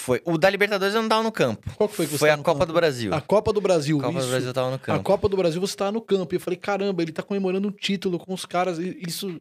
Foi. 0.03 0.21
O 0.25 0.37
da 0.37 0.51
Libertadores 0.51 0.95
eu 0.95 1.01
não 1.01 1.09
tava 1.09 1.23
no 1.23 1.31
campo. 1.31 1.71
Qual 1.77 1.89
que 1.89 1.95
foi 1.95 2.07
que 2.07 2.13
você 2.13 2.19
Foi 2.19 2.31
a 2.31 2.37
Copa 2.37 2.53
campo? 2.53 2.67
do 2.67 2.73
Brasil. 2.73 3.15
A 3.15 3.21
Copa 3.21 3.53
do 3.53 3.61
Brasil, 3.61 3.99
Copa 3.99 4.19
isso. 4.19 4.27
do 4.27 4.31
Brasil 4.31 4.49
eu 4.49 4.55
tava 4.55 4.69
no 4.71 4.75
A 4.75 4.79
campo. 4.79 5.03
Copa 5.05 5.29
do 5.29 5.37
Brasil 5.37 5.61
você 5.61 5.77
tava 5.77 5.93
no 5.93 6.01
campo. 6.01 6.35
E 6.35 6.37
eu 6.37 6.41
falei, 6.41 6.59
caramba, 6.59 7.03
ele 7.03 7.13
tá 7.13 7.23
comemorando 7.23 7.69
um 7.69 7.71
título 7.71 8.19
com 8.19 8.35
os 8.35 8.45
caras. 8.45 8.79
Isso, 8.79 9.41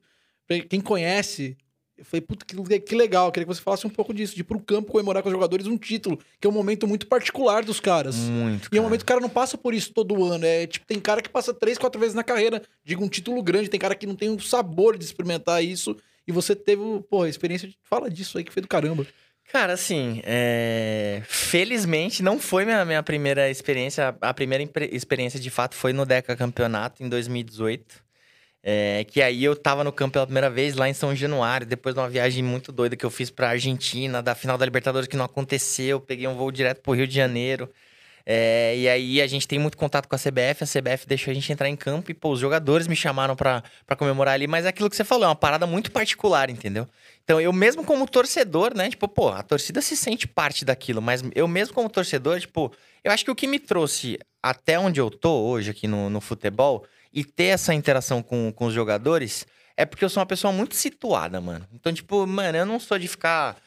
quem 0.70 0.80
conhece, 0.80 1.58
eu 1.98 2.06
falei, 2.06 2.22
puta, 2.22 2.46
que, 2.46 2.80
que 2.80 2.96
legal. 2.96 3.28
Eu 3.28 3.32
queria 3.32 3.48
que 3.48 3.54
você 3.56 3.62
falasse 3.62 3.88
um 3.88 3.90
pouco 3.90 4.14
disso, 4.14 4.36
de 4.36 4.42
ir 4.42 4.44
pro 4.44 4.60
campo 4.60 4.92
comemorar 4.92 5.24
com 5.24 5.30
os 5.30 5.34
jogadores 5.34 5.66
um 5.66 5.78
título, 5.78 6.20
que 6.40 6.46
é 6.46 6.50
um 6.50 6.54
momento 6.54 6.88
muito 6.88 7.08
particular 7.08 7.64
dos 7.64 7.80
caras. 7.80 8.16
Muito. 8.16 8.70
E 8.72 8.78
é 8.78 8.80
um 8.80 8.84
momento 8.84 9.00
que 9.00 9.06
o 9.06 9.08
cara 9.08 9.20
não 9.20 9.30
passa 9.30 9.58
por 9.58 9.74
isso 9.74 9.92
todo 9.94 10.24
ano. 10.24 10.46
É 10.46 10.68
tipo, 10.68 10.86
tem 10.86 11.00
cara 11.00 11.22
que 11.22 11.30
passa 11.30 11.54
três, 11.54 11.78
quatro 11.78 12.00
vezes 12.00 12.14
na 12.16 12.24
carreira. 12.24 12.62
Digo, 12.84 13.04
um 13.04 13.10
título 13.10 13.42
grande. 13.42 13.68
Tem 13.70 13.80
cara 13.80 13.96
que 13.96 14.06
não 14.06 14.16
tem 14.16 14.30
o 14.30 14.40
sabor 14.40 14.98
de 14.98 15.06
experimentar 15.06 15.64
isso. 15.64 15.96
E 16.28 16.32
você 16.32 16.56
teve, 16.56 16.82
pô, 17.10 17.24
a 17.24 17.30
experiência 17.30 17.68
de. 17.68 17.76
Fala 17.84 18.10
disso 18.10 18.38
aí 18.38 18.44
que 18.44 18.54
foi 18.54 18.62
do 18.62 18.68
caramba. 18.68 19.08
Cara, 19.52 19.74
assim, 19.74 20.22
é, 20.24 21.22
felizmente 21.26 22.24
não 22.24 22.40
foi 22.40 22.64
minha, 22.64 22.86
minha 22.86 23.04
primeira 23.04 23.50
experiência. 23.50 24.16
A 24.22 24.34
primeira 24.34 24.64
experiência 24.92 25.38
de 25.38 25.50
fato 25.50 25.76
foi 25.76 25.92
no 25.92 26.06
Deca 26.06 26.38
Campeonato 26.38 27.04
em 27.04 27.10
2018. 27.10 28.02
É, 28.64 29.04
que 29.04 29.22
aí 29.22 29.44
eu 29.44 29.54
tava 29.56 29.84
no 29.84 29.92
campo 29.92 30.14
pela 30.14 30.26
primeira 30.26 30.50
vez 30.50 30.76
lá 30.76 30.88
em 30.88 30.94
São 30.94 31.14
Januário, 31.14 31.68
depois 31.68 31.94
de 31.94 32.00
uma 32.00 32.08
viagem 32.10 32.42
muito 32.44 32.72
doida 32.72 32.96
que 32.96 33.06
eu 33.06 33.10
fiz 33.10 33.30
pra 33.30 33.50
Argentina, 33.50 34.22
da 34.22 34.36
final 34.36 34.58
da 34.58 34.64
Libertadores 34.64 35.08
que 35.08 35.18
não 35.18 35.26
aconteceu, 35.26 36.00
peguei 36.00 36.28
um 36.28 36.36
voo 36.36 36.52
direto 36.52 36.82
pro 36.82 36.94
Rio 36.94 37.08
de 37.08 37.16
Janeiro. 37.16 37.70
É, 38.26 38.78
e 38.78 38.88
aí 38.88 39.22
a 39.22 39.28
gente 39.28 39.48
tem 39.48 39.60
muito 39.60 39.78
contato 39.78 40.08
com 40.08 40.16
a 40.16 40.20
CBF, 40.20 40.64
a 40.64 40.68
CBF 40.68 41.08
deixou 41.08 41.32
a 41.32 41.34
gente 41.34 41.52
entrar 41.52 41.68
em 41.68 41.76
campo 41.76 42.12
e, 42.12 42.14
pô, 42.14 42.32
os 42.32 42.40
jogadores 42.40 42.88
me 42.88 42.96
chamaram 42.96 43.36
pra, 43.36 43.64
pra 43.86 43.96
comemorar 43.96 44.36
ali, 44.36 44.48
mas 44.48 44.66
é 44.66 44.70
aquilo 44.70 44.90
que 44.90 44.96
você 44.96 45.04
falou, 45.04 45.26
é 45.26 45.28
uma 45.28 45.36
parada 45.36 45.66
muito 45.66 45.92
particular, 45.92 46.50
entendeu? 46.50 46.88
Então, 47.24 47.40
eu 47.40 47.54
mesmo 47.54 47.84
como 47.84 48.08
torcedor, 48.08 48.76
né? 48.76 48.90
Tipo, 48.90 49.08
pô, 49.08 49.30
a 49.30 49.44
torcida 49.44 49.82
se 49.82 49.96
sente 49.96 50.28
parte 50.28 50.66
daquilo, 50.66 51.02
mas 51.02 51.24
eu 51.36 51.48
mesmo 51.48 51.74
como 51.74 51.90
torcedor, 51.90 52.40
tipo, 52.40 52.72
eu 53.04 53.12
acho 53.12 53.24
que 53.24 53.32
o 53.32 53.36
que 53.36 53.48
me 53.48 53.60
trouxe 53.60 54.20
até 54.42 54.78
onde 54.80 55.00
eu 55.00 55.10
tô 55.10 55.44
hoje 55.44 55.72
aqui 55.72 55.88
no, 55.88 56.10
no 56.10 56.20
futebol 56.20 56.86
e 57.14 57.24
ter 57.24 57.46
essa 57.46 57.74
interação 57.74 58.22
com, 58.24 58.52
com 58.52 58.66
os 58.66 58.74
jogadores 58.74 59.46
é 59.78 59.86
porque 59.86 60.04
eu 60.04 60.10
sou 60.10 60.22
uma 60.22 60.26
pessoa 60.28 60.52
muito 60.52 60.76
situada, 60.76 61.40
mano. 61.40 61.68
Então, 61.74 61.94
tipo, 61.94 62.26
mano, 62.28 62.58
eu 62.58 62.66
não 62.66 62.80
sou 62.80 63.00
de 63.00 63.08
ficar 63.08 63.58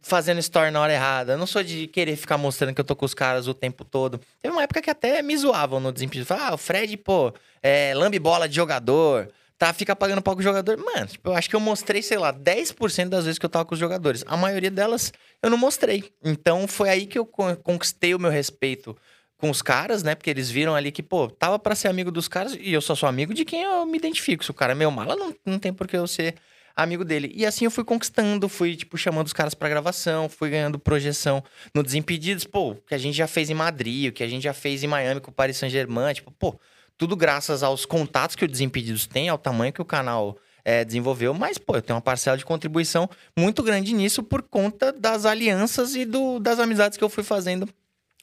fazendo 0.00 0.38
story 0.38 0.70
na 0.70 0.80
hora 0.80 0.92
errada. 0.92 1.32
Eu 1.32 1.38
não 1.38 1.46
sou 1.46 1.62
de 1.62 1.86
querer 1.86 2.16
ficar 2.16 2.38
mostrando 2.38 2.74
que 2.74 2.80
eu 2.80 2.84
tô 2.84 2.96
com 2.96 3.04
os 3.04 3.14
caras 3.14 3.46
o 3.46 3.54
tempo 3.54 3.84
todo. 3.84 4.20
Teve 4.40 4.52
uma 4.54 4.62
época 4.62 4.80
que 4.80 4.90
até 4.90 5.22
me 5.22 5.36
zoavam 5.36 5.80
no 5.80 5.92
Desimpedido. 5.92 6.26
Falavam, 6.26 6.50
ah, 6.50 6.54
o 6.54 6.58
Fred, 6.58 6.96
pô, 6.96 7.32
é, 7.62 7.92
lambe 7.94 8.18
bola 8.18 8.48
de 8.48 8.56
jogador, 8.56 9.28
tá, 9.60 9.74
fica 9.74 9.94
pagando 9.94 10.22
pau 10.22 10.34
com 10.34 10.40
o 10.40 10.42
jogador. 10.42 10.78
Mano, 10.78 11.06
tipo, 11.06 11.28
eu 11.28 11.34
acho 11.34 11.48
que 11.50 11.54
eu 11.54 11.60
mostrei, 11.60 12.00
sei 12.00 12.16
lá, 12.16 12.32
10% 12.32 13.10
das 13.10 13.26
vezes 13.26 13.38
que 13.38 13.44
eu 13.44 13.50
tava 13.50 13.66
com 13.66 13.74
os 13.74 13.78
jogadores. 13.78 14.24
A 14.26 14.34
maioria 14.34 14.70
delas 14.70 15.12
eu 15.42 15.50
não 15.50 15.58
mostrei. 15.58 16.10
Então 16.24 16.66
foi 16.66 16.88
aí 16.88 17.06
que 17.06 17.18
eu 17.18 17.26
con- 17.26 17.54
conquistei 17.56 18.14
o 18.14 18.18
meu 18.18 18.30
respeito 18.30 18.96
com 19.36 19.50
os 19.50 19.60
caras, 19.60 20.02
né? 20.02 20.14
Porque 20.14 20.30
eles 20.30 20.50
viram 20.50 20.74
ali 20.74 20.90
que, 20.90 21.02
pô, 21.02 21.28
tava 21.28 21.58
pra 21.58 21.74
ser 21.74 21.88
amigo 21.88 22.10
dos 22.10 22.26
caras 22.26 22.56
e 22.58 22.72
eu 22.72 22.80
só 22.80 22.94
sou 22.94 23.06
amigo 23.06 23.34
de 23.34 23.44
quem 23.44 23.62
eu 23.62 23.84
me 23.84 23.98
identifico. 23.98 24.42
Se 24.42 24.50
o 24.50 24.54
cara 24.54 24.72
é 24.72 24.74
meu 24.74 24.90
mala, 24.90 25.14
não, 25.14 25.34
não 25.44 25.58
tem 25.58 25.74
por 25.74 25.86
que 25.86 25.96
eu 25.96 26.06
ser 26.06 26.36
amigo 26.74 27.04
dele. 27.04 27.30
E 27.34 27.44
assim 27.44 27.66
eu 27.66 27.70
fui 27.70 27.84
conquistando, 27.84 28.48
fui, 28.48 28.74
tipo, 28.76 28.96
chamando 28.96 29.26
os 29.26 29.34
caras 29.34 29.52
pra 29.52 29.68
gravação, 29.68 30.26
fui 30.26 30.48
ganhando 30.48 30.78
projeção 30.78 31.44
no 31.74 31.82
Desimpedidos, 31.82 32.44
pô, 32.44 32.74
que 32.86 32.94
a 32.94 32.98
gente 32.98 33.14
já 33.14 33.26
fez 33.26 33.50
em 33.50 33.54
Madrid, 33.54 34.08
o 34.08 34.12
que 34.12 34.22
a 34.22 34.28
gente 34.28 34.42
já 34.42 34.54
fez 34.54 34.82
em 34.82 34.86
Miami 34.86 35.20
com 35.20 35.30
o 35.30 35.34
Paris 35.34 35.58
Saint-Germain, 35.58 36.14
tipo, 36.14 36.30
pô, 36.30 36.58
tudo 37.00 37.16
graças 37.16 37.62
aos 37.62 37.86
contatos 37.86 38.36
que 38.36 38.44
o 38.44 38.48
Desimpedidos 38.48 39.06
tem, 39.06 39.30
ao 39.30 39.38
tamanho 39.38 39.72
que 39.72 39.80
o 39.80 39.86
canal 39.86 40.36
é, 40.62 40.84
desenvolveu, 40.84 41.32
mas, 41.32 41.56
pô, 41.56 41.76
eu 41.76 41.80
tenho 41.80 41.96
uma 41.96 42.02
parcela 42.02 42.36
de 42.36 42.44
contribuição 42.44 43.08
muito 43.34 43.62
grande 43.62 43.94
nisso 43.94 44.22
por 44.22 44.42
conta 44.42 44.92
das 44.92 45.24
alianças 45.24 45.94
e 45.94 46.04
do, 46.04 46.38
das 46.38 46.58
amizades 46.58 46.98
que 46.98 47.02
eu 47.02 47.08
fui 47.08 47.24
fazendo 47.24 47.66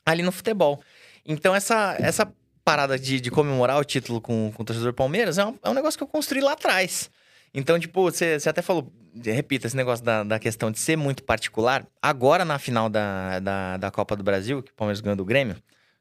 ali 0.05 0.21
no 0.21 0.31
futebol. 0.31 0.79
Então, 1.25 1.55
essa, 1.55 1.97
essa 1.99 2.31
parada 2.63 2.99
de, 2.99 3.19
de 3.19 3.31
comemorar 3.31 3.79
o 3.79 3.83
título 3.83 4.21
com, 4.21 4.51
com 4.55 4.61
o 4.61 4.65
torcedor 4.65 4.93
Palmeiras 4.93 5.39
é 5.39 5.45
um, 5.45 5.55
é 5.63 5.69
um 5.71 5.73
negócio 5.73 5.97
que 5.97 6.03
eu 6.03 6.07
construí 6.07 6.39
lá 6.39 6.51
atrás. 6.51 7.09
Então, 7.55 7.79
tipo, 7.79 8.03
você, 8.03 8.39
você 8.39 8.47
até 8.47 8.61
falou, 8.61 8.93
repita, 9.25 9.65
esse 9.65 9.75
negócio 9.75 10.05
da, 10.05 10.23
da 10.23 10.37
questão 10.37 10.69
de 10.69 10.77
ser 10.77 10.95
muito 10.95 11.23
particular. 11.23 11.83
Agora, 11.99 12.45
na 12.45 12.59
final 12.59 12.89
da, 12.89 13.39
da, 13.39 13.77
da 13.77 13.89
Copa 13.89 14.15
do 14.15 14.21
Brasil, 14.21 14.61
que 14.61 14.69
o 14.69 14.75
Palmeiras 14.75 15.01
ganhou 15.01 15.15
do 15.15 15.25
Grêmio, 15.25 15.55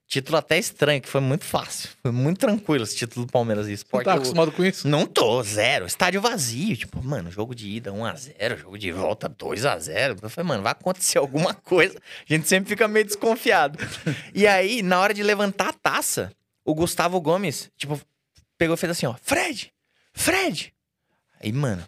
título 0.06 0.36
até 0.38 0.56
estranho, 0.58 1.00
que 1.00 1.08
foi 1.08 1.20
muito 1.20 1.44
fácil. 1.44 1.90
Foi 2.02 2.12
muito 2.12 2.38
tranquilo 2.38 2.84
esse 2.84 2.96
título 2.96 3.26
do 3.26 3.32
Palmeiras 3.32 3.66
e 3.66 3.70
Não 3.70 3.74
Sport. 3.74 4.04
tá 4.04 4.12
eu- 4.12 4.16
acostumado 4.16 4.52
com 4.52 4.64
isso? 4.64 4.86
não 4.86 5.04
tô, 5.06 5.42
zero. 5.42 5.84
Estádio 5.86 6.20
vazio. 6.20 6.76
Tipo, 6.76 7.02
mano, 7.02 7.30
jogo 7.30 7.54
de 7.54 7.68
ida 7.68 7.92
1x0, 7.92 8.56
jogo 8.58 8.78
de 8.78 8.92
volta 8.92 9.28
2x0. 9.28 10.18
Eu 10.22 10.30
falei, 10.30 10.48
mano, 10.48 10.62
vai 10.62 10.72
acontecer 10.72 11.18
alguma 11.18 11.52
coisa. 11.54 11.98
A 11.98 12.32
gente 12.32 12.46
sempre 12.48 12.68
fica 12.68 12.86
meio 12.86 13.04
desconfiado. 13.04 13.78
e 14.34 14.46
aí, 14.46 14.82
na 14.82 15.00
hora 15.00 15.12
de 15.12 15.22
levantar 15.22 15.68
a 15.70 15.72
taça, 15.72 16.32
o 16.64 16.74
Gustavo 16.74 17.20
Gomes, 17.20 17.70
tipo, 17.76 18.00
pegou 18.56 18.74
e 18.74 18.78
fez 18.78 18.92
assim, 18.92 19.06
ó, 19.06 19.14
Fred! 19.22 19.72
Fred! 20.12 20.72
Aí, 21.40 21.52
mano, 21.52 21.84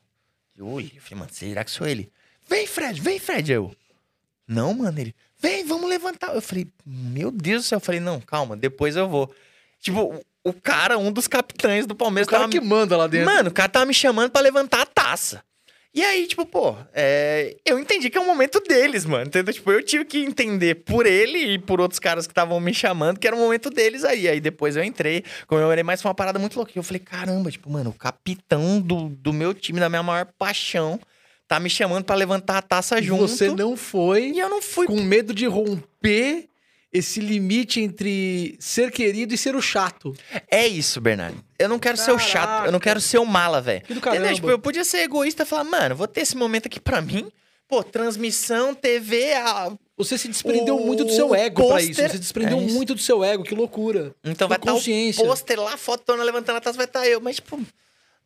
eu 0.56 0.66
olhei, 0.66 0.92
eu 0.96 1.00
falei, 1.02 1.20
mano, 1.20 1.30
será 1.32 1.64
que 1.64 1.70
sou 1.70 1.86
ele? 1.86 2.10
Vem, 2.48 2.66
Fred, 2.66 3.00
vem, 3.00 3.18
Fred. 3.18 3.50
Eu, 3.52 3.74
não, 4.46 4.74
mano, 4.74 4.98
ele, 4.98 5.14
vem, 5.40 5.64
vamos 5.64 5.88
levantar. 5.88 6.34
Eu 6.34 6.40
falei, 6.42 6.66
meu 6.86 7.30
Deus 7.30 7.62
do 7.64 7.66
céu. 7.68 7.76
Eu 7.76 7.80
falei, 7.80 8.00
não, 8.00 8.20
calma, 8.20 8.56
depois 8.56 8.96
eu 8.96 9.08
vou. 9.08 9.32
Tipo, 9.80 10.00
o- 10.14 10.50
o 10.50 10.52
cara, 10.52 10.96
um 10.98 11.12
dos 11.12 11.26
capitães 11.28 11.86
do 11.86 11.92
O 11.92 11.96
Palmeiras, 11.96 12.28
cara 12.28 12.40
tava 12.42 12.52
que 12.52 12.60
manda 12.60 12.96
lá 12.96 13.06
dentro. 13.06 13.26
Mano, 13.26 13.50
o 13.50 13.52
cara 13.52 13.68
tava 13.68 13.86
me 13.86 13.94
chamando 13.94 14.30
pra 14.30 14.40
levantar 14.40 14.82
a 14.82 14.86
taça. 14.86 15.42
E 15.94 16.04
aí, 16.04 16.26
tipo, 16.26 16.44
pô, 16.44 16.76
é, 16.92 17.56
eu 17.64 17.78
entendi 17.78 18.10
que 18.10 18.16
é 18.18 18.20
o 18.20 18.26
momento 18.26 18.60
deles, 18.60 19.04
mano. 19.04 19.26
Entendeu? 19.26 19.52
Tipo, 19.52 19.72
eu 19.72 19.82
tive 19.82 20.04
que 20.04 20.18
entender 20.18 20.76
por 20.76 21.06
ele 21.06 21.54
e 21.54 21.58
por 21.58 21.80
outros 21.80 21.98
caras 21.98 22.26
que 22.26 22.30
estavam 22.32 22.60
me 22.60 22.72
chamando 22.74 23.18
que 23.18 23.26
era 23.26 23.34
o 23.34 23.38
momento 23.38 23.68
deles 23.70 24.04
aí. 24.04 24.28
Aí 24.28 24.38
depois 24.40 24.76
eu 24.76 24.84
entrei, 24.84 25.24
comemorei, 25.46 25.82
mas 25.82 26.00
foi 26.02 26.08
uma 26.10 26.14
parada 26.14 26.38
muito 26.38 26.56
louca. 26.56 26.72
E 26.74 26.78
Eu 26.78 26.82
falei, 26.82 27.00
caramba, 27.00 27.50
tipo, 27.50 27.70
mano, 27.70 27.90
o 27.90 27.94
capitão 27.94 28.80
do, 28.80 29.08
do 29.08 29.32
meu 29.32 29.52
time, 29.54 29.80
da 29.80 29.88
minha 29.88 30.02
maior 30.02 30.26
paixão, 30.38 31.00
tá 31.48 31.58
me 31.58 31.70
chamando 31.70 32.04
pra 32.04 32.14
levantar 32.14 32.58
a 32.58 32.62
taça 32.62 33.00
junto. 33.02 33.26
Você 33.26 33.50
não 33.50 33.76
foi 33.76 34.30
E 34.32 34.38
eu 34.38 34.48
não 34.50 34.60
fui. 34.62 34.86
com 34.86 35.00
medo 35.00 35.32
de 35.34 35.46
romper 35.46 36.46
esse 36.92 37.20
limite 37.20 37.80
entre 37.80 38.56
ser 38.60 38.90
querido 38.90 39.34
e 39.34 39.38
ser 39.38 39.56
o 39.56 39.60
chato. 39.60 40.14
É 40.50 40.66
isso, 40.66 41.00
Bernardo. 41.00 41.42
Eu 41.58 41.68
não 41.68 41.78
quero 41.78 41.96
ser 41.96 42.12
o 42.12 42.18
chato, 42.18 42.48
eu 42.66 42.72
não 42.72 42.78
Caraca. 42.78 42.80
quero 42.80 43.00
ser 43.00 43.18
o 43.18 43.26
mala, 43.26 43.60
velho. 43.60 43.82
Tipo, 44.34 44.50
eu 44.50 44.58
podia 44.58 44.84
ser 44.84 44.98
egoísta 44.98 45.42
e 45.42 45.46
falar, 45.46 45.64
mano, 45.64 45.96
vou 45.96 46.06
ter 46.06 46.20
esse 46.22 46.36
momento 46.36 46.66
aqui 46.66 46.78
pra 46.80 47.00
mim. 47.02 47.30
Pô, 47.68 47.82
transmissão, 47.82 48.74
TV, 48.74 49.34
a... 49.34 49.70
Você 49.98 50.16
se 50.16 50.28
desprendeu 50.28 50.76
O 50.76 50.86
muito 50.86 51.04
do 51.04 51.12
seu 51.12 51.34
ego 51.34 51.68
pra 51.68 51.82
isso. 51.82 51.94
Você 52.00 52.16
desprendeu 52.18 52.58
É 52.58 52.62
isso. 52.62 52.74
muito 52.74 52.94
do 52.94 53.00
seu 53.02 53.22
ego, 53.22 53.42
que 53.42 53.54
loucura. 53.54 54.14
Então 54.24 54.48
vai 54.48 54.56
estar 54.56 54.72
consciência. 54.72 55.22
o 55.22 55.26
pôster 55.26 55.60
lá, 55.60 55.76
fotona 55.76 56.22
levantando 56.24 56.56
a 56.56 56.60
taça, 56.62 56.76
vai 56.78 56.86
estar 56.86 57.06
eu. 57.06 57.20
Mas, 57.20 57.36
tipo, 57.36 57.60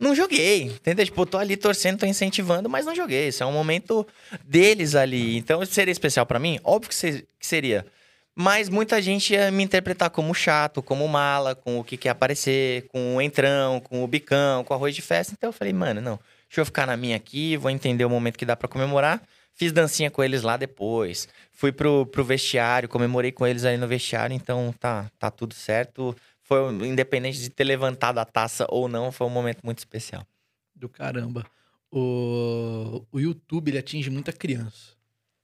não 0.03 0.15
joguei, 0.15 0.63
entendeu? 0.65 1.05
Tipo, 1.05 1.25
tô 1.25 1.39
ali 1.39 1.57
torcendo, 1.57 2.01
tô 2.01 2.07
incentivando, 2.07 2.69
mas 2.69 2.85
não 2.85 2.95
joguei. 2.95 3.29
Isso 3.29 3.43
é 3.43 3.47
um 3.47 3.53
momento 3.53 4.07
deles 4.45 4.95
ali. 4.95 5.37
Então, 5.37 5.65
seria 5.65 5.93
especial 5.93 6.27
pra 6.27 6.39
mim? 6.39 6.59
Óbvio 6.65 6.89
que 6.89 6.95
se- 6.95 7.25
que 7.39 7.47
seria. 7.47 7.87
Mas 8.35 8.69
muita 8.69 9.01
gente 9.01 9.35
ia 9.35 9.51
me 9.51 9.63
interpretar 9.63 10.09
como 10.11 10.35
chato, 10.35 10.83
como 10.83 11.07
mala, 11.07 11.55
com 11.55 11.79
o 11.79 11.85
que 11.85 11.97
quer 11.99 12.09
aparecer, 12.11 12.87
com 12.89 13.17
o 13.17 13.21
entrão, 13.23 13.79
com 13.81 14.03
o 14.03 14.07
bicão, 14.07 14.65
com 14.65 14.73
o 14.73 14.77
arroz 14.77 14.95
de 14.95 15.03
festa. 15.03 15.35
Então 15.37 15.49
eu 15.51 15.53
falei, 15.53 15.73
mano, 15.73 16.01
não, 16.01 16.19
deixa 16.49 16.61
eu 16.63 16.65
ficar 16.65 16.87
na 16.87 16.97
minha 16.97 17.15
aqui, 17.17 17.57
vou 17.59 17.71
entender 17.71 18.05
o 18.07 18.11
momento 18.11 18.39
que 18.39 18.47
dá 18.47 18.57
pra 18.57 18.69
comemorar. 18.69 19.23
Fiz 19.55 19.71
dancinha 19.71 20.11
com 20.11 20.25
eles 20.25 20.41
lá 20.43 20.57
depois. 20.57 21.29
Fui 21.53 21.71
pro, 21.71 22.07
pro 22.07 22.25
vestiário, 22.25 22.89
comemorei 22.89 23.31
com 23.31 23.47
eles 23.47 23.67
aí 23.67 23.77
no 23.77 23.87
vestiário, 23.87 24.35
então 24.35 24.75
tá, 24.81 25.11
tá 25.19 25.31
tudo 25.31 25.55
certo. 25.55 26.17
Foi, 26.53 26.89
independente 26.89 27.41
de 27.41 27.49
ter 27.49 27.65
levantado 27.65 28.19
a 28.19 28.25
taça 28.25 28.67
ou 28.69 28.89
não, 28.89 29.11
foi 29.11 29.27
um 29.27 29.31
momento 29.31 29.61
muito 29.65 29.79
especial. 29.79 30.27
Do 30.75 30.89
caramba. 30.89 31.47
O, 31.91 33.05
o 33.11 33.19
YouTube, 33.19 33.71
ele 33.71 33.79
atinge 33.79 34.11
muita 34.11 34.33
criança. 34.33 34.93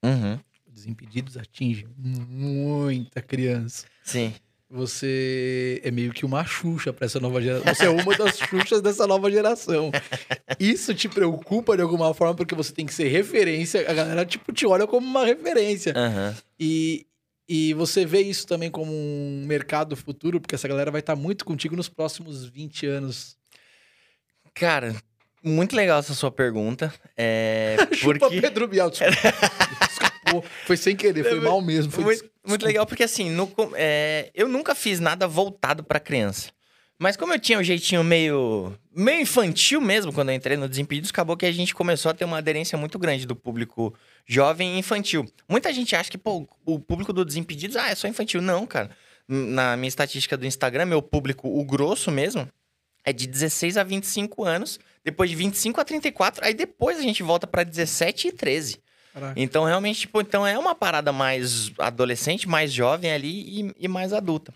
Uhum. 0.04 0.38
Desimpedidos 0.66 1.36
atinge 1.36 1.86
muita 1.96 3.22
criança. 3.22 3.86
Sim. 4.02 4.34
Você 4.70 5.80
é 5.82 5.90
meio 5.90 6.12
que 6.12 6.26
uma 6.26 6.44
Xuxa 6.44 6.92
pra 6.92 7.06
essa 7.06 7.18
nova 7.18 7.40
geração. 7.40 7.74
Você 7.74 7.86
é 7.86 7.88
uma 7.88 8.14
das 8.14 8.36
Xuxas 8.38 8.82
dessa 8.82 9.06
nova 9.06 9.30
geração. 9.30 9.90
Isso 10.60 10.94
te 10.94 11.08
preocupa 11.08 11.74
de 11.74 11.82
alguma 11.82 12.12
forma, 12.12 12.34
porque 12.34 12.54
você 12.54 12.70
tem 12.70 12.84
que 12.84 12.92
ser 12.92 13.08
referência. 13.08 13.90
A 13.90 13.94
galera, 13.94 14.26
tipo, 14.26 14.52
te 14.52 14.66
olha 14.66 14.86
como 14.86 15.06
uma 15.06 15.24
referência. 15.24 15.94
Aham. 15.96 16.36
E, 16.60 17.06
e 17.48 17.72
você 17.72 18.04
vê 18.04 18.20
isso 18.20 18.46
também 18.46 18.70
como 18.70 18.92
um 18.92 19.44
mercado 19.46 19.96
futuro, 19.96 20.40
porque 20.40 20.54
essa 20.54 20.68
galera 20.68 20.90
vai 20.90 21.00
estar 21.00 21.16
muito 21.16 21.44
contigo 21.44 21.74
nos 21.74 21.88
próximos 21.88 22.44
20 22.44 22.86
anos. 22.86 23.38
Cara, 24.52 24.94
muito 25.42 25.74
legal 25.74 26.00
essa 26.00 26.14
sua 26.14 26.30
pergunta. 26.30 26.92
É. 27.16 27.76
Chupa 27.94 28.18
Porque. 28.18 28.40
Pedro 28.42 28.68
Bial. 28.68 28.90
Desculpa. 28.90 29.12
Desculpa. 29.86 30.48
Foi 30.66 30.76
sem 30.76 30.94
querer, 30.94 31.24
foi 31.24 31.40
mal 31.40 31.62
mesmo. 31.62 31.90
Foi 31.90 32.04
muito, 32.04 32.30
muito 32.46 32.66
legal, 32.66 32.84
porque 32.84 33.04
assim, 33.04 33.30
no 33.30 33.50
é, 33.74 34.30
eu 34.34 34.46
nunca 34.46 34.74
fiz 34.74 35.00
nada 35.00 35.26
voltado 35.26 35.82
pra 35.82 35.98
criança. 35.98 36.50
Mas 36.98 37.16
como 37.16 37.32
eu 37.32 37.38
tinha 37.38 37.58
um 37.58 37.62
jeitinho 37.62 38.02
meio, 38.02 38.74
meio 38.94 39.20
infantil 39.20 39.80
mesmo 39.80 40.12
quando 40.12 40.30
eu 40.30 40.34
entrei 40.34 40.56
no 40.56 40.68
Desimpedidos, 40.68 41.10
acabou 41.10 41.36
que 41.36 41.46
a 41.46 41.52
gente 41.52 41.72
começou 41.72 42.10
a 42.10 42.14
ter 42.14 42.24
uma 42.24 42.38
aderência 42.38 42.76
muito 42.76 42.98
grande 42.98 43.24
do 43.24 43.36
público 43.36 43.94
jovem 44.28 44.76
e 44.76 44.78
infantil. 44.78 45.26
Muita 45.48 45.72
gente 45.72 45.96
acha 45.96 46.10
que, 46.10 46.18
pô, 46.18 46.46
o 46.66 46.78
público 46.78 47.12
do 47.12 47.24
Desimpedidos, 47.24 47.76
ah, 47.76 47.88
é 47.88 47.94
só 47.94 48.06
infantil. 48.06 48.42
Não, 48.42 48.66
cara. 48.66 48.90
Na 49.26 49.76
minha 49.76 49.88
estatística 49.88 50.36
do 50.36 50.46
Instagram, 50.46 50.84
meu 50.84 51.02
público, 51.02 51.48
o 51.48 51.64
grosso 51.64 52.10
mesmo, 52.10 52.48
é 53.04 53.12
de 53.12 53.26
16 53.26 53.78
a 53.78 53.82
25 53.82 54.44
anos, 54.44 54.78
depois 55.02 55.30
de 55.30 55.36
25 55.36 55.80
a 55.80 55.84
34, 55.84 56.44
aí 56.44 56.52
depois 56.52 56.98
a 56.98 57.02
gente 57.02 57.22
volta 57.22 57.46
para 57.46 57.64
17 57.64 58.28
e 58.28 58.32
13. 58.32 58.80
Caraca. 59.14 59.34
Então, 59.36 59.64
realmente, 59.64 60.00
tipo, 60.00 60.20
então 60.20 60.46
é 60.46 60.58
uma 60.58 60.74
parada 60.74 61.12
mais 61.12 61.72
adolescente, 61.78 62.48
mais 62.48 62.72
jovem 62.72 63.10
ali 63.10 63.62
e, 63.62 63.74
e 63.78 63.88
mais 63.88 64.12
adulta. 64.12 64.52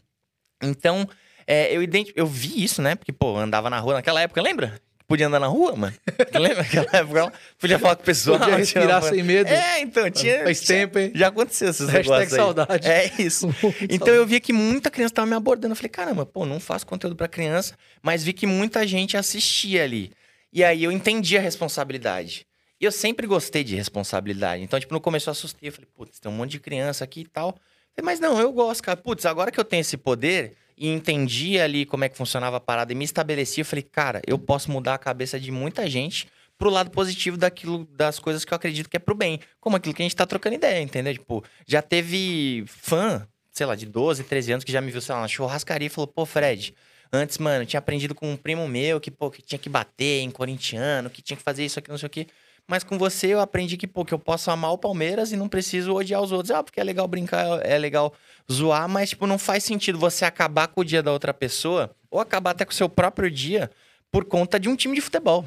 Então, 0.63 1.09
é, 1.47 1.75
eu, 1.75 1.83
ident... 1.83 2.11
eu 2.15 2.27
vi 2.27 2.63
isso, 2.63 2.81
né? 2.81 2.95
Porque, 2.95 3.13
pô, 3.13 3.37
andava 3.37 3.69
na 3.69 3.79
rua 3.79 3.95
naquela 3.95 4.21
época, 4.21 4.41
lembra? 4.41 4.81
Podia 5.07 5.27
andar 5.27 5.41
na 5.41 5.47
rua, 5.47 5.77
mano. 5.77 5.95
Lembra 6.35 6.63
aquela 6.63 6.89
época? 6.93 7.33
Podia 7.59 7.79
falar 7.79 7.97
com 7.97 8.03
o 8.03 8.05
pessoal. 8.05 8.39
Podia 8.39 8.57
respirar 8.57 9.03
sem 9.03 9.23
medo. 9.23 9.49
É, 9.49 9.81
então, 9.81 10.11
tinha... 10.11 10.45
Faz 10.45 10.61
tempo, 10.61 10.99
hein? 10.99 11.13
Já 11.15 11.29
aconteceu 11.29 11.71
esses 11.71 11.89
Hashtag 11.89 12.09
negócios 12.09 12.33
aí. 12.33 12.39
saudade. 12.39 12.89
É 12.89 13.13
isso. 13.19 13.49
então, 13.89 14.09
eu 14.09 14.27
via 14.27 14.41
que 14.41 14.53
muita 14.53 14.91
criança 14.91 15.15
tava 15.15 15.27
me 15.27 15.35
abordando. 15.35 15.73
Eu 15.73 15.77
falei, 15.77 15.91
caramba, 15.91 16.25
pô, 16.25 16.47
não 16.47 16.59
faço 16.59 16.87
conteúdo 16.87 17.17
pra 17.17 17.29
criança. 17.29 17.75
Mas 18.03 18.23
vi 18.23 18.33
que 18.33 18.47
muita 18.47 18.87
gente 18.87 19.17
assistia 19.17 19.85
ali. 19.85 20.13
E 20.53 20.63
aí, 20.63 20.85
eu 20.85 20.93
entendi 20.93 21.37
a 21.37 21.41
responsabilidade. 21.41 22.47
E 22.81 22.85
eu 22.85 22.93
sempre 22.93 23.27
gostei 23.27 23.63
de 23.63 23.77
responsabilidade. 23.77 24.63
Então, 24.63 24.79
tipo, 24.81 24.93
no 24.93 25.01
começo 25.01 25.29
eu 25.29 25.33
assustei. 25.33 25.69
Eu 25.69 25.73
falei, 25.73 25.89
putz, 25.95 26.19
tem 26.19 26.31
um 26.31 26.35
monte 26.35 26.53
de 26.53 26.61
criança 26.61 27.05
aqui 27.05 27.21
e 27.21 27.27
tal. 27.27 27.57
Mas 28.03 28.19
não, 28.19 28.41
eu 28.41 28.51
gosto, 28.53 28.83
cara. 28.83 28.97
Putz, 28.97 29.27
agora 29.27 29.51
que 29.51 29.61
eu 29.61 29.65
tenho 29.65 29.83
esse 29.83 29.97
poder 29.97 30.57
e 30.77 30.89
entendi 30.89 31.59
ali 31.59 31.85
como 31.85 32.05
é 32.05 32.09
que 32.09 32.17
funcionava 32.17 32.57
a 32.57 32.61
parada 32.61 32.93
e 32.93 32.95
me 32.95 33.05
estabeleci, 33.05 33.61
eu 33.61 33.65
falei, 33.65 33.83
cara, 33.83 34.21
eu 34.27 34.39
posso 34.39 34.71
mudar 34.71 34.95
a 34.95 34.99
cabeça 34.99 35.39
de 35.39 35.51
muita 35.51 35.89
gente 35.89 36.29
pro 36.59 36.71
lado 36.71 36.91
positivo 36.91 37.37
daquilo, 37.37 37.85
das 37.87 38.19
coisas 38.19 38.45
que 38.45 38.53
eu 38.53 38.57
acredito 38.57 38.89
que 38.89 38.97
é 38.97 39.01
pro 39.01 39.15
bem. 39.15 39.41
Como 39.61 39.77
aquilo 39.77 39.95
que 39.95 40.03
a 40.03 40.05
gente 40.05 40.15
tá 40.15 40.25
trocando 40.25 40.55
ideia, 40.55 40.81
entendeu? 40.81 41.13
Tipo, 41.13 41.45
já 41.67 41.83
teve 41.83 42.65
fã, 42.67 43.27
sei 43.51 43.67
lá, 43.67 43.75
de 43.75 43.87
12, 43.87 44.25
13 44.25 44.53
anos 44.53 44.65
que 44.65 44.71
já 44.71 44.81
me 44.81 44.91
viu, 44.91 45.01
sei 45.01 45.15
lá, 45.15 45.23
na 45.23 45.29
churrascaria 45.29 45.87
e 45.87 45.91
falou, 45.91 46.07
pô, 46.07 46.25
Fred, 46.25 46.75
antes, 47.13 47.39
mano, 47.39 47.67
tinha 47.67 47.79
aprendido 47.79 48.15
com 48.15 48.31
um 48.31 48.37
primo 48.37 48.67
meu 48.69 49.01
que, 49.01 49.11
pô, 49.11 49.31
que 49.31 49.43
tinha 49.43 49.59
que 49.59 49.69
bater 49.69 50.21
em 50.21 50.31
corintiano, 50.31 51.11
que 51.11 51.21
tinha 51.21 51.37
que 51.37 51.43
fazer 51.43 51.65
isso 51.65 51.79
aqui, 51.79 51.91
não 51.91 51.99
sei 51.99 52.07
o 52.07 52.11
quê. 52.11 52.27
Mas 52.69 52.85
com 52.85 52.97
você 52.97 53.29
eu 53.29 53.41
aprendi 53.41 53.77
que, 53.77 53.87
pô, 53.87 54.05
que 54.05 54.15
eu 54.15 54.19
posso 54.19 54.51
amar 54.51 54.73
o 54.73 54.79
Palmeiras 54.79 55.33
e 55.33 55.37
não 55.37 55.49
preciso 55.49 55.95
odiar 55.95 56.23
os 56.23 56.33
outros. 56.33 56.51
Ah, 56.51 56.63
porque 56.63 56.81
é 56.81 56.85
legal 56.85 57.07
brincar, 57.07 57.65
é 57.67 57.77
legal 57.77 58.13
zoar, 58.51 58.89
mas, 58.89 59.11
tipo, 59.11 59.27
não 59.27 59.39
faz 59.39 59.65
sentido 59.65 59.99
você 59.99 60.25
acabar 60.25 60.69
com 60.69 60.81
o 60.81 60.85
dia 60.85 61.03
da 61.03 61.13
outra 61.13 61.35
pessoa 61.35 61.95
ou 62.11 62.21
acabar 62.21 62.51
até 62.51 62.65
com 62.65 62.73
o 62.73 62.75
seu 62.75 62.89
próprio 62.89 63.31
dia 63.31 63.71
por 64.11 64.25
conta 64.25 64.59
de 64.61 64.69
um 64.69 64.77
time 64.77 64.95
de 64.95 65.01
futebol. 65.01 65.45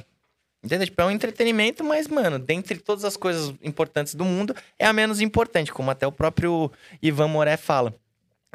Entendeu? 0.64 0.88
Tipo, 0.88 1.04
é 1.04 1.06
um 1.06 1.12
entretenimento, 1.12 1.84
mas, 1.84 2.08
mano, 2.08 2.40
dentre 2.40 2.80
todas 2.80 3.06
as 3.06 3.16
coisas 3.16 3.54
importantes 3.62 4.16
do 4.16 4.26
mundo, 4.26 4.56
é 4.80 4.86
a 4.88 4.92
menos 4.92 5.22
importante, 5.22 5.72
como 5.72 5.92
até 5.92 6.08
o 6.08 6.12
próprio 6.12 6.72
Ivan 7.02 7.28
Moré 7.28 7.56
fala. 7.56 7.94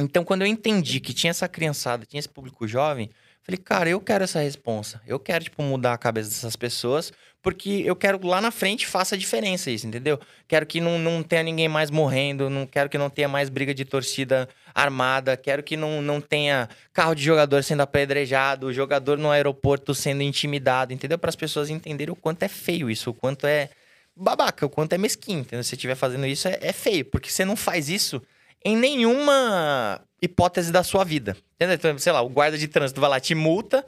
Então, 0.00 0.24
quando 0.24 0.42
eu 0.42 0.46
entendi 0.46 0.98
que 0.98 1.14
tinha 1.14 1.30
essa 1.30 1.46
criançada, 1.46 2.04
tinha 2.04 2.18
esse 2.18 2.28
público 2.28 2.66
jovem, 2.66 3.10
falei, 3.42 3.58
cara, 3.58 3.90
eu 3.90 4.00
quero 4.00 4.24
essa 4.24 4.40
responsa. 4.40 5.00
Eu 5.06 5.18
quero, 5.18 5.44
tipo, 5.44 5.62
mudar 5.62 5.92
a 5.92 5.98
cabeça 5.98 6.30
dessas 6.30 6.56
pessoas 6.56 7.12
porque 7.42 7.82
eu 7.86 7.96
quero 7.96 8.24
lá 8.26 8.40
na 8.40 8.50
frente 8.50 8.86
faça 8.86 9.14
a 9.14 9.18
diferença 9.18 9.70
isso, 9.70 9.86
entendeu? 9.86 10.20
Quero 10.46 10.66
que 10.66 10.80
não, 10.80 10.98
não 10.98 11.22
tenha 11.22 11.42
ninguém 11.42 11.68
mais 11.68 11.90
morrendo, 11.90 12.50
não 12.50 12.66
quero 12.66 12.90
que 12.90 12.98
não 12.98 13.08
tenha 13.08 13.28
mais 13.28 13.48
briga 13.48 13.72
de 13.72 13.84
torcida 13.84 14.48
armada, 14.74 15.36
quero 15.36 15.62
que 15.62 15.76
não, 15.76 16.02
não 16.02 16.20
tenha 16.20 16.68
carro 16.92 17.14
de 17.14 17.22
jogador 17.22 17.64
sendo 17.64 17.80
apedrejado, 17.80 18.72
jogador 18.72 19.16
no 19.16 19.30
aeroporto 19.30 19.94
sendo 19.94 20.22
intimidado, 20.22 20.92
entendeu? 20.92 21.18
Para 21.18 21.30
as 21.30 21.36
pessoas 21.36 21.70
entenderem 21.70 22.12
o 22.12 22.16
quanto 22.16 22.42
é 22.42 22.48
feio 22.48 22.90
isso, 22.90 23.10
o 23.10 23.14
quanto 23.14 23.46
é 23.46 23.70
babaca, 24.14 24.66
o 24.66 24.70
quanto 24.70 24.92
é 24.92 24.98
mesquinho, 24.98 25.40
entendeu? 25.40 25.62
Se 25.64 25.70
você 25.70 25.76
estiver 25.76 25.94
fazendo 25.94 26.26
isso, 26.26 26.46
é, 26.46 26.58
é 26.60 26.72
feio, 26.72 27.06
porque 27.06 27.30
você 27.30 27.44
não 27.44 27.56
faz 27.56 27.88
isso 27.88 28.22
em 28.64 28.76
nenhuma 28.76 30.00
hipótese 30.20 30.70
da 30.70 30.82
sua 30.82 31.04
vida, 31.04 31.36
entendeu? 31.54 31.74
Então, 31.74 31.98
sei 31.98 32.12
lá, 32.12 32.20
o 32.20 32.28
guarda 32.28 32.58
de 32.58 32.68
trânsito 32.68 33.00
vai 33.00 33.10
lá, 33.10 33.20
te 33.20 33.34
multa 33.34 33.86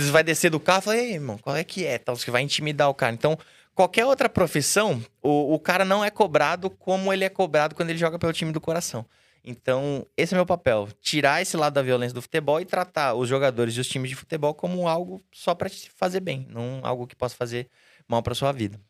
você 0.00 0.10
vai 0.10 0.24
descer 0.24 0.50
do 0.50 0.60
carro 0.60 0.80
e 0.80 0.82
fala, 0.82 0.96
ei, 0.96 1.12
irmão, 1.14 1.38
qual 1.38 1.56
é 1.56 1.64
que 1.64 1.84
é? 1.84 1.98
Tal, 1.98 2.16
você 2.16 2.30
vai 2.30 2.42
intimidar 2.42 2.88
o 2.88 2.94
cara. 2.94 3.12
Então, 3.12 3.38
qualquer 3.74 4.04
outra 4.04 4.28
profissão, 4.28 5.02
o, 5.22 5.54
o 5.54 5.58
cara 5.58 5.84
não 5.84 6.04
é 6.04 6.10
cobrado 6.10 6.68
como 6.68 7.12
ele 7.12 7.24
é 7.24 7.28
cobrado 7.28 7.74
quando 7.74 7.90
ele 7.90 7.98
joga 7.98 8.18
pelo 8.18 8.32
time 8.32 8.52
do 8.52 8.60
coração. 8.60 9.06
Então, 9.44 10.06
esse 10.16 10.34
é 10.34 10.36
meu 10.36 10.46
papel. 10.46 10.88
Tirar 11.00 11.42
esse 11.42 11.56
lado 11.56 11.74
da 11.74 11.82
violência 11.82 12.14
do 12.14 12.22
futebol 12.22 12.60
e 12.60 12.64
tratar 12.64 13.14
os 13.14 13.28
jogadores 13.28 13.76
e 13.76 13.80
os 13.80 13.86
times 13.86 14.10
de 14.10 14.16
futebol 14.16 14.54
como 14.54 14.88
algo 14.88 15.22
só 15.32 15.54
para 15.54 15.68
te 15.68 15.90
fazer 15.94 16.20
bem, 16.20 16.46
não 16.50 16.80
algo 16.82 17.06
que 17.06 17.14
possa 17.14 17.36
fazer 17.36 17.68
mal 18.08 18.22
para 18.22 18.34
sua 18.34 18.52
vida. 18.52 18.80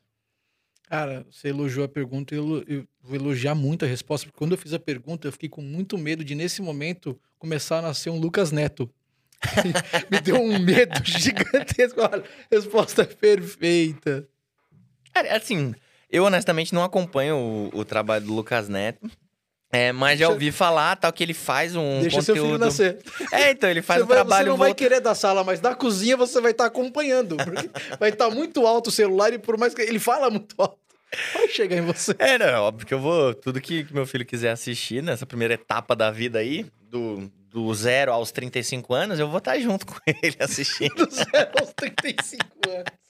Cara, 0.95 1.26
você 1.28 1.49
elogiou 1.49 1.84
a 1.84 1.88
pergunta 1.88 2.36
e 2.36 2.38
eu 2.38 2.86
vou 3.03 3.16
elogiar 3.16 3.53
muito 3.53 3.84
a 3.84 3.88
resposta, 3.88 4.28
porque 4.28 4.38
quando 4.38 4.53
eu 4.53 4.59
fiz 4.59 4.72
a 4.72 4.78
pergunta, 4.78 5.26
eu 5.26 5.32
fiquei 5.32 5.49
com 5.49 5.61
muito 5.61 5.99
medo 5.99 6.24
de, 6.24 6.36
nesse 6.36 6.62
momento, 6.62 7.18
começar 7.36 7.78
a 7.78 7.82
nascer 7.82 8.11
um 8.11 8.16
Lucas 8.20 8.53
Neto. 8.53 8.88
Me 10.09 10.20
deu 10.20 10.40
um 10.40 10.57
medo 10.57 10.95
gigantesco. 11.05 12.01
Olha, 12.01 12.22
resposta 12.49 13.05
perfeita. 13.05 14.28
Assim, 15.32 15.74
eu 16.09 16.22
honestamente 16.22 16.72
não 16.72 16.84
acompanho 16.84 17.34
o, 17.74 17.80
o 17.80 17.84
trabalho 17.84 18.26
do 18.26 18.32
Lucas 18.32 18.68
Neto. 18.68 19.11
É, 19.72 19.90
mas 19.90 20.20
já 20.20 20.28
ouvi 20.28 20.53
falar, 20.53 20.95
tal, 20.95 21.12
que 21.12 21.24
ele 21.24 21.34
faz 21.34 21.74
um 21.74 22.03
Deixa 22.03 22.18
conteúdo... 22.18 22.36
seu 22.36 22.47
filho 22.47 22.59
nascer. 22.59 22.99
É, 23.32 23.51
então, 23.51 23.68
ele 23.68 23.82
faz 23.82 23.99
você 23.99 24.05
um 24.05 24.07
vai, 24.07 24.16
trabalho... 24.18 24.45
Você 24.45 24.51
não 24.51 24.57
vai 24.57 24.72
querer 24.72 25.01
da 25.01 25.16
sala, 25.16 25.42
mas 25.42 25.59
da 25.59 25.74
cozinha 25.74 26.16
você 26.16 26.40
vai 26.40 26.53
estar 26.53 26.66
acompanhando. 26.66 27.36
vai 27.99 28.11
estar 28.11 28.30
muito 28.30 28.64
alto 28.64 28.86
o 28.86 28.92
celular 28.92 29.32
e 29.32 29.38
por 29.40 29.59
mais 29.59 29.74
que 29.74 29.82
ele 29.82 29.99
fala 29.99 30.30
muito 30.30 30.55
alto, 30.57 30.78
vai 31.33 31.49
chegar 31.49 31.77
em 31.77 31.83
você. 31.83 32.15
É, 32.19 32.39
não, 32.39 32.47
é 32.47 32.59
óbvio 32.59 32.87
que 32.87 32.95
eu 32.95 33.01
vou... 33.01 33.35
Tudo 33.35 33.61
que, 33.61 33.87
meu 33.93 34.07
filho 34.07 34.25
quiser 34.25 34.51
assistir 34.51 35.03
nessa 35.03 35.27
primeira 35.27 35.55
etapa 35.55 35.95
da 35.95 36.11
vida 36.11 36.39
aí, 36.39 36.67
do, 36.89 37.31
do 37.51 37.73
zero 37.75 38.12
aos 38.12 38.31
35 38.33 38.95
anos, 38.95 39.19
eu 39.19 39.29
vou 39.29 39.39
estar 39.39 39.59
junto 39.59 39.87
com 39.87 39.97
ele 40.07 40.37
assistindo. 40.39 41.07
do 41.07 41.15
zero 41.15 41.51
aos 41.61 41.73
35 41.73 42.47
anos. 42.69 43.05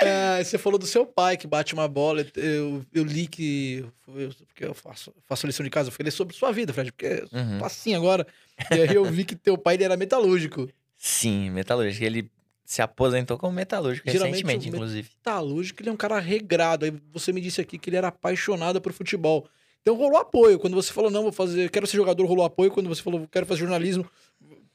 É, 0.00 0.42
você 0.42 0.58
falou 0.58 0.78
do 0.78 0.86
seu 0.86 1.06
pai 1.06 1.36
que 1.36 1.46
bate 1.46 1.74
uma 1.74 1.86
bola. 1.86 2.26
Eu, 2.34 2.84
eu 2.92 3.04
li 3.04 3.26
que. 3.26 3.84
Eu, 4.08 4.30
porque 4.46 4.64
eu 4.64 4.74
faço, 4.74 5.14
faço 5.26 5.46
lição 5.46 5.64
de 5.64 5.70
casa, 5.70 5.88
eu 5.88 5.92
falei 5.92 6.10
sobre 6.10 6.34
sua 6.34 6.52
vida, 6.52 6.72
Fred, 6.72 6.90
porque 6.92 7.24
uhum. 7.32 7.58
tá 7.58 7.66
assim 7.66 7.94
agora. 7.94 8.26
E 8.70 8.80
aí 8.80 8.94
eu 8.94 9.04
vi 9.04 9.24
que 9.24 9.36
teu 9.36 9.56
pai 9.56 9.74
ele 9.74 9.84
era 9.84 9.96
metalúrgico. 9.96 10.68
Sim, 10.96 11.50
metalúrgico. 11.50 12.04
Ele 12.04 12.30
se 12.72 12.80
aposentou 12.80 13.36
como 13.36 13.52
metalúrgico 13.52 14.10
Geralmente, 14.10 14.36
recentemente, 14.36 14.68
inclusive. 14.70 15.10
Metalúrgico, 15.18 15.82
ele 15.82 15.90
é 15.90 15.92
um 15.92 15.96
cara 15.96 16.18
regrado. 16.18 16.86
Aí 16.86 16.94
você 17.12 17.30
me 17.30 17.38
disse 17.38 17.60
aqui 17.60 17.76
que 17.76 17.90
ele 17.90 17.98
era 17.98 18.08
apaixonado 18.08 18.80
por 18.80 18.94
futebol. 18.94 19.46
Então 19.82 19.94
rolou 19.94 20.18
apoio. 20.18 20.58
Quando 20.58 20.72
você 20.72 20.90
falou, 20.90 21.10
não, 21.10 21.24
vou 21.24 21.32
fazer, 21.32 21.70
quero 21.70 21.86
ser 21.86 21.98
jogador, 21.98 22.24
rolou 22.24 22.46
apoio. 22.46 22.70
Quando 22.70 22.88
você 22.88 23.02
falou, 23.02 23.28
quero 23.30 23.44
fazer 23.44 23.60
jornalismo, 23.60 24.06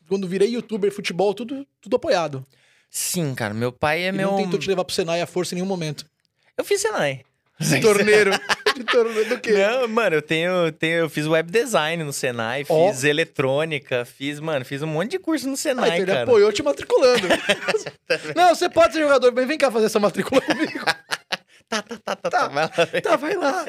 quando 0.07 0.27
virei 0.27 0.49
youtuber, 0.49 0.91
futebol, 0.91 1.33
tudo, 1.33 1.65
tudo 1.81 1.95
apoiado. 1.95 2.45
Sim, 2.87 3.33
cara. 3.33 3.51
Meu 3.51 3.71
pai 3.71 4.03
é 4.03 4.09
e 4.09 4.11
meu. 4.11 4.29
Não 4.29 4.37
tentou 4.37 4.59
te 4.59 4.69
levar 4.69 4.85
pro 4.85 4.93
Senai 4.93 5.19
a 5.19 5.25
força 5.25 5.55
em 5.55 5.57
nenhum 5.57 5.67
momento. 5.67 6.05
Eu 6.55 6.63
fiz 6.63 6.79
Senai. 6.79 7.23
Torneiro. 7.81 8.29
Do 8.77 9.39
quê? 9.39 9.53
Não, 9.53 9.87
mano, 9.87 10.15
eu 10.15 10.21
tenho, 10.21 10.71
tenho. 10.71 10.99
Eu 10.99 11.09
fiz 11.09 11.27
web 11.27 11.51
design 11.51 12.03
no 12.03 12.13
Senai, 12.13 12.65
oh. 12.69 12.89
fiz 12.89 13.03
eletrônica, 13.03 14.05
fiz, 14.05 14.39
mano, 14.39 14.63
fiz 14.63 14.81
um 14.81 14.87
monte 14.87 15.11
de 15.11 15.19
curso 15.19 15.47
no 15.47 15.57
Senai, 15.57 15.89
ah, 15.89 15.95
então 15.95 16.05
cara. 16.07 16.19
Ele 16.19 16.29
apoiou 16.29 16.51
te 16.51 16.63
matriculando. 16.63 17.27
não, 18.35 18.55
você 18.55 18.69
pode 18.69 18.93
ser 18.93 19.01
jogador, 19.01 19.31
mas 19.33 19.47
vem 19.47 19.57
cá 19.57 19.71
fazer 19.71 19.87
essa 19.87 19.99
matrícula 19.99 20.41
comigo. 20.41 20.85
Tá, 21.69 21.81
tá, 21.81 21.97
tá, 21.97 22.15
tá, 22.15 22.29
tá, 22.29 22.47
vai 22.47 22.65
lá. 22.65 22.69
Tá, 23.01 23.15
vai 23.17 23.35
lá. 23.35 23.65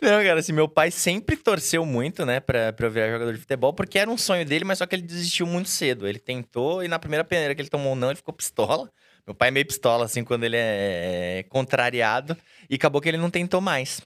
Não, 0.00 0.22
cara, 0.22 0.38
assim, 0.38 0.52
meu 0.52 0.68
pai 0.68 0.92
sempre 0.92 1.36
torceu 1.36 1.84
muito, 1.84 2.24
né, 2.24 2.38
pra, 2.38 2.72
pra 2.72 2.86
eu 2.86 2.90
virar 2.92 3.10
jogador 3.10 3.32
de 3.32 3.40
futebol, 3.40 3.72
porque 3.72 3.98
era 3.98 4.08
um 4.08 4.16
sonho 4.16 4.46
dele, 4.46 4.64
mas 4.64 4.78
só 4.78 4.86
que 4.86 4.94
ele 4.94 5.02
desistiu 5.02 5.48
muito 5.48 5.68
cedo. 5.68 6.06
Ele 6.06 6.20
tentou 6.20 6.84
e 6.84 6.88
na 6.88 6.96
primeira 6.96 7.24
peneira 7.24 7.56
que 7.56 7.62
ele 7.62 7.68
tomou 7.68 7.96
não, 7.96 8.10
ele 8.10 8.16
ficou 8.16 8.32
pistola. 8.32 8.88
Meu 9.26 9.34
pai 9.34 9.48
é 9.48 9.50
meio 9.50 9.66
pistola, 9.66 10.04
assim, 10.04 10.22
quando 10.22 10.44
ele 10.44 10.56
é, 10.56 11.38
é 11.38 11.42
contrariado. 11.48 12.36
E 12.68 12.74
acabou 12.74 13.00
que 13.00 13.08
ele 13.08 13.18
não 13.18 13.30
tentou 13.30 13.60
mais. 13.60 14.00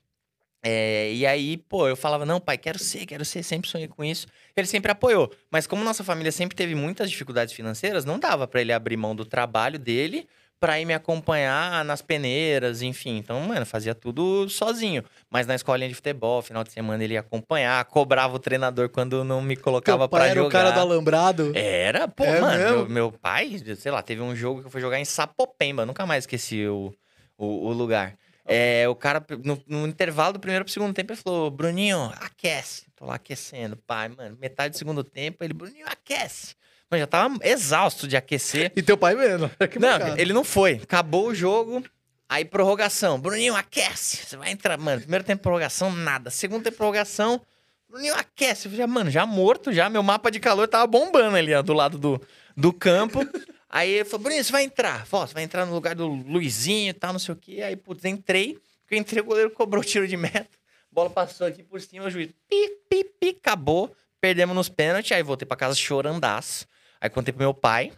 É, 0.62 1.10
e 1.12 1.26
aí, 1.26 1.56
pô, 1.56 1.88
eu 1.88 1.96
falava, 1.96 2.26
não, 2.26 2.38
pai, 2.38 2.58
quero 2.58 2.78
ser, 2.78 3.06
quero 3.06 3.24
ser, 3.24 3.42
sempre 3.42 3.68
sonhei 3.68 3.88
com 3.88 4.04
isso. 4.04 4.26
Ele 4.54 4.66
sempre 4.66 4.92
apoiou. 4.92 5.32
Mas 5.50 5.66
como 5.66 5.82
nossa 5.82 6.04
família 6.04 6.30
sempre 6.30 6.54
teve 6.54 6.74
muitas 6.74 7.10
dificuldades 7.10 7.54
financeiras, 7.54 8.04
não 8.04 8.18
dava 8.18 8.46
para 8.46 8.60
ele 8.60 8.72
abrir 8.72 8.96
mão 8.96 9.16
do 9.16 9.24
trabalho 9.24 9.78
dele 9.78 10.28
pra 10.60 10.78
ir 10.78 10.84
me 10.84 10.92
acompanhar 10.92 11.82
nas 11.86 12.02
peneiras, 12.02 12.82
enfim. 12.82 13.16
Então, 13.16 13.40
mano, 13.40 13.64
fazia 13.64 13.94
tudo 13.94 14.46
sozinho. 14.50 15.02
Mas 15.30 15.46
na 15.46 15.54
escolinha 15.54 15.88
de 15.88 15.94
futebol, 15.94 16.42
final 16.42 16.62
de 16.62 16.70
semana 16.70 17.02
ele 17.02 17.14
ia 17.14 17.20
acompanhar, 17.20 17.82
cobrava 17.86 18.36
o 18.36 18.38
treinador 18.38 18.90
quando 18.90 19.24
não 19.24 19.40
me 19.40 19.56
colocava 19.56 20.06
para 20.06 20.28
jogar. 20.28 20.30
era 20.38 20.46
o 20.46 20.50
cara 20.50 20.70
do 20.72 20.80
alambrado? 20.80 21.52
Era, 21.54 22.06
pô, 22.06 22.24
é 22.24 22.40
mano. 22.42 22.58
Meu, 22.58 22.88
meu, 22.90 23.12
pai, 23.12 23.58
sei 23.78 23.90
lá, 23.90 24.02
teve 24.02 24.20
um 24.20 24.36
jogo 24.36 24.60
que 24.60 24.66
eu 24.66 24.70
fui 24.70 24.82
jogar 24.82 25.00
em 25.00 25.04
Sapopemba, 25.06 25.86
nunca 25.86 26.04
mais 26.04 26.24
esqueci 26.24 26.66
o, 26.66 26.92
o, 27.38 27.68
o 27.68 27.72
lugar. 27.72 28.18
É, 28.52 28.88
o 28.88 28.96
cara, 28.96 29.24
no, 29.44 29.62
no 29.66 29.86
intervalo 29.86 30.32
do 30.32 30.40
primeiro 30.40 30.64
pro 30.64 30.72
segundo 30.72 30.92
tempo, 30.92 31.12
ele 31.12 31.20
falou: 31.22 31.50
Bruninho, 31.50 32.12
aquece. 32.20 32.86
Tô 32.96 33.06
lá 33.06 33.14
aquecendo, 33.14 33.76
pai, 33.76 34.08
mano. 34.08 34.36
Metade 34.40 34.74
do 34.74 34.78
segundo 34.78 35.04
tempo, 35.04 35.44
ele, 35.44 35.54
Bruninho, 35.54 35.86
aquece. 35.86 36.56
Mano, 36.90 37.00
já 37.00 37.06
tava 37.06 37.38
exausto 37.42 38.08
de 38.08 38.16
aquecer. 38.16 38.72
E 38.74 38.82
teu 38.82 38.98
pai 38.98 39.14
vendo. 39.14 39.48
Que 39.70 39.78
Não, 39.78 39.98
bacana. 39.98 40.20
ele 40.20 40.32
não 40.32 40.42
foi. 40.42 40.80
Acabou 40.82 41.28
o 41.28 41.34
jogo. 41.34 41.84
Aí, 42.28 42.44
prorrogação. 42.44 43.20
Bruninho, 43.20 43.54
aquece. 43.54 44.18
Você 44.26 44.36
vai 44.36 44.50
entrar. 44.50 44.76
Mano, 44.76 45.00
primeiro 45.00 45.24
tempo, 45.24 45.42
prorrogação, 45.42 45.92
nada. 45.92 46.30
Segundo 46.30 46.64
tempo, 46.64 46.76
prorrogação. 46.76 47.40
Bruninho, 47.88 48.14
aquece. 48.14 48.66
Eu 48.68 48.74
já, 48.74 48.86
mano, 48.88 49.10
já 49.10 49.24
morto, 49.24 49.72
já. 49.72 49.88
Meu 49.88 50.02
mapa 50.02 50.30
de 50.30 50.40
calor 50.40 50.66
tava 50.66 50.86
bombando 50.88 51.36
ali, 51.36 51.54
ó, 51.54 51.62
do 51.62 51.72
lado 51.72 51.96
do, 51.98 52.20
do 52.56 52.72
campo. 52.72 53.20
Aí 53.72 53.90
ele 53.90 54.04
falou, 54.04 54.24
Bruninho, 54.24 54.42
você 54.42 54.50
vai 54.50 54.64
entrar. 54.64 55.06
Ó, 55.12 55.26
você 55.26 55.32
vai 55.32 55.44
entrar 55.44 55.64
no 55.64 55.72
lugar 55.72 55.94
do 55.94 56.08
Luizinho 56.08 56.90
e 56.90 56.92
tal, 56.92 57.12
não 57.12 57.20
sei 57.20 57.32
o 57.32 57.36
quê. 57.36 57.62
Aí, 57.62 57.76
putz, 57.76 58.04
entrei. 58.04 58.54
Porque 58.82 58.96
eu 58.96 58.98
entrei, 58.98 59.22
o 59.22 59.24
goleiro 59.24 59.50
cobrou 59.52 59.80
o 59.80 59.84
tiro 59.84 60.08
de 60.08 60.16
meta. 60.16 60.58
Bola 60.90 61.08
passou 61.08 61.46
aqui 61.46 61.62
por 61.62 61.80
cima, 61.80 62.06
o 62.06 62.10
juiz, 62.10 62.32
pi, 62.48 62.68
pi, 62.88 63.04
pi, 63.04 63.28
acabou. 63.28 63.94
Perdemos 64.20 64.56
nos 64.56 64.68
pênaltis. 64.68 65.12
Aí 65.12 65.22
voltei 65.22 65.46
pra 65.46 65.56
casa 65.56 65.76
chorandaço. 65.76 66.66
Aí 67.00 67.08
contei 67.08 67.32
pro 67.32 67.42
meu 67.42 67.54
pai. 67.54 67.92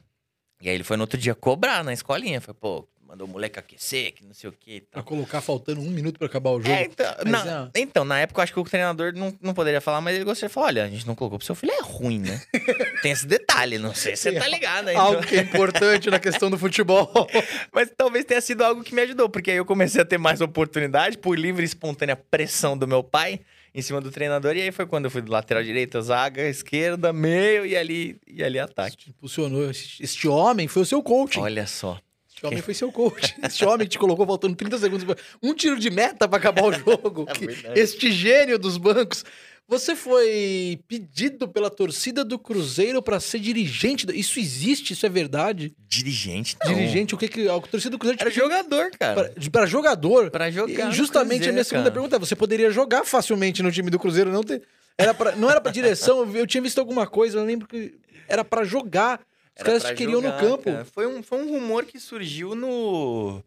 E 0.61 0.69
aí 0.69 0.75
ele 0.75 0.85
foi 0.85 0.99
no 0.99 1.05
outro 1.05 1.19
dia 1.19 1.35
cobrar 1.35 1.83
na 1.83 1.95
escolinha. 1.95 2.39
Foi, 2.41 2.53
pô, 2.53 2.87
mandou 3.13 3.27
o 3.27 3.31
moleque 3.31 3.59
aquecer, 3.59 4.15
que 4.15 4.25
não 4.25 4.33
sei 4.33 4.49
o 4.49 4.53
que 4.53 4.77
e 4.77 4.81
Pra 4.81 5.03
colocar 5.03 5.43
faltando 5.43 5.83
um 5.83 5.91
minuto 5.91 6.17
pra 6.17 6.27
acabar 6.27 6.51
o 6.51 6.63
jogo. 6.63 6.73
É, 6.73 6.85
então, 6.85 7.15
na, 7.27 7.65
ah. 7.65 7.71
então, 7.75 8.05
na 8.07 8.19
época 8.19 8.41
eu 8.41 8.43
acho 8.43 8.55
que 8.55 8.59
o 8.59 8.65
treinador 8.65 9.13
não, 9.15 9.35
não 9.39 9.53
poderia 9.53 9.83
falar, 9.83 10.01
mas 10.01 10.17
ele 10.17 10.25
gostaria 10.25 10.49
de 10.49 10.55
falar: 10.55 10.69
olha, 10.69 10.85
a 10.85 10.89
gente 10.89 11.07
não 11.07 11.15
colocou 11.15 11.39
pro 11.39 11.45
seu 11.45 11.55
filho, 11.55 11.73
é 11.73 11.83
ruim, 11.83 12.21
né? 12.21 12.41
Tem 13.03 13.13
esse 13.13 13.27
detalhe, 13.27 13.77
não 13.77 13.95
sei 13.95 14.17
se 14.17 14.23
você 14.23 14.33
tá 14.33 14.49
ligado 14.49 14.89
aí. 14.89 14.97
Algo 14.97 15.21
que 15.27 15.37
é 15.37 15.41
importante 15.43 16.09
na 16.09 16.19
questão 16.19 16.51
do 16.51 16.57
futebol. 16.57 17.11
Mas 17.71 17.93
talvez 17.95 18.25
tenha 18.25 18.41
sido 18.41 18.65
algo 18.65 18.83
que 18.83 18.95
me 18.95 19.03
ajudou, 19.03 19.29
porque 19.29 19.51
aí 19.51 19.59
eu 19.59 19.65
comecei 19.67 20.01
a 20.01 20.05
ter 20.07 20.17
mais 20.17 20.41
oportunidade 20.41 21.19
por 21.19 21.39
livre 21.39 21.63
e 21.63 21.67
espontânea 21.67 22.17
pressão 22.17 22.79
do 22.79 22.89
meu 22.89 23.05
pai 23.05 23.41
em 23.75 23.83
cima 23.83 24.01
do 24.01 24.11
treinador. 24.11 24.57
E 24.57 24.63
aí 24.63 24.73
foi 24.73 24.87
quando 24.87 25.05
eu 25.05 25.11
fui 25.11 25.21
do 25.21 25.31
lateral 25.31 25.63
direito, 25.63 26.01
zaga, 26.01 26.49
esquerda, 26.49 27.13
meio 27.13 27.67
e 27.67 27.77
ali, 27.77 28.17
e 28.27 28.43
ali 28.43 28.59
ataque. 28.59 29.11
Impulsionou. 29.11 29.71
Este, 29.71 30.27
homem 30.29 30.67
foi 30.67 30.83
o 30.83 30.87
seu 30.87 31.03
coaching. 31.03 31.41
Olha 31.41 31.67
só. 31.67 32.01
Este 32.43 32.47
homem 32.47 32.63
foi 32.63 32.75
seu 32.75 32.91
coach. 32.91 33.37
Este 33.43 33.65
homem 33.65 33.87
te 33.87 33.99
colocou 33.99 34.27
faltando 34.27 34.57
30 34.57 34.79
segundos. 34.79 35.17
Um 35.43 35.55
tiro 35.55 35.79
de 35.79 35.91
meta 35.91 36.27
pra 36.29 36.39
acabar 36.39 36.65
o 36.65 36.73
jogo. 36.75 37.27
É 37.75 37.79
este 37.79 38.11
gênio 38.11 38.59
dos 38.59 38.77
bancos. 38.77 39.25
Você 39.69 39.95
foi 39.95 40.81
pedido 40.89 41.49
pela 41.49 41.71
torcida 41.71 42.25
do 42.25 42.39
Cruzeiro 42.39 43.01
pra 43.01 43.21
ser 43.21 43.39
dirigente. 43.39 44.07
Isso 44.13 44.39
existe? 44.41 44.93
Isso 44.93 45.07
é 45.07 45.09
verdade? 45.09 45.73
Dirigente, 45.89 46.57
não. 46.65 46.75
Dirigente, 46.75 47.15
o 47.15 47.19
que 47.19 47.29
que 47.29 47.49
a 47.49 47.59
torcida 47.61 47.91
do 47.91 47.99
Cruzeiro 47.99 48.21
Era 48.21 48.29
pediu 48.29 48.45
jogador, 48.45 48.91
cara. 48.99 49.31
pra, 49.31 49.51
pra 49.51 49.67
jogador? 49.67 50.31
Pra 50.31 50.51
jogar. 50.51 50.91
E 50.91 50.93
justamente 50.93 51.35
a 51.35 51.37
Cruzeiro, 51.37 51.53
minha 51.55 51.65
segunda 51.65 51.85
cara. 51.85 51.93
pergunta 51.95 52.17
é: 52.17 52.19
você 52.19 52.35
poderia 52.35 52.71
jogar 52.71 53.05
facilmente 53.05 53.63
no 53.63 53.71
time 53.71 53.89
do 53.89 53.99
Cruzeiro, 53.99 54.33
não 54.33 54.43
ter. 54.43 54.63
Era 54.99 55.15
pra, 55.15 55.37
não 55.37 55.49
era 55.49 55.61
pra 55.61 55.73
direção, 55.73 56.31
eu, 56.35 56.47
tinha 56.47 56.61
visto 56.61 56.79
alguma 56.79 57.07
coisa, 57.07 57.39
eu 57.39 57.45
lembro 57.45 57.67
que 57.67 57.95
era 58.29 58.45
pra 58.45 58.65
jogar. 58.65 59.21
Os 59.55 59.61
Era 59.67 59.81
caras 59.81 59.97
queriam 59.97 60.21
no 60.21 60.29
jogar, 60.29 60.41
campo. 60.41 60.65
cara. 60.65 60.85
Foi 60.85 61.07
um, 61.07 61.23
foi 61.23 61.43
um 61.43 61.51
rumor 61.51 61.85
que 61.85 61.99
surgiu 62.01 62.55
no, 62.55 63.43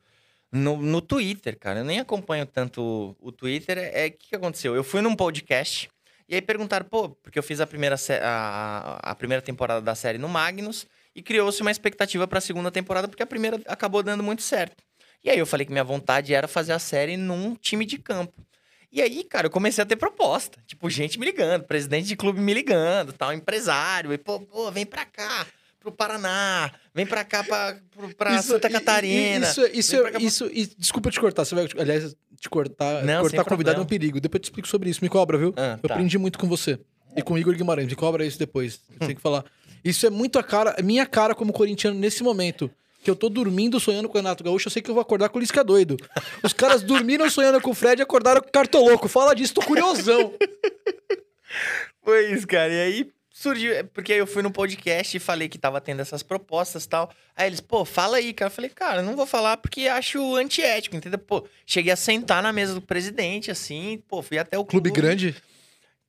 no, 0.52 0.78
no 0.78 1.02
Twitter, 1.02 1.58
cara. 1.58 1.80
Eu 1.80 1.86
nem 1.86 2.00
acompanho 2.00 2.46
tanto 2.46 2.82
o, 2.82 3.28
o 3.28 3.32
Twitter. 3.32 3.78
É 3.78 4.08
o 4.08 4.12
que, 4.12 4.30
que 4.30 4.36
aconteceu? 4.36 4.76
Eu 4.76 4.84
fui 4.84 5.02
num 5.02 5.16
podcast 5.16 5.90
e 6.28 6.36
aí 6.36 6.42
perguntaram, 6.42 6.86
pô, 6.86 7.10
porque 7.10 7.38
eu 7.38 7.44
fiz 7.44 7.60
a 7.60 7.68
primeira, 7.68 7.96
a, 8.22 9.12
a 9.12 9.16
primeira 9.16 9.42
temporada 9.42 9.82
da 9.82 9.96
série 9.96 10.18
no 10.18 10.28
Magnus 10.30 10.88
e 11.16 11.22
criou-se 11.22 11.62
uma 11.62 11.72
expectativa 11.72 12.28
pra 12.28 12.42
segunda 12.42 12.70
temporada 12.72 13.08
porque 13.08 13.24
a 13.24 13.28
primeira 13.28 13.60
acabou 13.68 14.02
dando 14.04 14.24
muito 14.24 14.42
certo. 14.42 14.84
E 15.24 15.30
aí 15.30 15.40
eu 15.40 15.46
falei 15.46 15.66
que 15.66 15.72
minha 15.72 15.84
vontade 15.84 16.34
era 16.34 16.48
fazer 16.48 16.74
a 16.74 16.80
série 16.80 17.18
num 17.18 17.56
time 17.56 17.84
de 17.86 17.98
campo. 17.98 18.46
E 18.92 19.02
aí, 19.02 19.24
cara, 19.24 19.48
eu 19.48 19.52
comecei 19.52 19.82
a 19.82 19.86
ter 19.86 19.96
proposta. 19.96 20.62
Tipo, 20.68 20.90
gente 20.90 21.20
me 21.20 21.26
ligando, 21.26 21.64
presidente 21.64 22.08
de 22.08 22.16
clube 22.16 22.40
me 22.40 22.54
ligando, 22.54 23.12
tal, 23.12 23.34
empresário. 23.34 24.14
E, 24.14 24.18
pô, 24.18 24.40
pô, 24.40 24.72
vem 24.72 24.86
pra 24.86 25.04
cá, 25.04 25.46
pro 25.86 25.92
Paraná. 25.96 26.72
Vem 26.94 27.06
pra 27.06 27.24
cá, 27.24 27.44
pra, 27.44 27.78
pra 28.18 28.36
Isso- 28.36 28.50
Santa 28.50 28.70
Catarina. 28.70 29.46
Isso, 29.48 29.66
isso, 29.74 29.92
pra 29.98 30.12
cá 30.12 30.20
pra- 30.20 30.22
isso, 30.28 30.50
desculpa 30.78 31.12
te 31.12 31.20
cortar, 31.20 31.46
você 31.46 31.54
vai, 31.56 31.68
aliás, 31.78 32.16
te 32.40 32.50
cortar, 32.50 33.04
Não, 33.04 33.22
cortar 33.22 33.44
convidado 33.46 33.80
é 33.80 33.84
um 33.84 33.86
perigo. 33.86 34.20
Depois 34.20 34.40
eu 34.40 34.42
te 34.42 34.46
explico 34.46 34.68
sobre 34.68 34.90
isso, 34.90 35.00
me 35.04 35.10
cobra, 35.10 35.38
viu? 35.38 35.54
Ah, 35.56 35.78
eu 35.82 35.88
tá. 35.88 35.94
aprendi 35.96 36.18
muito 36.18 36.40
com 36.40 36.48
você. 36.48 36.80
E 37.16 37.22
com 37.22 37.36
o 37.36 37.38
Igor 37.38 37.56
Guimarães, 37.56 37.88
me 37.88 37.96
cobra 37.96 38.26
isso 38.26 38.38
depois. 38.40 38.80
Eu 38.94 39.00
tenho 39.00 39.16
que 39.16 39.22
falar. 39.22 39.46
Isso 39.84 40.06
é 40.06 40.10
muito 40.10 40.38
a 40.40 40.44
cara, 40.44 40.76
a 40.78 40.82
minha 40.82 41.06
cara 41.06 41.34
como 41.36 41.54
corintiano 41.54 41.98
nesse 42.00 42.24
momento. 42.24 42.70
Que 43.04 43.10
eu 43.12 43.16
tô 43.16 43.30
dormindo 43.30 43.80
sonhando 43.80 44.10
com 44.10 44.18
o 44.18 44.22
Renato 44.22 44.44
Gaúcho, 44.44 44.68
eu 44.68 44.72
sei 44.72 44.82
que 44.82 44.90
eu 44.90 44.96
vou 44.96 45.02
acordar 45.02 45.30
com 45.30 45.38
o 45.38 45.40
Lisca 45.40 45.64
doido. 45.64 45.96
Os 46.42 46.52
caras 46.54 46.82
dormiram 46.82 47.30
sonhando 47.30 47.62
com 47.62 47.70
o 47.70 47.74
Fred 47.76 48.02
e 48.02 48.04
acordaram 48.04 48.42
com 48.42 48.50
o 48.50 48.52
Cartoloco. 48.52 49.08
Fala 49.08 49.36
disso, 49.36 49.54
tô 49.54 49.62
curiosão. 49.62 50.34
Foi 52.04 52.32
isso, 52.34 52.48
cara. 52.48 52.72
E 52.74 52.80
aí 52.82 53.12
surgiu, 53.38 53.74
é 53.74 53.84
porque 53.84 54.14
eu 54.14 54.26
fui 54.26 54.42
no 54.42 54.50
podcast 54.50 55.18
e 55.18 55.20
falei 55.20 55.50
que 55.50 55.58
tava 55.58 55.82
tendo 55.82 56.02
essas 56.02 56.24
propostas 56.24 56.86
e 56.86 56.90
tal. 56.90 57.12
Aí 57.36 57.48
eles, 57.48 57.60
pô, 57.60 57.84
fala 57.84 58.16
aí, 58.16 58.34
cara. 58.34 58.48
Eu 58.50 58.56
falei, 58.56 58.70
cara, 58.70 59.02
não 59.02 59.14
vou 59.14 59.26
falar 59.26 59.58
porque 59.58 59.90
acho 59.90 60.36
antiético, 60.38 60.96
entendeu? 60.96 61.20
Pô, 61.20 61.46
cheguei 61.66 61.92
a 61.92 61.98
sentar 61.98 62.42
na 62.42 62.54
mesa 62.54 62.74
do 62.74 62.82
presidente, 62.82 63.52
assim, 63.52 64.02
pô, 64.08 64.22
fui 64.22 64.38
até 64.38 64.58
o 64.58 64.64
Clube 64.64 64.90
grande. 64.90 65.36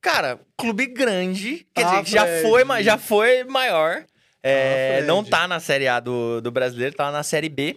Cara, 0.00 0.38
clube 0.56 0.86
grande, 0.86 1.66
quer 1.74 1.84
Ah, 1.84 2.00
dizer, 2.00 2.12
já 2.16 2.22
Fred. 2.24 2.42
foi, 2.42 2.82
já 2.84 2.96
foi 2.98 3.42
maior. 3.44 4.04
É, 4.40 5.00
Ah, 5.02 5.06
não 5.06 5.24
tá 5.24 5.48
na 5.48 5.58
Série 5.58 5.88
A 5.88 5.98
do, 5.98 6.40
do 6.40 6.52
brasileiro, 6.52 6.94
tá 6.94 7.10
na 7.10 7.24
Série 7.24 7.48
B. 7.48 7.76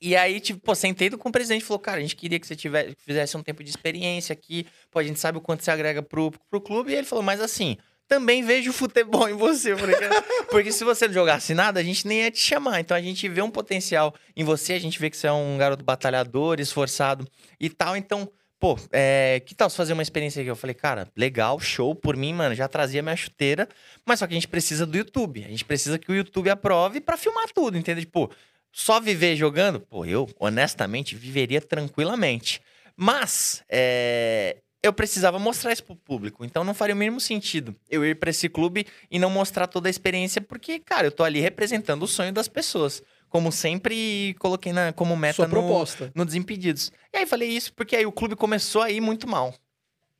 E 0.00 0.14
aí, 0.16 0.38
tipo, 0.38 0.60
pô, 0.60 0.72
sentei 0.76 1.10
com 1.10 1.28
o 1.28 1.32
presidente 1.32 1.62
e 1.62 1.64
falou, 1.64 1.80
cara, 1.80 1.98
a 1.98 2.00
gente 2.00 2.14
queria 2.14 2.38
que 2.38 2.46
você 2.46 2.54
tivesse, 2.54 2.94
fizesse 3.04 3.36
um 3.36 3.42
tempo 3.42 3.64
de 3.64 3.70
experiência 3.70 4.32
aqui, 4.32 4.64
pô, 4.88 5.00
a 5.00 5.02
gente 5.02 5.18
sabe 5.18 5.38
o 5.38 5.40
quanto 5.40 5.64
você 5.64 5.72
agrega 5.72 6.00
pro, 6.00 6.30
pro 6.48 6.60
clube. 6.60 6.92
E 6.92 6.94
ele 6.94 7.06
falou, 7.06 7.24
mas 7.24 7.40
assim, 7.40 7.76
também 8.08 8.42
vejo 8.42 8.72
futebol 8.72 9.28
em 9.28 9.34
você. 9.34 9.76
"Cara, 9.76 10.22
porque 10.50 10.72
se 10.72 10.82
você 10.82 11.06
não 11.06 11.14
jogasse 11.14 11.54
nada, 11.54 11.78
a 11.78 11.82
gente 11.82 12.08
nem 12.08 12.22
ia 12.22 12.30
te 12.30 12.40
chamar. 12.40 12.80
Então 12.80 12.96
a 12.96 13.00
gente 13.00 13.28
vê 13.28 13.42
um 13.42 13.50
potencial 13.50 14.14
em 14.34 14.42
você, 14.42 14.72
a 14.72 14.80
gente 14.80 14.98
vê 14.98 15.10
que 15.10 15.16
você 15.16 15.26
é 15.26 15.32
um 15.32 15.58
garoto 15.58 15.84
batalhador, 15.84 16.58
esforçado 16.58 17.28
e 17.60 17.68
tal. 17.68 17.96
Então, 17.96 18.28
pô, 18.58 18.78
é, 18.90 19.40
que 19.44 19.54
tal 19.54 19.68
você 19.68 19.76
fazer 19.76 19.92
uma 19.92 20.02
experiência 20.02 20.40
aqui? 20.40 20.50
Eu 20.50 20.56
falei, 20.56 20.74
cara, 20.74 21.06
legal, 21.14 21.60
show. 21.60 21.94
Por 21.94 22.16
mim, 22.16 22.32
mano, 22.32 22.54
já 22.54 22.66
trazia 22.66 23.02
minha 23.02 23.14
chuteira. 23.16 23.68
Mas 24.06 24.18
só 24.18 24.26
que 24.26 24.32
a 24.32 24.36
gente 24.36 24.48
precisa 24.48 24.86
do 24.86 24.96
YouTube. 24.96 25.44
A 25.44 25.48
gente 25.48 25.64
precisa 25.64 25.98
que 25.98 26.10
o 26.10 26.14
YouTube 26.14 26.48
aprove 26.48 27.00
pra 27.00 27.16
filmar 27.16 27.44
tudo, 27.54 27.76
entende? 27.76 28.00
Tipo, 28.00 28.30
só 28.72 28.98
viver 29.00 29.36
jogando? 29.36 29.80
Pô, 29.80 30.04
eu, 30.04 30.28
honestamente, 30.38 31.14
viveria 31.14 31.60
tranquilamente. 31.60 32.60
Mas, 32.96 33.62
é, 33.68 34.56
eu 34.82 34.92
precisava 34.92 35.38
mostrar 35.38 35.72
isso 35.72 35.84
pro 35.84 35.96
público. 35.96 36.44
Então 36.44 36.64
não 36.64 36.74
faria 36.74 36.94
o 36.94 36.98
mínimo 36.98 37.20
sentido 37.20 37.74
eu 37.88 38.04
ir 38.04 38.14
pra 38.14 38.30
esse 38.30 38.48
clube 38.48 38.86
e 39.10 39.18
não 39.18 39.30
mostrar 39.30 39.66
toda 39.66 39.88
a 39.88 39.90
experiência, 39.90 40.40
porque, 40.40 40.78
cara, 40.78 41.06
eu 41.08 41.12
tô 41.12 41.24
ali 41.24 41.40
representando 41.40 42.02
o 42.02 42.08
sonho 42.08 42.32
das 42.32 42.48
pessoas. 42.48 43.02
Como 43.28 43.52
sempre 43.52 44.34
coloquei 44.38 44.72
na, 44.72 44.92
como 44.92 45.14
meta 45.16 45.34
Sua 45.34 45.48
no, 45.48 45.84
no 46.14 46.24
Desimpedidos. 46.24 46.90
E 47.12 47.18
aí 47.18 47.26
falei 47.26 47.50
isso 47.50 47.72
porque 47.74 47.94
aí 47.94 48.06
o 48.06 48.12
clube 48.12 48.34
começou 48.34 48.80
a 48.80 48.90
ir 48.90 49.00
muito 49.00 49.28
mal, 49.28 49.54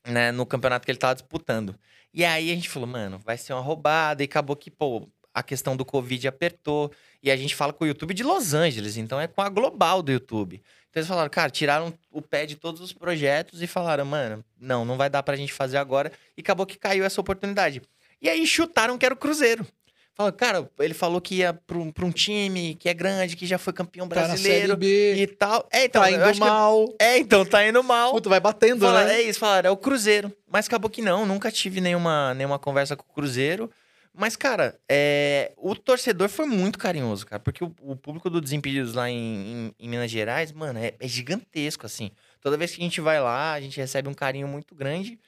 né? 0.06 0.30
No 0.30 0.44
campeonato 0.44 0.84
que 0.84 0.90
ele 0.90 0.98
tava 0.98 1.14
disputando. 1.14 1.74
E 2.12 2.24
aí 2.24 2.50
a 2.50 2.54
gente 2.54 2.68
falou, 2.68 2.88
mano, 2.88 3.18
vai 3.24 3.38
ser 3.38 3.52
uma 3.52 3.62
roubada. 3.62 4.22
E 4.22 4.26
acabou 4.26 4.56
que, 4.56 4.70
pô, 4.70 5.08
a 5.38 5.42
questão 5.42 5.76
do 5.76 5.84
Covid 5.84 6.26
apertou. 6.28 6.90
E 7.22 7.30
a 7.30 7.36
gente 7.36 7.54
fala 7.54 7.72
com 7.72 7.84
o 7.84 7.86
YouTube 7.86 8.14
de 8.14 8.22
Los 8.22 8.54
Angeles, 8.54 8.96
então 8.96 9.20
é 9.20 9.26
com 9.26 9.42
a 9.42 9.48
global 9.48 10.02
do 10.02 10.12
YouTube. 10.12 10.62
Então 10.90 11.00
eles 11.00 11.08
falaram, 11.08 11.28
cara, 11.30 11.50
tiraram 11.50 11.92
o 12.10 12.22
pé 12.22 12.46
de 12.46 12.56
todos 12.56 12.80
os 12.80 12.92
projetos 12.92 13.60
e 13.60 13.66
falaram, 13.66 14.04
mano, 14.04 14.44
não, 14.58 14.84
não 14.84 14.96
vai 14.96 15.10
dar 15.10 15.22
pra 15.22 15.36
gente 15.36 15.52
fazer 15.52 15.76
agora. 15.76 16.10
E 16.36 16.40
acabou 16.40 16.64
que 16.64 16.78
caiu 16.78 17.04
essa 17.04 17.20
oportunidade. 17.20 17.82
E 18.22 18.28
aí 18.28 18.46
chutaram 18.46 18.96
que 18.96 19.04
era 19.04 19.14
o 19.14 19.18
Cruzeiro. 19.18 19.66
Falaram, 20.14 20.36
cara, 20.36 20.70
ele 20.80 20.94
falou 20.94 21.20
que 21.20 21.36
ia 21.36 21.52
pra 21.52 21.78
um, 21.78 21.92
pra 21.92 22.04
um 22.04 22.10
time 22.10 22.74
que 22.74 22.88
é 22.88 22.94
grande, 22.94 23.36
que 23.36 23.46
já 23.46 23.56
foi 23.56 23.72
campeão 23.72 24.08
Tá 24.08 24.16
brasileiro 24.16 24.76
B, 24.76 25.14
e 25.14 25.26
tal. 25.28 25.68
É, 25.70 25.84
então, 25.84 26.02
tá 26.02 26.10
indo 26.10 26.24
acho 26.24 26.40
que- 26.40 26.46
mal. 26.46 26.94
é, 27.00 27.18
então, 27.18 27.44
tá 27.44 27.64
indo 27.64 27.80
mal. 27.84 28.10
Puta, 28.12 28.28
vai 28.28 28.40
batendo, 28.40 28.80
Falaram, 28.84 29.06
né? 29.06 29.20
É 29.20 29.22
isso, 29.22 29.38
falaram, 29.38 29.68
é 29.68 29.70
o 29.70 29.76
Cruzeiro. 29.76 30.32
Mas 30.50 30.66
acabou 30.66 30.90
que 30.90 31.00
não, 31.00 31.24
nunca 31.24 31.52
tive 31.52 31.80
nenhuma, 31.80 32.34
nenhuma 32.34 32.58
conversa 32.58 32.96
com 32.96 33.04
o 33.08 33.14
Cruzeiro. 33.14 33.70
Mas, 34.18 34.34
cara, 34.34 34.76
é, 34.90 35.52
o 35.56 35.76
torcedor 35.76 36.28
foi 36.28 36.44
muito 36.46 36.76
carinhoso, 36.78 37.24
cara. 37.24 37.38
Porque 37.40 37.62
o, 37.62 37.72
o 37.80 37.94
público 37.94 38.28
do 38.28 38.40
Desimpedidos 38.40 38.92
lá 38.94 39.08
em, 39.08 39.68
em- 39.68 39.74
em 39.78 39.88
Minas 39.88 40.10
Gerais, 40.10 40.50
mano, 40.50 40.78
é, 40.78 40.92
é 40.98 41.06
gigantesco, 41.06 41.86
assim. 41.86 42.10
Toda 42.40 42.56
vez 42.56 42.74
que 42.74 42.80
a 42.80 42.84
gente 42.84 43.00
vai 43.00 43.20
lá, 43.20 43.52
a 43.52 43.60
gente 43.60 43.76
recebe 43.78 44.08
um 44.08 44.14
carinho 44.14 44.48
muito 44.48 44.74
grande. 44.74 45.20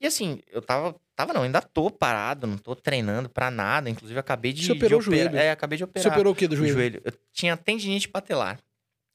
E 0.00 0.06
assim, 0.06 0.40
eu 0.52 0.62
tava. 0.62 0.94
Tava 1.16 1.32
não, 1.32 1.42
ainda 1.42 1.60
tô 1.62 1.90
parado, 1.90 2.46
não 2.46 2.58
tô 2.58 2.76
treinando 2.76 3.28
pra 3.28 3.50
nada. 3.50 3.88
Inclusive, 3.90 4.20
acabei 4.20 4.52
de, 4.52 4.66
Você 4.66 4.72
operou 4.72 5.00
de 5.00 5.08
o 5.08 5.08
operar. 5.08 5.32
joelho? 5.32 5.38
É, 5.38 5.50
acabei 5.50 5.76
de 5.78 5.82
Você 5.82 5.84
operar 5.88 6.12
operou 6.12 6.32
o 6.32 6.36
quê 6.36 6.46
do 6.46 6.52
o 6.52 6.56
joelho? 6.58 6.72
joelho. 6.74 7.02
Eu 7.04 7.12
tinha 7.32 7.56
tendinite 7.56 8.06
patelar. 8.08 8.60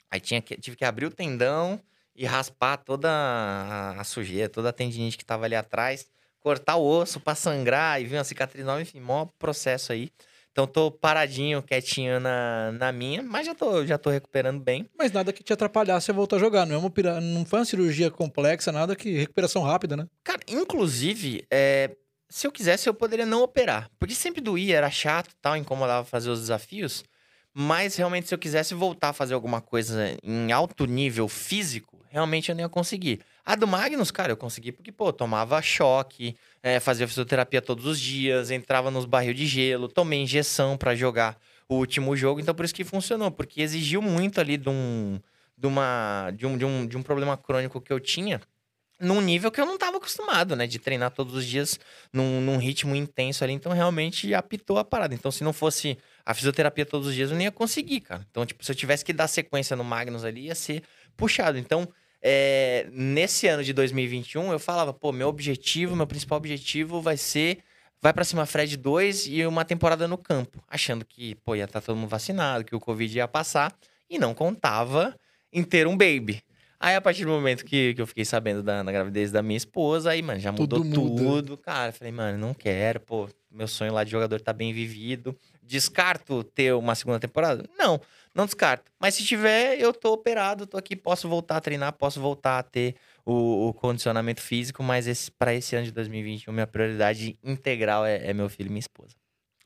Aí 0.10 0.20
tinha 0.20 0.42
que, 0.42 0.58
tive 0.58 0.76
que 0.76 0.84
abrir 0.84 1.06
o 1.06 1.12
tendão 1.12 1.80
e 2.16 2.26
raspar 2.26 2.78
toda 2.78 3.10
a, 3.10 4.02
a 4.02 4.04
sujeira, 4.04 4.50
toda 4.50 4.70
a 4.70 4.74
tendinite 4.74 5.18
que 5.18 5.24
tava 5.24 5.46
ali 5.46 5.56
atrás, 5.56 6.08
cortar 6.42 6.76
o 6.76 6.86
osso 6.86 7.20
pra 7.20 7.36
sangrar 7.36 8.02
e 8.02 8.06
vir 8.06 8.18
uma 8.18 8.24
cicatriz 8.24 8.66
nova, 8.66 8.82
enfim, 8.82 9.00
maior 9.00 9.30
processo 9.40 9.94
aí. 9.94 10.12
Então 10.52 10.68
tô 10.68 10.92
paradinho, 10.92 11.64
quietinho 11.64 12.20
na, 12.20 12.74
na 12.74 12.92
minha, 12.92 13.24
mas 13.24 13.46
já 13.46 13.56
tô, 13.56 13.86
já 13.86 13.98
tô 13.98 14.10
recuperando 14.10 14.62
bem. 14.62 14.90
Mas 14.98 15.12
nada 15.12 15.32
que 15.32 15.44
te 15.44 15.54
atrapalhasse 15.54 16.12
a 16.12 16.14
voltar 16.14 16.36
a 16.36 16.40
jogar. 16.40 16.66
Não, 16.66 16.76
é 16.76 16.78
uma, 16.78 17.22
não 17.22 17.46
foi 17.46 17.60
uma 17.60 17.66
cirurgia 17.66 18.12
complexa, 18.12 18.70
nada 18.72 18.94
que 18.94 19.18
recuperação 19.18 19.62
rápida, 19.62 19.96
né? 19.96 20.08
Cara, 20.26 20.42
inclusive, 20.50 21.46
é, 21.50 21.96
se 22.28 22.46
eu 22.46 22.52
quisesse, 22.52 22.90
eu 22.90 22.94
poderia 22.94 23.26
não 23.26 23.44
operar. 23.44 23.90
Porque 23.98 24.14
sempre 24.14 24.42
doía, 24.42 24.76
era 24.76 24.92
chato 24.92 25.30
e 25.32 25.36
tal, 25.42 25.56
incomodava 25.56 26.04
fazer 26.04 26.30
os 26.30 26.42
desafios. 26.42 27.06
Mas 27.54 27.96
realmente, 27.96 28.28
se 28.28 28.34
eu 28.34 28.40
quisesse 28.40 28.74
voltar 28.74 29.10
a 29.10 29.14
fazer 29.14 29.34
alguma 29.34 29.62
coisa 29.62 30.18
em 30.22 30.52
alto 30.52 30.86
nível 30.86 31.30
físico, 31.30 32.04
realmente 32.10 32.50
eu 32.50 32.56
não 32.56 32.64
ia 32.64 32.70
conseguir. 32.70 33.22
A 33.46 33.56
do 33.56 33.68
Magnus, 33.68 34.12
cara, 34.12 34.32
eu 34.32 34.38
consegui 34.38 34.72
porque, 34.72 34.92
pô, 34.92 35.12
tomava 35.12 35.62
choque, 35.62 36.36
é, 36.62 36.80
fazia 36.80 37.08
fisioterapia 37.08 37.62
todos 37.62 37.86
os 37.86 38.00
dias, 38.00 38.52
entrava 38.52 38.92
nos 38.92 39.06
barril 39.06 39.34
de 39.34 39.46
gelo, 39.46 39.88
tomei 39.88 40.22
injeção 40.22 40.78
pra 40.78 40.96
jogar 40.96 41.38
o 41.68 41.76
último 41.76 42.16
jogo. 42.16 42.40
Então, 42.40 42.54
por 42.54 42.66
isso 42.66 42.76
que 42.76 42.84
funcionou, 42.84 43.32
porque 43.32 43.62
exigiu 43.62 44.02
muito 44.02 44.40
ali 44.40 44.58
de 44.58 44.70
um, 44.70 45.20
de 45.58 45.68
uma, 45.68 46.32
de 46.36 46.46
um, 46.46 46.58
de 46.58 46.66
um, 46.66 46.86
de 46.86 46.98
um 46.98 47.04
problema 47.04 47.36
crônico 47.36 47.82
que 47.82 47.92
eu 47.92 48.00
tinha 48.00 48.42
num 49.02 49.20
nível 49.20 49.52
que 49.52 49.60
eu 49.60 49.66
não 49.66 49.74
estava 49.74 49.98
acostumado, 49.98 50.56
né? 50.56 50.68
De 50.68 50.78
treinar 50.78 51.10
todos 51.10 51.34
os 51.34 51.44
dias 51.44 51.80
num, 52.14 52.40
num 52.40 52.58
ritmo 52.58 52.96
intenso 52.96 53.44
ali. 53.44 53.52
Então, 53.52 53.72
realmente 53.72 54.32
apitou 54.34 54.78
a 54.78 54.86
parada. 54.86 55.16
Então, 55.16 55.32
se 55.32 55.44
não 55.44 55.52
fosse 55.52 55.98
a 56.24 56.36
fisioterapia 56.36 56.86
todos 56.86 57.08
os 57.08 57.16
dias, 57.16 57.32
eu 57.32 57.36
nem 57.36 57.46
ia 57.46 57.52
conseguir, 57.52 58.02
cara. 58.02 58.26
Então, 58.30 58.46
tipo, 58.46 58.64
se 58.64 58.72
eu 58.72 58.76
tivesse 58.76 59.04
que 59.04 59.12
dar 59.12 59.28
sequência 59.28 59.76
no 59.76 59.84
Magnus 59.84 60.24
ali, 60.24 60.46
ia 60.46 60.56
ser 60.56 60.84
puxado. 61.18 61.58
Então, 61.58 61.90
é, 62.22 62.88
nesse 62.92 63.48
ano 63.48 63.64
de 63.64 63.74
2021, 63.74 64.52
eu 64.52 64.60
falava, 64.60 64.94
pô, 64.94 65.12
meu 65.12 65.28
objetivo, 65.28 65.96
meu 65.96 66.06
principal 66.06 66.38
objetivo 66.38 67.02
vai 67.02 67.18
ser. 67.18 67.60
Vai 68.02 68.14
pra 68.14 68.24
cima 68.24 68.46
Fred 68.46 68.78
2 68.78 69.28
e 69.28 69.46
uma 69.46 69.64
temporada 69.64 70.08
no 70.08 70.18
campo. 70.18 70.64
Achando 70.68 71.06
que, 71.06 71.36
pô, 71.36 71.56
ia 71.56 71.66
estar 71.66 71.82
todo 71.82 71.96
mundo 71.96 72.10
vacinado, 72.10 72.66
que 72.66 72.76
o 72.76 72.80
Covid 72.80 73.16
ia 73.16 73.28
passar. 73.28 73.76
E 74.10 74.18
não 74.20 74.34
contava 74.34 75.16
em 75.54 75.64
ter 75.64 75.88
um 75.88 75.96
baby. 75.96 76.44
Aí, 76.80 76.96
a 76.96 77.02
partir 77.02 77.26
do 77.26 77.32
momento 77.32 77.64
que, 77.64 77.94
que 77.94 78.02
eu 78.02 78.08
fiquei 78.08 78.26
sabendo 78.26 78.64
da, 78.64 78.82
da 78.82 78.92
gravidez 78.92 79.32
da 79.32 79.44
minha 79.44 79.58
esposa, 79.58 80.10
aí, 80.10 80.22
mano, 80.24 80.40
já 80.40 80.52
mudou 80.52 80.82
Tudo 80.82 81.16
tudo. 81.16 81.58
Cara, 81.58 81.92
falei, 81.92 82.12
mano, 82.12 82.40
não 82.40 82.56
quero, 82.56 83.00
pô, 83.00 83.30
meu 83.52 83.68
sonho 83.68 83.94
lá 83.94 84.04
de 84.04 84.10
jogador 84.10 84.42
tá 84.42 84.52
bem 84.52 84.74
vivido. 84.74 85.38
Descarto 85.62 86.44
ter 86.44 86.74
uma 86.74 86.96
segunda 86.96 87.20
temporada? 87.20 87.64
Não, 87.78 88.02
não 88.34 88.46
descarto. 88.46 88.92
Mas 89.00 89.16
se 89.16 89.24
tiver, 89.26 89.80
eu 89.80 89.94
tô 89.94 90.14
operado, 90.14 90.66
tô 90.66 90.78
aqui, 90.78 90.96
posso 90.96 91.28
voltar 91.28 91.58
a 91.58 91.62
treinar, 91.62 91.94
posso 91.94 92.20
voltar 92.20 92.60
a 92.60 92.64
ter 92.64 92.96
o, 93.26 93.70
o 93.70 93.74
condicionamento 93.74 94.42
físico, 94.42 94.82
mas 94.82 95.08
esse, 95.08 95.32
para 95.32 95.54
esse 95.54 95.76
ano 95.76 95.86
de 95.86 95.92
2021, 95.92 96.54
minha 96.54 96.68
prioridade 96.68 97.38
integral 97.44 98.06
é, 98.06 98.30
é 98.30 98.34
meu 98.34 98.50
filho 98.50 98.68
e 98.68 98.72
minha 98.72 98.80
esposa. 98.80 99.16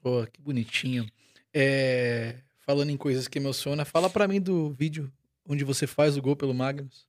Pô, 0.02 0.26
que 0.32 0.42
bonitinho. 0.42 1.06
É, 1.54 2.36
Falando 2.66 2.90
em 2.90 2.98
coisas 2.98 3.28
que 3.28 3.38
emocionam, 3.38 3.86
fala 3.86 4.10
pra 4.10 4.28
mim 4.28 4.42
do 4.42 4.72
vídeo 4.72 5.12
onde 5.48 5.64
você 5.64 5.86
faz 5.86 6.18
o 6.18 6.22
gol 6.22 6.36
pelo 6.36 6.52
Magnus. 6.52 7.06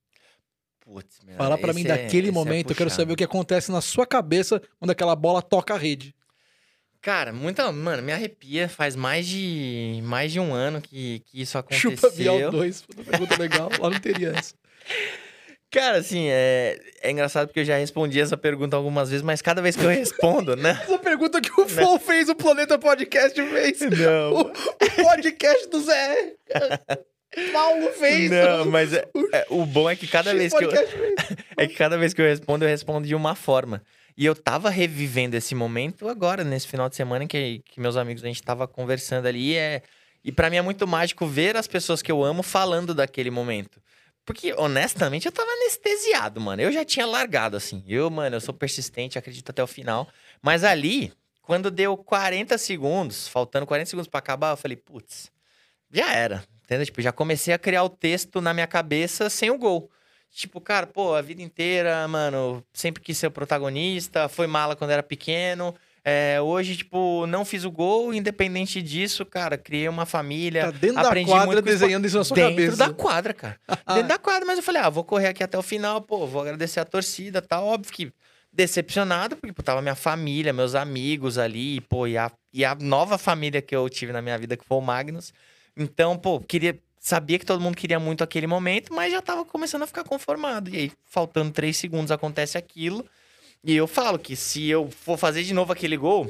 Putz, 0.80 1.20
meu, 1.24 1.34
Fala 1.36 1.56
pra 1.56 1.72
mim 1.72 1.80
é- 1.80 1.88
daquele 1.88 2.28
é 2.28 2.30
momento, 2.30 2.70
eu 2.70 2.76
quero 2.76 2.90
saber 2.90 3.14
o 3.14 3.16
que 3.16 3.24
acontece 3.24 3.72
na 3.72 3.80
sua 3.80 4.06
cabeça 4.06 4.60
quando 4.78 4.90
aquela 4.90 5.16
bola 5.16 5.40
toca 5.40 5.72
a 5.72 5.78
rede. 5.78 6.14
Cara, 7.06 7.32
muita. 7.32 7.70
Mano, 7.70 8.02
me 8.02 8.10
arrepia. 8.12 8.68
Faz 8.68 8.96
mais 8.96 9.28
de 9.28 10.00
mais 10.02 10.32
de 10.32 10.40
um 10.40 10.52
ano 10.52 10.80
que, 10.80 11.20
que 11.20 11.40
isso 11.40 11.56
aconteceu. 11.56 11.92
Chupa 11.92 12.10
Biel 12.10 12.50
2, 12.50 12.82
puta 12.82 13.04
pergunta 13.04 13.36
legal, 13.40 13.70
lá 13.78 13.90
não 13.90 14.00
teria 14.00 14.30
essa. 14.36 14.52
Cara, 15.70 15.98
assim, 15.98 16.26
é, 16.28 16.80
é 17.02 17.10
engraçado 17.12 17.46
porque 17.46 17.60
eu 17.60 17.64
já 17.64 17.76
respondi 17.76 18.20
essa 18.20 18.36
pergunta 18.36 18.74
algumas 18.76 19.10
vezes, 19.10 19.22
mas 19.22 19.40
cada 19.40 19.62
vez 19.62 19.76
que 19.76 19.84
eu 19.84 19.88
respondo, 19.88 20.56
né? 20.56 20.70
Essa 20.82 20.98
pergunta 20.98 21.40
que 21.40 21.60
o 21.60 21.68
Flow 21.68 21.98
fez, 21.98 22.28
o 22.28 22.34
Planeta 22.34 22.78
Podcast 22.78 23.40
fez. 23.40 23.80
Não. 23.82 24.32
O, 24.32 24.40
o 24.40 25.04
podcast 25.04 25.68
do 25.68 25.80
Zé. 25.80 26.34
Paulo 27.52 27.88
fez. 27.92 28.30
Não, 28.30 28.64
mas 28.66 28.92
é- 28.92 29.06
é, 29.32 29.46
o 29.50 29.66
bom 29.66 29.90
é 29.90 29.94
que 29.94 30.06
cada 30.06 30.32
vez 30.34 30.52
que 30.52 30.64
eu, 30.64 30.70
é 31.56 31.66
que 31.66 31.74
cada 31.74 31.98
vez 31.98 32.14
que 32.14 32.22
eu 32.22 32.26
respondo, 32.26 32.64
eu 32.64 32.68
respondo 32.68 33.06
de 33.06 33.14
uma 33.14 33.34
forma. 33.34 33.82
E 34.16 34.24
eu 34.24 34.34
tava 34.34 34.70
revivendo 34.70 35.36
esse 35.36 35.54
momento 35.54 36.08
agora, 36.08 36.42
nesse 36.42 36.66
final 36.66 36.88
de 36.88 36.96
semana, 36.96 37.26
que, 37.26 37.62
que 37.66 37.78
meus 37.78 37.96
amigos, 37.96 38.24
a 38.24 38.26
gente 38.26 38.42
tava 38.42 38.66
conversando 38.66 39.26
ali. 39.26 39.52
E, 39.52 39.56
é, 39.56 39.82
e 40.24 40.32
para 40.32 40.48
mim 40.48 40.56
é 40.56 40.62
muito 40.62 40.86
mágico 40.86 41.26
ver 41.26 41.56
as 41.56 41.66
pessoas 41.66 42.00
que 42.00 42.10
eu 42.10 42.24
amo 42.24 42.42
falando 42.42 42.94
daquele 42.94 43.30
momento. 43.30 43.80
Porque, 44.24 44.54
honestamente, 44.54 45.26
eu 45.26 45.32
tava 45.32 45.50
anestesiado, 45.50 46.40
mano. 46.40 46.62
Eu 46.62 46.72
já 46.72 46.84
tinha 46.84 47.06
largado, 47.06 47.56
assim. 47.56 47.84
Eu, 47.86 48.10
mano, 48.10 48.36
eu 48.36 48.40
sou 48.40 48.54
persistente, 48.54 49.18
acredito 49.18 49.50
até 49.50 49.62
o 49.62 49.66
final. 49.66 50.08
Mas 50.42 50.64
ali, 50.64 51.12
quando 51.42 51.70
deu 51.70 51.96
40 51.96 52.58
segundos, 52.58 53.28
faltando 53.28 53.66
40 53.66 53.90
segundos 53.90 54.08
pra 54.08 54.18
acabar, 54.18 54.50
eu 54.50 54.56
falei, 54.56 54.76
putz, 54.76 55.30
já 55.92 56.12
era. 56.12 56.42
Entendeu? 56.64 56.86
Tipo, 56.86 57.00
já 57.00 57.12
comecei 57.12 57.54
a 57.54 57.58
criar 57.58 57.84
o 57.84 57.88
texto 57.88 58.40
na 58.40 58.52
minha 58.52 58.66
cabeça 58.66 59.30
sem 59.30 59.50
o 59.50 59.58
gol. 59.58 59.88
Tipo, 60.30 60.60
cara, 60.60 60.86
pô, 60.86 61.14
a 61.14 61.22
vida 61.22 61.42
inteira, 61.42 62.06
mano, 62.08 62.62
sempre 62.72 63.02
quis 63.02 63.16
ser 63.16 63.28
o 63.28 63.30
protagonista, 63.30 64.28
foi 64.28 64.46
mala 64.46 64.76
quando 64.76 64.90
era 64.90 65.02
pequeno. 65.02 65.74
É, 66.04 66.40
hoje, 66.40 66.76
tipo, 66.76 67.26
não 67.26 67.44
fiz 67.44 67.64
o 67.64 67.70
gol, 67.70 68.14
independente 68.14 68.80
disso, 68.80 69.26
cara, 69.26 69.58
criei 69.58 69.88
uma 69.88 70.06
família. 70.06 70.66
Tá 70.66 70.70
dentro 70.70 71.02
da 71.02 71.08
aprendi 71.08 71.30
quadra 71.30 71.54
com 71.54 71.58
o 71.58 71.62
desenhando 71.62 72.06
isso 72.06 72.16
na 72.16 72.22
sua 72.22 72.34
dentro 72.36 72.54
cabeça. 72.54 72.76
da 72.76 72.90
quadra, 72.94 73.34
cara. 73.34 73.58
dentro 73.88 74.08
da 74.08 74.18
quadra, 74.18 74.46
mas 74.46 74.58
eu 74.58 74.62
falei, 74.62 74.82
ah, 74.82 74.88
vou 74.88 75.02
correr 75.02 75.28
aqui 75.28 75.42
até 75.42 75.58
o 75.58 75.62
final, 75.62 76.00
pô, 76.00 76.24
vou 76.26 76.42
agradecer 76.42 76.78
a 76.78 76.84
torcida, 76.84 77.42
tá 77.42 77.60
óbvio 77.60 77.92
que 77.92 78.12
decepcionado, 78.52 79.36
porque 79.36 79.52
pô, 79.52 79.62
tava 79.62 79.82
minha 79.82 79.96
família, 79.96 80.52
meus 80.52 80.76
amigos 80.76 81.38
ali, 81.38 81.80
pô, 81.80 82.06
e 82.06 82.16
a, 82.16 82.30
e 82.52 82.64
a 82.64 82.76
nova 82.76 83.18
família 83.18 83.60
que 83.60 83.74
eu 83.74 83.88
tive 83.88 84.12
na 84.12 84.22
minha 84.22 84.38
vida, 84.38 84.56
que 84.56 84.64
foi 84.64 84.78
o 84.78 84.80
Magnus. 84.80 85.32
Então, 85.76 86.16
pô, 86.16 86.40
queria. 86.40 86.78
Sabia 87.06 87.38
que 87.38 87.46
todo 87.46 87.60
mundo 87.60 87.76
queria 87.76 88.00
muito 88.00 88.24
aquele 88.24 88.48
momento, 88.48 88.92
mas 88.92 89.12
já 89.12 89.22
tava 89.22 89.44
começando 89.44 89.84
a 89.84 89.86
ficar 89.86 90.02
conformado. 90.02 90.68
E 90.70 90.76
aí, 90.76 90.92
faltando 91.04 91.52
três 91.52 91.76
segundos, 91.76 92.10
acontece 92.10 92.58
aquilo. 92.58 93.06
E 93.62 93.76
eu 93.76 93.86
falo 93.86 94.18
que 94.18 94.34
se 94.34 94.66
eu 94.68 94.90
for 94.90 95.16
fazer 95.16 95.44
de 95.44 95.54
novo 95.54 95.72
aquele 95.72 95.96
gol, 95.96 96.28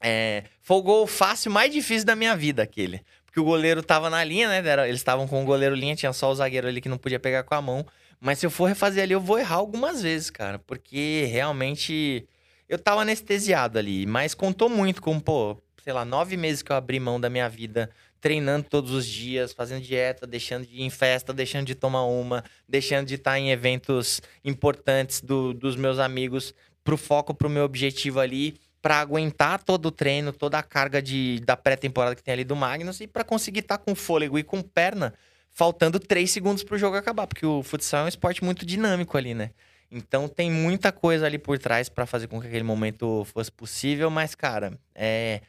é, 0.00 0.44
foi 0.62 0.78
o 0.78 0.82
gol 0.82 1.06
fácil 1.06 1.50
mais 1.50 1.70
difícil 1.70 2.06
da 2.06 2.16
minha 2.16 2.34
vida, 2.34 2.62
aquele. 2.62 3.02
Porque 3.26 3.38
o 3.38 3.44
goleiro 3.44 3.82
tava 3.82 4.08
na 4.08 4.24
linha, 4.24 4.48
né? 4.48 4.88
Eles 4.88 5.00
estavam 5.00 5.28
com 5.28 5.42
o 5.42 5.44
goleiro 5.44 5.74
linha, 5.74 5.94
tinha 5.94 6.14
só 6.14 6.30
o 6.30 6.34
zagueiro 6.34 6.66
ali 6.66 6.80
que 6.80 6.88
não 6.88 6.96
podia 6.96 7.20
pegar 7.20 7.42
com 7.42 7.54
a 7.54 7.60
mão. 7.60 7.84
Mas 8.18 8.38
se 8.38 8.46
eu 8.46 8.50
for 8.50 8.64
refazer 8.64 9.02
ali, 9.02 9.12
eu 9.12 9.20
vou 9.20 9.38
errar 9.38 9.56
algumas 9.56 10.00
vezes, 10.00 10.30
cara. 10.30 10.58
Porque 10.60 11.28
realmente 11.30 12.26
eu 12.70 12.78
tava 12.78 13.02
anestesiado 13.02 13.78
ali. 13.78 14.06
Mas 14.06 14.34
contou 14.34 14.70
muito 14.70 15.02
com, 15.02 15.20
pô, 15.20 15.58
sei 15.84 15.92
lá, 15.92 16.06
nove 16.06 16.38
meses 16.38 16.62
que 16.62 16.72
eu 16.72 16.76
abri 16.76 16.98
mão 16.98 17.20
da 17.20 17.28
minha 17.28 17.50
vida, 17.50 17.90
treinando 18.26 18.66
todos 18.68 18.90
os 18.90 19.06
dias, 19.06 19.52
fazendo 19.52 19.82
dieta, 19.84 20.26
deixando 20.26 20.66
de 20.66 20.74
ir 20.74 20.82
em 20.82 20.90
festa, 20.90 21.32
deixando 21.32 21.64
de 21.64 21.76
tomar 21.76 22.02
uma, 22.06 22.42
deixando 22.68 23.06
de 23.06 23.14
estar 23.14 23.38
em 23.38 23.52
eventos 23.52 24.20
importantes 24.44 25.20
do- 25.20 25.54
dos 25.54 25.76
meus 25.76 26.00
amigos, 26.00 26.52
pro 26.82 26.96
foco, 26.96 27.32
pro 27.32 27.48
meu 27.48 27.62
objetivo 27.62 28.18
ali, 28.18 28.56
pra 28.82 28.98
aguentar 28.98 29.62
todo 29.62 29.86
o 29.86 29.90
treino, 29.92 30.32
toda 30.32 30.58
a 30.58 30.62
carga 30.64 31.00
de, 31.00 31.38
da 31.46 31.56
pré-temporada 31.56 32.16
que 32.16 32.22
tem 32.24 32.34
ali 32.34 32.42
do 32.42 32.56
Magnus 32.56 33.00
e 33.00 33.06
pra 33.06 33.22
conseguir 33.22 33.60
estar 33.60 33.78
com 33.78 33.94
fôlego 33.94 34.36
e 34.36 34.42
com 34.42 34.60
perna, 34.60 35.14
faltando 35.52 36.00
três 36.00 36.32
segundos 36.32 36.64
pro 36.64 36.76
jogo 36.76 36.96
acabar, 36.96 37.28
porque 37.28 37.46
o 37.46 37.62
futsal 37.62 38.00
é 38.00 38.04
um 38.06 38.08
esporte 38.08 38.42
muito 38.42 38.66
dinâmico 38.66 39.16
ali, 39.16 39.34
né? 39.34 39.50
Então 39.88 40.26
tem 40.26 40.50
muita 40.50 40.90
coisa 40.90 41.26
ali 41.26 41.38
por 41.38 41.60
trás 41.60 41.88
pra 41.88 42.06
fazer 42.06 42.26
com 42.26 42.40
que 42.40 42.48
aquele 42.48 42.64
momento 42.64 43.24
fosse 43.32 43.52
possível, 43.52 44.10
mas 44.10 44.34
cara, 44.34 44.76
é 44.96 45.42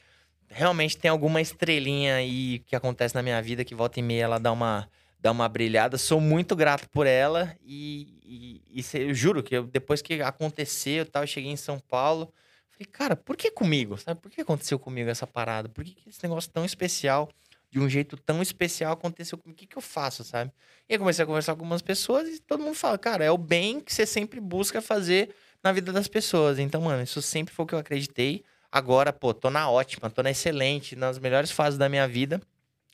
realmente 0.49 0.97
tem 0.97 1.09
alguma 1.09 1.41
estrelinha 1.41 2.15
aí 2.15 2.59
que 2.59 2.75
acontece 2.75 3.13
na 3.15 3.23
minha 3.23 3.41
vida 3.41 3.65
que 3.65 3.75
volta 3.75 3.99
e 3.99 4.03
meia 4.03 4.23
ela 4.23 4.39
dá 4.39 4.51
uma 4.51 4.89
dá 5.19 5.31
uma 5.31 5.49
brilhada. 5.49 5.97
Sou 5.97 6.21
muito 6.21 6.55
grato 6.55 6.87
por 6.89 7.07
ela 7.07 7.55
e, 7.65 8.61
e, 8.71 8.81
e 8.81 8.85
eu 9.07 9.13
juro 9.15 9.41
que 9.43 9.55
eu- 9.55 9.65
depois 9.65 10.01
que 10.01 10.21
aconteceu, 10.21 11.05
tal, 11.05 11.23
eu 11.23 11.27
cheguei 11.27 11.51
em 11.51 11.57
São 11.57 11.79
Paulo, 11.79 12.31
falei, 12.69 12.85
cara, 12.91 13.15
por 13.15 13.35
que 13.35 13.49
comigo? 13.51 13.97
Sabe 13.97 14.19
por 14.21 14.29
que 14.31 14.41
aconteceu 14.41 14.77
comigo 14.79 15.09
essa 15.09 15.25
parada? 15.25 15.67
Por 15.69 15.83
que, 15.83 15.93
que 15.95 16.09
esse 16.09 16.21
negócio 16.23 16.51
tão 16.51 16.63
especial, 16.63 17.29
de 17.71 17.79
um 17.79 17.89
jeito 17.89 18.15
tão 18.15 18.41
especial 18.43 18.93
aconteceu 18.93 19.37
comigo? 19.39 19.55
O 19.57 19.59
que, 19.59 19.65
que 19.67 19.77
eu 19.77 19.81
faço, 19.81 20.23
sabe? 20.23 20.51
E 20.87 20.93
aí 20.93 20.99
comecei 20.99 21.23
a 21.23 21.25
conversar 21.27 21.53
com 21.55 21.61
algumas 21.61 21.81
pessoas 21.81 22.27
e 22.29 22.39
todo 22.39 22.61
mundo 22.63 22.75
fala, 22.75 22.97
cara, 22.97 23.23
é 23.25 23.31
o 23.31 23.37
bem 23.37 23.79
que 23.79 23.93
você 23.93 24.05
sempre 24.05 24.39
busca 24.39 24.81
fazer 24.81 25.33
na 25.63 25.71
vida 25.71 25.91
das 25.91 26.07
pessoas. 26.07 26.59
Então, 26.59 26.81
mano, 26.81 27.01
isso 27.03 27.21
sempre 27.21 27.53
foi 27.53 27.65
o 27.65 27.67
que 27.67 27.73
eu 27.75 27.79
acreditei. 27.79 28.43
Agora, 28.77 29.11
pô, 29.11 29.33
tô 29.33 29.49
na 29.49 29.67
ótima, 29.71 30.07
tô 30.07 30.21
na 30.21 30.29
excelente, 30.29 30.95
nas 30.95 31.17
melhores 31.17 31.49
fases 31.49 31.79
da 31.79 31.89
minha 31.89 32.07
vida. 32.07 32.39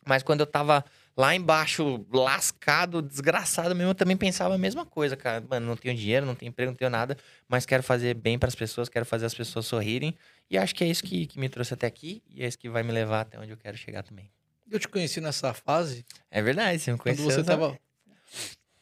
Mas 0.06 0.24
quando 0.24 0.40
eu 0.40 0.46
tava 0.46 0.84
lá 1.16 1.36
embaixo, 1.36 2.06
lascado, 2.10 3.02
desgraçado 3.02 3.76
mesmo, 3.76 3.92
eu 3.92 3.96
também 3.96 4.16
pensava 4.16 4.56
a 4.56 4.58
mesma 4.58 4.86
coisa, 4.86 5.18
cara. 5.18 5.44
Mano, 5.50 5.66
não 5.68 5.76
tenho 5.76 5.94
dinheiro, 5.94 6.26
não 6.26 6.36
tenho 6.36 6.50
emprego, 6.52 6.72
não 6.72 6.78
tenho 6.78 6.90
nada, 6.90 7.18
mas 7.50 7.66
quero 7.66 7.84
fazer 7.84 8.14
bem 8.14 8.40
pras 8.40 8.56
pessoas, 8.56 8.88
quero 8.88 9.06
fazer 9.06 9.26
as 9.26 9.34
pessoas 9.34 9.66
sorrirem. 9.66 10.16
E 10.50 10.58
acho 10.58 10.74
que 10.74 10.86
é 10.86 10.88
isso 10.88 11.04
que, 11.04 11.28
que 11.28 11.38
me 11.38 11.50
trouxe 11.50 11.74
até 11.74 11.86
aqui 11.86 12.24
e 12.30 12.44
é 12.44 12.48
isso 12.48 12.58
que 12.58 12.70
vai 12.70 12.82
me 12.82 12.94
levar 12.94 13.22
até 13.22 13.38
onde 13.38 13.52
eu 13.52 13.58
quero 13.58 13.76
chegar 13.76 14.04
também. 14.04 14.32
Eu 14.72 14.80
te 14.80 14.88
conheci 14.88 15.20
nessa 15.20 15.54
fase 15.54 16.06
É 16.32 16.42
verdade, 16.42 16.80
você 16.80 16.94
me 16.94 16.98
quando 16.98 17.18
conheceu. 17.18 17.26
você 17.26 17.44
sabe? 17.44 17.62
tava 17.62 17.80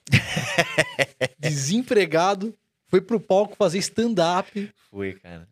desempregado, 1.40 2.56
foi 2.88 3.02
pro 3.02 3.20
palco 3.20 3.56
fazer 3.56 3.80
stand-up. 3.80 4.72
Fui, 4.90 5.14
cara. 5.14 5.48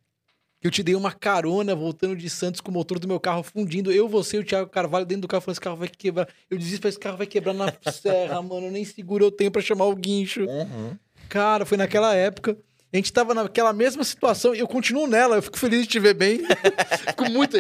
Que 0.60 0.68
eu 0.68 0.72
te 0.72 0.84
dei 0.84 0.96
uma 0.96 1.12
carona 1.12 1.74
voltando 1.74 2.16
de 2.16 2.30
Santos 2.30 2.60
com 2.60 2.70
o 2.70 2.74
motor 2.74 3.00
do 3.00 3.08
meu 3.08 3.20
carro 3.20 3.44
fundindo. 3.44 3.92
Eu, 3.92 4.08
você 4.10 4.38
e 4.38 4.40
o 4.40 4.44
Thiago 4.44 4.70
Carvalho 4.70 5.06
dentro 5.06 5.22
do 5.22 5.28
carro 5.28 5.42
falando: 5.42 5.54
esse 5.54 5.62
carro 5.62 5.78
vai 5.78 5.88
quebrar. 5.88 6.28
Eu 6.50 6.58
desisto, 6.58 6.88
esse 6.88 7.00
carro 7.00 7.18
vai 7.18 7.28
quebrar 7.28 7.54
na 7.54 7.74
serra, 7.92 8.42
mano. 8.44 8.70
Nem 8.70 8.84
seguro 8.84 9.26
eu 9.26 9.32
tenho 9.32 9.52
pra 9.52 9.62
chamar 9.62 9.86
o 9.86 9.96
guincho. 9.96 10.42
Uhum. 10.42 10.98
Cara, 11.30 11.66
foi 11.66 11.78
naquela 11.78 12.14
época. 12.14 12.58
A 12.92 12.98
gente 12.98 13.14
tava 13.14 13.36
naquela 13.36 13.72
mesma 13.72 14.04
situação 14.04 14.56
e 14.56 14.60
eu 14.60 14.68
continuo 14.68 15.06
nela. 15.06 15.36
Eu 15.36 15.44
fico 15.44 15.60
feliz 15.60 15.82
de 15.84 15.88
te 15.88 16.00
ver 16.00 16.16
bem. 16.16 16.42
fico 17.08 17.30
muito. 17.30 17.56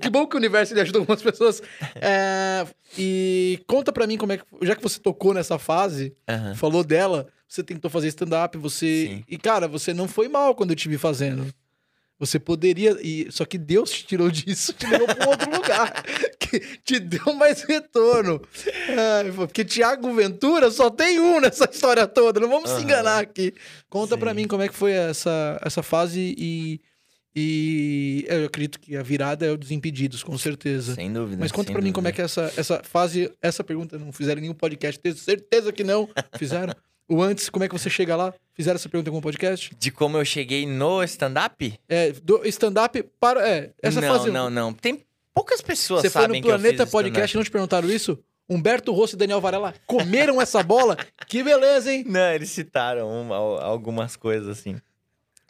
Que 0.00 0.08
bom 0.08 0.26
que 0.26 0.34
o 0.34 0.38
universo 0.38 0.72
ele 0.72 0.80
ajuda 0.80 0.98
algumas 0.98 1.22
pessoas. 1.22 1.62
É, 1.94 2.66
e 2.98 3.60
conta 3.66 3.92
pra 3.92 4.06
mim 4.06 4.16
como 4.16 4.32
é 4.32 4.38
que. 4.38 4.44
Já 4.62 4.74
que 4.74 4.82
você 4.82 4.98
tocou 4.98 5.34
nessa 5.34 5.58
fase, 5.58 6.16
Aham. 6.26 6.54
falou 6.54 6.82
dela, 6.82 7.28
você 7.46 7.62
tentou 7.62 7.90
fazer 7.90 8.08
stand-up, 8.08 8.56
você. 8.56 9.08
Sim. 9.08 9.24
E, 9.28 9.36
cara, 9.36 9.68
você 9.68 9.92
não 9.92 10.08
foi 10.08 10.26
mal 10.26 10.54
quando 10.54 10.70
eu 10.70 10.76
te 10.76 10.88
vi 10.88 10.96
fazendo. 10.96 11.46
Você 12.22 12.38
poderia. 12.38 12.96
E... 13.02 13.26
Só 13.32 13.44
que 13.44 13.58
Deus 13.58 13.90
te 13.90 14.06
tirou 14.06 14.30
disso, 14.30 14.72
te 14.72 14.86
levou 14.86 15.08
pra 15.08 15.26
um 15.26 15.30
outro 15.30 15.50
lugar. 15.50 16.04
Que 16.38 16.60
te 16.84 17.00
deu 17.00 17.34
mais 17.34 17.62
retorno. 17.62 18.40
Porque 19.34 19.64
Tiago 19.64 20.12
Ventura 20.14 20.70
só 20.70 20.88
tem 20.88 21.18
um 21.18 21.40
nessa 21.40 21.68
história 21.70 22.06
toda. 22.06 22.38
Não 22.38 22.48
vamos 22.48 22.70
se 22.70 22.76
Aham. 22.76 22.84
enganar 22.84 23.18
aqui. 23.18 23.52
Conta 23.90 24.16
Sim. 24.16 24.34
mim 24.34 24.46
como 24.46 24.62
é 24.62 24.68
que 24.68 24.74
foi 24.74 24.92
essa, 24.92 25.58
essa 25.64 25.82
fase 25.82 26.34
e. 26.38 26.80
E 27.34 28.26
eu 28.28 28.44
acredito 28.44 28.78
que 28.78 28.94
a 28.94 29.02
virada 29.02 29.46
é 29.46 29.50
o 29.50 29.56
Desimpedidos, 29.56 30.22
com 30.22 30.36
certeza. 30.36 30.94
Sem 30.94 31.10
dúvida. 31.10 31.38
Mas 31.40 31.50
conta 31.50 31.72
pra 31.72 31.80
mim 31.80 31.90
como 31.90 32.06
é 32.06 32.12
que 32.12 32.20
é 32.20 32.24
essa, 32.24 32.52
essa 32.58 32.82
fase, 32.84 33.32
essa 33.40 33.64
pergunta 33.64 33.98
não 33.98 34.12
fizeram 34.12 34.42
nenhum 34.42 34.52
podcast, 34.52 35.00
tenho 35.00 35.16
certeza 35.16 35.72
que 35.72 35.82
não 35.82 36.10
fizeram. 36.36 36.74
O 37.12 37.22
antes, 37.22 37.50
como 37.50 37.64
é 37.64 37.68
que 37.68 37.74
você 37.78 37.90
chega 37.90 38.16
lá? 38.16 38.32
Fizeram 38.54 38.76
essa 38.76 38.88
pergunta 38.88 39.08
em 39.08 39.12
algum 39.12 39.20
podcast? 39.20 39.74
De 39.78 39.90
como 39.90 40.16
eu 40.16 40.24
cheguei 40.24 40.64
no 40.66 41.02
stand-up? 41.04 41.78
É, 41.88 42.12
do 42.12 42.44
stand-up 42.46 43.02
para. 43.20 43.46
É, 43.48 43.70
essa 43.82 44.00
não, 44.00 44.08
fase. 44.08 44.30
não, 44.30 44.48
não. 44.50 44.72
Tem 44.72 45.04
poucas 45.34 45.60
pessoas 45.60 46.02
Você 46.02 46.10
foi 46.10 46.22
sabem 46.22 46.40
no 46.40 46.46
que 46.46 46.50
eu 46.50 46.54
fiz 46.54 46.62
Planeta 46.62 46.84
stand-up. 46.84 46.92
Podcast 46.92 47.34
e 47.34 47.38
não 47.38 47.44
te 47.44 47.50
perguntaram 47.50 47.90
isso? 47.90 48.18
Humberto 48.48 48.92
Rosso 48.92 49.14
e 49.14 49.18
Daniel 49.18 49.40
Varela 49.40 49.74
comeram 49.86 50.40
essa 50.40 50.62
bola? 50.62 50.96
Que 51.26 51.42
beleza, 51.42 51.92
hein? 51.92 52.04
Não, 52.06 52.32
eles 52.32 52.50
citaram 52.50 53.08
uma- 53.08 53.62
algumas 53.62 54.16
coisas 54.16 54.48
assim. 54.48 54.76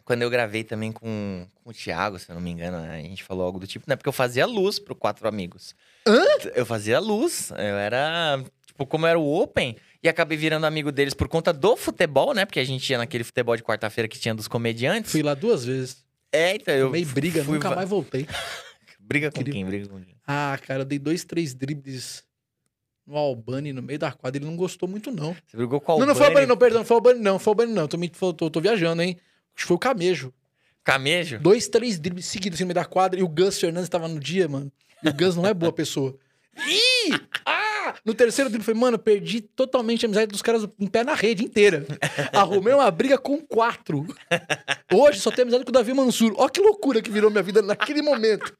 Quando 0.05 0.21
eu 0.21 0.29
gravei 0.29 0.63
também 0.63 0.91
com, 0.91 1.47
com 1.63 1.69
o 1.69 1.73
Thiago, 1.73 2.19
se 2.19 2.29
eu 2.29 2.35
não 2.35 2.41
me 2.41 2.51
engano, 2.51 2.77
a 2.77 2.97
gente 2.97 3.23
falou 3.23 3.45
algo 3.45 3.59
do 3.59 3.65
tipo, 3.67 3.85
né? 3.87 3.95
Porque 3.95 4.09
eu 4.09 4.13
fazia 4.13 4.45
luz 4.45 4.79
pro 4.79 4.95
Quatro 4.95 5.27
Amigos. 5.27 5.73
Hã? 6.05 6.21
Eu 6.55 6.65
fazia 6.65 6.99
luz. 6.99 7.51
Eu 7.51 7.77
era. 7.77 8.41
Tipo, 8.65 8.85
como 8.85 9.05
era 9.05 9.17
o 9.19 9.41
Open, 9.41 9.75
e 10.03 10.09
acabei 10.09 10.37
virando 10.37 10.65
amigo 10.65 10.91
deles 10.91 11.13
por 11.13 11.27
conta 11.27 11.53
do 11.53 11.75
futebol, 11.77 12.33
né? 12.33 12.45
Porque 12.45 12.59
a 12.59 12.63
gente 12.65 12.89
ia 12.89 12.97
naquele 12.97 13.23
futebol 13.23 13.55
de 13.55 13.63
quarta-feira 13.63 14.07
que 14.07 14.19
tinha 14.19 14.35
dos 14.35 14.47
comediantes. 14.47 15.11
Fui 15.11 15.23
lá 15.23 15.33
duas 15.33 15.63
vezes. 15.65 16.03
É, 16.31 16.55
então 16.55 16.73
eu. 16.73 16.87
Tomei 16.87 17.05
briga, 17.05 17.43
fui 17.43 17.53
nunca 17.55 17.73
mais 17.75 17.87
voltei. 17.89 18.27
Briga 18.99 19.29
com 19.31 19.37
Queria- 19.37 19.53
quem? 19.53 19.65
Briga 19.65 19.87
com 19.89 20.01
quem? 20.01 20.15
Ah, 20.25 20.57
cara, 20.65 20.81
eu 20.81 20.85
dei 20.85 20.97
dois, 20.97 21.23
três 21.25 21.53
dribles 21.53 22.23
no 23.05 23.17
Albani 23.17 23.73
no 23.73 23.81
meio 23.81 23.99
da 23.99 24.11
quadra. 24.13 24.37
Ele 24.39 24.45
não 24.49 24.55
gostou 24.55 24.87
muito, 24.87 25.11
não. 25.11 25.35
Você 25.45 25.57
brigou 25.57 25.81
com 25.81 25.95
o 25.95 25.99
Não, 25.99 26.05
não 26.07 26.15
foi 26.15 26.23
o 26.23 26.27
Albani, 26.27 26.45
Albani? 26.45 26.47
não, 26.49 26.57
perdão. 26.57 26.79
Não 26.79 26.85
foi 26.85 26.95
o 26.95 26.97
Albani, 26.99 27.19
não. 27.19 27.37
Foi 27.39 27.51
o 27.51 27.53
Albani, 27.53 27.73
não. 27.73 27.87
Tô, 27.87 27.97
tô, 27.97 28.33
tô- 28.33 28.49
tô 28.49 28.61
viajando, 28.61 29.01
hein? 29.01 29.17
Acho 29.55 29.63
que 29.65 29.67
foi 29.67 29.75
o 29.75 29.79
Camejo. 29.79 30.33
Camejo? 30.85 31.37
Dois, 31.39 31.67
três 31.67 31.99
dribles 31.99 32.25
seguidos 32.25 32.57
assim 32.57 32.63
no 32.63 32.67
meio 32.69 32.75
da 32.75 32.85
quadra. 32.85 33.19
E 33.19 33.23
o 33.23 33.27
Gus 33.27 33.59
Fernandes 33.59 33.89
tava 33.89 34.07
no 34.07 34.19
dia, 34.19 34.47
mano. 34.47 34.71
E 35.03 35.09
o 35.09 35.13
Gus 35.13 35.35
não 35.35 35.45
é 35.45 35.53
boa 35.53 35.71
pessoa. 35.73 36.17
Ih! 36.67 37.19
No 38.05 38.13
terceiro 38.13 38.49
drible, 38.49 38.65
foi, 38.65 38.73
mano, 38.73 38.99
perdi 38.99 39.39
totalmente 39.41 40.05
a 40.05 40.07
amizade 40.07 40.27
dos 40.31 40.41
caras 40.41 40.67
em 40.77 40.87
pé 40.87 41.03
na 41.03 41.13
rede 41.13 41.43
inteira. 41.45 41.85
Arrumei 42.33 42.73
uma 42.73 42.91
briga 42.91 43.17
com 43.17 43.39
quatro. 43.39 44.05
Hoje 44.93 45.19
só 45.21 45.31
tenho 45.31 45.43
amizade 45.43 45.63
com 45.63 45.69
o 45.69 45.73
Davi 45.73 45.93
Mansur. 45.93 46.33
Ó 46.37 46.49
que 46.49 46.59
loucura 46.59 47.01
que 47.01 47.09
virou 47.09 47.31
minha 47.31 47.41
vida 47.43 47.61
naquele 47.61 48.01
momento. 48.01 48.53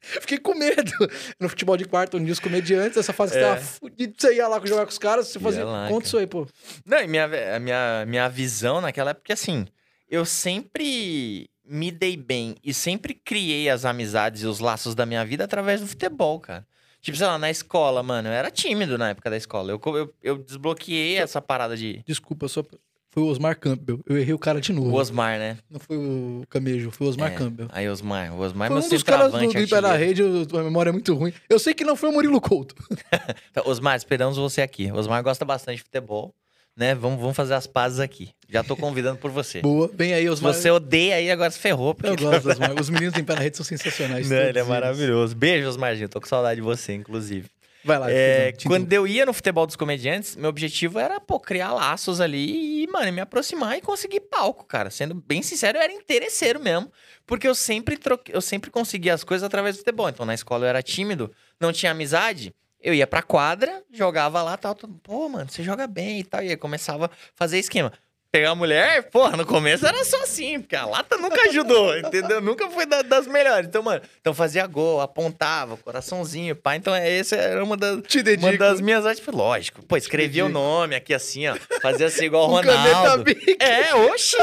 Fiquei 0.00 0.36
com 0.38 0.52
medo. 0.56 0.90
No 1.38 1.48
futebol 1.48 1.76
de 1.76 1.84
quarto, 1.84 2.16
onde 2.18 2.32
os 2.32 2.40
comediantes, 2.40 2.96
essa 2.98 3.12
fase 3.12 3.34
que 3.34 3.38
você 3.38 3.44
É. 3.44 3.48
tava 3.54 3.60
fudido, 3.60 4.14
você 4.18 4.34
ia 4.34 4.48
lá 4.48 4.60
jogar 4.66 4.84
com 4.84 4.90
os 4.90 4.98
caras, 4.98 5.28
você 5.28 5.38
Ia 5.38 5.42
fazia. 5.44 5.64
lá, 5.64 5.82
Conta 5.86 5.92
cara. 5.94 6.04
isso 6.06 6.18
aí, 6.18 6.26
pô. 6.26 6.46
Não, 6.84 6.98
e 7.00 7.06
minha, 7.06 7.54
a 7.54 7.60
minha, 7.60 8.04
minha 8.06 8.28
visão 8.28 8.80
naquela 8.80 9.10
época, 9.10 9.22
porque 9.22 9.32
assim, 9.32 9.64
eu 10.10 10.24
sempre 10.24 11.48
me 11.64 11.92
dei 11.92 12.16
bem 12.16 12.56
e 12.64 12.74
sempre 12.74 13.14
criei 13.14 13.70
as 13.70 13.84
amizades 13.84 14.42
e 14.42 14.46
os 14.46 14.58
laços 14.58 14.96
da 14.96 15.06
minha 15.06 15.24
vida 15.24 15.44
através 15.44 15.80
do 15.80 15.86
futebol, 15.86 16.40
cara. 16.40 16.66
Tipo, 17.02 17.18
sei 17.18 17.26
lá, 17.26 17.36
na 17.36 17.50
escola, 17.50 18.02
mano, 18.02 18.28
eu 18.28 18.32
era 18.32 18.50
tímido 18.50 18.96
na 18.96 19.10
época 19.10 19.28
da 19.28 19.36
escola. 19.36 19.72
Eu, 19.72 19.80
eu, 19.84 20.14
eu 20.22 20.38
desbloqueei 20.38 21.18
essa 21.18 21.42
parada 21.42 21.76
de. 21.76 22.00
Desculpa, 22.06 22.46
só. 22.46 22.64
Foi 23.10 23.22
o 23.22 23.26
Osmar 23.26 23.58
Campbell. 23.58 24.00
Eu 24.06 24.16
errei 24.16 24.32
o 24.32 24.38
cara 24.38 24.58
de 24.58 24.72
novo. 24.72 24.88
O 24.88 24.94
Osmar, 24.94 25.38
né? 25.38 25.58
Não 25.68 25.78
foi 25.78 25.98
o 25.98 26.44
Camejo, 26.48 26.90
foi 26.90 27.06
o 27.06 27.10
Osmar 27.10 27.30
É, 27.32 27.34
Campbell. 27.34 27.68
Aí, 27.70 27.86
Osmar. 27.86 28.32
O 28.32 28.38
Osmar 28.38 28.68
é 28.68 28.70
Foi 28.70 28.80
um 28.80 28.88
dos 28.88 29.02
caras 29.02 29.26
do, 29.26 29.32
do 29.32 29.38
na 29.38 29.58
artilheiro. 29.58 29.88
Rede, 29.98 30.22
a 30.22 30.62
memória 30.62 30.88
é 30.88 30.92
muito 30.92 31.12
ruim. 31.14 31.30
Eu 31.46 31.58
sei 31.58 31.74
que 31.74 31.84
não 31.84 31.94
foi 31.94 32.08
o 32.08 32.12
Murilo 32.12 32.40
Couto. 32.40 32.74
Osmar, 33.66 33.96
esperamos 33.96 34.38
você 34.38 34.62
aqui. 34.62 34.90
Osmar 34.90 35.22
gosta 35.22 35.44
bastante 35.44 35.76
de 35.78 35.82
futebol, 35.82 36.34
né? 36.76 36.94
Vamos, 36.94 37.20
vamos 37.20 37.36
fazer 37.36 37.54
as 37.54 37.66
pazes 37.66 38.00
aqui. 38.00 38.30
Já 38.48 38.62
tô 38.62 38.76
convidando 38.76 39.18
por 39.18 39.30
você. 39.30 39.60
Boa, 39.62 39.90
vem 39.92 40.14
aí, 40.14 40.28
Osmar. 40.28 40.52
você 40.52 40.70
odeia 40.70 41.16
aí, 41.16 41.30
agora 41.30 41.50
se 41.50 41.58
ferrou. 41.58 41.94
Porque... 41.94 42.10
Eu 42.10 42.16
gosto 42.16 42.48
Osmar. 42.50 42.74
Os 42.80 42.90
meninos 42.90 43.14
do 43.14 43.24
Pé 43.24 43.34
na 43.34 43.40
Rede 43.40 43.56
são 43.56 43.64
sensacionais. 43.64 44.28
Não, 44.28 44.36
ele 44.36 44.58
é 44.58 44.64
maravilhoso. 44.64 45.34
Beijo, 45.34 45.68
Osmarzinho. 45.68 46.08
Tô 46.08 46.20
com 46.20 46.26
saudade 46.26 46.56
de 46.56 46.62
você, 46.62 46.94
inclusive. 46.94 47.48
Vai 47.84 47.98
lá. 47.98 48.06
É, 48.10 48.52
quando 48.64 48.92
eu 48.92 49.06
ia 49.06 49.26
no 49.26 49.32
futebol 49.32 49.66
dos 49.66 49.74
comediantes, 49.74 50.36
meu 50.36 50.48
objetivo 50.48 50.98
era, 50.98 51.18
pô, 51.20 51.40
criar 51.40 51.72
laços 51.72 52.20
ali 52.20 52.84
e, 52.84 52.86
mano, 52.86 53.12
me 53.12 53.20
aproximar 53.20 53.76
e 53.76 53.80
conseguir 53.80 54.20
palco, 54.20 54.64
cara. 54.64 54.88
Sendo 54.88 55.14
bem 55.14 55.42
sincero, 55.42 55.78
eu 55.78 55.82
era 55.82 55.92
interesseiro 55.92 56.60
mesmo. 56.60 56.90
Porque 57.26 57.46
eu 57.46 57.54
sempre, 57.54 57.96
troquei, 57.96 58.34
eu 58.34 58.40
sempre 58.40 58.70
conseguia 58.70 59.14
as 59.14 59.24
coisas 59.24 59.44
através 59.44 59.76
do 59.76 59.78
futebol. 59.80 60.08
Então, 60.08 60.24
na 60.24 60.34
escola 60.34 60.64
eu 60.64 60.68
era 60.68 60.82
tímido, 60.82 61.32
não 61.60 61.72
tinha 61.72 61.90
amizade. 61.90 62.54
Eu 62.82 62.92
ia 62.94 63.06
pra 63.06 63.22
quadra, 63.22 63.82
jogava 63.92 64.42
lá 64.42 64.56
tal. 64.56 64.74
todo- 64.74 64.94
Pô, 65.02 65.28
mano, 65.28 65.48
você 65.50 65.62
joga 65.62 65.86
bem 65.86 66.20
e 66.20 66.24
tal. 66.24 66.42
E 66.42 66.48
aí 66.50 66.56
começava 66.56 67.06
a 67.06 67.10
fazer 67.36 67.58
esquema. 67.58 67.92
Pegar 68.34 68.52
a 68.52 68.54
mulher, 68.54 69.10
porra, 69.10 69.36
no 69.36 69.44
começo 69.44 69.86
era 69.86 70.02
só 70.06 70.22
assim, 70.22 70.58
porque 70.58 70.74
a 70.74 70.86
lata 70.86 71.18
nunca 71.18 71.38
ajudou, 71.50 71.94
entendeu? 72.00 72.40
Nunca 72.40 72.70
foi 72.70 72.86
da- 72.86 73.02
das 73.02 73.26
melhores. 73.26 73.68
Então, 73.68 73.82
mano, 73.82 74.00
então 74.22 74.32
fazia 74.32 74.66
gol, 74.66 75.02
apontava, 75.02 75.76
coraçãozinho, 75.76 76.56
pá. 76.56 76.74
Então, 76.74 76.94
essa 76.94 77.36
era 77.36 77.62
uma 77.62 77.76
das, 77.76 78.00
Te 78.08 78.22
dedico. 78.22 78.46
uma 78.48 78.56
das 78.56 78.80
minhas 78.80 79.04
artes, 79.04 79.22
lógico. 79.26 79.82
Pô, 79.82 79.98
escrevia 79.98 80.46
o 80.46 80.48
nome 80.48 80.94
aqui 80.96 81.12
assim, 81.12 81.46
ó. 81.46 81.54
Fazia 81.82 82.06
assim 82.06 82.24
igual 82.24 82.44
o 82.48 82.52
Ronaldo. 82.56 83.24
É, 83.60 83.94
oxi. 83.94 84.38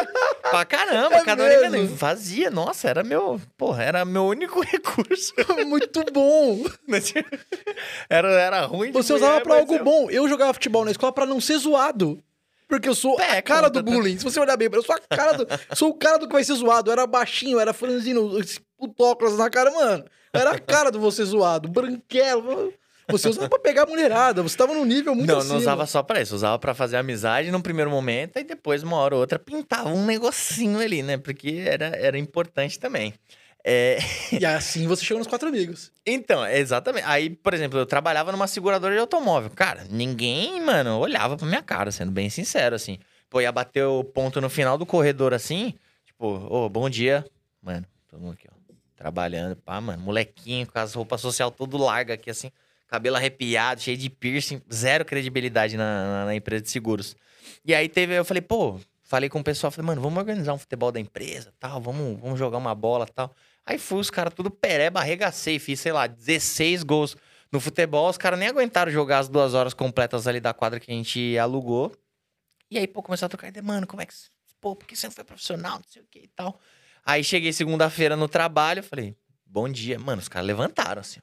Pra 0.51 0.63
caramba, 0.65 1.15
É 1.15 1.23
cada 1.25 1.69
mesmo? 1.71 1.97
fazia. 1.97 2.51
Nossa, 2.51 2.87
era 2.87 3.03
meu, 3.03 3.41
porra, 3.57 3.83
era 3.83 4.05
meu 4.05 4.25
único 4.27 4.61
recurso. 4.61 5.33
Muito 5.65 6.03
bom. 6.13 6.63
era, 8.07 8.29
era 8.39 8.61
ruim 8.67 8.87
de 8.91 8.93
Você 8.93 9.13
mulher, 9.13 9.25
usava 9.25 9.41
pra 9.41 9.55
algo 9.55 9.75
eu- 9.75 9.83
bom. 9.83 10.11
Eu 10.11 10.29
jogava 10.29 10.53
futebol 10.53 10.85
na 10.85 10.91
escola 10.91 11.11
pra 11.11 11.25
não 11.25 11.41
ser 11.41 11.57
zoado. 11.57 12.21
Porque 12.69 12.87
eu 12.87 12.93
sou 12.95 13.19
É, 13.19 13.39
a 13.39 13.41
cara 13.41 13.67
do 13.69 13.81
bullying. 13.83 14.17
Se 14.19 14.23
você 14.23 14.39
olhar 14.39 14.55
bem, 14.55 14.69
eu 14.71 14.83
sou 14.83 14.95
a 14.95 14.99
cara 15.15 15.33
do. 15.33 15.47
sou 15.75 15.89
o 15.89 15.93
cara 15.95 16.19
do 16.19 16.27
que 16.27 16.33
vai 16.33 16.43
ser 16.43 16.53
zoado. 16.53 16.89
Eu 16.89 16.93
era 16.93 17.07
baixinho, 17.07 17.59
era 17.59 17.73
franzino, 17.73 18.39
esse 18.39 18.59
putóculos 18.77 19.37
na 19.37 19.49
cara, 19.49 19.71
mano. 19.71 20.05
Eu 20.31 20.39
era 20.39 20.51
a 20.51 20.59
cara 20.59 20.91
do 20.91 20.99
você 20.99 21.25
zoado, 21.25 21.67
branquelo. 21.67 22.71
Você 23.09 23.27
usava 23.27 23.49
pra 23.49 23.57
pegar 23.57 23.83
a 23.83 23.85
mulherada. 23.87 24.43
Você 24.43 24.55
tava 24.55 24.71
num 24.75 24.85
nível 24.85 25.15
muito 25.15 25.27
Não, 25.27 25.39
acima. 25.39 25.53
não 25.53 25.59
usava 25.59 25.87
só 25.87 26.03
pra 26.03 26.21
isso. 26.21 26.35
Usava 26.35 26.59
pra 26.59 26.75
fazer 26.75 26.97
amizade 26.97 27.49
num 27.49 27.59
primeiro 27.59 27.89
momento 27.89 28.37
e 28.37 28.43
depois, 28.43 28.83
uma 28.83 28.97
hora 28.97 29.15
ou 29.15 29.21
outra, 29.21 29.39
pintava 29.39 29.89
um 29.89 30.05
negocinho 30.05 30.79
ali, 30.79 31.01
né? 31.01 31.17
Porque 31.17 31.63
era, 31.65 31.87
era 31.87 32.19
importante 32.19 32.77
também. 32.79 33.15
É, 33.63 33.99
E 34.39 34.45
assim 34.45 34.87
você 34.87 35.03
chegou 35.03 35.19
nos 35.19 35.27
quatro 35.27 35.47
amigos. 35.47 35.91
Então, 36.05 36.45
exatamente. 36.45 37.05
Aí, 37.05 37.29
por 37.29 37.53
exemplo, 37.53 37.77
eu 37.79 37.85
trabalhava 37.85 38.31
numa 38.31 38.47
seguradora 38.47 38.93
de 38.93 38.99
automóvel. 38.99 39.49
Cara, 39.49 39.85
ninguém, 39.89 40.61
mano, 40.61 40.97
olhava 40.97 41.35
pra 41.37 41.45
minha 41.45 41.61
cara, 41.61 41.91
sendo 41.91 42.11
bem 42.11 42.29
sincero, 42.29 42.75
assim. 42.75 42.97
Pô, 43.29 43.41
ia 43.41 43.51
bater 43.51 43.83
o 43.83 44.03
ponto 44.03 44.41
no 44.41 44.49
final 44.49 44.77
do 44.77 44.85
corredor, 44.85 45.33
assim. 45.33 45.73
Tipo, 46.05 46.27
ô, 46.27 46.69
bom 46.69 46.89
dia. 46.89 47.25
Mano, 47.61 47.85
tamo 48.09 48.31
aqui, 48.31 48.47
ó. 48.51 48.73
Trabalhando, 48.95 49.55
pá, 49.55 49.79
mano. 49.79 50.01
Molequinho, 50.01 50.67
com 50.67 50.79
as 50.79 50.93
roupas 50.93 51.21
social 51.21 51.51
tudo 51.51 51.77
larga 51.77 52.15
aqui, 52.15 52.29
assim. 52.29 52.51
Cabelo 52.87 53.15
arrepiado, 53.17 53.81
cheio 53.81 53.95
de 53.95 54.09
piercing. 54.09 54.61
Zero 54.73 55.05
credibilidade 55.05 55.77
na, 55.77 56.03
na, 56.03 56.25
na 56.25 56.35
empresa 56.35 56.63
de 56.63 56.69
seguros. 56.71 57.15
E 57.63 57.75
aí 57.75 57.87
teve, 57.87 58.17
eu 58.17 58.25
falei, 58.25 58.41
pô, 58.41 58.79
falei 59.03 59.29
com 59.29 59.39
o 59.39 59.43
pessoal, 59.43 59.69
falei, 59.71 59.85
mano, 59.85 60.01
vamos 60.01 60.17
organizar 60.17 60.53
um 60.53 60.57
futebol 60.57 60.91
da 60.91 60.99
empresa, 60.99 61.53
tal, 61.59 61.79
vamos, 61.81 62.19
vamos 62.19 62.37
jogar 62.37 62.57
uma 62.57 62.73
bola, 62.75 63.05
tal. 63.05 63.33
Aí 63.69 63.77
fui, 63.77 63.99
os 63.99 64.09
caras 64.09 64.33
tudo 64.33 64.49
pereba, 64.49 64.99
arregacei, 64.99 65.59
fiz, 65.59 65.79
sei 65.79 65.91
lá, 65.91 66.07
16 66.07 66.81
gols 66.81 67.15
no 67.51 67.59
futebol. 67.59 68.09
Os 68.09 68.17
caras 68.17 68.39
nem 68.39 68.47
aguentaram 68.47 68.91
jogar 68.91 69.19
as 69.19 69.29
duas 69.29 69.53
horas 69.53 69.75
completas 69.75 70.25
ali 70.25 70.39
da 70.39 70.55
quadra 70.55 70.79
que 70.79 70.91
a 70.91 70.95
gente 70.95 71.37
alugou. 71.37 71.95
E 72.71 72.79
aí, 72.79 72.87
pô, 72.87 73.03
começou 73.03 73.27
a 73.27 73.29
trocar 73.29 73.49
ideia, 73.49 73.61
mano, 73.61 73.85
como 73.85 74.01
é 74.01 74.07
que. 74.07 74.13
Pô, 74.59 74.75
por 74.75 74.87
que 74.87 74.95
você 74.95 75.05
não 75.05 75.11
foi 75.11 75.23
profissional? 75.23 75.75
Não 75.75 75.83
sei 75.87 76.01
o 76.01 76.05
que 76.09 76.21
e 76.21 76.27
tal. 76.29 76.59
Aí 77.05 77.23
cheguei 77.23 77.53
segunda-feira 77.53 78.15
no 78.15 78.27
trabalho, 78.27 78.81
falei, 78.81 79.15
bom 79.45 79.69
dia. 79.69 79.99
Mano, 79.99 80.19
os 80.19 80.27
caras 80.27 80.47
levantaram 80.47 81.01
assim. 81.01 81.19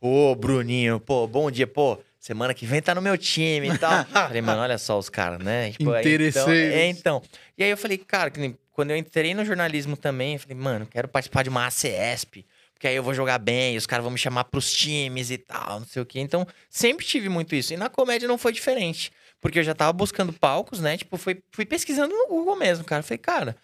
Ô, 0.00 0.36
Bruninho, 0.36 1.00
pô, 1.00 1.26
bom 1.26 1.50
dia, 1.50 1.66
pô. 1.66 2.00
Semana 2.28 2.52
que 2.52 2.66
vem 2.66 2.82
tá 2.82 2.94
no 2.94 3.00
meu 3.00 3.16
time 3.16 3.70
e 3.70 3.78
tal. 3.78 4.04
falei, 4.12 4.42
mano, 4.42 4.60
olha 4.60 4.76
só 4.76 4.98
os 4.98 5.08
caras, 5.08 5.38
né? 5.38 5.72
Tipo, 5.72 5.92
aí, 5.92 6.28
então, 6.28 6.50
é, 6.50 6.86
então. 6.86 7.22
E 7.56 7.64
aí 7.64 7.70
eu 7.70 7.76
falei, 7.76 7.96
cara, 7.96 8.30
quando 8.70 8.90
eu 8.90 8.96
entrei 8.96 9.34
no 9.34 9.44
jornalismo 9.44 9.96
também, 9.96 10.34
eu 10.34 10.40
falei, 10.40 10.56
mano, 10.56 10.86
quero 10.86 11.08
participar 11.08 11.42
de 11.42 11.48
uma 11.48 11.66
ACESP, 11.66 12.44
porque 12.74 12.86
aí 12.86 12.94
eu 12.94 13.02
vou 13.02 13.14
jogar 13.14 13.38
bem, 13.38 13.76
os 13.76 13.86
caras 13.86 14.04
vão 14.04 14.12
me 14.12 14.18
chamar 14.18 14.44
pros 14.44 14.70
times 14.70 15.30
e 15.30 15.38
tal, 15.38 15.80
não 15.80 15.86
sei 15.86 16.02
o 16.02 16.06
quê. 16.06 16.20
Então, 16.20 16.46
sempre 16.68 17.04
tive 17.04 17.28
muito 17.28 17.54
isso. 17.54 17.72
E 17.72 17.76
na 17.76 17.88
comédia 17.88 18.28
não 18.28 18.38
foi 18.38 18.52
diferente. 18.52 19.10
Porque 19.40 19.58
eu 19.58 19.62
já 19.62 19.74
tava 19.74 19.92
buscando 19.92 20.32
palcos, 20.32 20.80
né? 20.80 20.96
Tipo, 20.96 21.16
fui, 21.16 21.40
fui 21.50 21.64
pesquisando 21.64 22.14
no 22.14 22.28
Google 22.28 22.56
mesmo, 22.56 22.84
cara. 22.84 23.02
Falei, 23.02 23.18
cara, 23.18 23.56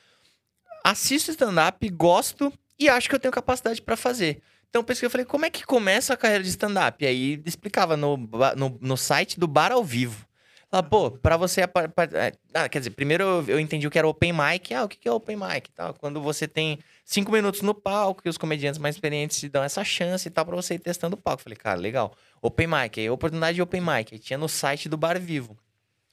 assisto 0.85 1.31
stand-up, 1.31 1.89
gosto 1.91 2.53
e 2.79 2.89
acho 2.89 3.09
que 3.09 3.15
eu 3.15 3.21
tenho 3.21 3.33
capacidade 3.33 3.83
pra 3.83 3.97
fazer. 3.97 4.41
Então, 4.75 4.81
eu 4.81 4.85
pesquisei, 4.85 5.07
eu 5.07 5.11
falei, 5.11 5.25
como 5.25 5.47
é 5.47 5.51
que 5.51 5.64
começa 5.64 6.14
a 6.14 6.16
carreira 6.16 6.43
de 6.43 6.51
stand-up? 6.51 7.05
E 7.05 7.07
aí, 7.07 7.41
explicava 7.47 7.97
no, 7.97 8.16
no, 8.57 8.77
no 8.81 8.97
site 8.97 9.39
do 9.39 9.47
Bar 9.47 9.70
ao 9.70 9.85
Vivo. 9.85 10.27
Fala, 10.68 10.83
pô, 10.83 11.12
pra 11.12 11.37
você... 11.37 11.61
é, 11.61 11.68
Ah, 12.53 12.68
quer 12.68 12.81
dizer, 12.81 12.91
primeiro 12.91 13.45
eu, 13.47 13.61
entendi 13.61 13.87
o 13.87 13.91
que 13.91 13.97
era 13.97 14.09
open 14.09 14.33
mic. 14.33 14.75
Ah, 14.75 14.83
o 14.83 14.89
que 14.89 15.07
é 15.07 15.12
open 15.12 15.37
mic? 15.37 15.70
Tal. 15.70 15.95
Quando 15.95 16.20
você 16.20 16.49
tem 16.49 16.81
cinco 17.05 17.31
minutos 17.31 17.62
no 17.62 17.72
palco 17.72 18.22
e 18.25 18.29
os 18.29 18.37
comediantes 18.37 18.81
mais 18.81 18.97
experientes 18.97 19.39
te 19.39 19.49
dão 19.49 19.62
essa 19.62 19.85
chance 19.85 20.27
e 20.27 20.31
tal 20.33 20.45
pra 20.45 20.57
você 20.57 20.75
ir 20.75 20.81
testando 20.81 21.14
o 21.14 21.20
palco. 21.22 21.45
Falei, 21.45 21.57
cara, 21.57 21.79
legal. 21.79 22.12
Open 22.43 22.66
mic, 22.66 22.99
aí 22.99 23.09
oportunidade 23.09 23.55
de 23.55 23.62
open 23.62 23.81
mic. 23.81 24.12
Aí 24.12 24.18
tinha 24.18 24.37
no 24.37 24.49
site 24.49 24.89
do 24.89 24.97
Bar 24.97 25.20
Vivo. 25.20 25.57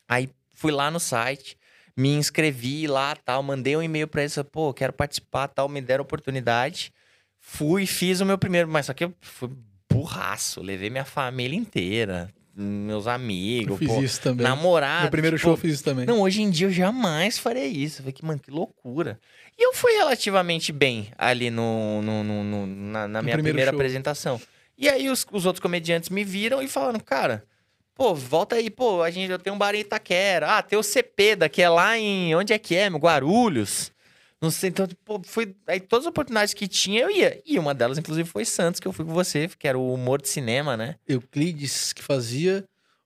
Aí 0.07 0.29
fui 0.53 0.71
lá 0.71 0.91
no 0.91 0.99
site, 0.99 1.57
me 1.97 2.09
inscrevi 2.09 2.85
lá, 2.85 3.15
tal, 3.15 3.41
mandei 3.41 3.75
um 3.75 3.81
e-mail 3.81 4.07
pra 4.07 4.21
eles, 4.21 4.37
pô, 4.51 4.71
quero 4.71 4.93
participar, 4.93 5.47
tal, 5.47 5.67
me 5.67 5.81
deram 5.81 6.03
oportunidade. 6.03 6.93
Fui, 7.41 7.85
fiz 7.85 8.21
o 8.21 8.25
meu 8.25 8.37
primeiro, 8.37 8.67
mas 8.67 8.85
só 8.85 8.93
que 8.93 9.03
eu 9.03 9.13
fui 9.19 9.49
burraço, 9.91 10.61
levei 10.61 10.89
minha 10.89 11.03
família 11.03 11.57
inteira, 11.57 12.31
meus 12.55 13.05
Eu 13.07 13.11
amigos, 13.11 13.77
fiz 13.79 13.87
pô, 13.87 14.01
isso 14.01 14.21
também. 14.21 14.45
namorado. 14.47 15.01
Meu 15.03 15.11
primeiro 15.11 15.35
tipo, 15.37 15.43
show 15.47 15.53
eu 15.53 15.57
fiz 15.57 15.73
isso 15.75 15.83
também. 15.83 16.05
Não, 16.05 16.21
hoje 16.21 16.41
em 16.41 16.49
dia 16.49 16.67
eu 16.67 16.71
jamais 16.71 17.37
faria 17.37 17.65
isso. 17.65 17.97
Eu 17.99 18.03
falei 18.03 18.13
que, 18.13 18.23
mano, 18.25 18.39
que 18.39 18.51
loucura. 18.51 19.19
E 19.57 19.63
eu 19.65 19.73
fui 19.73 19.91
relativamente 19.93 20.71
bem 20.71 21.09
ali 21.17 21.49
no, 21.49 22.01
no- 22.01 22.23
no- 22.23 22.43
no- 22.43 22.67
na, 22.67 23.07
na 23.07 23.21
minha 23.21 23.35
primeira 23.37 23.71
show. 23.71 23.75
apresentação. 23.79 24.41
E 24.77 24.87
aí 24.87 25.09
os, 25.09 25.25
os 25.31 25.45
outros 25.45 25.61
comediantes 25.61 26.09
me 26.09 26.23
viram 26.23 26.61
e 26.61 26.67
falaram, 26.67 26.99
cara, 26.99 27.43
pô, 27.93 28.13
volta 28.15 28.55
aí, 28.55 28.69
pô, 28.69 29.01
a 29.03 29.11
gente 29.11 29.29
eu 29.31 29.37
tenho 29.39 29.55
um 29.55 29.59
bar 29.59 29.75
em 29.75 29.79
Itaquera. 29.81 30.57
Ah, 30.57 30.61
tem 30.61 30.77
o 30.79 30.83
CP 30.83 31.37
que 31.51 31.61
é 31.61 31.69
lá 31.69 31.97
em. 31.97 32.33
Onde 32.35 32.53
é 32.53 32.57
que 32.59 32.75
é? 32.75 32.89
meu? 32.89 32.99
Guarulhos. 32.99 33.91
Não 34.41 34.49
sei, 34.49 34.69
então, 34.69 34.87
pô, 35.05 35.21
fui. 35.23 35.55
Aí 35.67 35.79
todas 35.79 36.05
as 36.05 36.09
oportunidades 36.09 36.53
que 36.53 36.67
tinha, 36.67 37.01
eu 37.01 37.11
ia. 37.11 37.39
E 37.45 37.59
uma 37.59 37.73
delas, 37.75 37.97
inclusive, 37.99 38.27
foi 38.27 38.43
Santos, 38.43 38.79
que 38.79 38.87
eu 38.87 38.91
fui 38.93 39.05
com 39.05 39.13
você, 39.13 39.47
que 39.59 39.67
era 39.67 39.77
o 39.77 39.93
humor 39.93 40.19
de 40.21 40.29
cinema, 40.29 40.75
né? 40.75 40.95
Euclides 41.07 41.93
que 41.93 42.01
fazia 42.01 42.63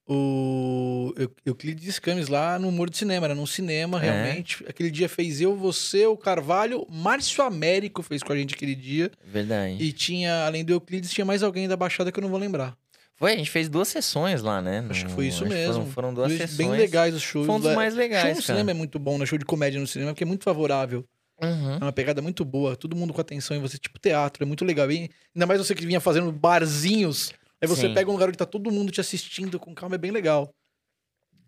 o 0.08 1.14
Eu- 1.18 1.32
Euclides 1.46 2.00
Camis 2.00 2.28
lá 2.28 2.58
no 2.60 2.70
Humor 2.70 2.90
de 2.90 2.98
Cinema, 2.98 3.26
era 3.26 3.36
num 3.36 3.46
cinema, 3.46 3.98
É. 4.00 4.04
realmente. 4.12 4.64
Aquele 4.68 4.90
dia 4.92 5.10
fez 5.10 5.42
eu, 5.42 5.56
você, 5.56 6.06
o 6.06 6.16
Carvalho, 6.16 6.86
Márcio 6.90 7.44
Américo 7.44 8.02
fez 8.04 8.22
com 8.24 8.32
a 8.32 8.36
gente 8.38 8.54
aquele 8.54 8.76
dia. 8.76 9.12
Verdade. 9.26 9.78
E 9.84 9.92
tinha, 9.92 10.46
além 10.46 10.64
do 10.64 10.72
Euclides, 10.74 11.12
tinha 11.12 11.26
mais 11.26 11.44
alguém 11.44 11.68
da 11.68 11.76
Baixada 11.76 12.12
que 12.12 12.20
eu 12.20 12.22
não 12.22 12.30
vou 12.30 12.40
lembrar. 12.40 12.78
Foi, 13.18 13.32
a 13.34 13.36
gente 13.38 13.50
fez 13.50 13.70
duas 13.70 13.88
sessões 13.88 14.42
lá, 14.42 14.62
né? 14.62 14.86
Acho 14.90 15.06
que 15.06 15.12
foi 15.12 15.28
isso 15.28 15.46
mesmo. 15.46 15.74
Foram, 15.84 15.92
foram 15.92 16.14
duas 16.14 16.28
Dois 16.28 16.40
sessões. 16.42 16.58
Bem 16.58 16.70
legais 16.72 17.16
os 17.16 17.22
shows. 17.22 17.46
Foi 17.46 17.56
um 17.56 17.60
dos 17.62 17.74
mais 17.74 17.94
Show 17.94 18.02
legais, 18.02 18.24
no 18.38 18.44
cara. 18.44 18.58
cinema 18.58 18.72
é 18.72 18.74
muito 18.74 19.00
bom, 19.00 19.18
né? 19.18 19.26
Show 19.26 19.38
de 19.40 19.46
comédia 19.46 19.80
no 19.80 19.88
cinema, 19.88 20.12
porque 20.12 20.24
é 20.24 20.28
muito 20.28 20.44
favorável. 20.44 21.04
Uhum. 21.42 21.74
É 21.76 21.84
uma 21.84 21.92
pegada 21.92 22.22
muito 22.22 22.46
boa, 22.46 22.76
todo 22.76 22.96
mundo 22.96 23.14
com 23.14 23.20
atenção 23.22 23.56
em 23.58 23.60
você, 23.60 23.78
tipo 23.78 24.00
teatro, 24.00 24.44
é 24.44 24.46
muito 24.46 24.64
legal. 24.64 24.90
E 24.92 25.10
ainda 25.36 25.46
mais 25.46 25.60
você 25.60 25.76
que 25.76 25.86
vinha 25.86 26.00
fazendo 26.00 26.32
barzinhos, 26.32 27.34
aí 27.62 27.68
você 27.68 27.88
Sim. 27.88 27.94
pega 27.94 28.10
um 28.10 28.14
lugar 28.14 28.32
que 28.32 28.38
tá 28.38 28.46
todo 28.46 28.72
mundo 28.72 28.92
te 28.92 29.02
assistindo 29.02 29.60
com 29.60 29.74
calma, 29.76 29.96
é 29.96 29.98
bem 29.98 30.12
legal. 30.12 30.54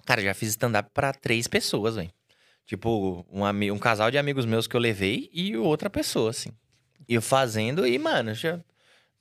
Cara, 0.05 0.21
já 0.21 0.33
fiz 0.33 0.49
stand-up 0.49 0.89
pra 0.93 1.13
três 1.13 1.47
pessoas, 1.47 1.95
velho. 1.95 2.09
Tipo, 2.65 3.25
um, 3.31 3.43
um 3.73 3.79
casal 3.79 4.11
de 4.11 4.17
amigos 4.17 4.45
meus 4.45 4.67
que 4.67 4.75
eu 4.75 4.79
levei 4.79 5.29
e 5.33 5.55
outra 5.55 5.89
pessoa, 5.89 6.31
assim. 6.31 6.49
E 7.07 7.13
eu 7.15 7.21
fazendo 7.21 7.87
e, 7.87 7.97
mano, 7.97 8.33
já... 8.33 8.59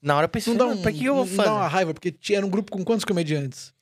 Na 0.03 0.17
hora 0.17 0.25
eu 0.25 0.29
pensei, 0.29 0.53
Não 0.53 0.59
dá, 0.59 0.67
"Mano, 0.67 0.79
um, 0.79 0.83
pra 0.83 0.93
que 0.93 1.05
eu 1.05 1.15
vou 1.15 1.25
não 1.25 1.33
fazer? 1.37 1.49
dá 1.49 1.55
uma 1.55 1.69
raiva, 1.69 1.95
porque 1.95 2.11
tinha 2.13 2.39
era 2.39 2.47
um 2.47 2.51
grupo 2.51 2.71
com 2.73 2.85
quantos 2.85 3.05
comediantes? 3.05 3.73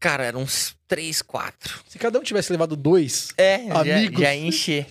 Cara, 0.00 0.24
eram 0.24 0.40
uns 0.42 0.76
três, 0.86 1.20
quatro. 1.22 1.80
Se 1.88 1.98
cada 1.98 2.18
um 2.18 2.22
tivesse 2.22 2.52
levado 2.52 2.76
dois, 2.76 3.32
É, 3.36 3.66
já, 3.66 3.80
Amigos. 3.80 4.20
já 4.20 4.34
ia 4.34 4.46
encher. 4.46 4.86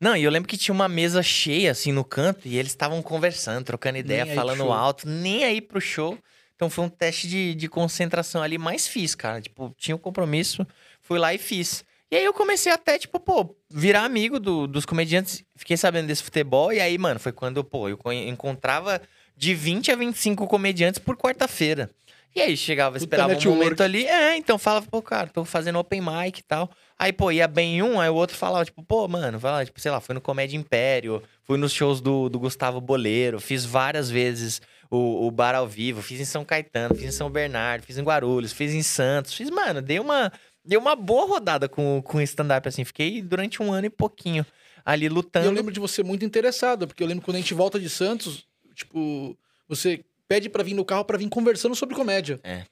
Não, 0.00 0.16
e 0.16 0.22
eu 0.24 0.30
lembro 0.30 0.48
que 0.48 0.56
tinha 0.56 0.74
uma 0.74 0.88
mesa 0.88 1.22
cheia, 1.22 1.70
assim, 1.72 1.92
no 1.92 2.02
canto, 2.04 2.48
e 2.48 2.56
eles 2.56 2.72
estavam 2.72 3.02
conversando, 3.02 3.64
trocando 3.64 3.98
ideia, 3.98 4.24
falando 4.34 4.64
alto, 4.72 5.06
nem 5.06 5.44
aí 5.44 5.60
pro 5.60 5.80
show. 5.80 6.18
Então 6.56 6.70
foi 6.70 6.84
um 6.84 6.88
teste 6.88 7.28
de, 7.28 7.54
de 7.54 7.68
concentração 7.68 8.42
ali, 8.42 8.56
mas 8.56 8.86
fiz, 8.88 9.14
cara. 9.14 9.40
Tipo, 9.40 9.74
tinha 9.76 9.94
um 9.94 9.98
compromisso, 9.98 10.66
fui 11.02 11.18
lá 11.18 11.34
e 11.34 11.38
fiz. 11.38 11.84
E 12.10 12.16
aí 12.16 12.24
eu 12.24 12.32
comecei 12.32 12.72
até, 12.72 12.98
tipo, 12.98 13.20
pô, 13.20 13.54
virar 13.70 14.04
amigo 14.04 14.40
do- 14.40 14.66
dos 14.66 14.84
comediantes. 14.86 15.44
Fiquei 15.54 15.76
sabendo 15.76 16.06
desse 16.08 16.22
futebol, 16.22 16.72
e 16.72 16.80
aí, 16.80 16.96
mano, 16.98 17.20
foi 17.20 17.32
quando, 17.32 17.62
pô, 17.62 17.88
eu 17.88 17.96
co- 17.98 18.10
encontrava 18.12 19.00
de 19.36 19.54
20 19.54 19.92
a 19.92 19.96
25 19.96 20.46
comediantes 20.46 20.98
por 20.98 21.16
quarta-feira. 21.16 21.90
E 22.34 22.40
aí 22.40 22.56
chegava, 22.56 22.92
Puta 22.92 23.04
esperava 23.04 23.32
um 23.32 23.34
network. 23.34 23.58
momento 23.58 23.82
ali. 23.82 24.06
É, 24.06 24.36
então 24.36 24.56
falava, 24.56 24.86
pô, 24.88 25.02
cara, 25.02 25.28
tô 25.28 25.44
fazendo 25.44 25.78
open 25.78 26.00
mic 26.00 26.38
e 26.38 26.42
tal. 26.42 26.70
Aí, 26.98 27.12
pô, 27.12 27.32
ia 27.32 27.48
bem 27.48 27.78
em 27.78 27.82
um, 27.82 27.98
aí 27.98 28.08
o 28.08 28.14
outro 28.14 28.36
falava, 28.36 28.64
tipo, 28.64 28.82
pô, 28.82 29.08
mano, 29.08 29.38
vai 29.38 29.52
lá, 29.52 29.64
tipo, 29.64 29.80
sei 29.80 29.90
lá, 29.90 30.00
fui 30.00 30.14
no 30.14 30.20
Comédia 30.20 30.56
Império, 30.56 31.22
fui 31.42 31.58
nos 31.58 31.72
shows 31.72 32.00
do, 32.00 32.28
do 32.28 32.38
Gustavo 32.38 32.80
Boleiro, 32.80 33.40
fiz 33.40 33.64
várias 33.64 34.08
vezes 34.08 34.60
o, 34.90 35.26
o 35.26 35.30
bar 35.30 35.54
ao 35.54 35.66
vivo, 35.66 36.02
fiz 36.02 36.20
em 36.20 36.24
São 36.24 36.44
Caetano, 36.44 36.94
fiz 36.94 37.04
em 37.04 37.10
São 37.10 37.30
Bernardo, 37.30 37.84
fiz 37.84 37.98
em 37.98 38.02
Guarulhos, 38.02 38.52
fiz 38.52 38.74
em 38.74 38.82
Santos, 38.82 39.34
fiz, 39.34 39.50
mano, 39.50 39.80
dei 39.82 39.98
uma, 39.98 40.32
dei 40.64 40.78
uma 40.78 40.94
boa 40.94 41.26
rodada 41.26 41.68
com, 41.68 42.02
com 42.02 42.20
stand-up, 42.20 42.68
assim, 42.68 42.84
fiquei 42.84 43.22
durante 43.22 43.62
um 43.62 43.72
ano 43.72 43.86
e 43.86 43.90
pouquinho 43.90 44.44
ali 44.84 45.06
e 45.06 45.08
lutando. 45.08 45.46
eu 45.46 45.52
lembro 45.52 45.72
de 45.72 45.80
você 45.80 46.02
muito 46.02 46.24
interessado, 46.24 46.86
porque 46.86 47.02
eu 47.02 47.06
lembro 47.06 47.24
quando 47.24 47.36
a 47.36 47.40
gente 47.40 47.54
volta 47.54 47.78
de 47.78 47.88
Santos, 47.88 48.46
tipo, 48.74 49.36
você 49.68 50.04
pede 50.30 50.48
pra 50.48 50.62
vir 50.62 50.74
no 50.74 50.84
carro 50.84 51.04
pra 51.04 51.18
vir 51.18 51.28
conversando 51.28 51.74
sobre 51.74 51.96
comédia. 51.96 52.38
É. 52.44 52.62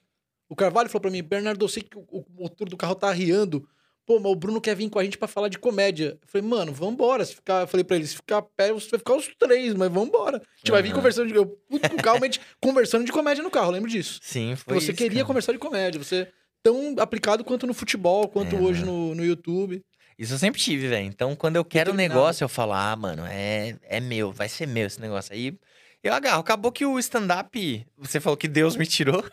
O 0.48 0.54
Carvalho 0.54 0.88
falou 0.88 1.00
pra 1.00 1.10
mim, 1.10 1.24
Bernardo, 1.24 1.64
eu 1.64 1.68
sei 1.68 1.82
que 1.82 1.98
o, 1.98 2.24
motor 2.38 2.68
do 2.68 2.76
carro 2.76 2.94
tá 2.94 3.08
arriando. 3.08 3.68
Pô, 4.06 4.20
mas 4.20 4.30
o 4.30 4.36
Bruno 4.36 4.60
quer 4.60 4.76
vir 4.76 4.88
com 4.88 4.98
a 5.00 5.04
gente 5.04 5.18
pra 5.18 5.26
falar 5.26 5.48
de 5.48 5.58
comédia. 5.58 6.16
Eu 6.22 6.28
falei, 6.28 6.46
mano, 6.46 6.72
vambora. 6.72 7.24
Se 7.24 7.34
ficar, 7.34 7.62
eu 7.62 7.66
falei 7.66 7.82
pra 7.82 7.96
ele, 7.96 8.06
se 8.06 8.14
ficar 8.14 8.42
pé, 8.42 8.72
você 8.72 8.88
vai 8.88 8.98
ficar 8.98 9.16
os 9.16 9.28
três, 9.36 9.74
mas 9.74 9.92
vambora. 9.92 10.38
A 10.38 10.58
gente 10.58 10.70
vai 10.70 10.80
vir 10.80 10.94
conversando 10.94 11.26
de. 11.26 11.34
Eu, 11.34 11.58
calmamente, 12.02 12.40
conversando 12.62 13.04
de 13.04 13.10
comédia 13.10 13.42
no 13.42 13.50
carro, 13.50 13.72
lembro 13.72 13.90
disso. 13.90 14.20
Sim, 14.22 14.54
foi 14.54 14.80
você 14.80 14.92
isso, 14.92 14.94
queria 14.96 15.18
cara. 15.18 15.26
conversar 15.26 15.52
de 15.52 15.58
comédia. 15.58 16.02
Você 16.02 16.28
tão 16.62 16.94
aplicado 16.98 17.42
quanto 17.42 17.66
no 17.66 17.74
futebol, 17.74 18.28
quanto 18.28 18.54
É, 18.54 18.58
hoje 18.60 18.84
no, 18.84 19.16
no 19.16 19.24
YouTube. 19.24 19.84
Isso 20.16 20.32
eu 20.32 20.38
sempre 20.38 20.60
tive, 20.60 20.88
velho. 20.88 21.06
Então, 21.06 21.34
quando 21.34 21.56
eu 21.56 21.64
quero 21.64 21.92
um 21.92 21.96
negócio, 21.96 22.44
eu 22.44 22.48
falo, 22.48 22.72
ah, 22.72 22.96
mano, 22.96 23.24
é, 23.26 23.76
é 23.82 24.00
meu, 24.00 24.32
vai 24.32 24.48
ser 24.48 24.66
meu 24.66 24.86
esse 24.86 25.00
negócio. 25.00 25.34
Aí 25.34 25.58
eu 26.02 26.12
agarro. 26.14 26.40
Acabou 26.40 26.70
que 26.72 26.84
o 26.86 26.98
stand-up, 26.98 27.86
você 27.96 28.20
falou 28.20 28.36
que 28.36 28.48
Deus 28.48 28.76
me 28.76 28.86
tirou. 28.86 29.24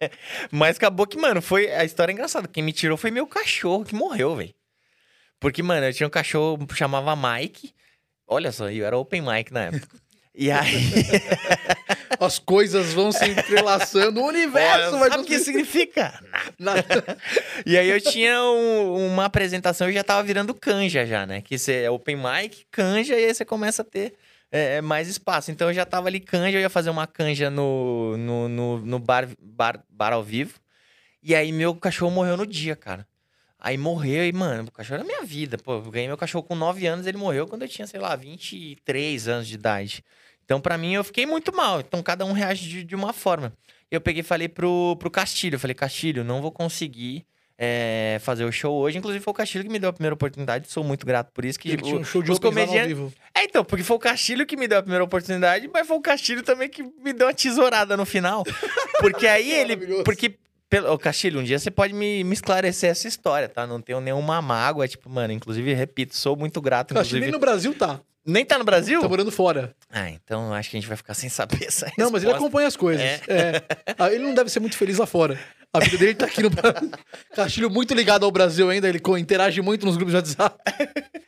Mas 0.50 0.76
acabou 0.76 1.06
que, 1.06 1.16
mano, 1.18 1.40
foi. 1.42 1.72
A 1.72 1.84
história 1.84 2.12
é 2.12 2.14
engraçada. 2.14 2.48
Quem 2.48 2.62
me 2.62 2.72
tirou 2.72 2.96
foi 2.96 3.10
meu 3.10 3.26
cachorro 3.26 3.84
que 3.84 3.94
morreu, 3.94 4.34
velho. 4.36 4.54
Porque, 5.40 5.62
mano, 5.62 5.86
eu 5.86 5.92
tinha 5.92 6.06
um 6.06 6.10
cachorro 6.10 6.66
que 6.66 6.74
chamava 6.74 7.14
Mike. 7.16 7.72
Olha 8.26 8.50
só, 8.50 8.70
eu 8.70 8.86
era 8.86 8.96
open 8.96 9.20
mic 9.22 9.52
na 9.52 9.64
época. 9.64 9.96
E 10.36 10.50
aí. 10.50 10.90
As 12.18 12.40
coisas 12.40 12.92
vão 12.92 13.12
se 13.12 13.24
entrelaçando, 13.24 14.20
o 14.20 14.26
universo 14.26 14.88
Olha, 14.88 14.98
vai 14.98 15.10
sabe 15.10 15.22
o 15.22 15.26
que 15.26 15.38
significa? 15.38 16.20
Nada. 16.58 16.84
E 17.64 17.78
aí 17.78 17.88
eu 17.88 18.00
tinha 18.00 18.42
um- 18.42 19.06
uma 19.12 19.26
apresentação 19.26 19.88
e 19.88 19.92
já 19.92 20.02
tava 20.02 20.24
virando 20.24 20.52
canja 20.52 21.06
já, 21.06 21.24
né? 21.24 21.40
Que 21.40 21.56
você 21.56 21.82
é 21.82 21.90
open 21.90 22.16
mic, 22.16 22.66
canja, 22.70 23.14
e 23.16 23.26
aí 23.26 23.32
você 23.32 23.44
começa 23.44 23.82
a 23.82 23.84
ter 23.84 24.14
é, 24.54 24.80
mais 24.80 25.08
espaço. 25.08 25.50
Então 25.50 25.68
eu 25.68 25.74
já 25.74 25.84
tava 25.84 26.06
ali 26.06 26.20
canja, 26.20 26.56
eu 26.56 26.60
ia 26.60 26.70
fazer 26.70 26.88
uma 26.88 27.08
canja 27.08 27.50
no, 27.50 28.16
no, 28.16 28.48
no, 28.48 28.78
no 28.78 28.98
bar, 29.00 29.28
bar, 29.40 29.84
bar 29.90 30.12
ao 30.12 30.22
vivo. 30.22 30.60
E 31.20 31.34
aí 31.34 31.50
meu 31.50 31.74
cachorro 31.74 32.12
morreu 32.12 32.36
no 32.36 32.46
dia, 32.46 32.76
cara. 32.76 33.04
Aí 33.58 33.76
morreu 33.76 34.24
e, 34.24 34.32
mano, 34.32 34.68
o 34.68 34.70
cachorro 34.70 34.96
era 34.96 35.04
minha 35.04 35.24
vida. 35.24 35.58
Pô, 35.58 35.72
eu 35.74 35.90
ganhei 35.90 36.06
meu 36.06 36.16
cachorro 36.16 36.44
com 36.44 36.54
9 36.54 36.86
anos, 36.86 37.06
ele 37.06 37.16
morreu 37.18 37.48
quando 37.48 37.62
eu 37.62 37.68
tinha, 37.68 37.86
sei 37.86 37.98
lá, 37.98 38.14
23 38.14 39.26
anos 39.26 39.48
de 39.48 39.54
idade. 39.54 40.04
Então, 40.44 40.60
pra 40.60 40.78
mim, 40.78 40.94
eu 40.94 41.02
fiquei 41.02 41.26
muito 41.26 41.54
mal. 41.54 41.80
Então, 41.80 42.02
cada 42.02 42.24
um 42.24 42.32
reage 42.32 42.68
de, 42.68 42.84
de 42.84 42.94
uma 42.94 43.12
forma. 43.12 43.52
Eu 43.90 44.00
peguei 44.00 44.20
e 44.20 44.22
falei 44.22 44.48
pro, 44.48 44.96
pro 45.00 45.10
Castilho. 45.10 45.56
Eu 45.56 45.60
falei, 45.60 45.74
Castilho, 45.74 46.22
não 46.22 46.42
vou 46.42 46.52
conseguir 46.52 47.26
é, 47.58 48.18
fazer 48.20 48.44
o 48.44 48.52
show 48.52 48.74
hoje. 48.74 48.98
Inclusive, 48.98 49.22
foi 49.22 49.30
o 49.30 49.34
Castilho 49.34 49.64
que 49.64 49.70
me 49.70 49.78
deu 49.78 49.90
a 49.90 49.92
primeira 49.92 50.14
oportunidade. 50.14 50.70
Sou 50.70 50.82
muito 50.84 51.06
grato 51.06 51.30
por 51.32 51.44
isso. 51.44 51.58
Que 51.58 51.70
Ele 51.70 51.82
tinha 51.82 51.96
o- 51.96 52.00
um 52.00 52.04
show 52.04 52.22
de 52.22 52.30
os 52.32 52.38
comediantes... 52.38 52.88
vivo. 52.88 53.12
É, 53.34 53.44
então, 53.44 53.64
porque 53.64 53.84
foi 53.84 53.96
o 53.96 54.00
Castilho 54.00 54.46
que 54.46 54.56
me 54.56 54.66
deu 54.68 54.78
a 54.78 54.82
primeira 54.82 55.04
oportunidade, 55.04 55.68
mas 55.72 55.86
foi 55.86 55.96
o 55.96 56.00
Castilho 56.00 56.42
também 56.42 56.68
que 56.68 56.82
me 56.82 57.12
deu 57.12 57.26
uma 57.28 57.34
tesourada 57.34 57.96
no 57.96 58.04
final. 58.04 58.44
Porque 59.00 59.26
aí 59.26 59.50
ele... 59.52 60.02
Porque... 60.04 60.34
Pelo, 60.70 60.98
Castilho, 60.98 61.38
um 61.40 61.44
dia 61.44 61.58
você 61.58 61.70
pode 61.70 61.92
me, 61.92 62.24
me 62.24 62.32
esclarecer 62.32 62.90
essa 62.90 63.06
história, 63.06 63.48
tá? 63.48 63.64
Não 63.66 63.80
tenho 63.80 64.00
nenhuma 64.00 64.40
mágoa. 64.42 64.88
Tipo, 64.88 65.08
mano, 65.08 65.32
inclusive, 65.32 65.72
repito, 65.74 66.16
sou 66.16 66.34
muito 66.36 66.60
grato. 66.60 66.88
Que 66.88 66.94
Inclusive... 66.94 67.20
nem 67.20 67.30
no 67.30 67.38
Brasil 67.38 67.74
tá. 67.74 68.00
Nem 68.26 68.44
tá 68.44 68.58
no 68.58 68.64
Brasil? 68.64 69.00
Tá 69.00 69.08
morando 69.08 69.30
fora. 69.30 69.74
Ah, 69.90 70.08
então 70.10 70.52
acho 70.54 70.70
que 70.70 70.76
a 70.76 70.80
gente 70.80 70.88
vai 70.88 70.96
ficar 70.96 71.14
sem 71.14 71.28
saber 71.28 71.64
essa 71.66 71.86
Não, 71.98 72.10
mas 72.10 72.22
ele 72.22 72.32
resposta. 72.32 72.36
acompanha 72.38 72.68
as 72.68 72.76
coisas. 72.76 73.02
É. 73.02 73.62
Ah, 73.98 74.10
ele 74.12 74.24
não 74.24 74.34
deve 74.34 74.48
ser 74.50 74.60
muito 74.60 74.76
feliz 74.76 74.98
lá 74.98 75.06
fora. 75.06 75.38
A 75.72 75.80
vida 75.80 75.98
dele 75.98 76.14
tá 76.14 76.26
aqui 76.26 76.42
no 76.42 76.50
Brasil. 76.50 76.90
Castilho 77.34 77.68
muito 77.68 77.92
ligado 77.94 78.24
ao 78.24 78.30
Brasil 78.30 78.70
ainda, 78.70 78.88
ele 78.88 79.00
interage 79.18 79.60
muito 79.60 79.84
nos 79.84 79.96
grupos 79.96 80.12
de 80.12 80.16
WhatsApp. 80.16 80.56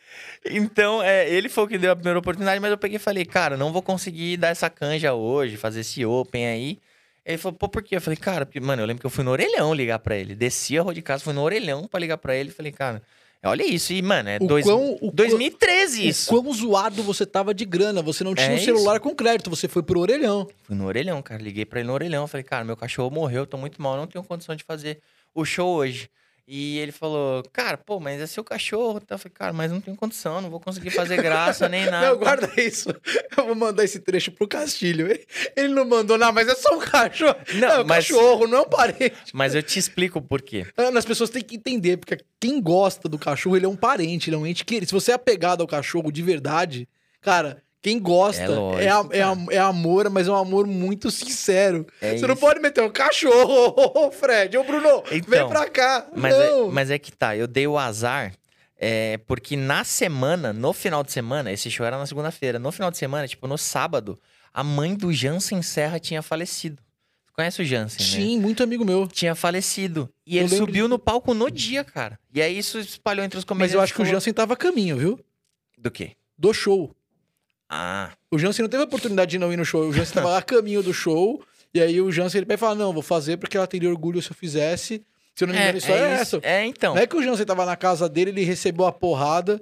Então, 0.48 1.02
é, 1.02 1.28
ele 1.28 1.48
foi 1.48 1.64
o 1.64 1.66
que 1.66 1.76
deu 1.76 1.90
a 1.90 1.96
primeira 1.96 2.18
oportunidade, 2.20 2.60
mas 2.60 2.70
eu 2.70 2.78
peguei 2.78 2.96
e 2.96 3.00
falei, 3.00 3.24
cara, 3.24 3.56
não 3.56 3.72
vou 3.72 3.82
conseguir 3.82 4.36
dar 4.36 4.48
essa 4.48 4.70
canja 4.70 5.12
hoje, 5.12 5.56
fazer 5.56 5.80
esse 5.80 6.04
open 6.04 6.46
aí. 6.46 6.78
Ele 7.24 7.36
falou, 7.36 7.58
pô, 7.58 7.68
por 7.68 7.82
quê? 7.82 7.96
Eu 7.96 8.00
falei, 8.00 8.16
cara, 8.16 8.46
porque, 8.46 8.60
mano, 8.60 8.80
eu 8.80 8.86
lembro 8.86 9.00
que 9.00 9.06
eu 9.06 9.10
fui 9.10 9.24
no 9.24 9.32
orelhão 9.32 9.74
ligar 9.74 9.98
pra 9.98 10.16
ele. 10.16 10.36
Desci 10.36 10.78
a 10.78 10.82
rua 10.82 10.94
de 10.94 11.02
casa, 11.02 11.24
fui 11.24 11.32
no 11.32 11.42
orelhão 11.42 11.88
pra 11.88 11.98
ligar 11.98 12.16
pra 12.18 12.36
ele. 12.36 12.50
Falei, 12.50 12.70
cara, 12.70 13.02
olha 13.44 13.62
isso. 13.64 13.92
E, 13.92 14.02
mano, 14.02 14.28
é 14.28 14.38
O 14.40 14.46
dois, 14.46 14.64
quão- 14.64 14.92
o 14.94 14.98
quão- 14.98 15.10
2013 15.14 16.08
isso. 16.08 16.34
O 16.34 16.42
quão 16.42 16.52
zoado 16.52 17.02
você 17.02 17.24
tava 17.26 17.52
de 17.54 17.64
grana. 17.64 18.02
Você 18.02 18.24
não 18.24 18.34
tinha 18.34 18.48
É 18.50 18.54
um 18.54 18.58
celular 18.58 19.00
com 19.00 19.14
crédito, 19.14 19.50
você 19.50 19.68
foi 19.68 19.82
pro 19.82 20.00
orelhão. 20.00 20.46
Fui 20.62 20.74
no 20.76 20.86
orelhão, 20.86 21.20
cara. 21.22 21.42
Liguei 21.42 21.64
pra 21.64 21.80
ele 21.80 21.86
no 21.88 21.94
orelhão. 21.94 22.26
Falei, 22.26 22.44
cara, 22.44 22.64
meu 22.64 22.76
cachorro 22.76 23.10
morreu, 23.10 23.42
eu 23.42 23.46
tô 23.46 23.56
muito 23.56 23.80
mal, 23.80 23.96
não 23.96 24.06
tenho 24.06 24.24
condição 24.24 24.54
de 24.56 24.64
fazer 24.64 25.00
o 25.34 25.44
show 25.44 25.68
hoje. 25.76 26.08
E 26.48 26.78
ele 26.78 26.92
falou, 26.92 27.42
cara, 27.52 27.76
pô, 27.76 27.98
mas 27.98 28.20
é 28.20 28.26
seu 28.26 28.44
cachorro. 28.44 29.02
Eu 29.10 29.18
falei, 29.18 29.32
cara, 29.34 29.52
mas 29.52 29.72
não 29.72 29.80
tenho 29.80 29.96
condição, 29.96 30.40
não 30.40 30.48
vou 30.48 30.60
conseguir 30.60 30.90
fazer 30.90 31.16
graça 31.20 31.68
nem 31.68 31.86
nada. 31.90 32.06
Não, 32.10 32.16
guarda 32.16 32.48
isso. 32.60 32.88
Eu 33.36 33.46
vou 33.46 33.54
mandar 33.56 33.82
esse 33.82 33.98
trecho 33.98 34.30
pro 34.30 34.46
Castilho. 34.46 35.08
Ele 35.56 35.68
não 35.74 35.84
mandou, 35.84 36.16
não, 36.16 36.32
mas 36.32 36.46
é 36.46 36.54
só 36.54 36.76
um 36.76 36.78
cachorro. 36.78 37.34
Não, 37.54 37.68
é 37.68 37.80
um 37.80 37.84
mas- 37.86 38.06
cachorro, 38.06 38.46
não 38.46 38.58
é 38.58 38.60
um 38.60 38.68
parente. 38.68 39.16
Mas 39.32 39.54
eu 39.56 39.62
te 39.62 39.78
explico 39.78 40.20
o 40.20 40.22
porquê. 40.22 40.64
Ana, 40.76 40.98
As 41.00 41.04
pessoas 41.04 41.30
têm 41.30 41.42
que 41.42 41.56
entender, 41.56 41.96
porque 41.96 42.16
quem 42.38 42.60
gosta 42.62 43.08
do 43.08 43.18
cachorro, 43.18 43.56
ele 43.56 43.66
é 43.66 43.68
um 43.68 43.74
parente, 43.76 44.28
ele 44.30 44.36
é 44.36 44.38
um 44.38 44.46
ente 44.46 44.64
querido. 44.64 44.86
Se 44.86 44.92
você 44.94 45.10
é 45.10 45.14
apegado 45.14 45.62
ao 45.62 45.66
cachorro 45.66 46.12
de 46.12 46.22
verdade, 46.22 46.88
cara, 47.20 47.60
quem 47.82 47.98
gosta 48.00 48.42
É 48.42 48.44
é, 48.44 48.48
lógico, 48.48 49.14
é 49.14 49.22
a- 49.22 49.36
é 49.50 49.58
amor, 49.58 50.10
mas 50.10 50.26
é 50.26 50.30
um 50.30 50.36
amor 50.36 50.66
muito 50.66 51.10
sincero. 51.10 51.86
É 52.00 52.16
você 52.16 52.26
não 52.26 52.34
isso. 52.34 52.40
pode 52.40 52.60
meter 52.60 52.82
um 52.82 52.90
cachorro, 52.90 54.10
Fred, 54.12 54.56
ô 54.58 54.64
Bruno, 54.64 55.02
vem 55.08 55.18
Então, 55.18 55.48
pra 55.48 55.68
cá. 55.68 56.06
Mas 56.14 56.34
é, 56.34 56.50
não. 56.50 56.70
mas 56.70 56.90
é 56.90 56.98
que 56.98 57.12
tá, 57.12 57.36
eu 57.36 57.46
dei 57.46 57.66
o 57.66 57.78
azar, 57.78 58.34
é, 58.78 59.18
porque 59.26 59.56
na 59.56 59.84
semana, 59.84 60.52
no 60.52 60.72
final 60.72 61.02
de 61.04 61.12
semana, 61.12 61.52
esse 61.52 61.70
show 61.70 61.86
era 61.86 61.96
na 61.98 62.06
segunda-feira, 62.06 62.58
no 62.58 62.72
final 62.72 62.90
de 62.90 62.98
semana, 62.98 63.26
tipo, 63.28 63.46
no 63.46 63.56
sábado, 63.56 64.18
a 64.52 64.64
mãe 64.64 64.94
do 64.94 65.12
Jansen 65.12 65.62
Serra 65.62 65.98
tinha 66.00 66.22
falecido. 66.22 66.82
Você 67.26 67.32
conhece 67.32 67.62
o 67.62 67.64
Jansen, 67.64 68.04
né? 68.04 68.12
Sim, 68.12 68.40
muito 68.40 68.62
amigo 68.62 68.84
meu. 68.84 69.06
Tinha 69.06 69.34
falecido. 69.34 70.08
E 70.26 70.38
Eu 70.38 70.42
ele 70.44 70.50
lembro 70.50 70.66
subiu 70.66 70.88
no 70.88 70.98
palco 70.98 71.34
no 71.34 71.50
dia, 71.50 71.84
cara. 71.84 72.18
E 72.34 72.40
aí 72.40 72.56
isso 72.58 72.78
espalhou 72.78 73.24
entre 73.24 73.38
os 73.38 73.44
Mas 73.44 73.48
comediantes. 73.48 73.74
eu 73.74 73.80
acho 73.82 73.94
que 73.94 74.00
o 74.02 74.04
Jansen 74.06 74.32
tava 74.32 74.54
a 74.54 74.56
caminho, 74.56 74.96
viu? 74.96 75.20
Do 75.78 75.90
quê? 75.90 76.12
Do 76.38 76.52
show. 76.54 76.94
Ah, 77.68 78.10
O 78.30 78.38
Jansen 78.38 78.62
não 78.62 78.68
teve 78.70 78.82
a 78.82 78.86
oportunidade 78.86 79.30
de 79.30 79.38
não 79.38 79.52
ir 79.52 79.56
no 79.56 79.64
show. 79.64 79.88
O 79.88 79.92
Jansen 79.92 80.14
tava 80.14 80.36
a 80.38 80.42
caminho 80.42 80.82
do 80.82 80.94
show. 80.94 81.42
E 81.74 81.80
aí 81.80 82.00
o 82.00 82.10
Jansen 82.12 82.38
ele 82.38 82.46
vai 82.46 82.56
falar: 82.56 82.74
não, 82.74 82.92
vou 82.92 83.02
fazer 83.02 83.36
porque 83.36 83.56
ela 83.56 83.66
teria 83.66 83.90
orgulho 83.90 84.22
se 84.22 84.30
eu 84.30 84.34
fizesse. 84.36 85.02
Se 85.34 85.44
eu 85.44 85.48
não 85.48 85.54
me 85.54 85.60
engano, 85.60 85.74
a 85.74 85.78
história 85.78 86.00
é, 86.00 86.14
isso. 86.14 86.36
essa. 86.36 86.46
É, 86.46 86.64
então. 86.64 86.94
Não 86.94 87.02
é 87.02 87.06
que 87.06 87.16
o 87.16 87.22
Jansen 87.22 87.44
tava 87.44 87.66
na 87.66 87.76
casa 87.76 88.08
dele, 88.08 88.30
ele 88.30 88.44
recebeu 88.44 88.86
a 88.86 88.92
porrada. 88.92 89.60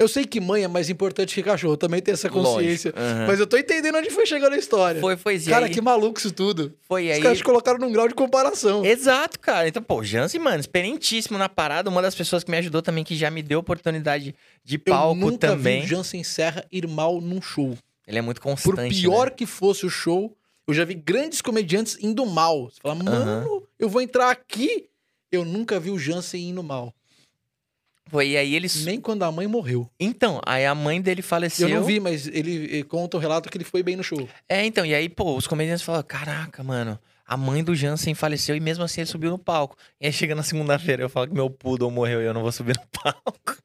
Eu 0.00 0.08
sei 0.08 0.24
que 0.24 0.40
mãe 0.40 0.64
é 0.64 0.68
mais 0.68 0.88
importante 0.88 1.34
que 1.34 1.42
cachorro, 1.42 1.76
também 1.76 2.00
tem 2.00 2.14
essa 2.14 2.30
consciência. 2.30 2.90
Aham. 2.96 3.26
Mas 3.26 3.38
eu 3.38 3.46
tô 3.46 3.58
entendendo 3.58 3.98
onde 3.98 4.08
foi 4.08 4.24
chegando 4.24 4.54
a 4.54 4.56
história. 4.56 4.98
Foi, 4.98 5.14
foi. 5.14 5.36
E 5.36 5.44
Cara, 5.44 5.66
aí, 5.66 5.70
que 5.72 5.78
maluco 5.82 6.18
isso 6.18 6.32
tudo. 6.32 6.74
foi 6.88 7.04
Os 7.10 7.16
aí. 7.16 7.22
caras 7.22 7.36
te 7.36 7.44
colocaram 7.44 7.78
num 7.78 7.92
grau 7.92 8.08
de 8.08 8.14
comparação. 8.14 8.82
Exato, 8.82 9.38
cara. 9.38 9.68
Então, 9.68 9.82
pô, 9.82 9.96
o 9.96 10.02
Jansen, 10.02 10.40
mano, 10.40 10.58
experientíssimo 10.58 11.36
na 11.36 11.50
parada. 11.50 11.90
Uma 11.90 12.00
das 12.00 12.14
pessoas 12.14 12.42
que 12.42 12.50
me 12.50 12.56
ajudou 12.56 12.80
também, 12.80 13.04
que 13.04 13.14
já 13.14 13.30
me 13.30 13.42
deu 13.42 13.58
oportunidade 13.58 14.34
de 14.64 14.76
Eu 14.76 14.80
palco 14.80 15.20
nunca 15.20 15.48
também. 15.48 15.80
vi 15.80 15.86
o 15.86 15.88
Jansen 15.90 16.24
Serra 16.24 16.64
ir 16.72 16.88
mal 16.88 17.20
num 17.20 17.42
show. 17.42 17.76
Ele 18.06 18.18
é 18.18 18.22
muito 18.22 18.40
Por 18.40 18.48
constante. 18.48 18.98
pior 19.02 19.26
né? 19.26 19.34
que 19.36 19.44
fosse 19.44 19.84
o 19.84 19.90
show, 19.90 20.34
eu 20.66 20.72
já 20.72 20.86
vi 20.86 20.94
grandes 20.94 21.42
comediantes 21.42 21.98
indo 22.00 22.24
mal. 22.24 22.70
Você 22.70 22.78
fala, 22.80 22.94
mano, 22.94 23.62
eu 23.78 23.88
vou 23.90 24.00
entrar 24.00 24.30
aqui. 24.30 24.86
Eu 25.30 25.44
nunca 25.44 25.78
vi 25.78 25.90
o 25.90 25.98
Jansen 25.98 26.48
indo 26.48 26.62
mal. 26.62 26.94
Foi, 28.10 28.28
e 28.28 28.36
aí 28.36 28.54
ele. 28.54 28.68
Nem 28.84 29.00
quando 29.00 29.22
a 29.22 29.30
mãe 29.30 29.46
morreu. 29.46 29.88
Então, 29.98 30.40
aí 30.44 30.66
a 30.66 30.74
mãe 30.74 31.00
dele 31.00 31.22
faleceu. 31.22 31.68
Eu 31.68 31.76
não 31.76 31.84
vi, 31.84 32.00
mas 32.00 32.26
ele, 32.26 32.54
ele 32.70 32.82
conta 32.84 33.16
o 33.16 33.20
relato 33.20 33.48
que 33.48 33.56
ele 33.56 33.64
foi 33.64 33.82
bem 33.82 33.96
no 33.96 34.02
show. 34.02 34.28
É, 34.48 34.64
então, 34.64 34.84
e 34.84 34.94
aí, 34.94 35.08
pô, 35.08 35.36
os 35.36 35.46
comediantes 35.46 35.82
falaram: 35.82 36.04
caraca, 36.06 36.62
mano, 36.64 36.98
a 37.26 37.36
mãe 37.36 37.62
do 37.62 37.74
Jansen 37.74 38.14
faleceu 38.14 38.56
e 38.56 38.60
mesmo 38.60 38.82
assim 38.82 39.02
ele 39.02 39.08
subiu 39.10 39.30
no 39.30 39.38
palco. 39.38 39.76
E 40.00 40.06
aí 40.06 40.12
chega 40.12 40.34
na 40.34 40.42
segunda-feira, 40.42 41.02
eu 41.02 41.08
falo 41.08 41.28
que 41.28 41.34
meu 41.34 41.48
poodle 41.48 41.90
morreu 41.90 42.20
e 42.20 42.24
eu 42.24 42.34
não 42.34 42.42
vou 42.42 42.50
subir 42.50 42.76
no 42.76 42.82
palco. 43.00 43.56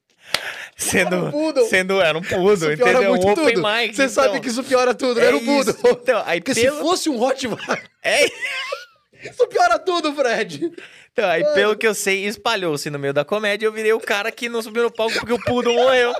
Sendo. 0.78 1.16
Era 1.16 1.26
um 1.26 1.32
poodle. 1.32 1.66
Sendo, 1.66 2.02
era 2.02 2.18
um 2.18 2.22
poodle, 2.22 2.74
entendeu? 2.74 3.10
muito 3.12 3.28
Um 3.28 3.32
open 3.32 3.54
tudo. 3.56 3.64
mic. 3.68 3.96
Você 3.96 4.04
então. 4.04 4.10
sabe 4.10 4.40
que 4.40 4.48
isso 4.50 4.64
piora 4.64 4.94
tudo, 4.94 5.20
é 5.20 5.26
era 5.26 5.40
Buda. 5.40 5.72
isso. 5.72 5.80
Então, 5.88 6.24
aí 6.26 6.42
Porque 6.42 6.60
pelo... 6.60 6.76
se 6.76 6.82
fosse 6.82 7.10
um 7.10 7.18
Rottweiler, 7.18 7.90
É, 8.04 8.26
isso 9.24 9.48
piora 9.48 9.80
tudo, 9.80 10.14
Fred. 10.14 10.72
Então, 11.16 11.30
aí 11.30 11.46
pelo 11.54 11.78
que 11.78 11.88
eu 11.88 11.96
sei, 11.96 12.26
espalhou-se 12.26 12.90
no 12.90 13.00
meio 13.00 13.14
da 13.14 13.24
comédia. 13.24 13.66
Eu 13.66 13.72
virei 13.72 13.94
o 13.94 14.02
cara 14.02 14.30
que 14.34 14.50
não 14.50 14.62
subiu 14.62 14.84
no 14.84 14.92
palco 14.92 15.14
porque 15.14 15.32
o 15.32 15.40
poodle 15.40 15.74
morreu. 15.74 16.14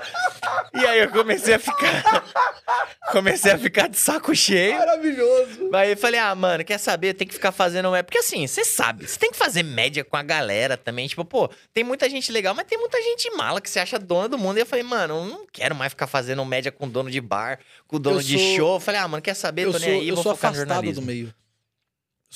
E 0.72 0.86
aí 0.86 1.00
eu 1.00 1.10
comecei 1.10 1.52
a 1.52 1.58
ficar. 1.58 2.24
comecei 3.12 3.52
a 3.52 3.58
ficar 3.58 3.90
de 3.90 3.98
saco 3.98 4.34
cheio. 4.34 4.78
Maravilhoso. 4.78 5.68
Aí 5.74 5.90
eu 5.90 5.98
falei, 5.98 6.18
ah, 6.18 6.34
mano, 6.34 6.64
quer 6.64 6.78
saber? 6.78 7.12
Tem 7.12 7.28
que 7.28 7.34
ficar 7.34 7.52
fazendo 7.52 7.90
média. 7.90 8.04
Porque 8.04 8.16
assim, 8.16 8.46
você 8.46 8.64
sabe, 8.64 9.06
você 9.06 9.18
tem 9.18 9.30
que 9.30 9.36
fazer 9.36 9.62
média 9.62 10.02
com 10.02 10.16
a 10.16 10.22
galera 10.22 10.78
também. 10.78 11.06
Tipo, 11.06 11.26
pô, 11.26 11.50
tem 11.74 11.84
muita 11.84 12.08
gente 12.08 12.32
legal, 12.32 12.54
mas 12.54 12.64
tem 12.64 12.78
muita 12.78 12.98
gente 13.02 13.30
mala 13.36 13.60
que 13.60 13.68
você 13.68 13.78
acha 13.78 13.98
dona 13.98 14.30
do 14.30 14.38
mundo. 14.38 14.56
E 14.56 14.60
eu 14.60 14.66
falei, 14.66 14.82
mano, 14.82 15.18
eu 15.18 15.24
não 15.26 15.46
quero 15.52 15.74
mais 15.74 15.92
ficar 15.92 16.06
fazendo 16.06 16.42
média 16.42 16.72
com 16.72 16.88
dono 16.88 17.10
de 17.10 17.20
bar, 17.20 17.58
com 17.86 18.00
dono 18.00 18.22
de 18.22 18.38
show. 18.56 18.76
Eu 18.76 18.80
falei, 18.80 19.02
ah, 19.02 19.08
mano, 19.08 19.22
quer 19.22 19.34
saber? 19.34 19.66
Eu 19.66 19.72
Tô 19.72 19.78
sou, 19.78 19.88
nem 19.90 20.00
aí, 20.00 20.08
eu 20.08 20.14
vou 20.14 20.24
sou 20.24 20.34
focar 20.34 20.52
no 20.52 20.56
afastado 20.56 20.80
do 20.80 20.94
jornalismo. 20.94 21.06
meio. 21.06 21.45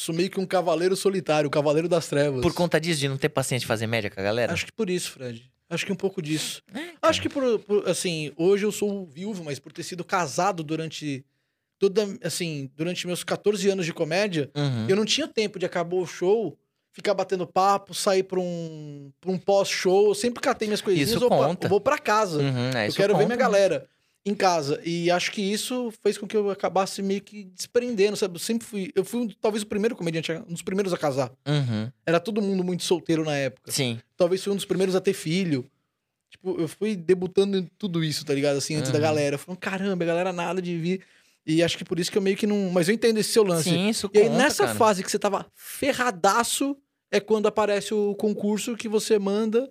Sou 0.01 0.15
meio 0.15 0.31
que 0.31 0.41
um 0.41 0.47
cavaleiro 0.47 0.97
solitário, 0.97 1.47
o 1.47 1.51
cavaleiro 1.51 1.87
das 1.87 2.07
trevas. 2.07 2.41
Por 2.41 2.55
conta 2.55 2.81
disso, 2.81 3.01
de 3.01 3.07
não 3.07 3.19
ter 3.19 3.29
paciência 3.29 3.61
de 3.65 3.67
fazer 3.67 3.87
média 3.87 4.09
com 4.11 4.19
a 4.19 4.23
galera? 4.23 4.51
Acho 4.51 4.65
que 4.65 4.73
por 4.73 4.89
isso, 4.89 5.11
Fred. 5.11 5.53
Acho 5.69 5.85
que 5.85 5.93
um 5.93 5.97
pouco 5.97 6.23
disso. 6.23 6.63
É, 6.75 6.95
Acho 7.03 7.21
que 7.21 7.29
por, 7.29 7.59
por, 7.59 7.87
assim, 7.87 8.33
hoje 8.35 8.65
eu 8.65 8.73
sou 8.73 9.05
viúvo, 9.05 9.45
mas 9.45 9.59
por 9.59 9.73
ter 9.73 9.83
sido 9.83 10.03
casado 10.03 10.65
durante 10.65 11.23
toda, 11.79 12.09
assim, 12.25 12.71
durante 12.75 13.07
meus 13.07 13.23
14 13.23 13.69
anos 13.69 13.85
de 13.85 13.93
comédia, 13.93 14.51
Uhum. 14.57 14.87
eu 14.89 14.97
não 14.97 15.05
tinha 15.05 15.29
tempo 15.29 15.59
de 15.59 15.67
acabar 15.67 15.97
o 15.97 16.07
show, 16.07 16.59
ficar 16.93 17.13
batendo 17.13 17.47
papo, 17.47 17.93
sair 17.93 18.23
pra 18.23 18.41
um, 18.41 19.13
pra 19.21 19.31
um 19.31 19.37
pós-show. 19.39 20.09
Eu 20.09 20.15
sempre 20.15 20.41
catei 20.41 20.67
minhas 20.67 20.81
coisinhas, 20.81 21.11
Isso 21.11 21.21
vou, 21.21 21.29
pra, 21.29 21.37
conta. 21.47 21.69
vou 21.69 21.81
pra 21.81 21.99
casa. 21.99 22.39
Uhum, 22.39 22.71
é, 22.75 22.89
eu 22.89 22.95
quero 22.95 23.13
ver 23.15 23.25
conta, 23.25 23.37
minha 23.37 23.49
né? 23.49 23.83
Em 24.25 24.35
casa. 24.35 24.81
E 24.85 25.11
acho 25.11 25.33
que 25.33 25.41
isso 25.41 25.93
fez 26.03 26.19
com 26.19 26.27
que 26.27 26.37
eu 26.37 26.51
acabasse 26.51 27.01
meio 27.03 27.21
que 27.23 27.45
desprendendo, 27.45 28.17
sabe? 28.17 28.35
Eu 28.35 28.39
sempre 28.39 28.67
fui. 28.67 28.93
Eu 28.95 29.05
fui 29.05 29.35
talvez 29.41 29.63
o 29.63 29.67
primeiro 29.67 29.97
comediante, 29.97 30.33
um 30.33 30.53
dos 30.53 30.63
primeiros 30.63 30.93
a 30.93 30.99
casar. 30.99 31.31
Uhum. 31.47 31.91
Era 32.05 32.21
todo 32.21 32.43
mundo 32.43 32.63
muito 32.63 32.83
solteiro 32.85 33.25
na 33.25 33.35
época. 33.37 33.71
Sim. 33.73 33.99
Talvez 34.17 34.43
fui 34.43 34.53
um 34.53 34.57
dos 34.57 34.65
primeiros 34.67 34.95
a 34.95 35.01
ter 35.01 35.15
filho. 35.15 35.65
Tipo, 36.31 36.61
eu 36.61 36.69
fui 36.69 36.95
debutando 36.95 37.57
em 37.59 37.69
tudo 37.79 38.05
isso, 38.05 38.25
tá 38.25 38.33
ligado? 38.35 38.57
Assim, 38.59 38.77
antes 38.77 38.91
da 38.91 38.99
Uhum. 38.99 39.03
galera. 39.05 39.39
Falando, 39.39 39.59
caramba, 39.59 40.05
a 40.05 40.07
galera 40.07 40.33
nada 40.33 40.61
de 40.63 40.77
vir. 40.77 41.01
E 41.47 41.63
acho 41.63 41.77
que 41.79 41.85
por 41.85 41.99
isso 41.99 42.13
que 42.13 42.19
eu 42.19 42.23
meio 42.23 42.37
que 42.37 42.47
não. 42.47 42.71
Mas 42.71 42.89
eu 42.89 42.95
entendo 42.95 43.19
esse 43.19 43.33
seu 43.33 43.43
lance. 43.43 43.71
Sim, 43.71 43.89
isso 43.89 44.09
e 44.13 44.19
aí, 44.19 44.25
conta, 44.27 44.37
nessa 44.39 44.65
cara. 44.67 44.79
fase 44.79 45.03
que 45.03 45.11
você 45.11 45.19
tava 45.19 45.47
ferradaço, 45.55 46.77
é 47.11 47.19
quando 47.19 47.49
aparece 47.49 47.93
o 47.95 48.15
concurso 48.15 48.77
que 48.77 48.87
você 48.89 49.19
manda. 49.19 49.69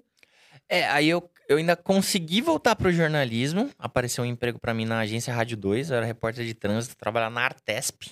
É, 0.68 0.86
aí 0.90 1.08
eu, 1.08 1.30
eu 1.50 1.58
ainda 1.58 1.76
consegui 1.76 2.40
voltar 2.42 2.76
pro 2.76 2.92
jornalismo. 2.94 3.70
Apareceu 3.78 4.24
um 4.24 4.28
emprego 4.28 4.58
pra 4.60 4.74
mim 4.74 4.86
na 4.86 5.00
agência 5.00 5.34
Rádio 5.34 5.58
2. 5.58 5.90
Eu 5.90 5.98
era 5.98 6.06
repórter 6.06 6.46
de 6.46 6.54
trânsito, 6.54 6.96
trabalhava 6.96 7.34
na 7.36 7.42
Artesp. 7.42 8.04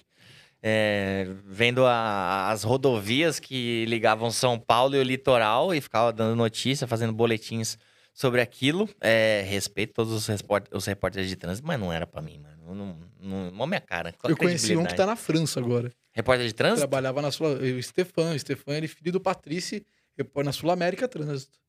é, 0.64 1.28
vendo 1.46 1.86
a- 1.86 2.50
as 2.50 2.64
rodovias 2.64 3.40
que 3.40 3.86
ligavam 3.86 4.32
São 4.32 4.58
Paulo 4.60 4.96
e 4.96 5.00
o 5.00 5.04
litoral 5.04 5.72
e 5.74 5.80
ficava 5.80 6.12
dando 6.12 6.36
notícia, 6.36 6.88
fazendo 6.88 7.14
boletins 7.14 7.78
sobre 8.12 8.42
aquilo. 8.42 8.90
É, 9.00 9.46
respeito 9.48 9.94
todos 9.94 10.12
os, 10.28 10.28
os 10.74 10.86
repórteres 10.88 11.30
de 11.30 11.36
trânsito, 11.36 11.66
mas 11.66 11.80
não 11.80 11.94
era 11.94 12.08
pra 12.08 12.24
mim, 12.24 12.40
mano. 12.40 12.58
Não, 12.76 12.98
não, 13.22 13.52
não 13.52 13.68
minha 13.68 13.80
cara. 13.80 14.14
Eu 14.24 14.36
conheci 14.36 14.76
um 14.76 14.84
que 14.84 14.96
tá 14.96 15.06
na 15.06 15.16
França 15.16 15.60
agora. 15.60 15.92
Repórter 16.12 16.48
de 16.48 16.54
trânsito? 16.54 16.80
Trabalhava 16.80 17.22
na 17.22 17.32
Sul... 17.32 17.48
O 17.54 17.84
Stefan. 17.84 18.32
O 18.34 18.40
Stefan, 18.40 18.74
ele 18.78 18.88
filho 18.88 19.12
do 19.12 19.22
Patrício, 19.22 19.86
repórter 20.18 20.46
na 20.46 20.52
Sul 20.52 20.72
América 20.72 21.08
Trânsito. 21.08 21.60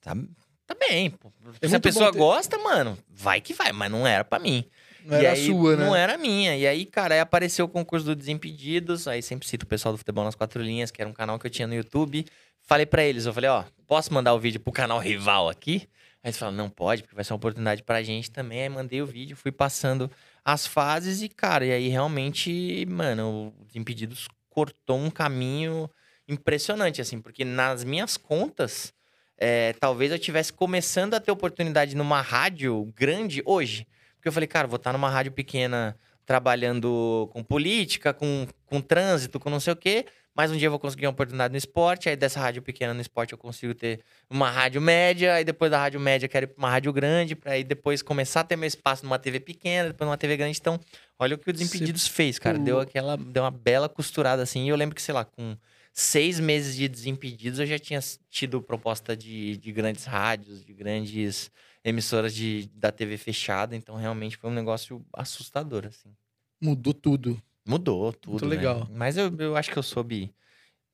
Tá, 0.00 0.16
tá 0.66 0.74
bem. 0.74 1.10
pô. 1.10 1.32
É 1.60 1.68
Se 1.68 1.76
a 1.76 1.80
pessoa 1.80 2.12
ter- 2.12 2.18
gosta, 2.18 2.58
mano, 2.58 2.98
vai 3.08 3.40
que 3.40 3.54
vai, 3.54 3.72
mas 3.72 3.90
não 3.90 4.06
era 4.06 4.24
pra 4.24 4.38
mim. 4.38 4.64
Não 5.04 5.16
E 5.16 5.20
era 5.20 5.30
a 5.30 5.32
aí, 5.32 5.46
sua, 5.46 5.76
né? 5.76 5.84
Não 5.86 5.94
era 5.94 6.18
minha. 6.18 6.56
E 6.56 6.66
aí, 6.66 6.84
cara, 6.84 7.14
aí 7.14 7.20
apareceu 7.20 7.64
o 7.64 7.68
concurso 7.68 8.04
do 8.06 8.16
Desimpedidos. 8.16 9.06
Aí 9.06 9.22
sempre 9.22 9.46
cito 9.46 9.64
o 9.64 9.68
pessoal 9.68 9.92
do 9.94 9.98
Futebol 9.98 10.24
nas 10.24 10.34
Quatro 10.34 10.60
Linhas, 10.62 10.90
que 10.90 11.00
era 11.00 11.08
um 11.08 11.12
canal 11.14 11.38
que 11.38 11.46
eu 11.46 11.50
tinha 11.50 11.68
no 11.68 11.74
YouTube. 11.74 12.26
Falei 12.62 12.84
pra 12.84 13.04
eles, 13.04 13.24
eu 13.26 13.32
falei, 13.32 13.48
ó, 13.48 13.62
posso 13.86 14.12
mandar 14.12 14.34
o 14.34 14.40
vídeo 14.40 14.58
pro 14.58 14.72
canal 14.72 14.98
rival 14.98 15.48
aqui? 15.48 15.88
Aí 16.24 16.30
eles 16.30 16.36
falaram, 16.38 16.56
não 16.56 16.68
pode, 16.68 17.02
porque 17.02 17.14
vai 17.14 17.22
ser 17.22 17.32
uma 17.32 17.36
oportunidade 17.36 17.84
pra 17.84 18.02
gente 18.02 18.28
também. 18.32 18.62
Aí 18.62 18.68
mandei 18.68 19.00
o 19.00 19.06
vídeo, 19.06 19.36
fui 19.36 19.52
passando 19.52 20.10
as 20.44 20.66
fases 20.66 21.22
e, 21.22 21.28
cara, 21.28 21.64
e 21.64 21.70
aí 21.72 21.86
realmente, 21.88 22.84
mano, 22.88 23.54
o 23.60 23.64
Desimpedidos 23.66 24.26
cortou 24.50 24.98
um 24.98 25.08
caminho 25.10 25.88
impressionante, 26.26 27.00
assim, 27.00 27.20
porque 27.20 27.44
nas 27.44 27.84
minhas 27.84 28.16
contas, 28.16 28.92
é, 29.38 29.74
talvez 29.74 30.10
eu 30.10 30.18
tivesse 30.18 30.52
começando 30.52 31.14
a 31.14 31.20
ter 31.20 31.30
oportunidade 31.30 31.94
numa 31.94 32.20
rádio 32.20 32.92
grande 32.96 33.42
hoje. 33.44 33.86
Porque 34.16 34.28
eu 34.28 34.32
falei, 34.32 34.46
cara, 34.46 34.66
vou 34.66 34.76
estar 34.76 34.92
numa 34.92 35.10
rádio 35.10 35.32
pequena 35.32 35.96
trabalhando 36.24 37.28
com 37.32 37.42
política, 37.42 38.12
com, 38.12 38.48
com 38.64 38.80
trânsito, 38.80 39.38
com 39.38 39.48
não 39.48 39.60
sei 39.60 39.72
o 39.72 39.76
quê. 39.76 40.06
mais 40.34 40.50
um 40.50 40.56
dia 40.56 40.66
eu 40.66 40.70
vou 40.70 40.80
conseguir 40.80 41.06
uma 41.06 41.12
oportunidade 41.12 41.52
no 41.52 41.56
esporte, 41.56 42.08
aí 42.08 42.16
dessa 42.16 42.40
rádio 42.40 42.60
pequena 42.60 42.92
no 42.92 43.00
esporte 43.00 43.32
eu 43.32 43.38
consigo 43.38 43.72
ter 43.72 44.00
uma 44.28 44.50
rádio 44.50 44.80
média, 44.80 45.34
aí 45.34 45.44
depois 45.44 45.70
da 45.70 45.78
rádio 45.78 46.00
média 46.00 46.26
eu 46.26 46.28
quero 46.28 46.44
ir 46.44 46.48
pra 46.48 46.58
uma 46.58 46.68
rádio 46.68 46.92
grande, 46.92 47.36
pra 47.36 47.52
aí 47.52 47.62
depois 47.62 48.02
começar 48.02 48.40
a 48.40 48.44
ter 48.44 48.56
meu 48.56 48.66
espaço 48.66 49.04
numa 49.04 49.20
TV 49.20 49.38
pequena, 49.38 49.90
depois 49.90 50.06
numa 50.06 50.18
TV 50.18 50.36
grande. 50.36 50.58
Então, 50.58 50.80
olha 51.16 51.36
o 51.36 51.38
que 51.38 51.48
o 51.48 51.52
Desimpedidos 51.52 52.08
fez, 52.08 52.40
cara. 52.40 52.58
Deu 52.58 52.80
aquela, 52.80 53.16
deu 53.16 53.44
uma 53.44 53.50
bela 53.52 53.88
costurada 53.88 54.42
assim. 54.42 54.66
E 54.66 54.68
eu 54.68 54.76
lembro 54.76 54.96
que, 54.96 55.02
sei 55.02 55.14
lá, 55.14 55.24
com 55.24 55.56
seis 55.98 56.38
meses 56.38 56.76
de 56.76 56.86
Desimpedidos 56.86 57.58
eu 57.58 57.66
já 57.66 57.78
tinha 57.78 58.00
tido 58.28 58.60
proposta 58.60 59.16
de, 59.16 59.56
de 59.56 59.72
grandes 59.72 60.04
rádios, 60.04 60.62
de 60.62 60.74
grandes 60.74 61.50
emissoras 61.82 62.34
de, 62.34 62.70
da 62.74 62.92
TV 62.92 63.16
fechada. 63.16 63.74
Então, 63.74 63.96
realmente 63.96 64.36
foi 64.36 64.50
um 64.50 64.52
negócio 64.52 65.02
assustador, 65.14 65.86
assim. 65.86 66.14
Mudou 66.60 66.92
tudo. 66.92 67.42
Mudou 67.66 68.12
tudo. 68.12 68.32
Muito 68.32 68.44
né? 68.44 68.56
legal. 68.56 68.86
Mas 68.92 69.16
eu, 69.16 69.34
eu 69.38 69.56
acho 69.56 69.70
que 69.70 69.78
eu 69.78 69.82
soube 69.82 70.34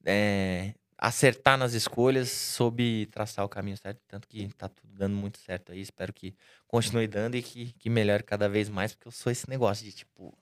é, 0.05 0.73
acertar 0.97 1.59
nas 1.59 1.73
escolhas, 1.73 2.31
soube 2.31 3.07
traçar 3.07 3.45
o 3.45 3.49
caminho 3.49 3.77
certo. 3.77 4.01
Tanto 4.07 4.29
que 4.29 4.47
tá 4.55 4.69
tudo 4.69 4.95
dando 4.95 5.17
muito 5.17 5.39
certo 5.39 5.73
aí. 5.73 5.81
Espero 5.81 6.13
que 6.13 6.33
continue 6.69 7.09
dando 7.09 7.35
e 7.35 7.43
que, 7.43 7.73
que 7.73 7.91
melhore 7.91 8.23
cada 8.23 8.49
vez 8.49 8.69
mais, 8.69 8.95
porque 8.95 9.09
eu 9.09 9.13
sou 9.13 9.33
esse 9.33 9.51
negócio 9.51 9.85
de 9.85 9.93
tipo. 9.93 10.33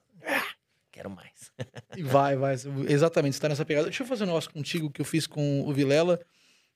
"Ah, 0.90 0.92
Quero 0.92 1.10
mais. 1.10 1.52
E 1.96 2.02
vai, 2.02 2.36
vai. 2.36 2.54
Exatamente, 2.88 3.34
você 3.36 3.40
tá 3.42 3.48
nessa 3.48 3.64
pegada. 3.64 3.86
Deixa 3.86 4.02
eu 4.02 4.06
fazer 4.06 4.24
um 4.24 4.28
negócio 4.28 4.50
contigo 4.50 4.90
que 4.90 5.00
eu 5.00 5.04
fiz 5.04 5.26
com 5.26 5.62
o 5.68 5.72
Vilela 5.72 6.20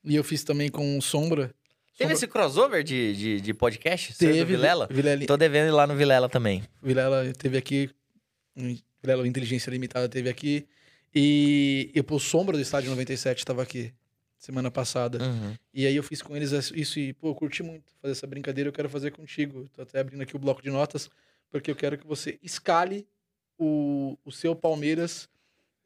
e 0.03 0.15
eu 0.15 0.23
fiz 0.23 0.43
também 0.43 0.69
com 0.69 0.97
o 0.97 1.01
Sombra. 1.01 1.47
Teve 1.97 2.09
Sombra- 2.09 2.13
esse 2.13 2.27
crossover 2.27 2.83
de, 2.83 3.15
de, 3.15 3.41
de 3.41 3.53
podcast? 3.53 4.13
Seu 4.13 4.29
e 4.29 4.33
do 4.33 4.37
Teve, 4.39 4.55
Vilela? 4.55 4.87
Vilela, 4.91 5.25
Tô 5.25 5.37
devendo 5.37 5.67
ir 5.69 5.71
lá 5.71 5.87
no 5.87 5.95
Vilela 5.95 6.27
também. 6.29 6.63
Vilela 6.83 7.31
teve 7.33 7.57
aqui. 7.57 7.89
Vilela 9.01 9.27
Inteligência 9.27 9.69
Limitada 9.71 10.07
teve 10.09 10.29
aqui. 10.29 10.67
E 11.13 11.91
eu, 11.95 12.03
pô, 12.03 12.19
Sombra 12.19 12.57
do 12.57 12.61
Estádio 12.61 12.89
97 12.89 13.39
estava 13.39 13.63
aqui 13.63 13.93
semana 14.37 14.69
passada. 14.69 15.23
Uhum. 15.23 15.55
E 15.73 15.87
aí 15.87 15.95
eu 15.95 16.03
fiz 16.03 16.21
com 16.21 16.35
eles 16.35 16.51
isso 16.73 16.99
e, 16.99 17.13
pô, 17.13 17.29
eu 17.29 17.35
curti 17.35 17.63
muito 17.63 17.91
fazer 18.01 18.11
essa 18.11 18.27
brincadeira, 18.27 18.67
eu 18.67 18.73
quero 18.73 18.89
fazer 18.89 19.11
contigo. 19.11 19.67
Tô 19.73 19.81
até 19.81 19.99
abrindo 19.99 20.21
aqui 20.21 20.35
o 20.35 20.39
bloco 20.39 20.61
de 20.61 20.69
notas, 20.69 21.09
porque 21.49 21.71
eu 21.71 21.75
quero 21.75 21.97
que 21.97 22.05
você 22.05 22.37
escale 22.43 23.07
o, 23.57 24.17
o 24.25 24.31
seu 24.31 24.55
Palmeiras 24.55 25.29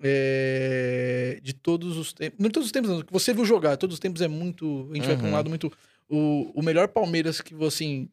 é, 0.02 1.40
de 1.42 1.54
todos 1.54 1.98
os 1.98 2.14
tempos. 2.14 2.40
Não 2.40 2.48
de 2.48 2.54
todos 2.54 2.68
os 2.68 2.72
tempos, 2.72 2.90
não, 2.90 3.02
que 3.02 3.12
você 3.14 3.34
viu 3.34 3.46
jogar. 3.46 3.78
Todos 3.78 3.96
os 3.96 4.00
tempos 4.00 4.22
é 4.22 4.28
muito. 4.28 4.88
A 4.92 4.96
gente 4.96 5.08
vai 5.08 5.16
pra 5.18 5.26
um 5.26 5.30
Uhum. 5.30 5.36
lado 5.36 5.50
muito. 5.50 5.72
O, 6.10 6.52
o 6.60 6.64
melhor 6.64 6.88
Palmeiras 6.88 7.42
que 7.42 7.54
você, 7.54 7.84
assim, 7.84 8.10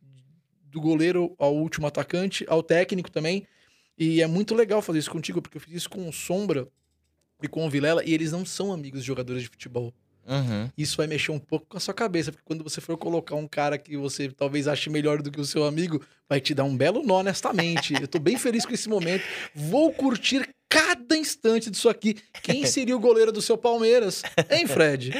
do 0.64 0.80
goleiro 0.80 1.34
ao 1.38 1.54
último 1.56 1.86
atacante, 1.86 2.44
ao 2.48 2.62
técnico 2.62 3.10
também. 3.10 3.46
E 3.98 4.20
é 4.20 4.26
muito 4.26 4.54
legal 4.54 4.82
fazer 4.82 4.98
isso 4.98 5.10
contigo, 5.10 5.40
porque 5.40 5.56
eu 5.56 5.60
fiz 5.60 5.72
isso 5.74 5.90
com 5.90 6.06
o 6.08 6.12
Sombra 6.12 6.68
e 7.42 7.48
com 7.48 7.66
o 7.66 7.70
Vilela, 7.70 8.04
e 8.04 8.12
eles 8.12 8.32
não 8.32 8.44
são 8.44 8.72
amigos 8.72 9.00
de 9.00 9.06
jogadores 9.06 9.42
de 9.42 9.48
futebol 9.48 9.94
Uhum. 10.26 10.68
isso 10.76 10.96
vai 10.96 11.06
mexer 11.06 11.30
um 11.30 11.38
pouco 11.38 11.66
com 11.68 11.76
a 11.76 11.80
sua 11.80 11.94
cabeça, 11.94 12.32
porque 12.32 12.44
quando 12.44 12.64
você 12.64 12.80
for 12.80 12.96
colocar 12.96 13.36
um 13.36 13.46
cara 13.46 13.78
que 13.78 13.96
você 13.96 14.28
talvez 14.28 14.66
ache 14.66 14.90
melhor 14.90 15.22
do 15.22 15.30
que 15.30 15.40
o 15.40 15.44
seu 15.44 15.64
amigo, 15.64 16.02
vai 16.28 16.40
te 16.40 16.54
dar 16.54 16.64
um 16.64 16.76
belo 16.76 17.02
nó 17.04 17.22
nesta 17.22 17.52
mente. 17.52 17.94
Eu 18.00 18.08
tô 18.08 18.18
bem 18.18 18.36
feliz 18.36 18.66
com 18.66 18.74
esse 18.74 18.88
momento. 18.88 19.24
Vou 19.54 19.92
curtir 19.92 20.48
cada 20.68 21.16
instante 21.16 21.70
disso 21.70 21.88
aqui. 21.88 22.16
Quem 22.42 22.64
seria 22.66 22.96
o 22.96 23.00
goleiro 23.00 23.32
do 23.32 23.40
seu 23.40 23.56
Palmeiras? 23.56 24.22
Hein, 24.50 24.66
Fred? 24.66 25.12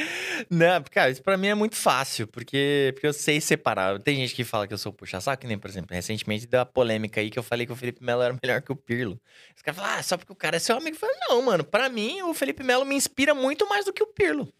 Não, 0.49 0.83
cara, 0.91 1.09
isso 1.09 1.23
pra 1.23 1.37
mim 1.37 1.47
é 1.47 1.55
muito 1.55 1.75
fácil, 1.75 2.27
porque, 2.27 2.91
porque 2.93 3.07
eu 3.07 3.13
sei 3.13 3.39
separar. 3.39 3.99
Tem 3.99 4.17
gente 4.17 4.35
que 4.35 4.43
fala 4.43 4.67
que 4.67 4.73
eu 4.73 4.77
sou 4.77 4.91
puxa-saco, 4.91 5.41
que 5.41 5.47
nem, 5.47 5.57
por 5.57 5.69
exemplo, 5.69 5.95
recentemente 5.95 6.45
deu 6.45 6.59
uma 6.59 6.65
polêmica 6.65 7.21
aí 7.21 7.29
que 7.29 7.39
eu 7.39 7.43
falei 7.43 7.65
que 7.65 7.71
o 7.71 7.75
Felipe 7.75 8.03
Melo 8.03 8.21
era 8.21 8.37
melhor 8.41 8.61
que 8.61 8.71
o 8.71 8.75
Pirlo. 8.75 9.19
Os 9.55 9.61
caras 9.61 9.79
falam, 9.79 9.99
ah, 9.99 10.03
só 10.03 10.17
porque 10.17 10.31
o 10.31 10.35
cara 10.35 10.57
é 10.57 10.59
seu 10.59 10.77
amigo. 10.77 10.95
Eu 10.95 10.99
falei, 10.99 11.15
não, 11.27 11.41
mano, 11.41 11.63
pra 11.63 11.89
mim 11.89 12.21
o 12.21 12.33
Felipe 12.33 12.63
Melo 12.63 12.85
me 12.85 12.95
inspira 12.95 13.33
muito 13.33 13.67
mais 13.67 13.85
do 13.85 13.93
que 13.93 14.03
o 14.03 14.07
Pirlo. 14.07 14.51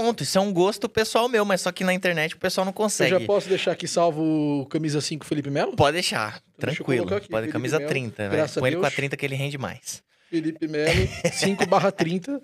Ponto. 0.00 0.22
Isso 0.22 0.38
é 0.38 0.40
um 0.40 0.52
gosto 0.52 0.88
pessoal 0.88 1.28
meu, 1.28 1.44
mas 1.44 1.60
só 1.60 1.72
que 1.72 1.82
na 1.82 1.92
internet 1.92 2.34
o 2.34 2.38
pessoal 2.38 2.64
não 2.64 2.70
Eu 2.70 2.74
consegue. 2.74 3.10
já 3.10 3.20
posso 3.26 3.48
deixar 3.48 3.72
aqui 3.72 3.88
salvo 3.88 4.66
camisa 4.70 5.00
5 5.00 5.24
Felipe 5.26 5.50
Melo? 5.50 5.74
Pode 5.74 5.94
deixar, 5.94 6.30
deixa 6.32 6.42
eu 6.46 6.60
tranquilo. 6.76 6.98
colocar 7.04 7.16
aqui, 7.16 7.28
Pode 7.28 7.40
Felipe 7.42 7.52
camisa 7.52 7.78
Melo, 7.78 7.88
30, 7.90 8.28
velho. 8.28 8.44
a 8.44 8.48
Põe 8.48 8.68
ele 8.68 8.76
com 8.76 8.82
a 8.82 8.88
Deus. 8.88 8.94
30 8.96 9.16
que 9.16 9.26
ele 9.26 9.34
rende 9.34 9.58
mais. 9.58 10.02
Felipe 10.30 10.68
Melo, 10.68 11.08
5 11.32 11.66
barra 11.66 11.90
30. 11.90 12.40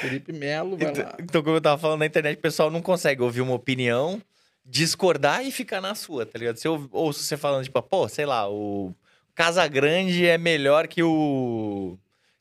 Felipe 0.00 0.32
Melo, 0.32 0.76
vai 0.76 0.90
Então, 0.90 1.04
lá. 1.04 1.16
então, 1.20 1.42
como 1.42 1.56
eu 1.56 1.60
tava 1.60 1.78
falando 1.80 2.00
na 2.00 2.06
internet, 2.06 2.38
o 2.38 2.40
pessoal 2.40 2.70
não 2.70 2.80
consegue 2.82 3.22
ouvir 3.22 3.40
uma 3.42 3.54
opinião, 3.54 4.20
discordar 4.64 5.44
e 5.46 5.52
ficar 5.52 5.80
na 5.80 5.94
sua, 5.94 6.26
tá 6.26 6.38
ligado? 6.38 6.56
Se 6.56 6.66
eu 6.66 6.88
ouço 6.90 7.22
você 7.22 7.36
falando, 7.36 7.62
tipo, 7.64 7.80
pô, 7.82 8.08
sei 8.08 8.26
lá, 8.26 8.50
o 8.50 8.92
Casagrande 9.34 10.26
é 10.26 10.36
melhor 10.38 10.88
que 10.88 11.02
o. 11.02 11.96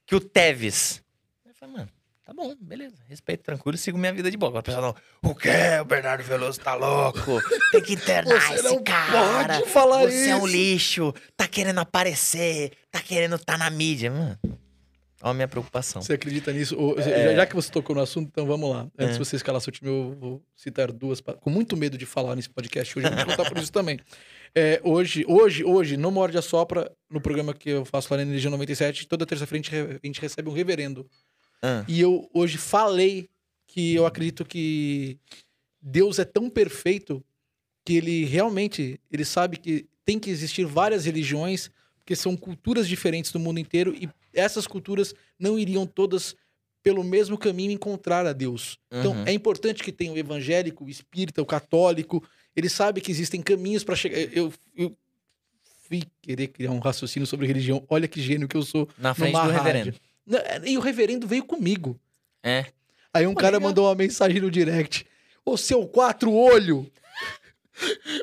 que 0.08 0.16
o 0.16 0.20
Tevez. 0.20 1.04
Eu 1.46 1.54
falei, 1.54 1.76
mano, 1.76 1.90
tá 2.26 2.34
bom, 2.34 2.56
beleza. 2.60 2.96
Respeito, 3.08 3.44
tranquilo, 3.44 3.78
sigo 3.78 3.98
minha 3.98 4.12
vida 4.12 4.30
de 4.32 4.36
boa. 4.38 4.50
Agora 4.50 4.62
o 4.62 4.64
pessoal 4.64 4.82
não. 5.22 5.30
O 5.32 5.36
quê? 5.36 5.50
O 5.82 5.86
Bernardo 5.86 6.24
Veloso 6.24 6.60
tá 6.60 6.74
louco? 6.76 7.40
Tem 7.72 7.82
que 7.82 7.94
internar 7.94 8.42
Você 8.42 8.54
esse 8.56 8.64
não 8.64 8.84
cara. 8.84 9.60
pode 9.60 9.70
falar 9.70 10.02
Você 10.10 10.30
é 10.30 10.36
um 10.36 10.40
isso." 10.40 10.48
lixo, 10.48 11.14
tá 11.38 11.48
querendo 11.48 11.80
aparecer, 11.80 12.72
tá 12.92 13.00
querendo 13.00 13.38
tá 13.38 13.58
na 13.58 13.70
mídia, 13.70 14.12
mano. 14.12 14.38
Olha 15.22 15.32
a 15.32 15.34
minha 15.34 15.48
preocupação. 15.48 16.02
Você 16.04 16.14
acredita 16.14 16.52
nisso? 16.52 16.76
É. 17.00 17.36
Já 17.36 17.46
que 17.48 17.56
você 17.56 17.72
tocou 17.72 17.96
no 17.96 18.02
assunto, 18.02 18.28
então 18.28 18.46
vamos 18.46 18.70
lá. 18.70 18.82
Antes 19.00 19.16
É. 19.16 19.18
de 19.18 19.26
você 19.26 19.36
escalar 19.38 19.60
seu 19.62 19.72
time, 19.72 19.90
eu 19.90 20.16
vou 20.20 20.44
citar 20.56 20.92
duas. 20.92 21.20
Com 21.22 21.50
muito 21.50 21.76
medo 21.76 21.98
de 21.98 22.06
falar 22.06 22.36
nesse 22.36 22.50
podcast 22.50 23.00
hoje, 23.00 23.08
eu 23.08 23.12
vou 23.12 23.20
te 23.22 23.26
contar 23.36 23.50
por 23.50 23.58
isso 23.58 23.72
também. 23.72 24.00
É, 24.54 24.80
hoje, 24.84 25.26
hoje, 25.28 25.64
hoje, 25.64 25.98
no 25.98 26.12
Morde 26.12 26.38
a 26.38 26.42
Sopra, 26.42 26.92
no 27.10 27.20
programa 27.20 27.54
que 27.54 27.70
eu 27.72 27.84
faço 27.86 28.08
lá 28.14 28.18
na 28.18 28.24
Energia 28.24 28.50
97, 28.52 29.08
toda 29.08 29.26
terça-feira 29.26 29.66
a 30.02 30.06
gente 30.06 30.22
recebe 30.22 30.48
um 30.48 30.54
reverendo. 30.54 31.06
Ah, 31.62 31.84
E 31.88 32.00
eu 32.00 32.30
hoje 32.34 32.58
falei 32.58 33.30
que 33.68 33.94
eu 33.96 34.06
acredito 34.06 34.46
que 34.46 35.18
Deus 35.82 36.20
é 36.20 36.26
tão 36.26 36.50
perfeito 36.50 37.24
que 37.84 37.94
ele 37.98 38.26
realmente 38.26 39.00
ele 39.12 39.26
sabe 39.26 39.58
que 39.58 39.86
tem 40.04 40.20
que 40.20 40.30
existir 40.30 40.66
várias 40.66 41.06
religiões, 41.06 41.70
porque 41.98 42.16
são 42.16 42.36
culturas 42.38 42.88
diferentes 42.88 43.32
do 43.32 43.40
mundo 43.40 43.60
inteiro 43.60 43.96
e 44.00 44.10
essas 44.34 44.68
culturas 44.68 45.14
não 45.40 45.58
iriam 45.58 45.86
todas 45.86 46.36
pelo 46.84 47.04
mesmo 47.04 47.38
caminho 47.38 47.72
encontrar 47.72 48.26
a 48.28 48.34
Deus. 48.34 48.78
Então 48.92 49.14
Uhum. 49.14 49.24
é 49.26 49.34
importante 49.34 49.84
que 49.84 49.92
tenha 49.92 50.12
o 50.14 50.18
evangélico, 50.18 50.86
o 50.86 50.90
espírita, 50.90 51.42
o 51.42 51.46
católico. 51.46 52.24
Ele 52.56 52.70
sabe 52.70 53.02
que 53.02 53.12
existem 53.12 53.42
caminhos 53.42 53.84
para 53.84 53.96
chegar. 53.96 54.18
Eu, 54.32 54.54
eu 54.76 54.96
fui 55.88 56.04
querer 56.22 56.48
criar 56.50 56.72
um 56.72 56.80
raciocínio 56.80 57.26
sobre 57.26 57.48
religião. 57.48 57.84
Olha 57.90 58.08
que 58.08 58.22
gênio 58.22 58.48
que 58.48 58.56
eu 58.58 58.62
sou. 58.62 58.88
na 58.98 59.14
frente 59.16 59.32
do 59.34 59.38
rádio. 59.38 59.54
reverendo. 59.54 59.98
Não, 60.26 60.40
E 60.64 60.78
o 60.78 60.82
reverendo 60.82 61.28
veio 61.28 61.44
comigo. 61.44 62.00
É. 62.44 62.66
Aí 63.14 63.26
um 63.28 63.34
Pô, 63.34 63.40
cara 63.42 63.58
legal. 63.58 63.70
mandou 63.70 63.86
uma 63.88 63.96
mensagem 63.96 64.40
no 64.42 64.50
direct. 64.52 65.06
Ô 65.46 65.56
seu 65.58 65.88
quatro 65.88 66.32
olho! 66.34 66.92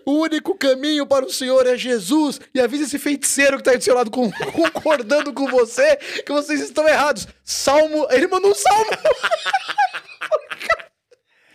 O 0.07 0.13
único 0.23 0.55
caminho 0.57 1.07
para 1.07 1.27
o 1.27 1.31
senhor 1.31 1.67
é 1.67 1.77
Jesus. 1.77 2.41
E 2.55 2.61
avisa 2.61 2.85
esse 2.85 2.99
feiticeiro 2.99 3.59
que 3.59 3.63
tá 3.63 3.73
aí 3.73 3.77
do 3.79 3.85
seu 3.85 3.95
lado 3.95 4.11
com- 4.11 4.31
concordando 4.53 5.33
com 5.35 5.47
você 5.47 5.97
que 6.25 6.33
vocês 6.33 6.61
estão 6.61 6.89
errados. 6.89 7.29
Salmo. 7.45 8.07
Ele 8.11 8.27
mandou 8.27 8.51
um 8.51 8.55
salmo. 8.55 8.91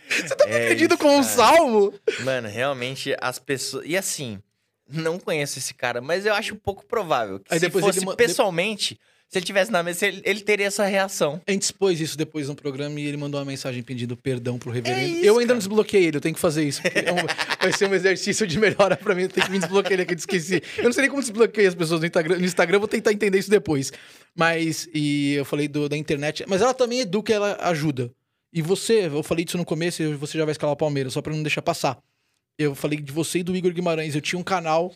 Você 0.09 0.35
tá 0.35 0.45
me 0.47 0.53
É 0.53 0.69
pedindo 0.69 0.93
isso, 0.95 1.03
com 1.03 1.09
um 1.17 1.21
cara. 1.21 1.23
salmo? 1.35 1.93
Mano, 2.23 2.47
realmente 2.47 3.15
as 3.19 3.37
pessoas. 3.39 3.85
E 3.85 3.97
assim, 3.97 4.41
não 4.89 5.19
conheço 5.19 5.59
esse 5.59 5.73
cara, 5.73 5.99
mas 6.01 6.25
eu 6.25 6.33
acho 6.33 6.55
pouco 6.55 6.85
provável 6.85 7.39
que 7.39 7.53
Aí 7.53 7.59
se 7.59 7.65
depois 7.65 7.83
ele 7.83 7.93
fosse 7.93 8.05
ma- 8.05 8.15
pessoalmente, 8.15 8.99
se 9.29 9.37
ele 9.37 9.45
tivesse 9.45 9.69
na 9.71 9.83
mesa, 9.83 10.07
ele, 10.07 10.21
ele 10.23 10.39
teria 10.41 10.67
essa 10.67 10.85
reação. 10.85 11.41
A 11.45 11.51
gente 11.51 11.63
expôs 11.63 11.99
isso 11.99 12.17
depois 12.17 12.47
no 12.47 12.55
programa 12.55 12.99
e 12.99 13.05
ele 13.05 13.17
mandou 13.17 13.39
uma 13.39 13.45
mensagem 13.45 13.83
pedindo 13.83 14.15
perdão 14.15 14.57
pro 14.57 14.71
reverendo. 14.71 15.01
É 15.01 15.05
isso, 15.07 15.25
eu 15.25 15.33
ainda 15.33 15.47
cara. 15.47 15.53
não 15.55 15.57
desbloqueei 15.59 16.05
ele, 16.05 16.17
eu 16.17 16.21
tenho 16.21 16.33
que 16.35 16.39
fazer 16.41 16.63
isso. 16.63 16.81
é 16.85 17.11
um- 17.11 17.25
vai 17.61 17.73
ser 17.73 17.89
um 17.89 17.93
exercício 17.93 18.47
de 18.47 18.57
melhora 18.59 18.95
pra 18.95 19.13
mim, 19.13 19.23
eu 19.23 19.29
tenho 19.29 19.45
que 19.45 19.51
me 19.51 19.59
desbloquear 19.59 19.93
ele 19.93 20.05
que 20.05 20.13
eu 20.13 20.17
esqueci. 20.17 20.61
Eu 20.77 20.85
não 20.85 20.93
sei 20.93 21.01
nem 21.01 21.09
como 21.09 21.21
desbloqueei 21.21 21.67
as 21.67 21.75
pessoas 21.75 21.99
no 21.99 22.05
Instagram, 22.05 22.37
no 22.39 22.45
Instagram, 22.45 22.79
vou 22.79 22.87
tentar 22.87 23.11
entender 23.11 23.37
isso 23.37 23.49
depois. 23.49 23.91
Mas, 24.35 24.87
e 24.93 25.33
eu 25.33 25.43
falei 25.45 25.67
do- 25.67 25.89
da 25.89 25.97
internet, 25.97 26.45
mas 26.47 26.61
ela 26.61 26.73
também 26.73 27.01
educa, 27.01 27.33
ela 27.33 27.57
ajuda. 27.61 28.11
E 28.53 28.61
você, 28.61 29.07
eu 29.07 29.23
falei 29.23 29.43
disso 29.43 29.57
no 29.57 29.65
começo, 29.65 30.01
e 30.01 30.13
você 30.15 30.37
já 30.37 30.45
vai 30.45 30.53
escalar 30.53 30.73
o 30.73 30.77
Palmeiras, 30.77 31.13
só 31.13 31.21
pra 31.21 31.33
não 31.33 31.43
deixar 31.43 31.61
passar. 31.61 31.97
Eu 32.57 32.73
falei 32.73 32.99
de 32.99 33.11
você 33.11 33.39
e 33.39 33.43
do 33.43 33.55
Igor 33.55 33.71
Guimarães, 33.73 34.15
eu 34.15 34.21
tinha 34.21 34.39
um 34.39 34.43
canal, 34.43 34.93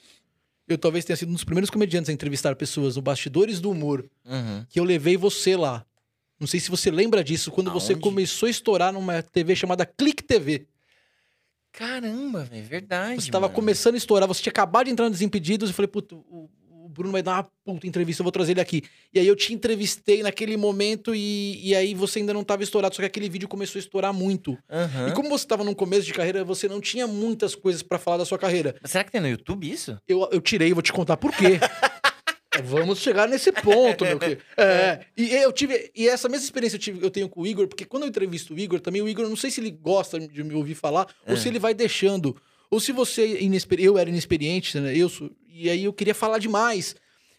eu 0.68 0.78
talvez 0.78 1.04
tenha 1.06 1.18
sido 1.18 1.30
um 1.30 1.34
dos 1.34 1.44
primeiros 1.44 1.70
comediantes 1.70 2.10
a 2.10 2.14
entrevistar 2.14 2.56
pessoas 2.56 2.96
no 2.96 3.02
Bastidores 3.02 3.60
do 3.60 3.70
Humor 3.72 4.06
Uhum. 4.26 4.66
que 4.70 4.80
eu 4.80 4.84
levei 4.84 5.18
você 5.18 5.56
lá. 5.56 5.86
Não 6.40 6.48
sei 6.48 6.60
se 6.60 6.70
você 6.72 6.90
lembra 6.90 7.24
disso, 7.24 7.52
quando 7.52 7.70
você 7.72 7.94
Aonde? 7.94 8.02
começou 8.04 8.48
a 8.48 8.50
estourar 8.50 8.92
numa 8.92 9.22
TV 9.22 9.56
chamada 9.56 9.86
Clique 9.86 10.24
TV. 10.24 10.66
Caramba, 11.72 12.44
velho, 12.44 12.66
verdade. 12.68 13.22
Você 13.22 13.28
estava 13.30 13.48
começando 13.48 13.94
a 13.96 13.98
estourar, 13.98 14.28
você 14.28 14.42
tinha 14.42 14.52
acabado 14.52 14.86
de 14.88 14.92
entrar 14.92 15.06
no 15.06 15.12
Desimpedidos 15.12 15.70
e 15.70 15.74
falei, 15.74 15.88
puto, 15.88 16.18
o 16.30 16.50
Bruno 16.92 17.12
vai 17.12 17.24
dar 17.24 17.36
uma 17.66 17.74
puta 17.76 17.88
entrevista, 17.88 18.22
eu 18.22 18.24
vou 18.26 18.32
trazer 18.32 18.52
ele 18.52 18.62
aqui. 18.62 18.84
E 19.14 19.20
aí 19.20 19.26
eu 19.28 19.36
te 19.36 19.54
entrevistei 19.54 20.22
naquele 20.22 20.58
momento 20.58 21.16
e, 21.16 21.60
e 21.64 21.74
aí 21.76 21.94
você 21.94 22.20
ainda 22.20 22.34
não 22.34 22.42
estava 22.42 22.64
estourado, 22.64 22.94
só 22.96 23.02
que 23.02 23.06
aquele 23.08 23.30
vídeo 23.30 23.48
começou 23.48 23.80
a 23.80 23.82
estourar 23.82 24.14
muito. 24.14 24.58
Aham. 24.70 25.10
E 25.10 25.12
como 25.14 25.30
você 25.30 25.46
estava 25.46 25.64
no 25.64 25.74
começo 25.76 26.06
de 26.06 26.14
carreira, 26.14 26.44
você 26.44 26.68
não 26.68 26.82
tinha 26.82 27.08
muitas 27.08 27.56
coisas 27.56 27.82
pra 27.82 27.98
falar 27.98 28.18
da 28.18 28.26
sua 28.26 28.38
carreira. 28.38 28.76
Será 28.86 29.04
que 29.04 29.12
tem 29.12 29.22
no 29.22 29.28
YouTube 29.30 29.72
isso? 29.72 29.98
Eu, 30.08 30.28
eu 30.32 30.42
tirei, 30.42 30.74
vou 30.74 30.82
te 30.84 30.92
contar 30.94 31.18
por 31.18 31.32
quê. 31.32 31.60
É 32.54 32.62
Vamos 32.62 33.00
chegar 33.00 33.30
nesse 33.30 33.50
ponto, 33.50 34.04
meu 34.04 34.20
querido. 34.20 34.42
É, 34.58 35.06
e 35.16 35.34
eu 35.36 35.54
tive. 35.54 35.90
E 35.96 36.06
essa 36.10 36.28
mesma 36.28 36.44
experiência 36.44 36.76
eu, 36.76 36.82
tive, 36.82 37.06
eu 37.06 37.10
tenho 37.10 37.30
com 37.30 37.42
o 37.44 37.48
Igor, 37.48 37.66
porque 37.66 37.86
quando 37.86 38.04
eu 38.04 38.10
entrevisto 38.10 38.54
o 38.54 38.60
Igor, 38.60 38.82
também 38.82 39.02
o 39.02 39.08
Igor, 39.08 39.26
não 39.30 39.38
sei 39.38 39.50
se 39.50 39.62
ele 39.62 39.72
gosta 39.72 40.20
de 40.20 40.44
me 40.44 40.54
ouvir 40.54 40.76
falar, 40.76 41.08
ou 41.26 41.38
se 41.38 41.48
ele 41.48 41.60
vai 41.60 41.74
deixando. 41.74 42.36
Ou 42.70 42.78
se 42.82 42.92
você, 42.92 43.22
é 43.22 43.44
inexperi- 43.44 43.86
eu 43.86 43.98
era 43.98 44.10
inexperiente, 44.10 44.78
né? 44.82 44.94
Eu 44.96 45.08
sou, 45.08 45.32
e 45.54 45.70
aí 45.70 45.84
eu 45.84 45.94
queria 45.94 46.16
falar 46.16 46.40
demais. 46.40 46.96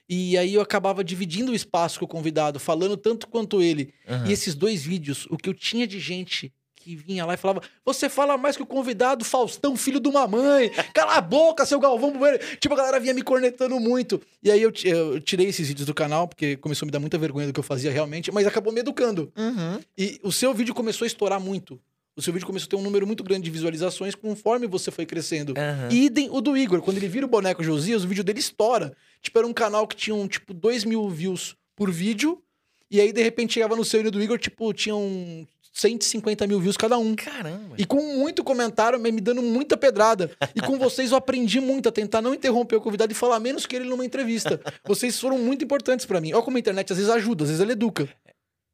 E 0.09 0.36
aí 0.36 0.55
eu 0.55 0.60
acabava 0.60 1.02
dividindo 1.02 1.52
o 1.52 1.55
espaço 1.55 1.98
com 1.98 2.05
o 2.05 2.09
convidado, 2.09 2.60
falando 2.60 2.97
tanto 2.97 3.26
quanto 3.28 3.62
ele. 3.62 3.94
Aham. 4.06 4.26
E 4.28 4.32
esses 4.32 4.55
dois 4.55 4.84
vídeos, 4.84 5.26
o 5.30 5.39
que 5.39 5.48
eu 5.48 5.55
tinha 5.55 5.86
de 5.86 5.98
gente 5.98 6.52
que 6.82 6.97
vinha 6.97 7.24
lá 7.24 7.34
e 7.34 7.36
falava: 7.36 7.62
Você 7.84 8.09
fala 8.09 8.36
mais 8.36 8.56
que 8.56 8.62
o 8.62 8.66
convidado 8.66 9.24
Faustão, 9.24 9.76
filho 9.76 10.01
de 10.01 10.09
uma 10.09 10.26
mãe. 10.26 10.70
Cala 10.93 11.16
a 11.16 11.20
boca, 11.20 11.64
seu 11.64 11.78
Galvão. 11.78 12.12
Bueno." 12.12 12.39
Tipo, 12.60 12.74
a 12.74 12.78
galera 12.78 13.01
vinha 13.01 13.14
me 13.14 13.22
cornetando 13.22 13.78
muito. 13.78 14.20
E 14.43 14.51
aí 14.51 14.60
eu, 14.60 14.72
eu 14.84 15.20
tirei 15.20 15.47
esses 15.47 15.68
vídeos 15.68 15.86
do 15.86 15.94
canal, 15.94 16.26
porque 16.26 16.56
começou 16.56 16.84
a 16.84 16.89
me 16.89 16.93
dar 16.93 17.01
muita 17.01 17.16
vergonha 17.16 17.47
do 17.47 17.52
que 17.52 17.60
eu 17.60 17.64
fazia 17.64 17.90
realmente, 17.90 18.30
mas 18.32 18.47
acabou 18.47 18.72
me 18.72 18.80
educando. 18.80 19.32
Uhum. 19.36 19.80
E 19.97 20.20
o 20.22 20.32
seu 20.32 20.52
vídeo 20.52 20.74
começou 20.74 21.05
a 21.05 21.06
estourar 21.06 21.40
muito. 21.40 21.80
O 22.14 22.20
seu 22.20 22.32
vídeo 22.32 22.47
começou 22.47 22.66
a 22.66 22.70
ter 22.70 22.76
um 22.76 22.82
número 22.82 23.06
muito 23.06 23.24
grande 23.24 23.44
de 23.44 23.51
visualizações 23.51 24.14
conforme 24.14 24.66
você 24.66 24.90
foi 24.90 25.06
crescendo. 25.06 25.55
Aham. 25.56 25.89
Idem 25.90 26.28
o 26.30 26.40
do 26.43 26.56
Igor. 26.56 26.82
Quando 26.82 26.98
ele 26.98 27.09
vira 27.09 27.24
o 27.24 27.28
boneco 27.28 27.62
Josias, 27.62 28.05
o 28.05 28.09
vídeo 28.09 28.22
dele 28.22 28.39
estoura. 28.40 28.94
Tipo, 29.22 29.39
era 29.39 29.47
um 29.47 29.52
canal 29.52 29.86
que 29.86 29.97
tinha, 29.97 30.14
um, 30.14 30.28
tipo, 30.28 30.52
2 30.52 30.84
mil 30.84 31.09
views 31.09 31.56
por 31.74 31.90
vídeo. 31.90 32.43
E 32.90 33.01
aí, 33.01 33.12
de 33.12 33.22
repente, 33.22 33.55
chegava 33.55 33.74
no 33.74 33.84
seu 33.84 34.01
e 34.01 34.02
no 34.02 34.10
do 34.10 34.22
Igor, 34.22 34.39
tipo, 34.39 34.74
tinham 34.74 35.47
150 35.72 36.47
mil 36.47 36.60
views 36.60 36.76
cada 36.76 36.98
um. 36.98 37.14
Caramba. 37.14 37.76
E 37.78 37.86
com 37.86 38.02
muito 38.18 38.44
comentário, 38.44 39.01
me 39.01 39.10
dando 39.20 39.40
muita 39.40 39.74
pedrada. 39.74 40.30
E 40.55 40.60
com 40.60 40.78
vocês 40.78 41.12
eu 41.12 41.16
aprendi 41.16 41.60
muito 41.60 41.89
a 41.89 41.93
tentar 41.93 42.20
não 42.20 42.34
interromper 42.34 42.76
o 42.76 42.80
convidado 42.82 43.10
e 43.10 43.14
falar 43.14 43.40
menos 43.40 43.64
que 43.64 43.74
ele 43.74 43.86
numa 43.86 44.05
entrevista. 44.05 44.60
Vocês 44.84 45.18
foram 45.18 45.39
muito 45.39 45.64
importantes 45.64 46.05
pra 46.05 46.20
mim. 46.20 46.34
Olha 46.34 46.43
como 46.43 46.59
a 46.59 46.60
internet 46.60 46.93
às 46.93 46.98
vezes 46.98 47.10
ajuda, 47.10 47.44
às 47.44 47.48
vezes 47.48 47.62
ela 47.62 47.72
educa. 47.72 48.06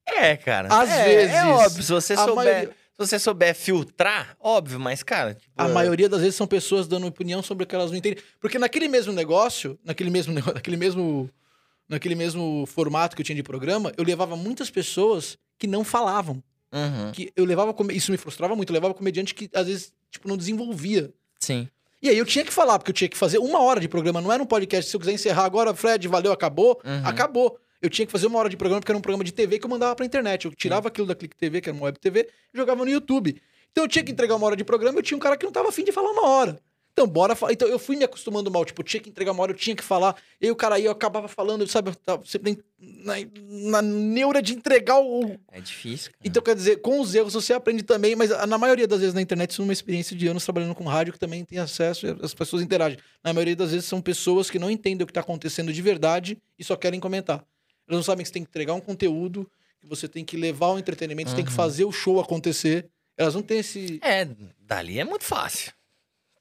É, 0.05 0.37
cara. 0.37 0.69
Às 0.69 0.91
é, 0.91 1.05
vezes. 1.05 1.35
É 1.37 1.45
óbvio, 1.45 1.83
se 1.85 1.93
você 1.93 2.17
souber. 2.17 2.35
maioria- 2.35 2.88
Se 3.01 3.07
você 3.07 3.19
souber 3.19 3.55
filtrar, 3.55 4.37
óbvio, 4.41 4.81
mas, 4.81 5.05
cara. 5.05 5.35
Tipo, 5.35 5.53
A 5.57 5.69
é- 5.69 5.73
maioria 5.73 6.09
das 6.09 6.21
vezes 6.21 6.35
são 6.35 6.49
pessoas 6.49 6.89
dando 6.89 7.07
opinião 7.07 7.41
sobre 7.43 7.63
o 7.63 7.67
que 7.67 7.75
elas 7.75 7.91
não 7.93 7.97
entendem. 7.99 8.23
Porque 8.41 8.59
naquele 8.59 8.89
mesmo 8.89 9.13
negócio, 9.13 9.79
naquele 9.85 10.11
mesmo 10.11 10.33
negócio, 10.35 10.55
naquele 10.55 10.77
mesmo, 10.77 11.31
naquele 11.89 12.15
mesmo 12.17 12.65
formato 12.67 13.15
que 13.15 13.23
eu 13.23 13.25
tinha 13.25 13.37
de 13.37 13.43
programa, 13.43 13.93
eu 13.97 14.03
levava 14.05 14.37
muitas 14.37 14.69
pessoas 14.69 15.39
que 15.57 15.67
não 15.69 15.85
falavam. 15.85 16.43
Uhum. 16.73 17.13
Que 17.13 17.33
eu 17.37 17.45
levava 17.45 17.75
isso 17.93 18.11
me 18.11 18.19
frustrava 18.19 18.57
muito, 18.57 18.71
eu 18.71 18.75
levava 18.75 18.93
comediante 18.95 19.33
que 19.35 19.49
às 19.55 19.67
vezes 19.69 19.93
tipo 20.11 20.27
não 20.29 20.37
desenvolvia. 20.37 21.13
Sim. 21.39 21.69
E 22.03 22.09
aí 22.09 22.19
eu 22.19 22.27
tinha 22.27 22.45
que 22.45 22.53
falar, 22.53 22.79
porque 22.79 22.91
eu 22.91 22.95
tinha 22.95 23.09
que 23.09 23.17
fazer 23.17 23.39
uma 23.39 23.61
hora 23.63 23.81
de 23.81 23.89
programa, 23.89 24.21
não 24.21 24.33
era 24.33 24.43
um 24.43 24.47
podcast. 24.47 24.91
Se 24.91 24.97
eu 24.97 25.01
quiser 25.01 25.13
encerrar 25.13 25.45
agora, 25.45 25.73
Fred, 25.75 26.07
valeu, 26.09 26.31
acabou, 26.33 26.81
Uhum. 26.85 27.07
acabou. 27.07 27.59
Eu 27.81 27.89
tinha 27.91 28.05
que 28.07 28.13
fazer 28.13 28.27
uma 28.27 28.39
hora 28.39 28.49
de 28.49 28.57
programa, 28.57 28.81
porque 28.81 28.91
era 28.91 28.99
um 28.99 29.03
programa 29.03 29.23
de 29.25 29.33
TV 29.33 29.59
que 29.59 29.65
eu 29.67 29.71
mandava 29.71 29.95
pra 29.95 30.05
internet. 30.05 30.47
Eu 30.47 30.53
tirava 30.53 30.89
aquilo 30.89 31.07
da 31.07 31.15
Clique 31.15 31.37
TV, 31.37 31.61
que 31.61 31.69
era 31.69 31.77
uma 31.77 31.85
web 31.87 31.99
TV, 31.99 32.29
e 32.53 32.57
jogava 32.59 32.85
no 32.85 32.91
YouTube. 32.91 33.41
Então 33.71 33.85
eu 33.85 33.89
tinha 33.89 34.03
que 34.05 34.11
entregar 34.11 34.35
uma 34.35 34.47
hora 34.47 34.57
de 34.57 34.65
programa, 34.65 34.99
eu 34.99 35.03
tinha 35.03 35.17
um 35.17 35.21
cara 35.21 35.37
que 35.37 35.45
não 35.45 35.53
tava 35.53 35.69
afim 35.69 35.85
de 35.85 35.93
falar 35.93 36.11
uma 36.11 36.27
hora. 36.27 36.59
Então, 36.93 37.07
bora 37.07 37.37
falar. 37.37 37.53
Então, 37.53 37.69
eu 37.69 37.79
fui 37.79 37.95
me 37.95 38.03
acostumando 38.03 38.51
mal. 38.51 38.65
Tipo, 38.65 38.81
eu 38.81 38.85
tinha 38.85 39.01
que 39.01 39.09
entregar 39.09 39.31
uma 39.31 39.41
hora, 39.41 39.53
eu 39.53 39.57
tinha 39.57 39.77
que 39.77 39.85
falar. 39.85 40.17
E 40.41 40.47
aí 40.47 40.51
o 40.51 40.57
cara 40.57 40.75
aí, 40.75 40.85
eu 40.85 40.91
acabava 40.91 41.29
falando, 41.29 41.65
sabe? 41.69 41.93
Sempre 42.25 42.59
na, 42.77 43.15
na 43.71 43.83
neura 43.83 44.43
de 44.43 44.53
entregar 44.55 44.99
o, 44.99 45.39
É 45.53 45.61
difícil. 45.61 46.11
Cara. 46.11 46.23
então, 46.25 46.43
quer 46.43 46.57
dizer, 46.57 46.79
com 46.81 46.99
os 46.99 47.15
erros 47.15 47.35
você 47.35 47.53
aprende 47.53 47.85
também, 47.85 48.17
mas 48.17 48.33
a- 48.33 48.49
na 48.49 48.59
maioria 48.59 48.89
das 48.89 48.99
vezes 48.99 49.15
na 49.15 49.23
internet 49.23 49.53
isso 49.53 49.63
é 49.63 49.65
uma 49.65 49.73
experiência 49.73 50.17
de 50.17 50.27
anos 50.27 50.43
trabalhando 50.43 50.75
com 50.75 50.83
rádio 50.83 51.13
que 51.13 51.21
também 51.21 51.45
tem 51.45 51.61
acesso 51.61 52.05
e 52.05 52.17
as 52.21 52.35
pessoas 52.35 52.63
interagem. 52.63 52.99
Na 53.23 53.33
maioria 53.33 53.55
das 53.55 53.71
vezes 53.71 53.87
são 53.87 54.01
pessoas 54.01 54.51
que 54.51 54.59
não 54.59 54.69
entendem 54.69 55.05
o 55.05 55.07
que 55.07 55.13
está 55.13 55.21
acontecendo 55.21 55.73
de 55.73 55.81
verdade 55.81 56.37
e 56.59 56.65
só 56.65 56.75
querem 56.75 56.99
comentar. 56.99 57.45
Elas 57.89 57.97
não 57.99 58.03
sabem 58.03 58.23
que 58.23 58.29
você 58.29 58.35
tem 58.35 58.45
que 58.45 58.51
entregar 58.51 58.75
um 58.75 58.81
conteúdo, 58.81 59.51
que 59.81 59.87
você 59.87 60.07
tem 60.07 60.25
que 60.25 60.37
levar 60.37 60.69
o 60.69 60.79
entretenimento, 60.79 61.31
você 61.31 61.37
tem 61.37 61.45
que 61.45 61.51
Uhum. 61.51 61.57
fazer 61.57 61.85
o 61.85 61.93
show 61.93 62.21
acontecer. 62.21 62.89
Elas 63.17 63.35
não 63.35 63.43
têm 63.43 63.59
esse. 63.59 63.99
É, 64.03 64.29
dali 64.61 64.99
é 65.01 65.05
muito 65.05 65.25
fácil. 65.25 65.73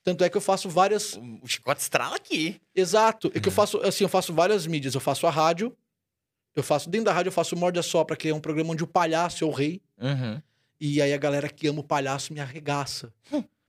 Tanto 0.03 0.23
é 0.23 0.29
que 0.29 0.37
eu 0.37 0.41
faço 0.41 0.69
várias. 0.69 1.15
O, 1.41 1.47
chicote 1.47 1.81
estrala 1.81 2.15
aqui. 2.15 2.61
Exato. 2.75 3.27
Uhum. 3.27 3.33
É 3.35 3.39
que 3.39 3.47
eu 3.47 3.51
faço, 3.51 3.77
assim, 3.81 4.03
eu 4.03 4.09
faço 4.09 4.33
várias 4.33 4.65
mídias. 4.67 4.93
Eu 4.93 5.01
faço 5.01 5.25
a 5.27 5.29
rádio, 5.29 5.75
eu 6.55 6.63
faço 6.63 6.89
dentro 6.89 7.05
da 7.05 7.13
rádio, 7.13 7.29
eu 7.29 7.33
faço 7.33 7.55
o 7.55 7.57
Morde 7.57 7.79
a 7.79 7.83
Sopra, 7.83 8.15
que 8.15 8.27
é 8.29 8.33
um 8.33 8.39
programa 8.39 8.71
onde 8.71 8.83
o 8.83 8.87
palhaço 8.87 9.43
é 9.43 9.47
o 9.47 9.51
rei. 9.51 9.81
Uhum. 9.99 10.41
E 10.79 11.01
aí 11.01 11.11
a 11.13 11.17
galera 11.17 11.49
que 11.49 11.67
ama 11.67 11.79
o 11.79 11.83
palhaço 11.83 12.31
me 12.33 12.39
arregaça. 12.39 13.11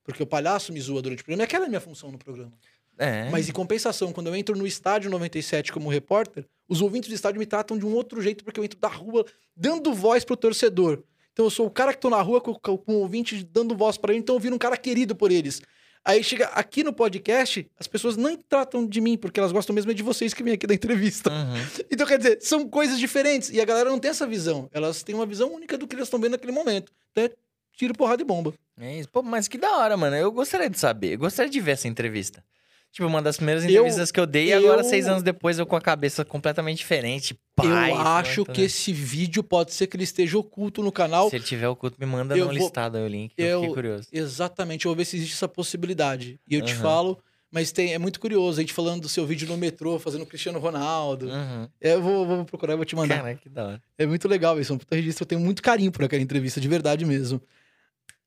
Porque 0.05 0.23
o 0.23 0.27
palhaço 0.27 0.73
me 0.73 0.81
zoa 0.81 1.03
durante 1.03 1.21
o 1.21 1.25
programa. 1.25 1.43
E 1.43 1.45
aquela 1.45 1.65
é 1.65 1.67
a 1.67 1.69
minha 1.69 1.81
função 1.81 2.11
no 2.13 2.19
programa. 2.19 2.53
É. 2.99 3.31
Mas 3.31 3.49
em 3.49 3.53
compensação, 3.53 4.13
quando 4.13 4.27
eu 4.27 4.35
entro 4.35 4.57
no 4.57 4.67
estádio 4.67 5.11
97 5.11 5.73
como 5.73 5.89
repórter, 5.89 6.45
os 6.69 6.83
ouvintes 6.83 7.09
do 7.09 7.15
estádio 7.15 7.39
me 7.39 7.47
tratam 7.47 7.79
de 7.79 7.87
um 7.87 7.95
outro 7.95 8.21
jeito, 8.21 8.45
porque 8.45 8.59
eu 8.59 8.65
entro 8.65 8.79
da 8.79 8.89
rua 8.89 9.25
dando 9.57 9.95
voz 9.95 10.25
pro 10.25 10.37
torcedor. 10.37 11.03
Então 11.33 11.47
eu 11.47 11.51
sou 11.51 11.67
o 11.67 11.71
cara 11.71 11.95
que 11.95 12.01
tô 12.01 12.11
na 12.11 12.21
rua 12.21 12.41
com, 12.41 12.53
com, 12.55 12.93
o 12.93 12.99
ouvinte 12.99 13.45
dando 13.45 13.77
voz 13.77 13.97
pra 13.97 14.13
ele, 14.13 14.21
então 14.21 14.35
eu 14.35 14.41
viro 14.41 14.55
um 14.55 14.59
cara 14.59 14.77
querido 14.77 15.15
por 15.15 15.31
eles. 15.31 15.63
Aí 16.05 16.23
chega 16.25 16.47
aqui 16.47 16.83
no 16.83 16.93
podcast, 16.93 17.71
as 17.79 17.87
pessoas 17.87 18.17
não 18.17 18.37
tratam 18.37 18.87
de 18.87 19.01
mim, 19.01 19.17
porque 19.17 19.39
elas 19.39 19.53
gostam 19.53 19.75
mesmo 19.75 19.91
é 19.91 19.95
de 19.95 20.03
vocês 20.03 20.33
que 20.33 20.43
vêm 20.43 20.55
aqui 20.55 20.67
da 20.67 20.75
entrevista. 20.75 21.31
Uhum. 21.31 21.85
Então, 21.91 22.07
quer 22.07 22.19
dizer, 22.19 22.39
são 22.41 22.69
coisas 22.69 22.99
diferentes. 22.99 23.51
E 23.51 23.61
a 23.61 23.65
galera 23.65 23.91
não 23.91 23.99
tem 23.99 24.11
essa 24.11 24.27
visão. 24.27 24.69
Elas 24.73 25.03
têm 25.03 25.15
uma 25.15 25.27
visão 25.27 25.53
única 25.53 25.77
do 25.77 25.87
que 25.87 25.95
eles 25.95 26.07
estão 26.07 26.21
vendo 26.21 26.33
naquele 26.33 26.53
momento. 26.53 26.93
Então 27.11 27.25
é 27.25 27.31
tiro, 27.77 27.93
porrada 27.93 28.23
e 28.23 28.25
bomba. 28.25 28.55
É 28.81 28.99
isso. 28.99 29.09
Pô, 29.09 29.23
mas 29.23 29.49
que 29.49 29.59
da 29.59 29.77
hora, 29.77 29.97
mano. 29.97 30.17
Eu 30.17 30.33
gostaria 30.33 30.71
de 30.71 30.79
saber. 30.79 31.15
Eu 31.15 31.19
gostaria 31.19 31.51
de 31.51 31.61
ver 31.61 31.73
essa 31.73 31.89
entrevista. 31.89 32.43
Tipo, 32.91 33.07
uma 33.07 33.21
das 33.23 33.37
primeiras 33.37 33.63
Eu- 33.65 33.71
entrevistas 33.71 34.11
que 34.11 34.19
eu 34.19 34.27
dei, 34.27 34.47
e 34.49 34.53
agora, 34.53 34.81
eu- 34.81 34.85
seis 34.85 35.07
anos 35.07 35.23
depois, 35.23 35.59
eu 35.59 35.67
com 35.67 35.77
a 35.77 35.81
cabeça 35.81 36.25
completamente 36.25 36.79
diferente. 36.79 37.39
Paz, 37.55 37.69
eu 37.69 37.75
né? 37.75 37.93
acho 37.93 38.45
que 38.47 38.63
esse 38.63 38.93
vídeo 38.93 39.43
pode 39.43 39.73
ser 39.75 39.87
que 39.87 39.97
ele 39.97 40.05
esteja 40.05 40.39
oculto 40.39 40.83
no 40.83 40.91
canal. 40.91 41.29
Se 41.31 41.37
ele 41.37 41.45
tiver 41.45 41.69
oculto, 41.69 41.97
me 42.01 42.07
manda 42.07 42.35
Eu 42.37 42.47
no 42.47 42.53
vou- 42.53 42.63
listado 42.63 42.97
aí 42.97 43.05
o 43.05 43.09
link. 43.09 43.33
Eu, 43.37 43.47
eu- 43.47 43.61
fiquei 43.61 43.75
curioso. 43.75 44.09
Exatamente, 44.13 44.87
eu 44.87 44.91
vou 44.91 44.97
ver 44.97 45.05
se 45.05 45.17
existe 45.17 45.35
essa 45.35 45.47
possibilidade. 45.49 46.41
E 46.49 46.55
eu 46.55 46.63
te 46.63 46.73
Aham. 46.73 46.83
falo, 46.83 47.19
mas 47.53 47.71
tem, 47.73 47.93
é 47.93 47.99
muito 47.99 48.19
curioso 48.19 48.59
a 48.59 48.63
gente 48.63 48.73
falando 48.73 49.03
do 49.03 49.09
seu 49.09 49.27
vídeo 49.27 49.47
no 49.47 49.57
metrô, 49.59 49.99
fazendo 49.99 50.23
o 50.23 50.27
Cristiano 50.27 50.59
Ronaldo. 50.59 51.29
Uhum. 51.29 51.69
É, 51.81 51.93
eu 51.95 52.03
vou, 52.03 52.27
vou 52.27 52.45
procurar, 52.47 52.73
eu 52.73 52.79
vou 52.79 52.87
te 52.87 52.97
mandar. 52.97 53.19
Cara, 53.19 53.35
que 53.35 53.49
da 53.51 53.67
hora. 53.67 53.83
É 53.99 54.07
muito 54.07 54.27
legal 54.27 54.59
isso, 54.59 54.73
é 54.73 54.75
um 54.75 54.79
puta 54.79 54.97
registro. 54.97 55.23
Eu 55.25 55.27
tenho 55.29 55.41
muito 55.43 55.63
carinho 55.63 55.93
por 55.93 56.05
aquela 56.05 56.23
entrevista, 56.23 56.59
de 56.61 56.69
verdade 56.69 57.05
mesmo. 57.05 57.41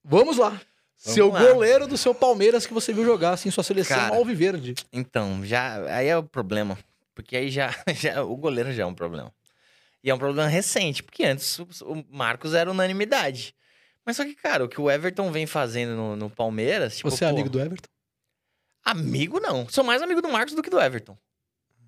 Vamos 0.04 0.38
lá. 0.38 0.60
Vamos 1.04 1.16
seu 1.16 1.30
lá. 1.30 1.44
goleiro 1.44 1.88
do 1.88 1.98
seu 1.98 2.14
Palmeiras 2.14 2.66
que 2.68 2.74
você 2.74 2.94
viu 2.94 3.04
jogar, 3.04 3.32
assim, 3.32 3.50
sua 3.50 3.64
seleção 3.64 3.98
Cara. 3.98 4.16
alviverde. 4.16 4.76
Então, 4.94 5.44
já. 5.44 5.84
Aí 5.96 6.08
é 6.08 6.18
o 6.18 6.24
problema. 6.24 6.78
Porque 7.16 7.36
aí 7.36 7.50
já, 7.50 7.74
já. 7.94 8.24
O 8.24 8.38
goleiro 8.38 8.72
já 8.72 8.84
é 8.84 8.86
um 8.86 8.94
problema. 8.94 9.34
E 10.04 10.10
é 10.10 10.14
um 10.14 10.20
problema 10.20 10.48
recente, 10.48 11.02
porque 11.04 11.24
antes 11.24 11.60
o, 11.60 11.68
o 11.86 12.06
Marcos 12.10 12.54
era 12.54 12.70
unanimidade. 12.70 13.56
Mas 14.06 14.18
só 14.18 14.24
que, 14.24 14.36
cara, 14.36 14.64
o 14.66 14.70
que 14.70 14.82
o 14.82 14.90
Everton 14.90 15.32
vem 15.32 15.46
fazendo 15.46 15.96
no, 15.96 16.16
no 16.16 16.30
Palmeiras. 16.30 16.98
Tipo, 16.98 17.10
você 17.10 17.26
é 17.26 17.28
pô, 17.28 17.34
amigo 17.34 17.50
do 17.50 17.60
Everton? 17.60 17.90
Amigo 18.84 19.40
não. 19.40 19.68
Sou 19.70 19.84
mais 19.84 20.02
amigo 20.02 20.22
do 20.22 20.30
Marcos 20.30 20.56
do 20.56 20.62
que 20.62 20.70
do 20.70 20.80
Everton. 20.80 21.18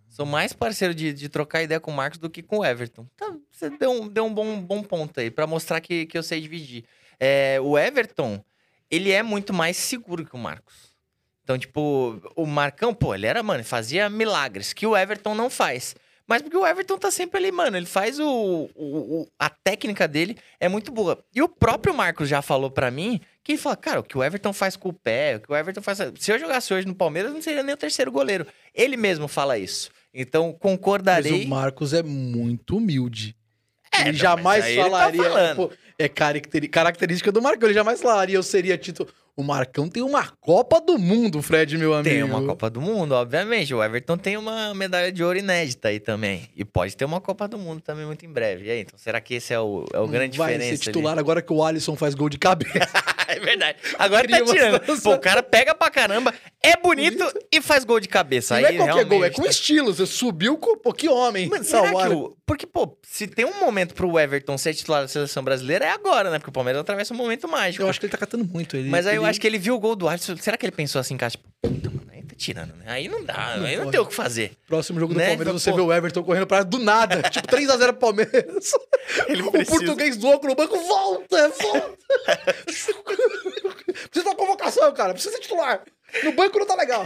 Sou 0.09 0.27
mais 0.27 0.53
parceiro 0.53 0.93
de, 0.93 1.11
de 1.11 1.27
trocar 1.27 1.63
ideia 1.63 1.79
com 1.79 1.89
o 1.89 1.93
Marcos 1.93 2.19
do 2.19 2.29
que 2.29 2.43
com 2.43 2.59
o 2.59 2.65
Everton. 2.65 3.07
Então, 3.15 3.41
você 3.51 3.69
deu 3.71 3.91
um, 3.91 4.07
deu 4.07 4.25
um 4.25 4.33
bom, 4.33 4.61
bom 4.61 4.83
ponto 4.83 5.19
aí, 5.19 5.31
pra 5.31 5.47
mostrar 5.47 5.81
que, 5.81 6.05
que 6.05 6.15
eu 6.15 6.21
sei 6.21 6.39
dividir. 6.39 6.85
É, 7.19 7.59
o 7.59 7.75
Everton, 7.75 8.43
ele 8.95 9.11
é 9.11 9.23
muito 9.23 9.53
mais 9.53 9.77
seguro 9.77 10.25
que 10.25 10.35
o 10.35 10.39
Marcos. 10.39 10.93
Então, 11.43 11.57
tipo, 11.57 12.21
o 12.35 12.45
Marcão, 12.45 12.93
pô, 12.93 13.13
ele 13.13 13.25
era, 13.27 13.43
mano, 13.43 13.63
fazia 13.63 14.09
milagres, 14.09 14.71
que 14.71 14.85
o 14.87 14.95
Everton 14.95 15.35
não 15.35 15.49
faz. 15.49 15.95
Mas 16.25 16.41
porque 16.41 16.55
o 16.55 16.65
Everton 16.65 16.97
tá 16.97 17.11
sempre 17.11 17.37
ali, 17.37 17.51
mano, 17.51 17.75
ele 17.75 17.85
faz 17.85 18.17
o, 18.17 18.25
o- 18.25 18.69
o- 19.23 19.27
a 19.37 19.49
técnica 19.49 20.07
dele 20.07 20.37
é 20.57 20.69
muito 20.69 20.89
boa. 20.89 21.21
E 21.35 21.41
o 21.41 21.49
próprio 21.49 21.93
Marcos 21.93 22.29
já 22.29 22.41
falou 22.41 22.71
pra 22.71 22.89
mim 22.89 23.19
que 23.43 23.51
ele 23.51 23.59
fala, 23.59 23.75
cara, 23.75 23.99
o 23.99 24.03
que 24.03 24.17
o 24.17 24.23
Everton 24.23 24.53
faz 24.53 24.77
com 24.77 24.87
o 24.87 24.93
pé, 24.93 25.35
o 25.35 25.41
que 25.41 25.51
o 25.51 25.55
Everton 25.55 25.81
faz. 25.81 25.99
Se 26.17 26.31
eu 26.31 26.39
jogasse 26.39 26.73
hoje 26.73 26.87
no 26.87 26.95
Palmeiras, 26.95 27.33
não 27.33 27.41
seria 27.41 27.61
nem 27.61 27.73
o 27.75 27.77
terceiro 27.77 28.09
goleiro. 28.09 28.47
Ele 28.73 28.95
mesmo 28.95 29.27
fala 29.27 29.57
isso. 29.57 29.91
Então, 30.13 30.51
Mas 30.51 30.59
concordarei. 30.61 31.43
o 31.43 31.47
Marcos 31.49 31.91
é 31.91 32.01
muito 32.01 32.77
humilde. 32.77 33.35
É, 33.91 34.03
ele 34.03 34.11
não, 34.13 34.17
jamais 34.19 34.63
mas 34.63 34.65
aí 34.65 34.71
ele 34.79 34.83
tá 34.83 34.89
falaria. 34.89 35.19
É 35.97 36.09
característica 36.09 37.31
do 37.31 37.41
Marcão. 37.41 37.67
Ele 37.67 37.73
jamais 37.73 38.01
falaria, 38.01 38.35
eu 38.35 38.43
seria 38.43 38.77
título. 38.77 39.09
O 39.35 39.41
Marcão 39.41 39.89
tem 39.89 40.03
uma 40.03 40.27
Copa 40.39 40.79
do 40.79 40.97
Mundo, 40.99 41.41
Fred, 41.41 41.75
meu 41.75 41.91
amigo. 41.93 42.07
Tem 42.07 42.21
uma 42.21 42.43
Copa 42.43 42.69
do 42.69 42.79
Mundo, 42.79 43.13
obviamente. 43.13 43.73
O 43.73 43.83
Everton 43.83 44.15
tem 44.15 44.37
uma 44.37 44.75
medalha 44.75 45.11
de 45.11 45.23
ouro 45.23 45.39
inédita 45.39 45.87
aí 45.87 45.99
também. 45.99 46.47
E 46.55 46.63
pode 46.63 46.95
ter 46.95 47.03
uma 47.03 47.19
Copa 47.19 47.47
do 47.47 47.57
Mundo 47.57 47.81
também 47.81 48.05
muito 48.05 48.23
em 48.23 48.29
breve. 48.29 48.67
E 48.67 48.69
aí, 48.69 48.81
então, 48.81 48.97
será 48.97 49.19
que 49.19 49.33
esse 49.33 49.51
é 49.51 49.59
o, 49.59 49.85
é 49.91 49.99
o 49.99 50.07
grande 50.07 50.37
Vai 50.37 50.53
diferença? 50.53 50.77
ser 50.77 50.89
ali? 50.89 50.93
titular 50.93 51.17
agora 51.17 51.41
que 51.41 51.51
o 51.51 51.63
Alisson 51.63 51.95
faz 51.95 52.13
gol 52.13 52.29
de 52.29 52.37
cabeça. 52.37 52.77
é 53.27 53.39
verdade. 53.39 53.79
Agora 53.97 54.27
tá 54.27 54.41
tirando. 54.43 55.01
Pô, 55.01 55.13
o 55.13 55.19
cara 55.19 55.41
pega 55.41 55.73
pra 55.73 55.89
caramba, 55.89 56.31
é 56.61 56.77
bonito 56.77 57.25
e 57.51 57.59
faz 57.59 57.83
gol 57.83 57.99
de 57.99 58.07
cabeça. 58.07 58.59
não 58.59 58.67
aí 58.67 58.75
é 58.75 58.77
qualquer 58.77 59.05
gol, 59.05 59.25
é 59.25 59.31
com 59.31 59.41
tá- 59.41 59.49
estilo. 59.49 59.93
Você 59.93 60.05
subiu 60.05 60.57
com. 60.57 60.77
Pô, 60.77 60.93
que 60.93 61.09
homem. 61.09 61.49
Mano, 61.49 61.63
será 61.63 61.89
que 61.91 62.13
o... 62.13 62.35
Porque, 62.45 62.67
pô, 62.67 62.97
se 63.01 63.25
tem 63.25 63.45
um 63.45 63.59
momento 63.59 63.95
pro 63.95 64.19
Everton 64.19 64.57
ser 64.57 64.73
titular 64.73 65.01
da 65.01 65.07
seleção 65.07 65.43
brasileira, 65.43 65.85
é 65.85 65.89
agora, 65.89 66.29
né? 66.29 66.37
Porque 66.37 66.49
o 66.49 66.53
Palmeiras 66.53 66.81
atravessa 66.81 67.13
um 67.13 67.17
momento 67.17 67.47
mágico. 67.47 67.83
Eu 67.83 67.89
acho 67.89 67.99
que 67.99 68.05
ele 68.05 68.11
tá 68.11 68.17
catando 68.17 68.45
muito. 68.45 68.75
Ele, 68.75 68.89
Mas 68.89 69.07
aí 69.07 69.17
eu 69.23 69.29
acho 69.29 69.39
que 69.39 69.47
ele 69.47 69.57
viu 69.57 69.75
o 69.75 69.79
gol 69.79 69.95
do 69.95 70.07
Alisson. 70.07 70.35
Será 70.37 70.57
que 70.57 70.65
ele 70.65 70.71
pensou 70.71 70.99
assim, 70.99 71.17
cara, 71.17 71.31
tipo, 71.31 71.47
puta, 71.61 71.89
mano, 71.89 72.07
aí 72.11 72.21
tá 72.23 72.35
tirando, 72.35 72.75
né? 72.75 72.85
Aí 72.87 73.07
não 73.07 73.23
dá, 73.23 73.55
aí 73.55 73.77
não 73.77 73.89
tem 73.89 73.99
o 73.99 74.05
que 74.05 74.13
fazer. 74.13 74.57
Próximo 74.67 74.99
jogo 74.99 75.13
do 75.13 75.17
Né? 75.17 75.27
Palmeiras, 75.29 75.53
você 75.61 75.71
Pô. 75.71 75.77
vê 75.77 75.81
o 75.83 75.93
Everton 75.93 76.23
correndo 76.23 76.47
pra 76.47 76.63
do 76.63 76.79
nada. 76.79 77.21
tipo, 77.29 77.47
3x0 77.47 77.77
pro 77.77 77.93
Palmeiras. 77.93 78.71
Ele 79.27 79.41
o 79.43 79.51
precisa. 79.51 79.77
português 79.77 80.23
óculos 80.23 80.49
no 80.49 80.55
banco, 80.55 80.77
volta, 80.79 81.49
volta. 81.49 81.97
precisa 84.09 84.29
da 84.29 84.35
convocação, 84.35 84.91
cara. 84.93 85.13
Precisa 85.13 85.39
titular. 85.39 85.83
No 86.23 86.31
banco 86.33 86.59
não 86.59 86.65
tá 86.67 86.75
legal. 86.75 87.05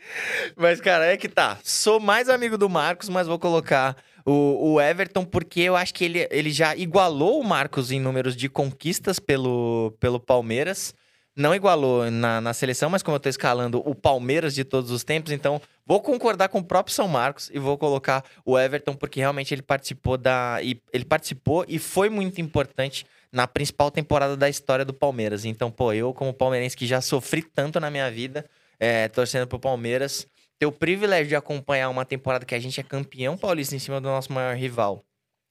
Mas, 0.56 0.80
cara, 0.80 1.06
é 1.06 1.16
que 1.16 1.28
tá. 1.28 1.58
Sou 1.62 2.00
mais 2.00 2.28
amigo 2.28 2.58
do 2.58 2.68
Marcos, 2.68 3.08
mas 3.08 3.28
vou 3.28 3.38
colocar 3.38 3.96
o, 4.26 4.72
o 4.72 4.80
Everton 4.80 5.24
porque 5.24 5.60
eu 5.60 5.76
acho 5.76 5.94
que 5.94 6.04
ele, 6.04 6.26
ele 6.30 6.50
já 6.50 6.74
igualou 6.74 7.40
o 7.40 7.44
Marcos 7.44 7.92
em 7.92 8.00
números 8.00 8.34
de 8.34 8.48
conquistas 8.48 9.20
pelo, 9.20 9.94
pelo 10.00 10.18
Palmeiras. 10.18 10.94
Não 11.36 11.54
igualou 11.54 12.10
na, 12.10 12.40
na 12.40 12.52
seleção, 12.52 12.90
mas 12.90 13.02
como 13.02 13.14
eu 13.14 13.20
tô 13.20 13.28
escalando 13.28 13.80
o 13.88 13.94
Palmeiras 13.94 14.54
de 14.54 14.64
todos 14.64 14.90
os 14.90 15.04
tempos, 15.04 15.32
então 15.32 15.60
vou 15.86 16.00
concordar 16.00 16.48
com 16.48 16.58
o 16.58 16.64
próprio 16.64 16.94
São 16.94 17.06
Marcos 17.06 17.50
e 17.54 17.58
vou 17.58 17.78
colocar 17.78 18.24
o 18.44 18.58
Everton 18.58 18.94
porque 18.94 19.20
realmente 19.20 19.54
ele 19.54 19.62
participou 19.62 20.18
da. 20.18 20.58
Ele 20.60 21.04
participou 21.04 21.64
e 21.68 21.78
foi 21.78 22.10
muito 22.10 22.40
importante 22.40 23.06
na 23.32 23.46
principal 23.46 23.90
temporada 23.90 24.36
da 24.36 24.48
história 24.48 24.84
do 24.84 24.92
Palmeiras. 24.92 25.44
Então, 25.44 25.70
pô, 25.70 25.92
eu, 25.92 26.12
como 26.12 26.34
palmeirense 26.34 26.76
que 26.76 26.86
já 26.86 27.00
sofri 27.00 27.42
tanto 27.42 27.78
na 27.78 27.90
minha 27.90 28.10
vida, 28.10 28.44
é, 28.78 29.08
torcendo 29.08 29.46
pro 29.46 29.58
Palmeiras, 29.58 30.26
ter 30.58 30.66
o 30.66 30.72
privilégio 30.72 31.28
de 31.28 31.36
acompanhar 31.36 31.88
uma 31.88 32.04
temporada 32.04 32.44
que 32.44 32.54
a 32.54 32.58
gente 32.58 32.80
é 32.80 32.82
campeão 32.82 33.36
paulista 33.36 33.74
em 33.76 33.78
cima 33.78 34.00
do 34.00 34.08
nosso 34.08 34.32
maior 34.32 34.56
rival. 34.56 35.04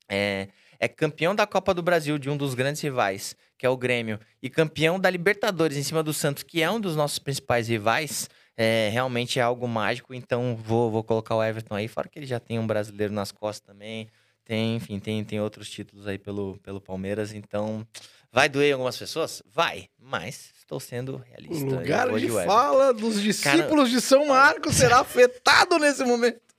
É, 0.10 0.50
é 0.80 0.88
campeão 0.88 1.36
da 1.36 1.46
Copa 1.46 1.74
do 1.74 1.84
Brasil 1.84 2.18
de 2.18 2.30
um 2.30 2.38
dos 2.38 2.54
grandes 2.54 2.82
rivais, 2.82 3.36
que 3.58 3.66
é 3.66 3.70
o 3.70 3.76
Grêmio, 3.76 4.20
e 4.42 4.50
campeão 4.50 5.00
da 5.00 5.10
Libertadores 5.10 5.76
em 5.76 5.84
cima 5.84 6.02
do 6.02 6.14
Santos, 6.14 6.44
que 6.44 6.62
é 6.62 6.72
um 6.72 6.80
dos 6.80 6.96
nossos 6.96 7.20
principais 7.20 7.68
rivais. 7.68 8.30
É, 8.56 8.90
realmente 8.92 9.40
é 9.40 9.42
algo 9.42 9.68
mágico, 9.68 10.14
então 10.14 10.56
vou, 10.56 10.90
vou 10.92 11.04
colocar 11.04 11.36
o 11.36 11.44
Everton 11.44 11.76
aí, 11.76 11.88
fora 11.88 12.08
que 12.10 12.20
ele 12.20 12.26
já 12.26 12.40
tem 12.40 12.60
um 12.60 12.68
brasileiro 12.68 13.14
nas 13.14 13.32
costas 13.32 13.66
também. 13.66 14.08
Tem, 14.44 14.76
enfim, 14.76 15.00
tem, 15.00 15.24
tem 15.24 15.40
outros 15.40 15.70
títulos 15.70 16.08
aí 16.08 16.18
pelo, 16.18 16.58
pelo 16.64 16.82
Palmeiras, 16.82 17.34
então 17.34 17.86
vai 18.32 18.50
doer 18.50 18.70
em 18.70 18.74
algumas 18.74 18.98
pessoas? 18.98 19.44
Vai, 19.46 19.88
mas 19.98 20.52
estou 20.58 20.80
sendo 20.80 21.16
O 21.16 21.18
realista. 21.18 21.66
eu 21.66 21.80
lugar 21.80 22.10
de 22.18 22.30
fala 22.30 22.94
dos 22.94 23.22
discípulos 23.22 23.90
de 23.90 24.02
São 24.02 24.28
Marcos 24.28 24.76
será 24.76 25.00
afetado 25.00 25.78
nesse 25.78 26.04
momento. 26.04 26.42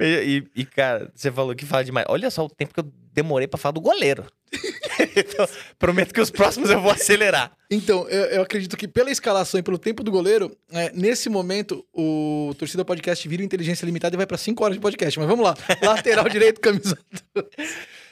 E, 0.00 0.42
e, 0.54 0.64
cara, 0.64 1.10
você 1.14 1.30
falou 1.30 1.54
que 1.54 1.66
fala 1.66 1.84
demais. 1.84 2.06
Olha 2.08 2.30
só 2.30 2.46
o 2.46 2.48
tempo 2.48 2.72
que 2.72 2.80
eu 2.80 2.90
demorei 3.12 3.46
pra 3.46 3.58
falar 3.58 3.72
do 3.72 3.80
goleiro. 3.80 4.26
então, 5.16 5.48
prometo 5.78 6.12
que 6.12 6.20
os 6.20 6.30
próximos 6.30 6.70
eu 6.70 6.80
vou 6.80 6.90
acelerar. 6.90 7.52
Então, 7.70 8.08
eu, 8.08 8.24
eu 8.26 8.42
acredito 8.42 8.76
que 8.76 8.88
pela 8.88 9.10
escalação 9.10 9.60
e 9.60 9.62
pelo 9.62 9.78
tempo 9.78 10.02
do 10.02 10.10
goleiro, 10.10 10.56
é, 10.70 10.90
nesse 10.92 11.28
momento, 11.28 11.84
o 11.92 12.54
Torcida 12.58 12.84
Podcast 12.84 13.26
vira 13.28 13.42
inteligência 13.42 13.86
limitada 13.86 14.16
e 14.16 14.18
vai 14.18 14.26
pra 14.26 14.38
5 14.38 14.62
horas 14.62 14.76
de 14.76 14.80
podcast. 14.80 15.18
Mas 15.18 15.28
vamos 15.28 15.44
lá. 15.44 15.54
Lateral 15.82 16.28
direito, 16.28 16.60
camisa. 16.60 16.98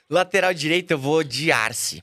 Lateral 0.08 0.54
direito, 0.54 0.90
eu 0.92 0.98
vou 0.98 1.22
de 1.22 1.52
Arce. 1.52 2.02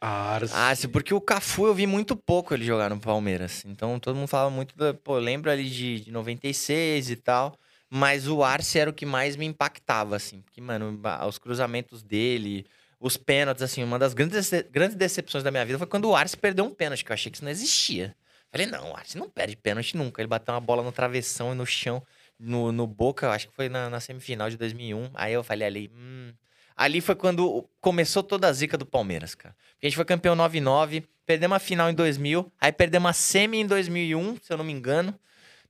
Arce. 0.00 0.52
Arce, 0.52 0.88
porque 0.88 1.14
o 1.14 1.20
Cafu 1.20 1.66
eu 1.66 1.74
vi 1.74 1.86
muito 1.86 2.16
pouco 2.16 2.52
ele 2.52 2.64
jogar 2.64 2.90
no 2.90 2.98
Palmeiras. 2.98 3.64
Então 3.64 4.00
todo 4.00 4.16
mundo 4.16 4.26
falava 4.26 4.50
muito 4.50 4.76
da. 4.76 4.92
Pô, 4.92 5.16
eu 5.16 5.22
lembro 5.22 5.48
ali 5.48 5.70
de, 5.70 6.00
de 6.00 6.10
96 6.10 7.10
e 7.10 7.16
tal. 7.16 7.56
Mas 7.94 8.26
o 8.26 8.42
Arce 8.42 8.78
era 8.78 8.88
o 8.88 8.92
que 8.94 9.04
mais 9.04 9.36
me 9.36 9.44
impactava, 9.44 10.16
assim. 10.16 10.40
Porque, 10.40 10.62
mano, 10.62 10.98
os 11.28 11.36
cruzamentos 11.36 12.02
dele, 12.02 12.64
os 12.98 13.18
pênaltis, 13.18 13.62
assim, 13.62 13.84
uma 13.84 13.98
das 13.98 14.14
grandes, 14.14 14.50
grandes 14.70 14.96
decepções 14.96 15.44
da 15.44 15.50
minha 15.50 15.66
vida 15.66 15.76
foi 15.76 15.86
quando 15.86 16.08
o 16.08 16.16
Arce 16.16 16.34
perdeu 16.34 16.64
um 16.64 16.72
pênalti, 16.72 17.04
que 17.04 17.12
eu 17.12 17.14
achei 17.14 17.30
que 17.30 17.36
isso 17.36 17.44
não 17.44 17.50
existia. 17.50 18.16
Falei, 18.50 18.66
não, 18.66 18.92
o 18.92 18.96
Arce 18.96 19.18
não 19.18 19.28
perde 19.28 19.56
pênalti 19.56 19.94
nunca. 19.94 20.22
Ele 20.22 20.26
bateu 20.26 20.54
uma 20.54 20.60
bola 20.60 20.82
no 20.82 20.90
travessão 20.90 21.52
e 21.52 21.54
no 21.54 21.66
chão, 21.66 22.02
no, 22.40 22.72
no 22.72 22.86
Boca, 22.86 23.30
acho 23.30 23.48
que 23.48 23.54
foi 23.54 23.68
na, 23.68 23.90
na 23.90 24.00
semifinal 24.00 24.48
de 24.48 24.56
2001. 24.56 25.10
Aí 25.12 25.34
eu 25.34 25.44
falei 25.44 25.66
ali, 25.66 25.90
hum... 25.94 26.32
Ali 26.74 27.02
foi 27.02 27.14
quando 27.14 27.68
começou 27.78 28.22
toda 28.22 28.48
a 28.48 28.52
zica 28.54 28.78
do 28.78 28.86
Palmeiras, 28.86 29.34
cara. 29.34 29.54
Porque 29.72 29.86
a 29.86 29.90
gente 29.90 29.96
foi 29.96 30.06
campeão 30.06 30.34
9-9, 30.34 31.04
perdemos 31.26 31.56
a 31.56 31.58
final 31.58 31.90
em 31.90 31.94
2000, 31.94 32.50
aí 32.58 32.72
perdemos 32.72 33.10
a 33.10 33.12
semi 33.12 33.58
em 33.60 33.66
2001, 33.66 34.38
se 34.42 34.50
eu 34.50 34.56
não 34.56 34.64
me 34.64 34.72
engano. 34.72 35.14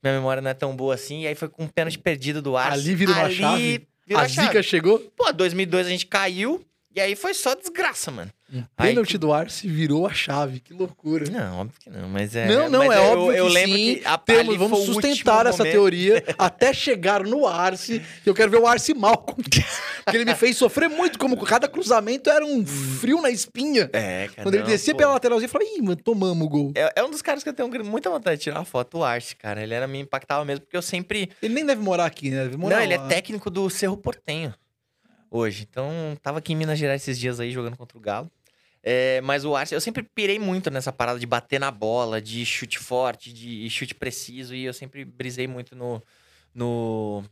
Minha 0.02 0.14
memória 0.14 0.40
não 0.42 0.50
é 0.50 0.54
tão 0.54 0.74
boa 0.74 0.94
assim. 0.94 1.22
E 1.22 1.26
aí 1.26 1.34
foi 1.34 1.48
com 1.48 1.64
um 1.64 1.68
pênalti 1.68 1.98
perdido 1.98 2.42
do 2.42 2.56
Arce. 2.56 2.80
Ali 2.80 2.94
virou 2.94 3.14
uma 3.14 3.30
chave? 3.30 3.86
Virou 4.06 4.20
a 4.20 4.24
a 4.24 4.28
chave. 4.28 4.48
zica 4.48 4.62
chegou, 4.62 4.98
Pô, 5.16 5.32
2002 5.32 5.86
a 5.86 5.90
gente 5.90 6.06
caiu, 6.06 6.64
e 6.94 7.00
aí 7.00 7.14
foi 7.14 7.34
só 7.34 7.54
desgraça, 7.54 8.10
mano. 8.10 8.30
Um 8.52 8.64
pênalti 8.76 9.12
que- 9.12 9.18
do 9.18 9.32
Arce 9.32 9.66
virou 9.66 10.06
a 10.06 10.12
chave. 10.12 10.60
Que 10.60 10.74
loucura. 10.74 11.30
Não, 11.30 11.60
óbvio 11.60 11.80
que 11.80 11.88
não, 11.90 12.08
mas 12.08 12.36
é... 12.36 12.46
Não, 12.46 12.68
não, 12.68 12.86
mas 12.86 12.98
é 12.98 12.98
eu, 12.98 13.18
óbvio 13.18 13.32
Eu 13.32 13.46
que 13.46 13.52
lembro 13.52 13.76
sim. 13.76 13.94
que 13.96 14.06
a, 14.06 14.18
Temos, 14.18 14.56
vamos 14.56 14.80
sustentar 14.84 15.46
essa 15.46 15.58
momento. 15.58 15.72
teoria 15.72 16.24
até 16.38 16.72
chegar 16.72 17.24
no 17.24 17.46
Arce. 17.46 18.00
que 18.22 18.28
Eu 18.28 18.34
quero 18.34 18.50
ver 18.50 18.58
o 18.58 18.66
Arce 18.66 18.92
mal. 18.94 19.16
Porque 19.18 19.60
ele 20.12 20.24
me 20.24 20.34
fez 20.34 20.56
sofrer 20.56 20.88
muito, 20.88 21.18
como 21.18 21.36
cada 21.44 21.66
cruzamento 21.66 22.28
era 22.30 22.44
um 22.44 22.64
frio 22.66 23.20
na 23.22 23.30
espinha. 23.30 23.88
É, 23.92 24.28
cara. 24.28 24.42
Quando 24.42 24.54
ele 24.54 24.64
descia 24.64 24.92
pô. 24.92 24.98
pela 24.98 25.12
lateralzinha, 25.12 25.46
eu 25.46 25.50
falei, 25.50 25.76
ih, 25.76 25.82
mano, 25.82 25.96
tomamos 25.96 26.46
o 26.46 26.50
gol. 26.50 26.72
É, 26.74 26.92
é 26.96 27.04
um 27.04 27.10
dos 27.10 27.22
caras 27.22 27.42
que 27.42 27.48
eu 27.48 27.54
tenho 27.54 27.68
muita 27.84 28.10
vontade 28.10 28.36
de 28.36 28.42
tirar 28.44 28.58
uma 28.58 28.64
foto, 28.64 28.98
o 28.98 29.04
Arce, 29.04 29.34
cara. 29.36 29.62
Ele 29.62 29.72
era 29.74 29.86
me 29.86 30.00
impactava 30.00 30.44
mesmo, 30.44 30.62
porque 30.64 30.76
eu 30.76 30.82
sempre. 30.82 31.30
Ele 31.42 31.54
nem 31.54 31.64
deve 31.64 31.80
morar 31.82 32.06
aqui, 32.06 32.30
né? 32.30 32.44
Deve 32.44 32.56
morar 32.56 32.76
não, 32.76 32.82
ele 32.82 32.94
é 32.94 32.98
lá. 32.98 33.08
técnico 33.08 33.48
do 33.50 33.68
Cerro 33.70 33.96
Portenho 33.96 34.52
hoje. 35.30 35.66
Então, 35.68 35.88
tava 36.22 36.38
aqui 36.38 36.52
em 36.52 36.56
Minas 36.56 36.78
Gerais 36.78 37.00
esses 37.02 37.18
dias 37.18 37.40
aí 37.40 37.50
jogando 37.50 37.76
contra 37.76 37.96
o 37.96 38.00
Galo. 38.00 38.30
É, 38.82 39.20
mas 39.20 39.44
o 39.44 39.54
Arce, 39.54 39.74
eu 39.74 39.80
sempre 39.80 40.02
pirei 40.02 40.38
muito 40.38 40.70
nessa 40.70 40.92
parada 40.92 41.18
de 41.18 41.26
bater 41.26 41.60
na 41.60 41.70
bola, 41.70 42.20
de 42.20 42.44
chute 42.44 42.78
forte, 42.78 43.32
de 43.32 43.70
chute 43.70 43.94
preciso, 43.94 44.54
e 44.54 44.64
eu 44.64 44.72
sempre 44.72 45.04
brisei 45.04 45.46
muito 45.46 45.76
no, 45.76 46.02
no, 46.52 47.24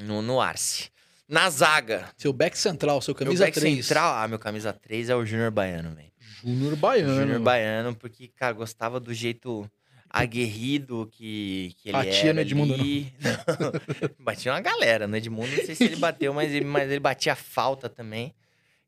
no, 0.00 0.22
no 0.22 0.40
Arce. 0.40 0.90
Na 1.28 1.48
zaga, 1.48 2.08
Seu 2.16 2.32
back 2.32 2.58
central, 2.58 3.00
seu 3.00 3.12
meu 3.12 3.26
camisa 3.26 3.44
back 3.44 3.60
3. 3.60 3.86
central, 3.86 4.14
ah, 4.16 4.26
meu 4.26 4.38
camisa 4.38 4.72
3 4.72 5.10
é 5.10 5.14
o 5.14 5.24
Júnior 5.24 5.50
Baiano, 5.50 5.94
velho. 5.94 6.10
Júnior 6.42 6.76
Baiano. 6.76 7.14
Júnior 7.14 7.40
Baiano, 7.40 7.94
porque, 7.94 8.28
cara, 8.28 8.52
gostava 8.52 8.98
do 8.98 9.14
jeito 9.14 9.70
aguerrido 10.08 11.08
que, 11.12 11.72
que 11.78 11.90
ele 11.90 11.92
Batia 11.92 12.24
era 12.24 12.34
no 12.34 12.40
Edmundo, 12.40 12.74
ali. 12.74 13.14
Não. 13.20 13.72
batia 14.24 14.50
uma 14.50 14.60
galera, 14.60 15.06
no 15.06 15.16
Edmundo 15.16 15.54
não 15.56 15.64
sei 15.64 15.74
se 15.76 15.84
ele 15.84 15.96
bateu, 15.96 16.34
mas 16.34 16.50
ele, 16.52 16.64
mas 16.64 16.90
ele 16.90 16.98
batia 16.98 17.36
falta 17.36 17.88
também. 17.88 18.34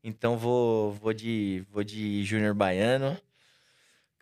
Então 0.03 0.37
vou, 0.37 0.91
vou 0.93 1.13
de, 1.13 1.63
vou 1.71 1.83
de 1.83 2.23
Júnior 2.23 2.53
Baiano. 2.53 3.17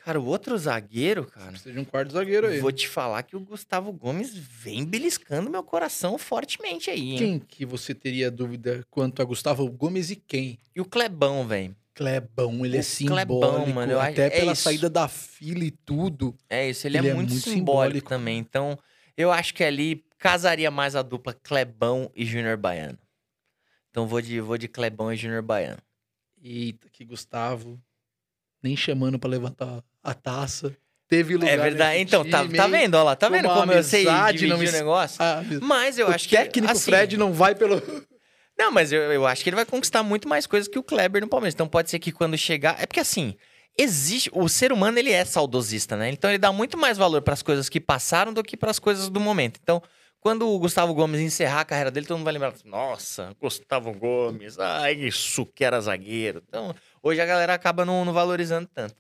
Cara, 0.03 0.19
o 0.19 0.25
outro 0.25 0.57
zagueiro, 0.57 1.25
cara, 1.25 1.51
Precisa 1.51 1.73
de 1.73 1.79
um 1.79 1.85
quarto 1.85 2.11
zagueiro 2.13 2.47
aí. 2.47 2.59
vou 2.59 2.71
te 2.71 2.87
falar 2.87 3.21
que 3.21 3.35
o 3.35 3.39
Gustavo 3.39 3.91
Gomes 3.93 4.35
vem 4.35 4.83
beliscando 4.83 5.49
meu 5.49 5.61
coração 5.63 6.17
fortemente 6.17 6.89
aí, 6.89 7.11
hein? 7.11 7.17
Quem 7.19 7.39
que 7.39 7.65
você 7.67 7.93
teria 7.93 8.31
dúvida 8.31 8.83
quanto 8.89 9.21
a 9.21 9.25
Gustavo 9.25 9.69
Gomes 9.69 10.09
e 10.09 10.15
quem? 10.15 10.57
E 10.75 10.81
o 10.81 10.85
Clebão, 10.85 11.47
velho. 11.47 11.75
Clebão, 11.93 12.65
ele 12.65 12.77
é 12.77 12.79
O 12.79 12.83
simbólico. 12.83 13.27
Clebão, 13.39 13.67
mano, 13.67 13.91
eu 13.91 14.01
até 14.01 14.25
é 14.25 14.29
pela 14.31 14.53
isso. 14.53 14.63
saída 14.63 14.89
da 14.89 15.07
fila 15.07 15.63
e 15.63 15.69
tudo. 15.71 16.35
É 16.49 16.67
isso, 16.69 16.87
ele, 16.87 16.97
Ele 16.97 17.07
é, 17.09 17.11
é 17.11 17.13
muito, 17.13 17.29
muito 17.31 17.43
simbólico, 17.43 17.59
simbólico. 17.99 18.09
também. 18.09 18.39
Então, 18.39 18.79
eu 19.15 19.31
acho 19.31 19.53
que 19.53 19.63
ali 19.63 20.03
casaria 20.17 20.71
mais 20.71 20.95
a 20.95 21.03
dupla 21.03 21.33
Clebão 21.33 22.09
e 22.15 22.25
Júnior 22.25 22.57
Baiano. 22.57 22.97
Então, 23.91 24.07
vou 24.07 24.21
de, 24.21 24.39
vou 24.39 24.57
de 24.57 24.69
Clebão 24.69 25.11
e 25.11 25.17
Júnior 25.17 25.41
Baiano. 25.41 25.81
Eita, 26.41 26.89
que 26.89 27.05
Gustavo. 27.05 27.79
Nem 28.63 28.75
chamando 28.75 29.19
pra 29.19 29.29
levantar 29.29 29.83
a 30.01 30.13
taça. 30.13 30.75
Teve 31.07 31.35
lugar 31.35 31.49
é 31.51 31.57
verdade. 31.57 31.99
Então, 31.99 32.27
tá, 32.27 32.43
time, 32.43 32.55
tá 32.55 32.65
hein? 32.65 32.71
vendo? 32.71 32.95
Olha 32.95 33.03
lá, 33.03 33.15
tá 33.17 33.27
vendo 33.27 33.49
como 33.49 33.71
eu 33.73 33.83
sei 33.83 34.05
dividir 34.05 34.47
não 34.47 34.57
o 34.57 34.71
negócio? 34.71 35.17
Ah, 35.19 35.43
Mas 35.61 35.97
eu 35.97 36.07
acho 36.07 36.29
que... 36.29 36.37
técnico 36.37 36.71
assim, 36.71 36.89
Fred 36.89 37.17
não 37.17 37.33
vai 37.33 37.53
pelo. 37.53 37.81
Não, 38.57 38.69
mas 38.69 38.91
eu, 38.91 39.01
eu 39.11 39.25
acho 39.25 39.41
que 39.41 39.49
ele 39.49 39.55
vai 39.55 39.65
conquistar 39.65 40.03
muito 40.03 40.27
mais 40.27 40.45
coisas 40.45 40.67
que 40.67 40.77
o 40.77 40.83
Kleber 40.83 41.19
no 41.19 41.27
Palmeiras. 41.27 41.55
Então, 41.55 41.67
pode 41.67 41.89
ser 41.89 41.97
que 41.97 42.11
quando 42.11 42.37
chegar... 42.37 42.75
É 42.79 42.85
porque, 42.85 42.99
assim, 42.99 43.35
existe... 43.75 44.29
O 44.31 44.47
ser 44.47 44.71
humano, 44.71 44.99
ele 44.99 45.09
é 45.09 45.25
saudosista, 45.25 45.97
né? 45.97 46.11
Então, 46.11 46.29
ele 46.29 46.37
dá 46.37 46.51
muito 46.51 46.77
mais 46.77 46.95
valor 46.95 47.23
pras 47.23 47.41
coisas 47.41 47.67
que 47.69 47.79
passaram 47.79 48.31
do 48.31 48.43
que 48.43 48.55
pras 48.55 48.77
coisas 48.77 49.09
do 49.09 49.19
momento. 49.19 49.59
Então... 49.63 49.81
Quando 50.21 50.47
o 50.47 50.59
Gustavo 50.59 50.93
Gomes 50.93 51.19
encerrar 51.19 51.61
a 51.61 51.65
carreira 51.65 51.89
dele, 51.89 52.05
todo 52.05 52.17
mundo 52.17 52.25
vai 52.25 52.33
lembrar. 52.33 52.53
Nossa, 52.63 53.35
Gustavo 53.41 53.91
Gomes, 53.91 54.59
ai, 54.59 54.93
isso 54.93 55.47
que 55.47 55.65
era 55.65 55.81
zagueiro. 55.81 56.43
Então, 56.47 56.75
hoje 57.01 57.19
a 57.19 57.25
galera 57.25 57.55
acaba 57.55 57.83
não, 57.83 58.05
não 58.05 58.13
valorizando 58.13 58.69
tanto. 58.71 58.95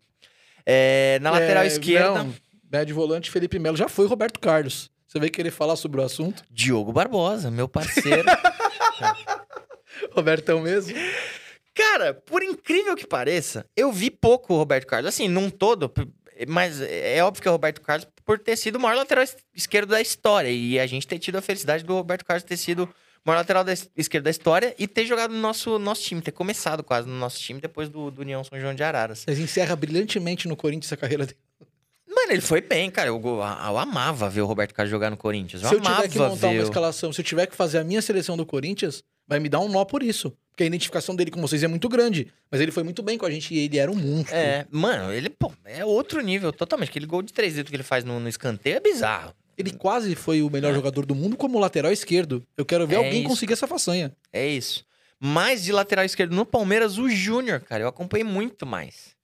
É, 0.65 1.19
na 1.21 1.29
lateral 1.29 1.63
É, 1.63 1.67
esquerda, 1.67 2.23
Não, 2.23 2.33
né, 2.71 2.83
de 2.83 2.91
volante, 2.91 3.29
Felipe 3.29 3.59
Melo. 3.59 3.77
Já 3.77 3.87
foi 3.87 4.07
Roberto 4.07 4.39
Carlos. 4.39 4.89
Você 5.07 5.19
vai 5.19 5.29
querer 5.29 5.51
falar 5.51 5.75
sobre 5.75 6.01
o 6.01 6.03
assunto? 6.03 6.43
Diogo 6.49 6.91
Barbosa, 6.91 7.51
meu 7.51 7.69
parceiro. 7.69 8.23
Robertão 10.13 10.61
mesmo? 10.61 10.95
Cara, 11.75 12.13
por 12.15 12.41
incrível 12.43 12.95
que 12.95 13.05
pareça, 13.05 13.65
eu 13.75 13.91
vi 13.91 14.09
pouco 14.09 14.53
o 14.53 14.57
Roberto 14.57 14.87
Carlos. 14.87 15.09
Assim, 15.09 15.27
num 15.27 15.49
todo, 15.49 15.91
mas 16.47 16.81
é 16.81 17.23
óbvio 17.23 17.41
que 17.41 17.47
é 17.47 17.51
o 17.51 17.53
Roberto 17.53 17.81
Carlos 17.81 18.07
por 18.31 18.39
ter 18.39 18.55
sido 18.55 18.77
o 18.77 18.79
maior 18.79 18.95
lateral 18.95 19.23
es- 19.25 19.35
esquerdo 19.53 19.89
da 19.89 19.99
história. 19.99 20.49
E 20.49 20.79
a 20.79 20.87
gente 20.87 21.05
ter 21.05 21.19
tido 21.19 21.35
a 21.37 21.41
felicidade 21.41 21.83
do 21.83 21.93
Roberto 21.93 22.23
Carlos 22.23 22.43
ter 22.43 22.55
sido 22.55 22.83
o 22.85 22.89
maior 23.25 23.39
lateral 23.39 23.61
da 23.65 23.73
es- 23.73 23.89
esquerda 23.97 24.25
da 24.25 24.29
história 24.31 24.73
e 24.79 24.87
ter 24.87 25.05
jogado 25.05 25.33
no 25.33 25.39
nosso, 25.41 25.77
nosso 25.77 26.01
time, 26.03 26.21
ter 26.21 26.31
começado 26.31 26.81
quase 26.81 27.09
no 27.09 27.15
nosso 27.15 27.37
time 27.39 27.59
depois 27.59 27.89
do, 27.89 28.09
do 28.09 28.21
União 28.21 28.41
São 28.41 28.57
João 28.57 28.73
de 28.73 28.81
Araras. 28.83 29.25
Mas 29.27 29.37
encerra 29.37 29.75
brilhantemente 29.75 30.47
no 30.47 30.55
Corinthians 30.55 30.93
a 30.93 30.95
carreira 30.97 31.25
dele. 31.25 31.37
Mano, 32.07 32.31
ele 32.33 32.41
foi 32.41 32.61
bem, 32.61 32.89
cara. 32.89 33.09
Eu, 33.09 33.21
eu, 33.21 33.35
eu 33.37 33.77
amava 33.77 34.29
ver 34.29 34.41
o 34.41 34.45
Roberto 34.45 34.73
Carlos 34.73 34.89
jogar 34.91 35.09
no 35.09 35.17
Corinthians. 35.17 35.61
Eu 35.63 35.69
se 35.69 35.75
eu 35.75 35.79
amava 35.79 36.03
tiver 36.03 36.09
que 36.13 36.19
montar 36.19 36.47
ver 36.49 36.57
uma 36.59 36.63
escalação, 36.63 37.11
se 37.11 37.19
eu 37.19 37.25
tiver 37.25 37.47
que 37.47 37.55
fazer 37.55 37.79
a 37.79 37.83
minha 37.83 38.01
seleção 38.01 38.37
do 38.37 38.45
Corinthians, 38.45 39.03
vai 39.27 39.39
me 39.39 39.49
dar 39.49 39.59
um 39.59 39.67
nó 39.69 39.83
por 39.85 40.03
isso. 40.03 40.31
Porque 40.49 40.63
a 40.63 40.65
identificação 40.65 41.15
dele 41.15 41.31
com 41.31 41.39
vocês 41.41 41.63
é 41.63 41.67
muito 41.67 41.87
grande. 41.87 42.27
Mas 42.51 42.59
ele 42.59 42.71
foi 42.71 42.83
muito 42.83 43.01
bem 43.01 43.17
com 43.17 43.25
a 43.25 43.31
gente 43.31 43.53
e 43.53 43.59
ele 43.59 43.77
era 43.77 43.89
um 43.89 43.95
monstro. 43.95 44.35
É, 44.35 44.65
mano, 44.69 45.13
ele, 45.13 45.29
pô, 45.29 45.51
é 45.71 45.85
outro 45.85 46.21
nível 46.21 46.51
totalmente. 46.51 46.89
Aquele 46.89 47.05
gol 47.05 47.21
de 47.21 47.33
três 47.33 47.55
dedos 47.55 47.69
que 47.69 47.75
ele 47.75 47.83
faz 47.83 48.03
no, 48.03 48.19
no 48.19 48.27
escanteio 48.29 48.77
é 48.77 48.79
bizarro. 48.79 49.33
Ele 49.57 49.71
quase 49.71 50.15
foi 50.15 50.41
o 50.41 50.49
melhor 50.49 50.73
jogador 50.73 51.05
do 51.05 51.13
mundo 51.13 51.37
como 51.37 51.59
lateral 51.59 51.91
esquerdo. 51.91 52.45
Eu 52.57 52.65
quero 52.65 52.87
ver 52.87 52.95
É 52.95 52.97
alguém 52.97 53.19
isso, 53.19 53.29
conseguir 53.29 53.53
essa 53.53 53.67
façanha. 53.67 54.15
É 54.31 54.47
isso. 54.47 54.85
Mas 55.19 55.63
de 55.63 55.71
lateral 55.71 56.03
esquerdo 56.03 56.35
no 56.35 56.45
Palmeiras, 56.45 56.97
o 56.97 57.09
Júnior, 57.09 57.59
cara, 57.59 57.83
eu 57.83 57.87
acompanhei 57.87 58.23
muito 58.23 58.65
mais. 58.65 59.15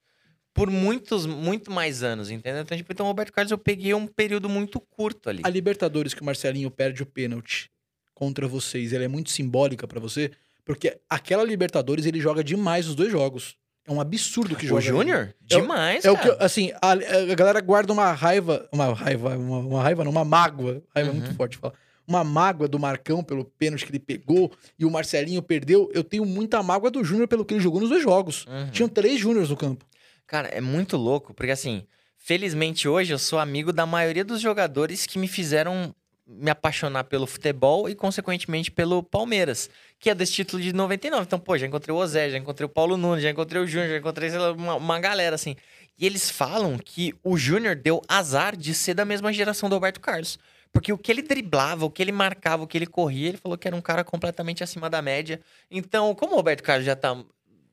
Por 0.54 0.70
muitos, 0.70 1.26
muito 1.26 1.72
mais 1.72 2.04
anos, 2.04 2.30
entendeu? 2.30 2.62
Então, 2.62 2.78
tipo, 2.78 2.92
então 2.92 3.06
o 3.06 3.10
Roberto 3.10 3.32
Carlos 3.32 3.52
eu 3.52 3.58
peguei 3.58 3.94
um 3.94 4.08
período 4.08 4.48
muito 4.50 4.80
curto 4.80 5.30
ali. 5.30 5.42
A 5.44 5.50
Libertadores 5.50 6.14
que 6.14 6.22
o 6.22 6.26
Marcelinho 6.26 6.70
perde 6.70 7.02
o 7.04 7.06
pênalti 7.06 7.70
contra 8.14 8.48
vocês, 8.48 8.94
ela 8.94 9.04
é 9.04 9.08
muito 9.08 9.30
simbólica 9.30 9.88
pra 9.88 10.00
você? 10.00 10.32
Porque 10.66 11.00
aquela 11.10 11.44
Libertadores 11.44 12.06
ele 12.06 12.20
joga 12.20 12.44
demais 12.44 12.88
os 12.88 12.96
dois 12.96 13.12
jogos. 13.12 13.56
É 13.88 13.92
um 13.92 14.02
absurdo 14.02 14.56
que 14.56 14.68
joga. 14.68 14.80
O 14.80 14.82
Júnior? 14.82 15.34
É 15.50 15.56
o- 15.56 15.62
Demais, 15.62 16.04
É 16.06 16.12
o 16.12 16.18
que, 16.18 16.30
assim, 16.44 16.72
a, 16.82 16.92
a 16.92 17.36
galera 17.36 17.62
guarda 17.62 17.94
uma 17.94 18.12
raiva, 18.12 18.68
uma 18.72 18.94
raiva, 18.94 19.38
uma, 19.38 19.60
uma 19.60 19.82
raiva, 19.82 20.04
não, 20.04 20.12
uma 20.12 20.26
mágoa, 20.26 20.84
raiva 20.94 21.10
é 21.10 21.14
muito 21.14 21.30
Uhum. 21.30 21.36
forte 21.36 21.58
falar. 21.58 21.74
Uma 22.06 22.24
mágoa 22.24 22.68
do 22.68 22.78
Marcão 22.78 23.24
pelo 23.24 23.44
pênalti 23.46 23.86
que 23.86 23.92
ele 23.92 24.00
pegou 24.00 24.52
e 24.78 24.86
o 24.86 24.92
Marcelinho 24.92 25.42
perdeu. 25.42 25.90
Eu 25.94 26.04
tenho 26.04 26.26
muita 26.26 26.62
mágoa 26.62 26.92
do 26.92 27.04
Júnior 27.04 27.28
pelo 27.28 27.44
que 27.46 27.54
ele 27.54 27.62
jogou 27.62 27.80
nos 27.82 27.90
dois 27.90 28.04
jogos. 28.04 28.46
Uhum. 28.46 28.70
Tinham 28.72 28.90
três 28.90 29.20
Júniors 29.20 29.50
no 29.50 29.58
campo. 29.58 29.86
Cara, 30.26 30.48
é 30.50 30.60
muito 30.62 30.96
louco, 30.98 31.34
porque 31.34 31.52
assim, 31.52 31.84
felizmente 32.18 32.88
hoje 32.88 33.14
eu 33.14 33.20
sou 33.20 33.40
amigo 33.40 33.72
da 33.72 33.86
maioria 33.86 34.26
dos 34.26 34.42
jogadores 34.42 35.06
que 35.06 35.18
me 35.18 35.28
fizeram 35.28 35.96
me 36.28 36.52
apaixonar 36.52 37.06
pelo 37.06 37.26
futebol 37.26 37.88
e, 37.88 37.96
consequentemente, 37.96 38.70
pelo 38.70 39.02
Palmeiras, 39.02 39.70
que 39.98 40.10
é 40.10 40.16
desse 40.16 40.34
título 40.34 40.62
de 40.62 40.74
99. 40.74 41.24
Então, 41.24 41.40
pô, 41.40 41.58
já 41.58 41.66
encontrei 41.66 41.96
o 41.96 41.98
Ozé, 41.98 42.30
já 42.30 42.38
encontrei 42.38 42.66
o 42.66 42.70
Paulo 42.70 42.98
Nunes, 42.98 43.24
já 43.24 43.30
encontrei 43.30 43.62
o 43.62 43.68
Júnior, 43.68 43.90
já 43.90 43.98
encontrei 43.98 44.30
lá, 44.32 44.52
uma, 44.52 44.76
uma 44.76 45.00
galera 45.00 45.36
assim. 45.36 45.56
E 45.98 46.06
eles 46.06 46.30
falam 46.30 46.78
que 46.78 47.14
o 47.24 47.38
Júnior 47.38 47.76
deu 47.76 48.02
azar 48.08 48.56
de 48.56 48.74
ser 48.74 48.94
da 48.94 49.06
mesma 49.06 49.32
geração 49.32 49.70
do 49.70 49.76
Roberto 49.76 50.00
Carlos. 50.00 50.38
Porque 50.72 50.92
o 50.92 50.98
que 50.98 51.12
ele 51.12 51.22
driblava, 51.22 51.86
o 51.86 51.90
que 51.90 52.02
ele 52.02 52.12
marcava, 52.12 52.64
o 52.64 52.68
que 52.68 52.78
ele 52.78 52.86
corria, 52.86 53.30
ele 53.30 53.38
falou 53.38 53.58
que 53.58 53.68
era 53.68 53.76
um 53.76 53.82
cara 53.82 54.04
completamente 54.04 54.64
acima 54.64 54.90
da 54.90 55.02
média. 55.02 55.40
Então, 55.72 56.14
como 56.14 56.34
o 56.34 56.36
Roberto 56.36 56.62
Carlos 56.62 56.86
já 56.86 56.96
tá. 56.96 57.16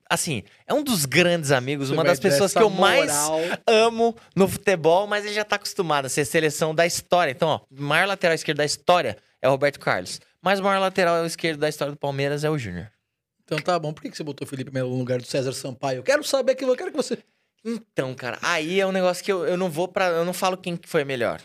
Assim, 0.09 0.43
é 0.67 0.75
um 0.75 0.83
dos 0.83 1.07
grandes 1.07 1.51
amigos, 1.51 1.89
Você 1.89 1.95
uma 1.95 2.05
das 2.05 2.21
pessoas 2.21 2.53
que 2.53 2.63
eu 2.63 2.69
mais 2.71 3.11
moral. 3.11 3.41
amo 3.67 4.17
no 4.37 4.47
futebol, 4.47 5.07
mas 5.07 5.25
ele 5.25 5.35
já 5.35 5.45
tá 5.45 5.57
acostumado 5.57 6.05
a 6.07 6.09
ser 6.09 6.25
seleção 6.25 6.75
da 6.75 6.87
história. 6.87 7.31
Então, 7.33 7.49
ó, 7.49 7.61
o 7.71 7.83
maior 7.83 8.07
lateral 8.07 8.35
esquerdo 8.35 8.59
da 8.59 8.65
história 8.65 9.17
é 9.41 9.49
o 9.49 9.51
Roberto 9.51 9.81
Carlos. 9.81 10.21
Mas 10.43 10.61
o 10.61 10.63
maior 10.63 10.79
lateral 10.81 11.25
esquerdo 11.25 11.61
da 11.61 11.69
história 11.69 11.93
do 11.93 11.99
Palmeiras 11.99 12.45
é 12.45 12.51
o 12.51 12.59
Júnior. 12.59 12.91
Então 13.45 13.59
tá 13.59 13.79
bom. 13.79 13.93
Por 13.93 14.03
que 14.03 14.11
que 14.11 14.17
você 14.17 14.23
botou 14.23 14.47
o 14.47 14.49
Felipe 14.49 14.73
Melo 14.73 14.91
no 14.91 14.97
lugar 14.99 15.19
do 15.19 15.27
César 15.27 15.53
Sampaio? 15.53 15.99
Eu 15.99 16.03
quero 16.03 16.23
saber 16.23 16.53
aquilo, 16.53 16.73
eu 16.73 16.77
quero 16.77 16.91
que 16.91 16.97
você. 16.97 17.19
Então, 17.65 18.15
cara, 18.15 18.39
aí 18.43 18.79
é 18.79 18.87
um 18.87 18.93
negócio 18.93 19.25
que 19.25 19.33
eu, 19.33 19.47
eu 19.47 19.57
não 19.57 19.71
vou 19.71 19.89
para 19.89 20.07
Eu 20.09 20.25
não 20.25 20.35
falo 20.35 20.57
quem 20.57 20.77
que 20.77 20.87
foi 20.89 21.03
melhor. 21.05 21.41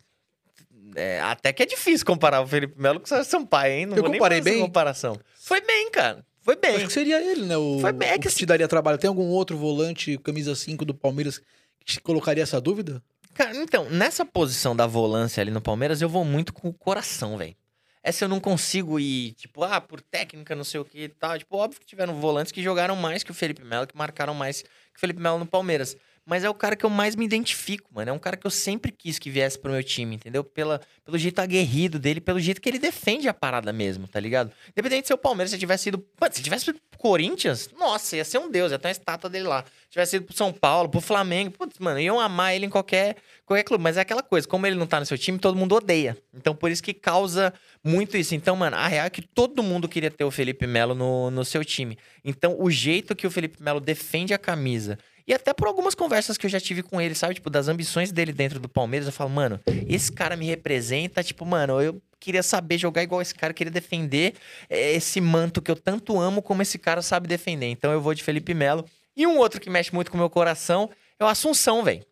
É, 0.96 1.22
até 1.22 1.54
que 1.54 1.62
é 1.64 1.66
difícil 1.66 2.06
comparar 2.06 2.42
o 2.42 2.48
Felipe 2.48 2.80
Melo 2.82 3.00
com 3.00 3.06
o 3.06 3.08
Sérgio 3.08 3.30
Sampaio, 3.30 3.74
hein? 3.74 3.86
Não 3.86 3.96
Eu 3.96 4.02
vou 4.02 4.12
nem 4.12 4.20
comparei 4.20 4.40
essa 4.40 4.50
bem? 4.50 4.60
comparação. 4.60 5.18
Foi 5.40 5.62
bem, 5.62 5.90
cara. 5.92 6.26
Foi 6.50 6.56
bem. 6.56 6.78
Acho 6.78 6.88
que 6.88 6.94
seria 6.94 7.22
ele, 7.22 7.46
né? 7.46 7.56
O, 7.56 7.78
Foi 7.80 7.92
bem, 7.92 8.10
é 8.10 8.18
que 8.18 8.28
que 8.28 8.34
te 8.34 8.44
daria 8.44 8.68
trabalho. 8.68 8.98
Tem 8.98 9.08
algum 9.08 9.28
outro 9.28 9.56
volante, 9.56 10.18
camisa 10.18 10.56
5 10.56 10.84
do 10.84 10.96
Palmeiras, 10.96 11.38
que 11.80 11.86
te 11.86 12.02
colocaria 12.02 12.42
essa 12.42 12.60
dúvida? 12.60 13.04
Cara, 13.36 13.56
então, 13.56 13.88
nessa 13.88 14.26
posição 14.26 14.76
da 14.76 14.88
volância 14.88 15.42
ali 15.42 15.52
no 15.52 15.62
Palmeiras, 15.62 16.02
eu 16.02 16.10
vou 16.10 16.26
muito 16.26 16.52
com 16.52 16.68
o 16.68 16.74
coração, 16.74 17.38
velho. 17.38 17.56
Essa 18.02 18.26
eu 18.26 18.30
não 18.30 18.40
consigo 18.40 19.00
ir, 19.00 19.34
tipo, 19.34 19.64
ah, 19.64 19.80
por 19.80 20.02
técnica, 20.02 20.56
não 20.56 20.64
sei 20.64 20.80
o 20.80 20.86
que 20.86 21.04
e 21.04 21.10
tal. 21.10 21.38
Tipo, 21.38 21.56
óbvio 21.56 21.80
que 21.80 21.86
tiveram 21.86 22.20
volantes 22.20 22.52
que 22.52 22.64
jogaram 22.64 22.96
mais 22.96 23.22
que 23.22 23.30
o 23.30 23.36
Felipe 23.36 23.64
Melo, 23.64 23.86
que 23.86 23.96
marcaram 23.96 24.34
mais 24.34 24.64
que 24.64 24.98
o 24.98 25.00
Felipe 25.00 25.22
Melo 25.22 25.38
no 25.38 25.46
Palmeiras. 25.46 25.96
Mas 26.30 26.44
é 26.44 26.50
o 26.50 26.54
cara 26.54 26.76
que 26.76 26.86
eu 26.86 26.92
mais 26.92 27.16
me 27.16 27.26
identifico, 27.26 27.90
mano. 27.92 28.12
É 28.12 28.14
um 28.14 28.20
cara 28.20 28.38
que 28.38 28.46
eu 28.46 28.52
sempre 28.52 28.92
quis 28.92 29.18
que 29.18 29.32
viesse 29.32 29.58
pro 29.58 29.72
meu 29.72 29.84
time, 29.84 30.16
entendeu? 30.16 30.44
Pela, 30.44 30.80
pelo 31.04 31.18
jeito 31.18 31.40
aguerrido 31.40 31.98
dele, 31.98 32.22
pelo 32.22 32.40
jeito 32.40 32.62
que 32.62 32.70
ele 32.70 32.78
defende 32.78 33.28
a 33.28 33.34
parada 33.34 33.74
mesmo, 33.74 34.08
tá 34.08 34.20
ligado? 34.20 34.52
Independente 34.70 35.02
de 35.02 35.08
ser 35.08 35.16
o 35.16 35.18
Palmeiras, 35.18 35.50
se 35.50 35.58
tivesse 35.58 35.90
ido. 35.90 36.06
Mano, 36.22 36.32
se 36.32 36.44
tivesse 36.44 36.66
pro 36.66 36.80
Corinthians, 37.00 37.72
nossa, 37.80 38.16
ia 38.16 38.24
ser 38.24 38.38
um 38.38 38.52
deus, 38.52 38.72
ia 38.72 38.78
ter 38.78 38.90
uma 38.90 38.92
estátua 38.92 39.28
dele 39.28 39.48
lá. 39.48 39.64
Se 39.64 39.90
tivesse 39.90 40.18
ido 40.18 40.26
pro 40.26 40.36
São 40.36 40.54
Paulo, 40.54 40.88
pro 40.88 41.02
Flamengo, 41.02 41.50
putz, 41.50 41.80
mano, 41.80 42.00
iam 42.00 42.20
amar 42.20 42.54
ele 42.54 42.68
em 42.68 42.70
qualquer, 42.70 43.16
qualquer 43.44 43.64
clube. 43.64 43.84
Mas 43.84 43.98
é 43.98 44.02
aquela 44.02 44.22
coisa, 44.22 44.48
como 44.48 44.68
ele 44.68 44.76
não 44.76 44.86
tá 44.86 45.00
no 45.00 45.08
seu 45.08 45.18
time, 45.18 45.40
todo 45.40 45.58
mundo 45.58 45.74
odeia. 45.74 46.16
Então 46.32 46.54
por 46.54 46.70
isso 46.70 46.84
que 46.84 46.94
causa 46.94 47.52
muito 47.84 48.16
isso. 48.16 48.36
Então, 48.36 48.56
mano, 48.56 48.76
a 48.76 48.88
real 48.88 49.08
é 49.08 49.10
que 49.10 49.24
todo 49.24 49.64
mundo 49.64 49.90
queria 49.90 50.12
ter 50.12 50.26
o 50.26 50.30
Felipe 50.30 50.68
Melo 50.68 50.94
no, 50.94 51.32
no 51.32 51.44
seu 51.44 51.66
time. 51.66 51.98
Então, 52.24 52.56
o 52.60 52.70
jeito 52.70 53.16
que 53.16 53.26
o 53.26 53.32
Felipe 53.32 53.64
Melo 53.64 53.80
defende 53.80 54.32
a 54.32 54.38
camisa. 54.38 55.00
E 55.30 55.34
até 55.36 55.54
por 55.54 55.68
algumas 55.68 55.94
conversas 55.94 56.38
que 56.40 56.48
eu 56.48 56.50
já 56.50 56.60
tive 56.60 56.82
com 56.82 57.00
ele, 57.00 57.14
sabe? 57.14 57.36
Tipo, 57.36 57.52
das 57.52 57.68
ambições 57.68 58.12
dele 58.12 58.34
dentro 58.34 58.60
do 58.60 58.68
Palmeiras, 58.68 59.06
eu 59.08 59.14
falo, 59.14 59.30
mano, 59.30 59.60
esse 59.88 60.12
cara 60.12 60.36
me 60.36 60.48
representa, 60.48 61.24
tipo, 61.24 61.46
mano, 61.46 61.80
eu 61.80 62.02
queria 62.20 62.42
saber 62.42 62.80
jogar 62.80 63.04
igual 63.04 63.22
esse 63.22 63.36
cara, 63.36 63.54
queria 63.54 63.70
defender 63.70 64.34
eh, 64.68 64.94
esse 64.96 65.22
manto 65.22 65.62
que 65.62 65.70
eu 65.70 65.76
tanto 65.76 66.20
amo 66.20 66.42
como 66.42 66.64
esse 66.64 66.80
cara 66.80 67.04
sabe 67.04 67.28
defender. 67.28 67.68
Então 67.68 67.92
eu 67.92 68.02
vou 68.02 68.16
de 68.16 68.24
Felipe 68.24 68.56
Melo. 68.56 68.84
E 69.16 69.28
um 69.28 69.38
outro 69.38 69.62
que 69.62 69.70
mexe 69.70 69.94
muito 69.94 70.10
com 70.10 70.18
o 70.18 70.20
meu 70.20 70.32
coração 70.32 70.90
é 71.20 71.24
o 71.24 71.28
Assunção, 71.28 71.84
velho. 71.84 72.04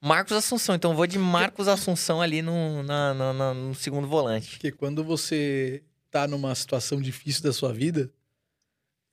Marcos 0.00 0.32
Assunção. 0.36 0.74
Então 0.74 0.90
eu 0.90 0.96
vou 0.96 1.06
de 1.06 1.18
Marcos 1.18 1.68
Assunção 1.68 2.20
ali 2.20 2.42
no, 2.42 2.82
na- 2.82 3.14
na- 3.14 3.32
na- 3.32 3.54
no 3.54 3.74
segundo 3.74 4.08
volante. 4.08 4.50
Porque 4.50 4.72
quando 4.72 5.04
você 5.04 5.82
tá 6.10 6.26
numa 6.26 6.54
situação 6.56 7.00
difícil 7.00 7.42
da 7.42 7.52
sua 7.52 7.72
vida, 7.72 8.10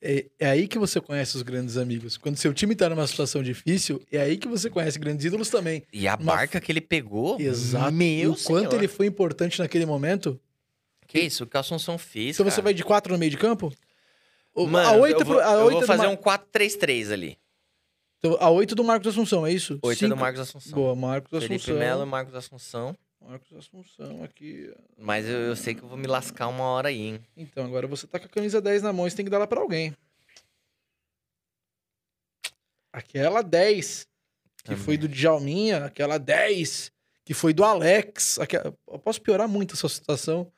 é, 0.00 0.26
é 0.38 0.50
aí 0.50 0.68
que 0.68 0.78
você 0.78 1.00
conhece 1.00 1.36
os 1.36 1.42
grandes 1.42 1.76
amigos. 1.76 2.16
Quando 2.16 2.36
seu 2.36 2.52
time 2.54 2.74
tá 2.76 2.88
numa 2.88 3.06
situação 3.06 3.42
difícil, 3.42 4.00
é 4.12 4.20
aí 4.20 4.36
que 4.36 4.46
você 4.48 4.68
conhece 4.70 4.98
grandes 4.98 5.24
ídolos 5.24 5.48
também. 5.50 5.82
E 5.92 6.06
a 6.06 6.14
Uma- 6.14 6.34
barca 6.36 6.60
que 6.60 6.70
ele 6.72 6.80
pegou. 6.80 7.40
Exato. 7.40 7.92
Meu 7.92 8.32
o 8.32 8.36
quanto 8.36 8.70
senhor. 8.70 8.74
ele 8.74 8.88
foi 8.88 9.06
importante 9.06 9.58
naquele 9.58 9.84
momento. 9.86 10.38
Que 11.06 11.20
isso, 11.20 11.44
o 11.52 11.58
Assunção 11.58 11.96
fez. 11.98 12.36
Então 12.36 12.44
você 12.44 12.56
cara. 12.56 12.62
vai 12.64 12.74
de 12.74 12.84
quatro 12.84 13.12
no 13.12 13.18
meio 13.18 13.30
de 13.30 13.38
campo? 13.38 13.72
Mano, 14.54 14.78
a 14.78 14.92
oito 14.92 15.20
eu 15.20 15.24
vou, 15.26 15.38
a 15.40 15.52
eu 15.52 15.60
oito 15.66 15.78
vou 15.78 15.86
fazer 15.86 16.02
Mar- 16.06 16.12
um 16.12 16.16
4-3-3 16.16 17.12
ali. 17.12 17.38
então, 18.18 18.36
A 18.40 18.50
8 18.50 18.74
do 18.74 18.82
Marcos 18.82 19.06
Assunção, 19.08 19.46
é 19.46 19.52
isso? 19.52 19.78
8 19.82 20.04
é 20.04 20.08
do 20.08 20.16
Marcos 20.16 20.40
Assunção. 20.40 20.72
Boa, 20.72 20.96
Marcos 20.96 21.30
Felipe 21.30 21.54
Assunção. 21.54 21.78
Melo 21.78 22.02
e 22.02 22.06
Marcos 22.06 22.34
Assunção. 22.34 22.96
Marcos 23.20 23.52
Assunção 23.52 24.22
aqui. 24.22 24.72
Mas 24.96 25.26
eu, 25.26 25.38
eu 25.38 25.56
sei 25.56 25.74
que 25.74 25.82
eu 25.82 25.88
vou 25.88 25.98
me 25.98 26.06
lascar 26.06 26.48
uma 26.48 26.64
hora 26.64 26.88
aí, 26.88 26.98
hein? 27.00 27.20
Então, 27.36 27.64
agora 27.64 27.86
você 27.86 28.06
tá 28.06 28.18
com 28.18 28.26
a 28.26 28.28
camisa 28.28 28.60
10 28.60 28.82
na 28.82 28.92
mão 28.92 29.08
você 29.08 29.16
tem 29.16 29.24
que 29.24 29.30
dar 29.30 29.36
ela 29.38 29.46
pra 29.46 29.60
alguém. 29.60 29.94
Aquela 32.92 33.42
10, 33.42 34.06
que 34.58 34.64
Também. 34.64 34.82
foi 34.82 34.96
do 34.96 35.08
Djalminha, 35.08 35.84
aquela 35.84 36.18
10, 36.18 36.90
que 37.24 37.34
foi 37.34 37.52
do 37.52 37.64
Alex. 37.64 38.38
aquela- 38.38 38.74
Eu 38.86 38.98
posso 38.98 39.20
piorar 39.20 39.48
muito 39.48 39.74
essa 39.74 39.88
situação. 39.88 40.50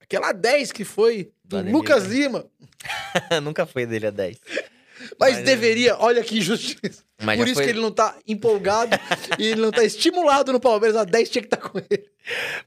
Aquela 0.00 0.32
10 0.32 0.72
que 0.72 0.84
foi 0.84 1.32
Do 1.44 1.60
Lucas 1.70 2.08
né? 2.08 2.14
Lima. 2.14 2.50
Nunca 3.42 3.66
foi 3.66 3.86
dele 3.86 4.06
a 4.06 4.10
10. 4.10 4.38
Mas, 5.18 5.34
Mas, 5.34 5.38
é. 5.38 5.42
deveria, 5.42 5.96
olha 5.98 6.22
que 6.22 6.38
injustiça. 6.38 7.04
Mas 7.22 7.38
Por 7.38 7.46
isso 7.46 7.54
foi, 7.56 7.64
que 7.64 7.70
ele 7.70 7.80
não 7.80 7.90
tá 7.90 8.16
empolgado 8.26 8.96
e 9.38 9.46
ele 9.46 9.60
não 9.60 9.70
tá 9.70 9.84
estimulado 9.84 10.52
no 10.52 10.60
Palmeiras. 10.60 10.96
A 10.96 11.04
10 11.04 11.30
tinha 11.30 11.42
que 11.42 11.46
estar 11.46 11.56
com 11.56 11.78
ele. 11.78 12.04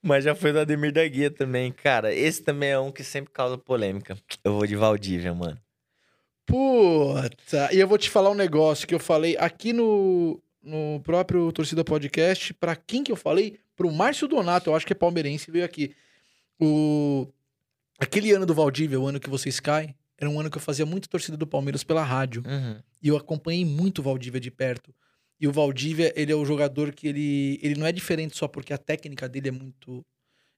Mas 0.02 0.24
já 0.24 0.34
foi 0.34 0.52
do 0.52 0.60
Ademir 0.60 0.92
da 0.92 1.06
Guia 1.08 1.30
também. 1.30 1.72
Cara, 1.72 2.14
esse 2.14 2.42
também 2.42 2.70
é 2.70 2.80
um 2.80 2.92
que 2.92 3.04
sempre 3.04 3.32
causa 3.32 3.58
polêmica. 3.58 4.18
Eu 4.44 4.54
vou 4.54 4.66
de 4.66 4.76
Valdívia, 4.76 5.34
mano. 5.34 5.58
Puta, 6.46 7.70
e 7.74 7.80
eu 7.80 7.88
vou 7.88 7.98
te 7.98 8.10
falar 8.10 8.30
um 8.30 8.36
negócio 8.36 8.88
que 8.88 8.94
eu 8.94 9.00
falei 9.00 9.36
aqui 9.40 9.74
no, 9.74 10.40
no 10.62 11.02
próprio 11.04 11.52
Torcida 11.52 11.84
Podcast. 11.84 12.54
Pra 12.54 12.76
quem 12.76 13.04
que 13.04 13.12
eu 13.12 13.16
falei? 13.16 13.58
Pro 13.76 13.92
Márcio 13.92 14.28
Donato, 14.28 14.70
eu 14.70 14.76
acho 14.76 14.86
que 14.86 14.94
é 14.94 14.96
palmeirense, 14.96 15.52
veio 15.52 15.66
aqui. 15.66 15.96
O... 16.60 17.28
Aquele 18.00 18.32
ano 18.32 18.46
do 18.46 18.54
Valdívia, 18.54 19.00
o 19.00 19.08
ano 19.08 19.20
que 19.20 19.30
vocês 19.30 19.60
caem, 19.60 19.96
era 20.18 20.30
um 20.30 20.40
ano 20.40 20.50
que 20.50 20.58
eu 20.58 20.62
fazia 20.62 20.86
muito 20.86 21.10
torcida 21.10 21.36
do 21.38 21.46
Palmeiras 21.48 21.84
pela 21.84 22.04
rádio. 22.04 22.44
Uhum. 22.46 22.80
E 23.02 23.08
eu 23.08 23.18
acompanhei 23.18 23.66
muito 23.66 24.00
o 24.00 24.04
Valdívia 24.04 24.40
de 24.40 24.50
perto. 24.52 24.94
E 25.40 25.48
o 25.48 25.52
Valdívia, 25.52 26.14
ele 26.16 26.32
é 26.32 26.36
o 26.36 26.46
jogador 26.46 26.94
que 26.94 27.08
ele, 27.08 27.60
ele 27.62 27.76
não 27.76 27.86
é 27.86 27.92
diferente 27.92 28.38
só 28.38 28.48
porque 28.48 28.74
a 28.74 28.78
técnica 28.78 29.28
dele 29.28 29.50
é 29.50 29.52
muito 29.52 30.06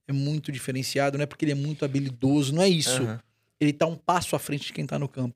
é 0.10 0.14
muito 0.14 0.52
diferenciado, 0.54 1.18
não 1.18 1.24
é 1.24 1.26
porque 1.26 1.44
ele 1.44 1.52
é 1.52 1.56
muito 1.56 1.84
habilidoso, 1.84 2.54
não 2.56 2.62
é 2.62 2.70
isso 2.70 3.04
Uhum. 3.04 3.18
ele 3.60 3.74
tá 3.74 3.86
um 3.86 3.96
passo 3.96 4.38
à 4.38 4.40
frente 4.40 4.68
de 4.68 4.72
quem 4.74 4.86
tá 4.86 4.98
no 4.98 5.10
campo. 5.10 5.36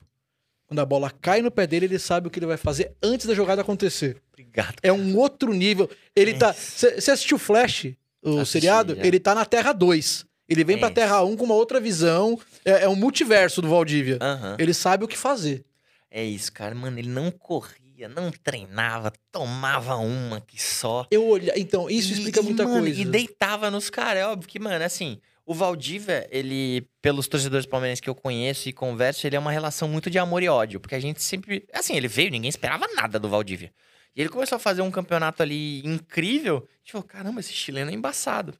Quando 0.65 0.79
a 0.79 0.85
bola 0.85 1.11
cai 1.11 1.41
no 1.41 1.51
pé 1.51 1.67
dele, 1.67 1.85
ele 1.87 1.99
sabe 1.99 2.27
o 2.27 2.31
que 2.31 2.39
ele 2.39 2.45
vai 2.45 2.55
fazer 2.55 2.93
antes 3.03 3.25
da 3.25 3.33
jogada 3.33 3.61
acontecer. 3.61 4.21
Obrigado. 4.31 4.75
É 4.81 4.93
um 4.93 5.17
outro 5.17 5.53
nível. 5.53 5.89
Ele 6.15 6.33
tá. 6.35 6.53
Você 6.53 7.11
assistiu 7.11 7.37
Flash, 7.37 7.87
o 8.23 8.37
Assisti, 8.37 8.51
seriado? 8.53 8.95
já. 8.95 9.05
Ele 9.05 9.19
tá 9.19 9.35
na 9.35 9.43
Terra 9.43 9.73
2. 9.73 10.25
Ele 10.51 10.63
vem 10.65 10.77
pra 10.77 10.87
Isso. 10.89 10.95
Terra 10.95 11.23
1 11.23 11.37
com 11.37 11.45
uma 11.45 11.55
outra 11.55 11.79
visão. 11.79 12.37
É, 12.65 12.83
é 12.83 12.89
um 12.89 12.95
multiverso 12.95 13.61
do 13.61 13.69
Valdívia. 13.69 14.17
Aham. 14.21 14.57
Ele 14.59 14.73
sabe 14.73 15.05
o 15.05 15.07
que 15.07 15.17
fazer. 15.17 15.63
É 16.11 16.21
isso, 16.23 16.51
cara. 16.51 16.75
Mano, 16.75 16.99
ele 16.99 17.07
não 17.07 17.31
corria, 17.31 18.09
não 18.09 18.29
treinava, 18.31 19.13
tomava 19.31 19.95
uma 19.95 20.41
que 20.41 20.61
só. 20.61 21.07
Eu 21.09 21.25
olhar. 21.25 21.57
Então, 21.57 21.89
isso 21.89 22.09
E- 22.11 22.13
explica 22.17 22.41
e, 22.41 22.43
muita 22.43 22.65
mano, 22.65 22.81
coisa. 22.81 22.99
E 23.01 23.05
deitava 23.05 23.71
nos 23.71 23.89
caras. 23.89 24.21
É 24.23 24.27
óbvio 24.27 24.49
que, 24.49 24.59
mano, 24.59 24.83
assim, 24.83 25.19
o 25.45 25.53
Valdívia, 25.53 26.27
ele, 26.29 26.85
pelos 27.01 27.29
torcedores 27.29 27.65
palmeirenses 27.65 28.01
que 28.01 28.09
eu 28.09 28.15
conheço 28.15 28.67
e 28.67 28.73
converso, 28.73 29.25
ele 29.25 29.37
é 29.37 29.39
uma 29.39 29.51
relação 29.53 29.87
muito 29.87 30.09
de 30.09 30.19
amor 30.19 30.43
e 30.43 30.49
ódio. 30.49 30.81
Porque 30.81 30.95
a 30.95 30.99
gente 30.99 31.23
sempre. 31.23 31.65
Assim, 31.73 31.95
ele 31.95 32.09
veio, 32.09 32.29
ninguém 32.29 32.49
esperava 32.49 32.85
nada 32.93 33.17
do 33.17 33.29
Valdívia. 33.29 33.71
E 34.13 34.19
ele 34.19 34.29
começou 34.29 34.57
a 34.57 34.59
fazer 34.59 34.81
um 34.81 34.91
campeonato 34.91 35.41
ali 35.41 35.79
incrível. 35.87 36.57
A 36.57 36.77
gente 36.79 36.91
falou: 36.91 37.07
caramba, 37.07 37.39
esse 37.39 37.53
chileno 37.53 37.89
é 37.89 37.93
embaçado. 37.93 38.53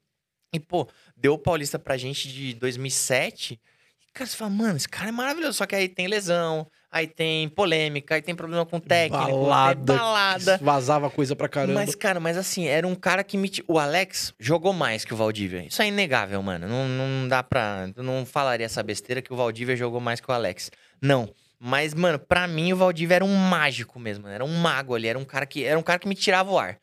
E, 0.53 0.59
pô, 0.59 0.87
deu 1.15 1.33
o 1.33 1.37
Paulista 1.37 1.79
pra 1.79 1.95
gente 1.95 2.27
de 2.27 2.53
2007. 2.55 3.53
E, 3.53 4.11
cara, 4.13 4.29
você 4.29 4.35
fala, 4.35 4.51
mano, 4.51 4.75
esse 4.75 4.89
cara 4.89 5.07
é 5.07 5.11
maravilhoso. 5.11 5.53
Só 5.53 5.65
que 5.65 5.73
aí 5.73 5.87
tem 5.87 6.07
lesão, 6.07 6.67
aí 6.91 7.07
tem 7.07 7.47
polêmica, 7.47 8.15
aí 8.15 8.21
tem 8.21 8.35
problema 8.35 8.65
com 8.65 8.75
o 8.75 8.81
técnico, 8.81 9.31
balada. 9.31 9.93
balada. 9.93 10.57
Vazava 10.61 11.09
coisa 11.09 11.37
pra 11.37 11.47
caramba. 11.47 11.75
Mas, 11.75 11.95
cara, 11.95 12.19
mas 12.19 12.35
assim, 12.37 12.67
era 12.67 12.85
um 12.85 12.95
cara 12.95 13.23
que 13.23 13.37
me. 13.37 13.49
O 13.65 13.79
Alex 13.79 14.33
jogou 14.37 14.73
mais 14.73 15.05
que 15.05 15.13
o 15.13 15.17
Valdívia. 15.17 15.65
Isso 15.65 15.81
é 15.81 15.87
inegável, 15.87 16.43
mano. 16.43 16.67
Não, 16.67 16.87
não 16.87 17.27
dá 17.29 17.41
pra. 17.41 17.89
Eu 17.95 18.03
não 18.03 18.25
falaria 18.25 18.65
essa 18.65 18.83
besteira 18.83 19.21
que 19.21 19.31
o 19.31 19.37
Valdívia 19.37 19.77
jogou 19.77 20.01
mais 20.01 20.19
que 20.19 20.29
o 20.29 20.33
Alex. 20.33 20.69
Não. 21.01 21.33
Mas, 21.57 21.93
mano, 21.93 22.19
pra 22.19 22.45
mim 22.45 22.73
o 22.73 22.75
Valdívia 22.75 23.15
era 23.15 23.25
um 23.25 23.35
mágico 23.35 23.97
mesmo. 23.99 24.27
Era 24.27 24.43
um 24.43 24.53
mago 24.57 24.95
ali. 24.95 25.07
Era 25.07 25.19
um 25.19 25.23
cara 25.23 25.45
que, 25.45 25.63
era 25.63 25.79
um 25.79 25.83
cara 25.83 25.99
que 25.99 26.09
me 26.09 26.15
tirava 26.15 26.51
o 26.51 26.59
ar. 26.59 26.77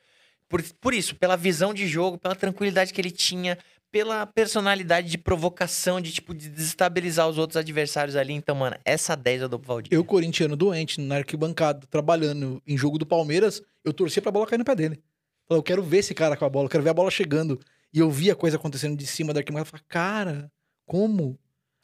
Por, 0.48 0.62
por 0.80 0.94
isso, 0.94 1.14
pela 1.14 1.36
visão 1.36 1.74
de 1.74 1.86
jogo, 1.86 2.18
pela 2.18 2.34
tranquilidade 2.34 2.92
que 2.92 3.00
ele 3.00 3.10
tinha, 3.10 3.58
pela 3.90 4.26
personalidade 4.26 5.10
de 5.10 5.18
provocação, 5.18 6.00
de 6.00 6.12
tipo, 6.12 6.34
de 6.34 6.48
desestabilizar 6.48 7.28
os 7.28 7.38
outros 7.38 7.56
adversários 7.56 8.16
ali. 8.16 8.32
Então, 8.32 8.54
mano, 8.54 8.76
essa 8.84 9.14
10 9.14 9.42
eu 9.42 9.48
dou 9.48 9.58
pro 9.58 9.68
Valdívia. 9.68 9.96
Eu, 9.96 10.04
corintiano 10.04 10.56
doente, 10.56 11.00
na 11.00 11.16
arquibancada, 11.16 11.86
trabalhando 11.88 12.62
em 12.66 12.76
jogo 12.76 12.98
do 12.98 13.06
Palmeiras, 13.06 13.62
eu 13.84 13.92
torcia 13.92 14.22
pra 14.22 14.30
bola 14.30 14.46
cair 14.46 14.58
no 14.58 14.64
pé 14.64 14.74
dele. 14.74 15.02
Falei, 15.46 15.58
Eu 15.58 15.62
quero 15.62 15.82
ver 15.82 15.98
esse 15.98 16.14
cara 16.14 16.36
com 16.36 16.44
a 16.44 16.48
bola, 16.48 16.66
eu 16.66 16.70
quero 16.70 16.84
ver 16.84 16.90
a 16.90 16.94
bola 16.94 17.10
chegando. 17.10 17.58
E 17.92 17.98
eu 17.98 18.10
vi 18.10 18.30
a 18.30 18.34
coisa 18.34 18.56
acontecendo 18.56 18.96
de 18.96 19.06
cima 19.06 19.32
da 19.32 19.40
arquibancada. 19.40 19.68
Eu 19.68 19.70
falei, 19.70 19.84
cara, 19.88 20.52
como? 20.86 21.38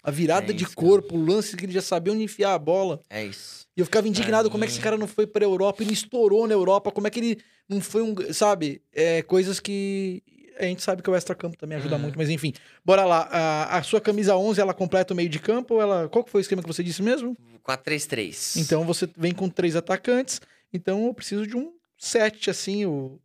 A 0.05 0.11
virada 0.11 0.53
É 0.53 0.55
de 0.55 0.65
isso, 0.65 0.77
cara. 0.77 0.87
corpo, 0.89 1.17
o 1.17 1.25
lance 1.25 1.57
que 1.57 1.65
ele 1.65 1.73
já 1.73 1.81
sabia 1.83 2.13
onde 2.13 2.23
enfiar 2.23 2.53
a 2.55 2.59
bola. 2.59 3.01
É 3.09 3.25
isso. 3.25 3.67
E 3.77 3.81
eu 3.81 3.87
ficava 3.87 4.07
indignado 4.07 4.45
Pra 4.45 4.53
como 4.53 4.63
é 4.65 4.67
que 4.67 4.73
esse 4.75 4.81
cara 4.83 4.97
não 4.99 5.09
foi 5.09 5.27
pra 5.27 5.45
Europa 5.45 5.83
e 5.83 5.87
não 5.87 5.93
estourou 5.93 6.47
na 6.47 6.53
Europa, 6.55 6.93
como 6.93 7.07
é 7.07 7.11
que 7.11 7.19
ele 7.19 7.39
não 7.69 7.81
foi 7.81 8.03
um. 8.03 8.15
Sabe? 8.33 8.83
É, 8.93 9.23
coisas 9.23 9.59
que. 9.59 10.23
A 10.57 10.65
gente 10.67 10.83
sabe 10.85 11.03
que 11.03 11.11
o 11.11 11.15
extra-campo 11.17 11.57
também 11.57 11.77
ajuda 11.79 11.97
Uhum. 11.97 12.03
muito, 12.03 12.17
mas 12.17 12.31
enfim. 12.31 12.53
Bora 12.85 13.05
lá. 13.05 13.23
A, 13.33 13.79
a 13.79 13.83
sua 13.83 14.01
camisa 14.01 14.37
11, 14.37 14.61
ela 14.61 14.73
completa 14.73 15.13
o 15.13 15.17
meio 15.17 15.29
de 15.29 15.41
campo 15.41 15.75
ou 15.75 15.81
ela. 15.83 16.09
Qual 16.09 16.23
que 16.23 16.31
foi 16.31 16.41
o 16.41 16.43
esquema 16.43 16.63
que 16.63 16.69
você 16.69 16.85
disse 16.85 17.03
mesmo? 17.03 17.37
4-3-3. 17.67 18.61
Então 18.61 18.85
você 18.85 19.09
vem 19.17 19.33
com 19.33 19.49
três 19.49 19.75
atacantes, 19.75 20.41
então 20.73 21.07
eu 21.07 21.15
preciso 21.15 21.45
de 21.47 21.57
um 21.57 21.73
sete, 21.99 22.51
assim, 22.51 22.85
o, 22.87 23.19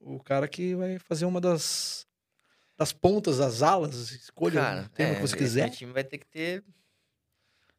o 0.00 0.20
cara 0.20 0.46
que 0.46 0.74
vai 0.76 0.98
fazer 1.00 1.24
uma 1.24 1.40
das, 1.40 2.06
das 2.82 2.92
pontas, 2.92 3.38
das 3.38 3.62
alas, 3.62 4.10
escolha 4.10 4.60
Cara, 4.60 4.82
o 4.82 4.88
termo 4.90 5.12
é, 5.12 5.14
que 5.16 5.20
você 5.22 5.36
quiser. 5.36 5.62
meu 5.68 5.70
time 5.76 5.92
vai 5.92 6.02
ter 6.04 6.18
que 6.18 6.26
ter 6.26 6.64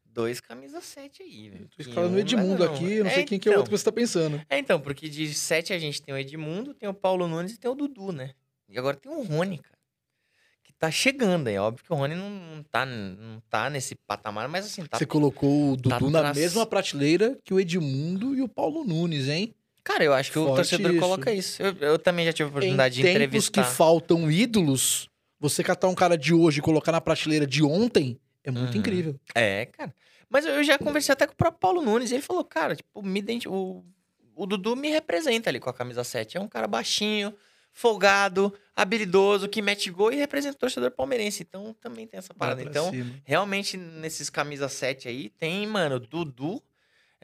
dois 0.06 0.40
camisa 0.40 0.80
7 0.80 1.24
aí, 1.24 1.50
velho. 1.50 1.68
Tô 1.76 1.82
escalando 1.82 2.16
o 2.16 2.20
Edmundo 2.20 2.64
não. 2.66 2.74
aqui, 2.74 3.00
não 3.00 3.08
É, 3.08 3.16
sei 3.16 3.24
quem 3.26 3.40
que 3.40 3.50
é 3.50 3.52
o 3.52 3.54
então. 3.54 3.60
outro 3.62 3.72
que 3.72 3.78
você 3.78 3.84
tá 3.86 3.92
pensando. 3.92 4.42
É, 4.50 4.58
então, 4.58 4.80
porque 4.80 5.10
de 5.10 5.34
7 5.34 5.74
a 5.74 5.80
gente 5.80 6.02
tem 6.02 6.14
o 6.14 6.18
Edmundo, 6.18 6.74
tem 6.74 6.88
o 6.88 6.94
Paulo 6.94 7.28
Nunes 7.28 7.54
e 7.54 7.58
tem 7.60 7.70
o 7.70 7.76
Dudu, 7.76 8.12
né? 8.12 8.32
E 8.70 8.78
agora 8.80 8.96
tem 8.96 9.12
o 9.12 9.22
Rony, 9.24 9.58
cara. 9.58 9.74
Que 10.64 10.72
tá 10.74 10.90
chegando 10.90 11.48
aí. 11.48 11.58
Óbvio 11.58 11.84
que 11.84 11.92
o 11.92 11.96
Rony 11.96 12.16
não, 12.16 12.30
não, 12.30 12.64
tá, 12.64 12.86
não 12.86 13.42
tá 13.50 13.70
nesse 13.70 13.96
patamar, 13.96 14.48
mas 14.48 14.66
assim, 14.66 14.86
tá. 14.86 14.98
Você 14.98 15.06
colocou 15.06 15.74
o 15.74 15.76
Dudu 15.76 16.12
tá 16.12 16.22
na 16.24 16.34
mesma 16.34 16.66
prateleira 16.66 17.38
que 17.44 17.54
o 17.54 17.60
Edmundo 17.60 18.34
e 18.36 18.42
o 18.42 18.48
Paulo 18.48 18.84
Nunes, 18.86 19.28
hein? 19.28 19.54
Cara, 19.84 20.04
eu 20.04 20.14
acho 20.14 20.32
que 20.32 20.40
o 20.40 20.56
torcedor 20.56 20.92
isso. 20.92 21.00
coloca 21.00 21.32
isso. 21.32 21.62
Eu, 21.62 21.74
eu 21.80 22.00
também 22.00 22.26
já 22.26 22.32
tive 22.34 22.48
a 22.48 22.50
oportunidade 22.50 22.96
em 23.02 23.04
de 23.04 23.04
tempos 23.04 23.20
entrevistar. 23.26 23.64
que 23.64 23.70
faltam 23.70 24.32
ídolos, 24.32 25.10
você 25.40 25.62
catar 25.64 25.88
um 25.90 25.96
cara 25.96 26.18
de 26.18 26.34
hoje 26.34 26.60
e 26.60 26.62
colocar 26.62 26.92
na 26.92 27.02
prateleira 27.02 27.46
de 27.46 27.64
ontem 27.64 28.18
é 28.44 28.52
muito 28.52 28.74
Uhum. 28.74 28.80
incrível. 28.80 29.20
É, 29.36 29.66
cara. 29.66 29.94
Mas 30.30 30.46
eu 30.46 30.64
já 30.64 30.78
conversei 30.80 31.12
até 31.14 31.28
com 31.28 31.34
o 31.34 31.36
próprio 31.36 31.60
Paulo 31.60 31.82
Nunes 31.82 32.12
e 32.12 32.16
ele 32.16 32.24
falou, 32.24 32.44
cara, 32.44 32.76
tipo, 32.76 33.02
me 33.04 33.20
identi- 33.20 33.48
o, 33.48 33.84
o 34.36 34.46
Dudu 34.46 34.76
me 34.76 34.90
representa 34.90 35.50
ali 35.50 35.60
com 35.60 35.70
a 35.70 35.74
camisa 35.74 36.04
7. 36.04 36.38
É 36.38 36.40
um 36.42 36.48
cara 36.48 36.66
baixinho, 36.68 37.34
folgado, 37.72 38.54
habilidoso, 38.76 39.48
que 39.50 39.62
mete 39.62 39.90
gol 39.92 40.12
e 40.12 40.16
representa 40.16 40.56
o 40.56 40.60
torcedor 40.60 40.92
palmeirense. 40.92 41.44
Então 41.44 41.76
também 41.82 42.08
tem 42.08 42.18
essa 42.18 42.34
parada. 42.34 42.62
Então, 42.64 42.90
cima. 42.90 43.14
realmente, 43.26 43.76
nesses 43.78 44.30
camisa 44.30 44.70
7 44.70 45.08
aí, 45.08 45.30
tem, 45.30 45.68
mano, 45.68 46.00
Dudu, 46.00 46.62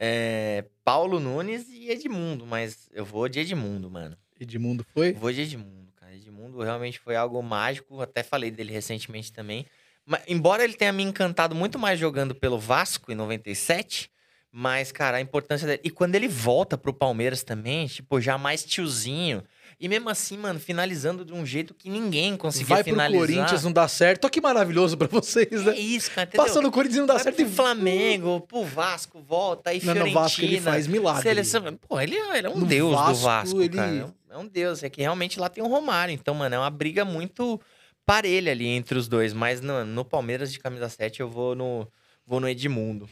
é, 0.02 0.64
Paulo 0.82 1.20
Nunes 1.20 1.68
e 1.68 1.90
Edmundo. 1.90 2.46
Mas 2.46 2.88
eu 2.94 3.04
vou 3.04 3.28
de 3.28 3.40
Edmundo, 3.40 3.90
mano. 3.90 4.16
Edmundo 4.40 4.82
foi? 4.94 5.10
Eu 5.10 5.16
vou 5.16 5.30
de 5.30 5.42
Edmundo, 5.42 5.92
cara. 5.94 6.14
Edmundo 6.14 6.62
realmente 6.62 6.98
foi 6.98 7.14
algo 7.14 7.42
mágico. 7.42 8.00
Até 8.00 8.22
falei 8.22 8.50
dele 8.50 8.72
recentemente 8.72 9.30
também. 9.30 9.66
Mas, 10.06 10.22
embora 10.26 10.64
ele 10.64 10.72
tenha 10.72 10.92
me 10.92 11.02
encantado 11.02 11.54
muito 11.54 11.78
mais 11.78 12.00
jogando 12.00 12.34
pelo 12.34 12.58
Vasco 12.58 13.12
em 13.12 13.14
97, 13.14 14.10
mas, 14.50 14.90
cara, 14.90 15.18
a 15.18 15.20
importância 15.20 15.66
dele. 15.66 15.82
E 15.84 15.90
quando 15.90 16.14
ele 16.14 16.26
volta 16.26 16.78
pro 16.78 16.94
Palmeiras 16.94 17.42
também, 17.42 17.86
tipo, 17.86 18.18
já 18.20 18.38
mais 18.38 18.64
tiozinho. 18.64 19.44
E 19.82 19.88
mesmo 19.88 20.10
assim, 20.10 20.36
mano, 20.36 20.60
finalizando 20.60 21.24
de 21.24 21.32
um 21.32 21.46
jeito 21.46 21.72
que 21.72 21.88
ninguém 21.88 22.36
conseguia 22.36 22.66
Vai 22.66 22.84
pro 22.84 22.92
finalizar. 22.92 23.26
Corinthians, 23.26 23.64
não 23.64 23.72
dá 23.72 23.88
certo. 23.88 24.24
Olha 24.26 24.30
que 24.30 24.38
maravilhoso 24.40 24.94
pra 24.98 25.08
vocês, 25.08 25.48
É 25.50 25.56
né? 25.70 25.78
isso, 25.78 26.10
cara. 26.10 26.28
Entendeu? 26.28 26.46
Passa 26.46 26.60
no 26.60 26.70
Corinthians 26.70 26.98
não 26.98 27.06
dá 27.06 27.14
Vai 27.14 27.22
certo. 27.22 27.36
pro 27.36 27.46
e- 27.46 27.48
Flamengo, 27.48 28.40
pro 28.42 28.62
Vasco, 28.62 29.22
volta, 29.22 29.70
aí 29.70 29.76
Não, 29.78 29.94
Fiorentina. 29.94 30.06
no 30.14 30.20
Vasco 30.20 30.42
ele 30.42 30.60
faz 30.60 30.86
milagre. 30.86 31.22
Seleção. 31.22 31.62
Pô, 31.88 31.98
ele, 31.98 32.14
é- 32.14 32.36
ele 32.38 32.46
é 32.46 32.50
um 32.50 32.58
No 32.58 32.66
deus 32.66 32.92
Vasco, 32.94 33.12
do 33.14 33.18
Vasco, 33.20 33.62
ele- 33.62 33.68
cara. 33.76 33.96
É 33.96 34.04
um- 34.04 34.14
É 34.32 34.38
um 34.38 34.46
deus. 34.46 34.82
É 34.82 34.90
que 34.90 35.00
realmente 35.00 35.40
lá 35.40 35.48
tem 35.48 35.64
o 35.64 35.66
Romário. 35.66 36.12
Então, 36.12 36.34
mano, 36.34 36.54
é 36.54 36.58
uma 36.58 36.70
briga 36.70 37.04
muito 37.04 37.58
parelha 38.06 38.52
ali 38.52 38.66
entre 38.68 38.96
os 38.98 39.08
dois. 39.08 39.32
Mas 39.32 39.60
no, 39.62 39.84
no 39.84 40.04
Palmeiras 40.04 40.52
de 40.52 40.58
camisa 40.60 40.88
7 40.90 41.20
eu 41.20 41.28
vou 41.28 41.54
no, 41.56 41.88
vou 42.26 42.38
no 42.38 42.48
Edmundo. 42.48 43.08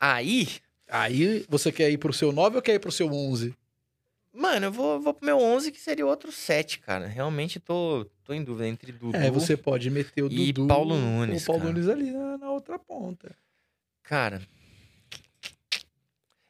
Aí, 0.00 0.48
Aí 0.88 1.44
você 1.48 1.72
quer 1.72 1.90
ir 1.90 1.96
pro 1.96 2.12
seu 2.12 2.32
9 2.32 2.56
ou 2.56 2.62
quer 2.62 2.74
ir 2.74 2.78
pro 2.78 2.92
seu 2.92 3.10
11? 3.10 3.54
Mano, 4.32 4.66
eu 4.66 4.72
vou, 4.72 5.00
vou 5.00 5.14
pro 5.14 5.26
meu 5.26 5.38
11, 5.38 5.70
que 5.72 5.80
seria 5.80 6.06
outro 6.06 6.32
7, 6.32 6.78
cara. 6.80 7.06
Realmente 7.06 7.60
tô, 7.60 8.06
tô 8.24 8.32
em 8.32 8.42
dúvida 8.42 8.68
entre 8.68 8.92
Dudu. 8.92 9.16
É, 9.16 9.30
você 9.30 9.56
pode 9.56 9.90
meter 9.90 10.22
o 10.22 10.32
E 10.32 10.52
Dudu 10.52 10.68
Paulo 10.68 10.96
Nunes, 10.96 11.42
o 11.42 11.46
Paulo 11.46 11.62
cara. 11.62 11.72
Nunes 11.72 11.88
ali 11.88 12.10
na, 12.10 12.38
na 12.38 12.50
outra 12.50 12.78
ponta. 12.78 13.34
Cara. 14.02 14.42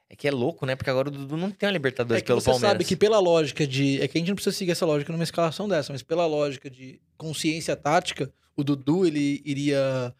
É 0.09 0.14
que 0.14 0.28
é 0.28 0.30
louco, 0.30 0.66
né? 0.66 0.76
Porque 0.76 0.90
agora 0.90 1.09
o 1.09 1.10
Dudu 1.10 1.36
não 1.36 1.50
tem 1.50 1.68
a 1.68 1.72
Libertadores 1.72 2.22
É 2.22 2.26
pelo 2.26 2.40
você 2.40 2.50
Palmeiras. 2.50 2.72
sabe 2.72 2.84
que 2.84 2.94
pela 2.94 3.18
lógica 3.18 3.66
de... 3.66 4.00
É 4.02 4.06
que 4.06 4.18
a 4.18 4.20
gente 4.20 4.28
não 4.28 4.34
precisa 4.34 4.54
seguir 4.54 4.72
essa 4.72 4.84
lógica 4.84 5.10
numa 5.10 5.24
escalação 5.24 5.66
dessa, 5.66 5.90
mas 5.92 6.02
pela 6.02 6.26
lógica 6.26 6.68
de 6.68 7.00
consciência 7.16 7.74
tática, 7.74 8.30
o 8.54 8.62
Dudu, 8.62 9.06
ele 9.06 9.40
iria 9.44 10.14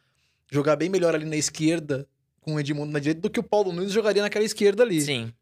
jogar 0.51 0.77
bem 0.77 0.89
melhor 0.89 1.15
ali 1.15 1.27
na 1.27 1.37
esquerda 1.37 2.09
com 2.41 2.55
o 2.55 2.61
Edmundo 2.61 2.91
na 2.91 2.99
direita 2.99 3.21
do 3.21 3.31
que 3.31 3.39
o 3.39 3.43
Paulo 3.43 3.73
Nunes 3.73 3.93
jogaria 3.93 4.23
naquela 4.23 4.45
esquerda 4.45 4.83
ali. 4.83 5.01
Sim. 5.01 5.33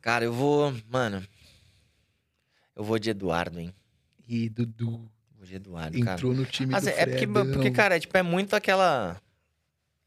Cara, 0.00 0.24
eu 0.24 0.32
vou. 0.32 0.74
Mano. 0.88 1.24
Eu 2.74 2.84
vou 2.84 2.98
de 2.98 3.10
Eduardo, 3.10 3.58
hein? 3.58 3.74
E 4.28 4.48
Dudu 4.48 5.10
Vou 5.36 5.46
de 5.46 5.54
Eduardo, 5.56 5.98
cara. 6.00 6.12
entrou 6.16 6.34
no 6.34 6.44
time 6.44 6.72
Mas 6.72 6.84
do 6.84 6.90
é, 6.90 7.00
é 7.00 7.06
porque, 7.06 7.26
porque, 7.26 7.70
cara, 7.70 7.96
é, 7.96 8.00
tipo, 8.00 8.16
é 8.16 8.22
muito 8.22 8.54
aquela. 8.54 9.20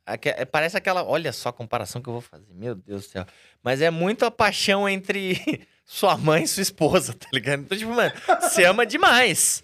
aque- 0.06 0.30
é- 0.30 0.46
parece 0.46 0.76
aquela. 0.78 1.04
Olha 1.04 1.32
só 1.34 1.50
a 1.50 1.54
comparação 1.54 2.02
que 2.02 2.10
eu 2.10 2.14
vou 2.14 2.22
fazer. 2.22 2.54
Meu 2.54 2.76
Deus 2.76 3.04
do 3.06 3.10
céu. 3.10 3.26
Mas 3.64 3.82
é 3.82 3.90
muito 3.90 4.26
a 4.26 4.32
paixão 4.32 4.88
entre 4.88 5.36
sua 5.86 6.18
mãe 6.18 6.44
e 6.44 6.48
sua 6.48 6.62
esposa, 6.64 7.14
tá 7.14 7.28
ligado? 7.34 7.62
Então, 7.62 7.78
tipo, 7.78 7.92
mano, 7.94 8.12
você 8.42 8.66
ama 8.66 8.86
demais. 8.86 9.64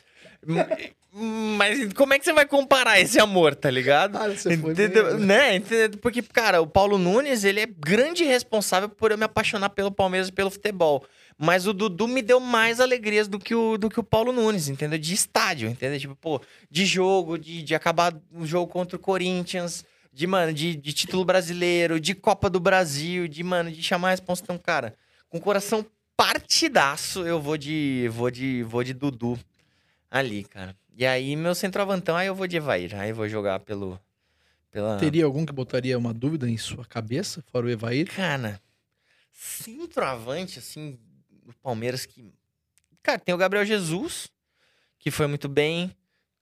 Mas 1.13 1.93
como 1.93 2.13
é 2.13 2.19
que 2.19 2.25
você 2.25 2.34
vai 2.34 2.45
comparar 2.45 2.99
esse 2.99 3.19
amor, 3.19 3.55
tá 3.55 3.71
ligado? 3.71 4.17
Ah, 4.17 4.29
você 4.29 4.57
foi 4.57 4.73
Entendeu? 4.73 5.05
mesmo. 5.05 5.19
Né? 5.19 5.55
Entendeu? 5.55 5.99
Porque, 5.99 6.21
cara, 6.21 6.61
o 6.61 6.67
Paulo 6.67 6.97
Nunes, 6.97 7.43
ele 7.43 7.59
é 7.59 7.65
grande 7.65 8.23
responsável 8.23 8.89
por 8.89 9.11
eu 9.11 9.17
me 9.17 9.23
apaixonar 9.23 9.69
pelo 9.69 9.91
Palmeiras 9.91 10.27
e 10.27 10.31
pelo 10.31 10.51
futebol. 10.51 11.03
Mas 11.38 11.67
o 11.67 11.73
Dudu 11.73 12.07
me 12.07 12.21
deu 12.21 12.39
mais 12.39 12.79
alegrias 12.79 13.27
do 13.27 13.39
que 13.39 13.53
o, 13.53 13.77
do 13.77 13.89
que 13.89 13.99
o 13.99 14.03
Paulo 14.03 14.31
Nunes, 14.31 14.69
entendeu? 14.69 14.97
De 14.97 15.13
estádio, 15.13 15.69
entendeu? 15.69 15.99
Tipo, 15.99 16.15
pô, 16.15 16.41
de 16.69 16.85
jogo, 16.85 17.38
de, 17.38 17.61
de 17.61 17.75
acabar 17.75 18.13
o 18.31 18.45
jogo 18.45 18.71
contra 18.71 18.95
o 18.95 18.99
Corinthians, 18.99 19.85
de, 20.11 20.25
mano, 20.25 20.51
de, 20.51 20.75
de 20.75 20.93
título 20.93 21.23
brasileiro, 21.23 21.99
de 21.99 22.15
Copa 22.15 22.49
do 22.49 22.59
Brasil, 22.59 23.27
de, 23.27 23.43
mano, 23.43 23.71
de 23.71 23.84
chamar 23.84 24.09
a 24.09 24.11
responsa. 24.11 24.41
Então, 24.43 24.57
cara, 24.57 24.95
com 25.29 25.38
o 25.38 25.41
coração 25.41 25.85
partidaço, 26.15 27.25
eu 27.25 27.39
vou 27.39 27.55
de, 27.55 28.09
vou 28.11 28.31
de, 28.31 28.63
vou 28.63 28.84
de 28.84 28.93
Dudu 28.93 29.39
ali, 30.09 30.43
cara. 30.43 30.75
E 30.98 31.06
aí, 31.06 31.36
meu 31.36 31.53
centroavantão, 31.53 32.15
aí 32.15 32.26
eu 32.26 32.34
vou 32.34 32.48
de 32.48 32.57
Evair. 32.57 32.95
Aí 32.95 33.11
eu 33.11 33.15
vou 33.15 33.30
jogar 33.30 33.60
pelo... 33.60 33.99
Pela... 34.72 34.98
Teria 34.98 35.26
algum 35.26 35.45
que 35.45 35.53
botaria 35.53 35.95
uma 35.95 36.11
dúvida 36.11 36.49
em 36.49 36.57
sua 36.57 36.84
cabeça, 36.84 37.44
fora 37.52 37.68
o 37.68 37.69
Evair? 37.69 38.11
Cara, 38.11 38.60
centroavante, 39.32 40.57
assim, 40.57 40.98
do 41.45 41.53
Palmeiras 41.61 42.03
que. 42.07 42.34
Cara, 43.03 43.19
tem 43.19 43.34
o 43.34 43.38
Gabriel 43.38 43.64
Jesus, 43.64 44.28
que 44.98 45.11
foi 45.11 45.28
muito 45.28 45.48
bem. 45.48 45.95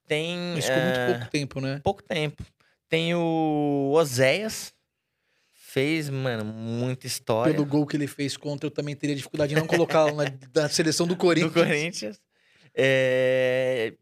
Tem. 0.06 0.54
Mas 0.54 0.64
ficou 0.64 0.80
eh, 0.80 0.84
muito 0.84 1.18
pouco 1.18 1.30
tempo, 1.30 1.60
né? 1.60 1.80
pouco 1.84 2.02
tempo. 2.02 2.42
Tem 2.88 3.14
o 3.14 3.92
Oséias. 3.94 4.72
fez, 5.52 6.08
mano, 6.08 6.44
muita 6.44 7.06
história. 7.06 7.52
Pelo 7.52 7.66
gol 7.66 7.86
que 7.86 7.96
ele 7.96 8.06
fez 8.06 8.38
contra, 8.38 8.66
eu 8.66 8.70
também 8.70 8.96
teria 8.96 9.14
dificuldade 9.14 9.52
em 9.52 9.56
não 9.58 9.66
colocá-lo 9.66 10.16
na, 10.16 10.24
na 10.54 10.68
seleção 10.70 11.06
do 11.06 11.14
Corinthians. 11.14 11.52
do 11.52 11.60
Corinthians. 11.60 12.20
É... 12.74 13.92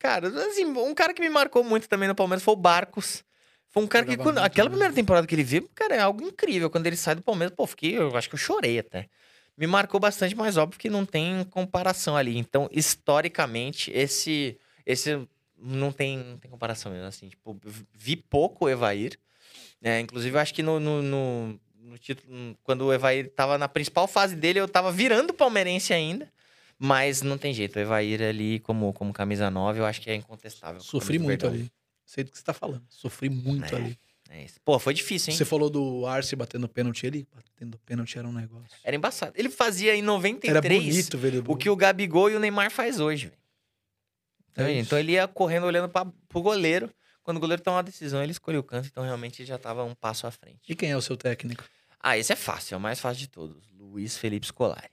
Cara, 0.00 0.28
assim, 0.46 0.64
um 0.64 0.94
cara 0.94 1.12
que 1.14 1.20
me 1.20 1.28
marcou 1.28 1.62
muito 1.62 1.88
também 1.88 2.08
no 2.08 2.14
Palmeiras 2.14 2.42
foi 2.42 2.54
o 2.54 2.56
Barcos. 2.56 3.22
Foi 3.68 3.82
um 3.82 3.86
cara 3.86 4.04
que, 4.04 4.12
Jogava 4.12 4.30
quando- 4.32 4.44
aquela 4.44 4.68
primeira 4.68 4.92
temporada 4.92 5.26
que 5.26 5.34
ele 5.34 5.44
veio, 5.44 5.68
cara, 5.74 5.94
é 5.94 6.00
algo 6.00 6.24
incrível. 6.24 6.68
Quando 6.70 6.86
ele 6.86 6.96
sai 6.96 7.14
do 7.14 7.22
Palmeiras, 7.22 7.54
pô, 7.54 7.66
fiquei, 7.66 7.96
eu 7.98 8.16
acho 8.16 8.28
que 8.28 8.34
eu 8.34 8.38
chorei 8.38 8.78
até. 8.78 9.08
Me 9.56 9.66
marcou 9.66 10.00
bastante, 10.00 10.34
mas 10.34 10.56
óbvio 10.56 10.80
que 10.80 10.88
não 10.88 11.04
tem 11.04 11.44
comparação 11.50 12.16
ali. 12.16 12.36
Então, 12.38 12.68
historicamente, 12.72 13.90
esse, 13.94 14.58
esse 14.86 15.28
não 15.56 15.92
tem, 15.92 16.16
não 16.16 16.38
tem 16.38 16.50
comparação 16.50 16.90
mesmo, 16.90 17.06
assim. 17.06 17.28
Tipo, 17.28 17.60
vi 17.92 18.16
pouco 18.16 18.64
o 18.64 18.68
Evair. 18.70 19.18
né? 19.80 20.00
inclusive, 20.00 20.34
eu 20.34 20.40
acho 20.40 20.54
que 20.54 20.62
no, 20.62 20.80
no, 20.80 21.02
no, 21.02 21.60
no 21.78 21.98
título, 21.98 22.56
quando 22.64 22.86
o 22.86 22.92
Evair 22.92 23.30
tava 23.34 23.58
na 23.58 23.68
principal 23.68 24.08
fase 24.08 24.34
dele, 24.34 24.60
eu 24.60 24.66
tava 24.66 24.90
virando 24.90 25.34
palmeirense 25.34 25.92
ainda. 25.92 26.32
Mas 26.82 27.20
não 27.20 27.36
tem 27.36 27.52
jeito, 27.52 27.76
o 27.76 27.78
Evair 27.78 28.22
ali, 28.22 28.58
como, 28.60 28.90
como 28.94 29.12
camisa 29.12 29.50
9, 29.50 29.80
eu 29.80 29.84
acho 29.84 30.00
que 30.00 30.08
é 30.10 30.14
incontestável. 30.14 30.80
Sofri 30.80 31.18
muito 31.18 31.42
verdão. 31.42 31.50
ali. 31.50 31.70
Sei 32.06 32.24
do 32.24 32.30
que 32.30 32.38
você 32.38 32.42
tá 32.42 32.54
falando. 32.54 32.82
Sofri 32.88 33.28
muito 33.28 33.74
É, 33.74 33.78
ali. 33.78 33.98
É 34.30 34.44
isso. 34.44 34.58
Pô, 34.64 34.78
foi 34.78 34.94
difícil, 34.94 35.30
hein? 35.30 35.36
Você 35.36 35.44
falou 35.44 35.68
do 35.68 36.06
Arce 36.06 36.34
batendo 36.34 36.66
pênalti. 36.68 37.04
Ele 37.04 37.26
batendo 37.34 37.78
pênalti 37.84 38.16
era 38.18 38.26
um 38.26 38.32
negócio. 38.32 38.70
Era 38.82 38.96
embaçado. 38.96 39.32
Ele 39.36 39.50
fazia 39.50 39.94
em 39.94 40.00
93 40.00 40.50
Era 40.56 40.62
bonito 40.62 41.16
ele. 41.26 41.42
o 41.46 41.56
que 41.56 41.68
o 41.68 41.76
Gabigol 41.76 42.30
e 42.30 42.36
o 42.36 42.40
Neymar 42.40 42.70
faz 42.70 42.98
hoje, 42.98 43.26
velho. 43.26 43.38
Então, 44.52 44.66
É 44.66 44.72
então 44.78 44.98
ele 44.98 45.12
ia 45.12 45.28
correndo 45.28 45.66
olhando 45.66 45.88
pra, 45.88 46.06
pro 46.28 46.40
goleiro. 46.40 46.90
Quando 47.22 47.36
o 47.36 47.40
goleiro 47.40 47.62
toma 47.62 47.76
uma 47.76 47.82
decisão, 47.82 48.22
ele 48.22 48.32
escolhe 48.32 48.56
o 48.56 48.62
canto. 48.62 48.88
Então 48.90 49.04
realmente 49.04 49.42
ele 49.42 49.48
já 49.48 49.58
tava 49.58 49.84
um 49.84 49.94
passo 49.94 50.26
à 50.26 50.30
frente. 50.30 50.60
E 50.68 50.74
quem 50.74 50.90
é 50.90 50.96
o 50.96 51.02
seu 51.02 51.16
técnico? 51.16 51.64
Ah, 52.00 52.16
esse 52.16 52.32
é 52.32 52.36
fácil, 52.36 52.74
é 52.74 52.78
o 52.78 52.80
mais 52.80 52.98
fácil 52.98 53.20
de 53.20 53.28
todos. 53.28 53.62
Luiz 53.76 54.16
Felipe 54.16 54.46
Scolari. 54.46 54.88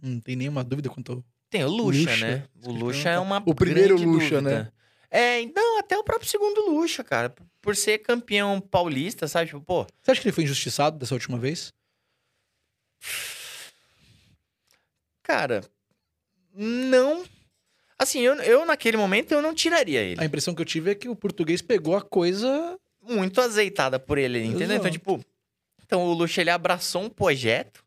Não 0.00 0.20
tem 0.20 0.36
nenhuma 0.36 0.62
dúvida 0.62 0.88
quanto 0.88 1.24
Tem 1.50 1.64
o 1.64 1.68
Lucha, 1.68 2.10
Lucha. 2.10 2.26
né? 2.26 2.44
O 2.64 2.70
Lucha 2.72 3.08
é 3.08 3.18
uma 3.18 3.42
O 3.44 3.54
primeiro 3.54 3.96
Lucha, 3.96 4.36
dúvida. 4.40 4.62
né? 4.64 4.72
É, 5.10 5.40
então, 5.40 5.78
até 5.78 5.96
o 5.96 6.04
próprio 6.04 6.28
segundo 6.28 6.70
Lucha, 6.70 7.02
cara. 7.02 7.34
Por 7.62 7.74
ser 7.74 7.98
campeão 7.98 8.60
paulista, 8.60 9.26
sabe? 9.26 9.46
Tipo, 9.46 9.60
pô, 9.60 9.86
Você 10.02 10.10
acha 10.10 10.20
que 10.20 10.28
ele 10.28 10.34
foi 10.34 10.44
injustiçado 10.44 10.98
dessa 10.98 11.14
última 11.14 11.38
vez? 11.38 11.72
cara, 15.22 15.62
não. 16.54 17.24
Assim, 17.98 18.20
eu, 18.20 18.34
eu 18.36 18.64
naquele 18.64 18.96
momento 18.96 19.32
eu 19.32 19.42
não 19.42 19.54
tiraria 19.54 20.00
ele. 20.00 20.20
A 20.20 20.24
impressão 20.24 20.54
que 20.54 20.60
eu 20.62 20.66
tive 20.66 20.90
é 20.90 20.94
que 20.94 21.08
o 21.08 21.16
português 21.16 21.60
pegou 21.60 21.96
a 21.96 22.02
coisa. 22.02 22.78
muito 23.02 23.40
azeitada 23.40 23.98
por 23.98 24.18
ele, 24.18 24.38
entendeu? 24.44 24.76
Então, 24.76 24.88
Exato. 24.88 24.90
tipo, 24.92 25.24
então 25.84 26.02
o 26.04 26.12
Lucha 26.12 26.40
ele 26.40 26.50
abraçou 26.50 27.02
um 27.02 27.08
projeto 27.10 27.84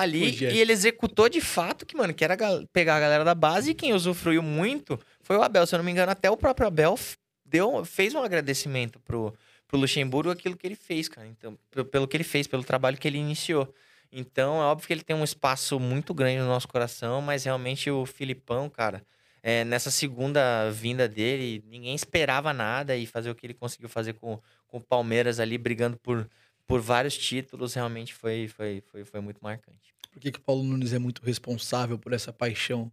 ali 0.00 0.20
e 0.54 0.58
ele 0.60 0.72
executou 0.72 1.28
de 1.28 1.40
fato 1.40 1.84
que, 1.86 1.96
mano, 1.96 2.14
que 2.14 2.24
era 2.24 2.36
pegar 2.72 2.96
a 2.96 3.00
galera 3.00 3.24
da 3.24 3.34
base 3.34 3.70
e 3.70 3.74
quem 3.74 3.92
usufruiu 3.92 4.42
muito 4.42 4.98
foi 5.20 5.36
o 5.36 5.42
Abel, 5.42 5.66
se 5.66 5.74
eu 5.74 5.78
não 5.78 5.84
me 5.84 5.90
engano, 5.92 6.12
até 6.12 6.30
o 6.30 6.36
próprio 6.36 6.66
Abel 6.66 6.98
deu, 7.44 7.84
fez 7.84 8.14
um 8.14 8.22
agradecimento 8.22 8.98
pro, 9.00 9.34
pro 9.66 9.78
Luxemburgo 9.78 10.30
aquilo 10.30 10.56
que 10.56 10.66
ele 10.66 10.76
fez, 10.76 11.08
cara. 11.08 11.26
Então, 11.26 11.58
pe- 11.70 11.84
pelo 11.84 12.06
que 12.06 12.16
ele 12.16 12.24
fez, 12.24 12.46
pelo 12.46 12.62
trabalho 12.64 12.96
que 12.96 13.08
ele 13.08 13.18
iniciou. 13.18 13.72
Então, 14.12 14.60
é 14.60 14.64
óbvio 14.64 14.86
que 14.86 14.92
ele 14.92 15.02
tem 15.02 15.14
um 15.16 15.24
espaço 15.24 15.78
muito 15.78 16.14
grande 16.14 16.40
no 16.40 16.46
nosso 16.46 16.66
coração, 16.68 17.20
mas 17.20 17.44
realmente 17.44 17.90
o 17.90 18.06
Filipão, 18.06 18.68
cara, 18.70 19.02
é, 19.42 19.64
nessa 19.64 19.90
segunda 19.90 20.70
vinda 20.70 21.06
dele, 21.08 21.62
ninguém 21.68 21.94
esperava 21.94 22.52
nada 22.52 22.96
e 22.96 23.06
fazer 23.06 23.30
o 23.30 23.34
que 23.34 23.46
ele 23.46 23.54
conseguiu 23.54 23.88
fazer 23.88 24.14
com, 24.14 24.38
com 24.66 24.78
o 24.78 24.80
Palmeiras 24.82 25.38
ali, 25.40 25.58
brigando 25.58 25.96
por, 25.98 26.28
por 26.66 26.80
vários 26.80 27.16
títulos, 27.16 27.74
realmente 27.74 28.12
foi, 28.14 28.48
foi, 28.48 28.82
foi, 28.90 29.04
foi 29.04 29.20
muito 29.20 29.38
marcante. 29.42 29.87
Por 30.18 30.22
que, 30.22 30.32
que 30.32 30.40
Paulo 30.40 30.64
Nunes 30.64 30.92
é 30.92 30.98
muito 30.98 31.24
responsável 31.24 31.96
por 31.96 32.12
essa 32.12 32.32
paixão 32.32 32.90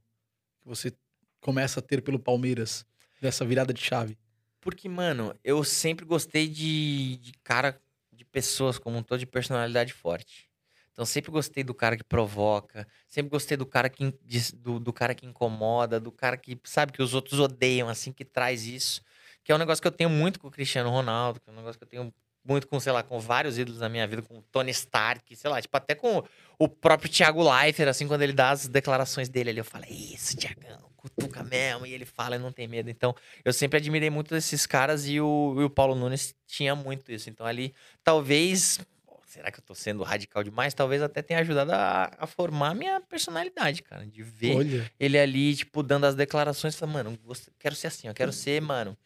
que 0.61 0.67
você 0.67 0.93
começa 1.41 1.79
a 1.79 1.83
ter 1.83 2.03
pelo 2.03 2.19
Palmeiras, 2.19 2.85
dessa 3.19 3.43
virada 3.43 3.73
de 3.73 3.81
chave? 3.81 4.15
Porque, 4.61 4.87
mano, 4.87 5.33
eu 5.43 5.63
sempre 5.63 6.05
gostei 6.05 6.47
de, 6.47 7.17
de 7.17 7.33
cara, 7.43 7.81
de 8.13 8.23
pessoas 8.23 8.77
como 8.77 8.97
um 8.97 9.01
todo, 9.01 9.17
de 9.17 9.25
personalidade 9.25 9.91
forte. 9.91 10.47
Então, 10.91 11.03
sempre 11.03 11.31
gostei 11.31 11.63
do 11.63 11.73
cara 11.73 11.97
que 11.97 12.03
provoca, 12.03 12.87
sempre 13.07 13.31
gostei 13.31 13.57
do 13.57 13.65
cara 13.65 13.89
que, 13.89 14.13
do, 14.53 14.79
do 14.79 14.93
cara 14.93 15.15
que 15.15 15.25
incomoda, 15.25 15.99
do 15.99 16.11
cara 16.11 16.37
que, 16.37 16.55
sabe, 16.63 16.91
que 16.91 17.01
os 17.01 17.15
outros 17.15 17.39
odeiam, 17.39 17.89
assim, 17.89 18.13
que 18.13 18.23
traz 18.23 18.67
isso. 18.67 19.01
Que 19.43 19.51
é 19.51 19.55
um 19.55 19.57
negócio 19.57 19.81
que 19.81 19.87
eu 19.87 19.91
tenho 19.91 20.11
muito 20.11 20.39
com 20.39 20.47
o 20.47 20.51
Cristiano 20.51 20.91
Ronaldo, 20.91 21.41
que 21.41 21.49
é 21.49 21.53
um 21.53 21.55
negócio 21.55 21.79
que 21.79 21.85
eu 21.85 21.89
tenho 21.89 22.13
muito 22.45 22.67
com, 22.67 22.79
sei 22.79 22.91
lá, 22.91 23.01
com 23.01 23.19
vários 23.19 23.57
ídolos 23.57 23.79
da 23.79 23.89
minha 23.89 24.05
vida, 24.07 24.21
com 24.21 24.37
o 24.37 24.41
Tony 24.51 24.71
Stark, 24.71 25.35
sei 25.35 25.49
lá, 25.49 25.61
tipo, 25.61 25.75
até 25.75 25.95
com 25.95 26.23
o 26.59 26.67
próprio 26.69 27.09
Thiago 27.09 27.43
Leifert, 27.43 27.89
assim, 27.89 28.07
quando 28.07 28.21
ele 28.21 28.33
dá 28.33 28.51
as 28.51 28.67
declarações 28.67 29.27
dele 29.27 29.49
ali, 29.49 29.59
eu 29.59 29.65
falo, 29.65 29.85
isso, 29.89 30.37
Thiagão, 30.37 30.89
cutuca 30.95 31.43
mesmo, 31.43 31.85
e 31.85 31.93
ele 31.93 32.05
fala 32.05 32.35
e 32.35 32.39
não 32.39 32.51
tem 32.51 32.67
medo. 32.67 32.89
Então, 32.89 33.15
eu 33.43 33.51
sempre 33.51 33.77
admirei 33.77 34.09
muito 34.09 34.35
esses 34.35 34.65
caras 34.65 35.07
e 35.07 35.19
o, 35.19 35.55
e 35.59 35.63
o 35.63 35.69
Paulo 35.69 35.95
Nunes 35.95 36.35
tinha 36.45 36.75
muito 36.75 37.11
isso. 37.11 37.29
Então, 37.29 37.45
ali, 37.45 37.73
talvez. 38.03 38.79
Será 39.25 39.51
que 39.51 39.59
eu 39.59 39.63
tô 39.63 39.75
sendo 39.75 40.01
radical 40.01 40.41
demais? 40.45 40.73
Talvez 40.73 41.01
até 41.01 41.21
tenha 41.21 41.41
ajudado 41.41 41.73
a, 41.73 42.09
a 42.17 42.25
formar 42.25 42.69
a 42.69 42.73
minha 42.73 43.01
personalidade, 43.01 43.83
cara. 43.83 44.05
De 44.05 44.23
ver 44.23 44.55
Olha, 44.55 44.91
ele 44.97 45.17
ali, 45.19 45.53
tipo, 45.53 45.83
dando 45.83 46.05
as 46.05 46.15
declarações. 46.15 46.73
Falando, 46.73 46.93
mano, 46.93 47.19
quero 47.59 47.75
ser 47.75 47.87
assim, 47.87 48.07
eu 48.07 48.13
quero 48.13 48.31
ser, 48.31 48.61
mano, 48.61 48.97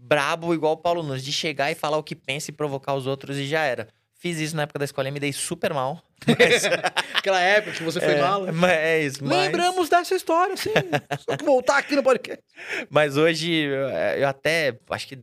brabo 0.00 0.54
igual 0.54 0.72
o 0.72 0.76
Paulo 0.76 1.02
Nunes, 1.02 1.24
de 1.24 1.32
chegar 1.32 1.70
e 1.70 1.74
falar 1.74 1.98
o 1.98 2.02
que 2.02 2.16
pensa 2.16 2.50
e 2.50 2.54
provocar 2.54 2.94
os 2.94 3.06
outros 3.06 3.36
e 3.36 3.46
já 3.46 3.62
era. 3.62 3.88
Fiz 4.18 4.38
isso 4.38 4.54
na 4.54 4.62
época 4.62 4.78
da 4.78 4.84
escolinha, 4.84 5.12
me 5.12 5.20
dei 5.20 5.32
super 5.32 5.72
mal. 5.72 6.02
aquela 7.14 7.40
época 7.40 7.76
que 7.76 7.82
você 7.82 8.00
foi 8.00 8.14
é, 8.14 8.20
mala. 8.20 8.52
mas 8.52 8.70
é 8.70 9.02
isso. 9.02 9.24
Mas... 9.24 9.46
Lembramos 9.46 9.88
dessa 9.88 10.14
história, 10.14 10.56
sim. 10.56 10.70
Só 11.26 11.36
que 11.36 11.44
voltar 11.44 11.78
aqui 11.78 11.96
no 11.96 12.02
podcast. 12.02 12.44
Mas 12.90 13.16
hoje, 13.16 13.66
eu, 14.18 14.28
até, 14.28 14.78
acho 14.90 15.08
que 15.08 15.18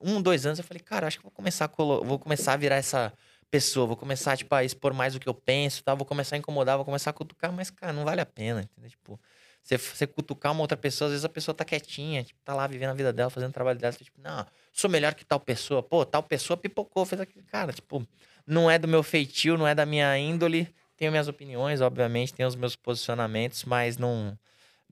um, 0.00 0.20
dois 0.20 0.44
anos, 0.44 0.58
eu 0.58 0.64
falei, 0.64 0.82
cara, 0.82 1.06
acho 1.06 1.18
que 1.18 1.22
vou 1.22 1.30
começar 1.30 1.66
a, 1.66 1.68
colo- 1.68 2.02
vou 2.02 2.18
começar 2.18 2.54
a 2.54 2.56
virar 2.56 2.76
essa 2.76 3.12
pessoa, 3.50 3.86
vou 3.86 3.96
começar, 3.96 4.36
tipo, 4.36 4.52
a 4.54 4.64
expor 4.64 4.92
mais 4.92 5.14
o 5.14 5.20
que 5.20 5.28
eu 5.28 5.34
penso, 5.34 5.84
tá? 5.84 5.94
vou 5.94 6.06
começar 6.06 6.34
a 6.34 6.38
incomodar, 6.38 6.76
vou 6.76 6.84
começar 6.84 7.10
a 7.10 7.12
cutucar, 7.12 7.52
mas, 7.52 7.70
cara, 7.70 7.92
não 7.92 8.04
vale 8.04 8.20
a 8.20 8.26
pena, 8.26 8.62
entendeu? 8.62 8.90
Tipo, 8.90 9.20
você, 9.62 9.78
você 9.78 10.06
cutucar 10.06 10.52
uma 10.52 10.60
outra 10.60 10.76
pessoa, 10.76 11.06
às 11.06 11.12
vezes 11.12 11.24
a 11.24 11.28
pessoa 11.28 11.54
tá 11.54 11.64
quietinha, 11.64 12.24
tipo, 12.24 12.40
tá 12.44 12.54
lá 12.54 12.66
vivendo 12.66 12.90
a 12.90 12.94
vida 12.94 13.12
dela, 13.12 13.30
fazendo 13.30 13.50
o 13.50 13.54
trabalho 13.54 13.78
dela, 13.78 13.92
você, 13.92 14.04
tipo, 14.04 14.20
não, 14.20 14.44
sou 14.72 14.90
melhor 14.90 15.14
que 15.14 15.24
tal 15.24 15.38
pessoa, 15.38 15.82
pô, 15.82 16.04
tal 16.04 16.22
pessoa 16.22 16.56
pipocou, 16.56 17.04
fez 17.06 17.20
aquilo, 17.20 17.44
cara, 17.46 17.72
tipo, 17.72 18.06
não 18.46 18.70
é 18.70 18.78
do 18.78 18.88
meu 18.88 19.02
feitio, 19.02 19.56
não 19.56 19.66
é 19.66 19.74
da 19.74 19.86
minha 19.86 20.16
índole, 20.18 20.68
tenho 20.96 21.10
minhas 21.10 21.28
opiniões, 21.28 21.80
obviamente, 21.80 22.34
tenho 22.34 22.48
os 22.48 22.56
meus 22.56 22.76
posicionamentos, 22.76 23.64
mas 23.64 23.96
não 23.96 24.36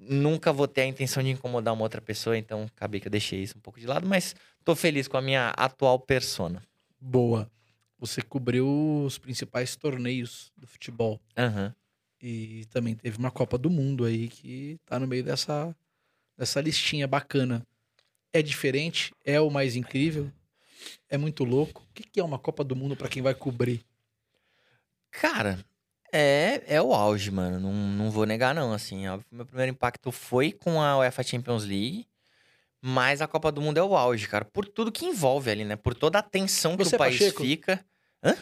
nunca 0.02 0.50
vou 0.50 0.66
ter 0.66 0.80
a 0.82 0.86
intenção 0.86 1.22
de 1.22 1.28
incomodar 1.28 1.74
uma 1.74 1.82
outra 1.82 2.00
pessoa, 2.00 2.36
então 2.36 2.66
acabei 2.74 3.00
que 3.00 3.06
eu 3.06 3.10
deixei 3.10 3.42
isso 3.42 3.58
um 3.58 3.60
pouco 3.60 3.78
de 3.78 3.86
lado, 3.86 4.06
mas 4.06 4.34
tô 4.64 4.74
feliz 4.74 5.06
com 5.06 5.18
a 5.18 5.20
minha 5.20 5.50
atual 5.50 5.98
persona. 5.98 6.62
Boa. 6.98 7.50
Você 7.98 8.22
cobriu 8.22 8.66
os 9.04 9.18
principais 9.18 9.76
torneios 9.76 10.50
do 10.56 10.66
futebol. 10.66 11.20
Aham. 11.36 11.74
E 12.22 12.66
também 12.70 12.94
teve 12.94 13.18
uma 13.18 13.30
Copa 13.30 13.56
do 13.56 13.70
Mundo 13.70 14.04
aí 14.04 14.28
que 14.28 14.78
tá 14.84 14.98
no 14.98 15.06
meio 15.06 15.24
dessa, 15.24 15.74
dessa 16.36 16.60
listinha 16.60 17.06
bacana. 17.06 17.66
É 18.32 18.42
diferente? 18.42 19.12
É 19.24 19.40
o 19.40 19.50
mais 19.50 19.74
incrível? 19.74 20.30
É 21.08 21.16
muito 21.16 21.44
louco? 21.44 21.82
O 21.82 21.92
que 21.92 22.20
é 22.20 22.24
uma 22.24 22.38
Copa 22.38 22.62
do 22.62 22.76
Mundo 22.76 22.94
pra 22.96 23.08
quem 23.08 23.22
vai 23.22 23.34
cobrir? 23.34 23.84
Cara, 25.10 25.64
é, 26.12 26.62
é 26.66 26.82
o 26.82 26.92
auge, 26.92 27.30
mano. 27.30 27.58
Não, 27.58 27.72
não 27.72 28.10
vou 28.10 28.26
negar, 28.26 28.54
não. 28.54 28.72
Assim, 28.72 29.06
óbvio, 29.08 29.26
meu 29.30 29.46
primeiro 29.46 29.72
impacto 29.72 30.12
foi 30.12 30.52
com 30.52 30.80
a 30.80 30.98
UEFA 30.98 31.22
Champions 31.22 31.64
League. 31.64 32.06
Mas 32.82 33.20
a 33.20 33.26
Copa 33.26 33.52
do 33.52 33.60
Mundo 33.60 33.78
é 33.78 33.82
o 33.82 33.94
auge, 33.94 34.26
cara. 34.26 34.44
Por 34.44 34.66
tudo 34.66 34.90
que 34.90 35.04
envolve 35.04 35.50
ali, 35.50 35.64
né? 35.64 35.76
Por 35.76 35.94
toda 35.94 36.18
a 36.18 36.22
tensão 36.22 36.76
que 36.76 36.84
Você 36.84 36.94
é 36.94 36.96
o 36.96 36.98
país 36.98 37.18
Pacheco? 37.18 37.42
fica. 37.42 37.84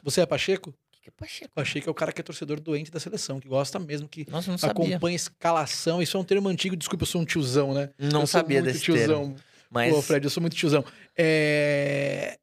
Você 0.03 0.21
é 0.21 0.27
Pacheco? 0.27 0.73
O 1.09 1.25
que, 1.25 1.25
é 1.25 1.27
Pacheco? 1.27 1.55
Pacheco 1.55 1.89
é 1.89 1.91
o 1.91 1.95
cara 1.95 2.13
que 2.13 2.21
é 2.21 2.25
torcedor 2.25 2.61
doente 2.61 2.91
da 2.91 3.01
seleção, 3.01 3.41
que 3.41 3.49
gosta 3.49 3.79
mesmo, 3.79 4.09
que 4.09 4.27
Nossa, 4.31 4.51
não 4.51 4.59
sabia. 4.59 4.97
acompanha 4.97 5.17
escalação. 5.17 6.03
Isso 6.03 6.17
é 6.17 6.21
um 6.21 6.25
termo 6.25 6.49
antigo, 6.49 6.77
desculpa, 6.77 7.03
eu 7.03 7.07
sou 7.07 7.21
um 7.21 7.25
tiozão, 7.25 7.75
né? 7.75 7.91
Não 7.99 8.23
eu 8.23 8.27
sabia 8.27 8.63
desse 8.63 8.81
tiozão. 8.81 9.29
termo. 9.33 9.37
Mas 9.71 9.95
Pô, 9.95 10.01
Fred, 10.01 10.25
eu 10.25 10.31
sou 10.31 10.41
muito 10.41 10.57
tiozão. 10.57 10.85
É... 11.17 12.39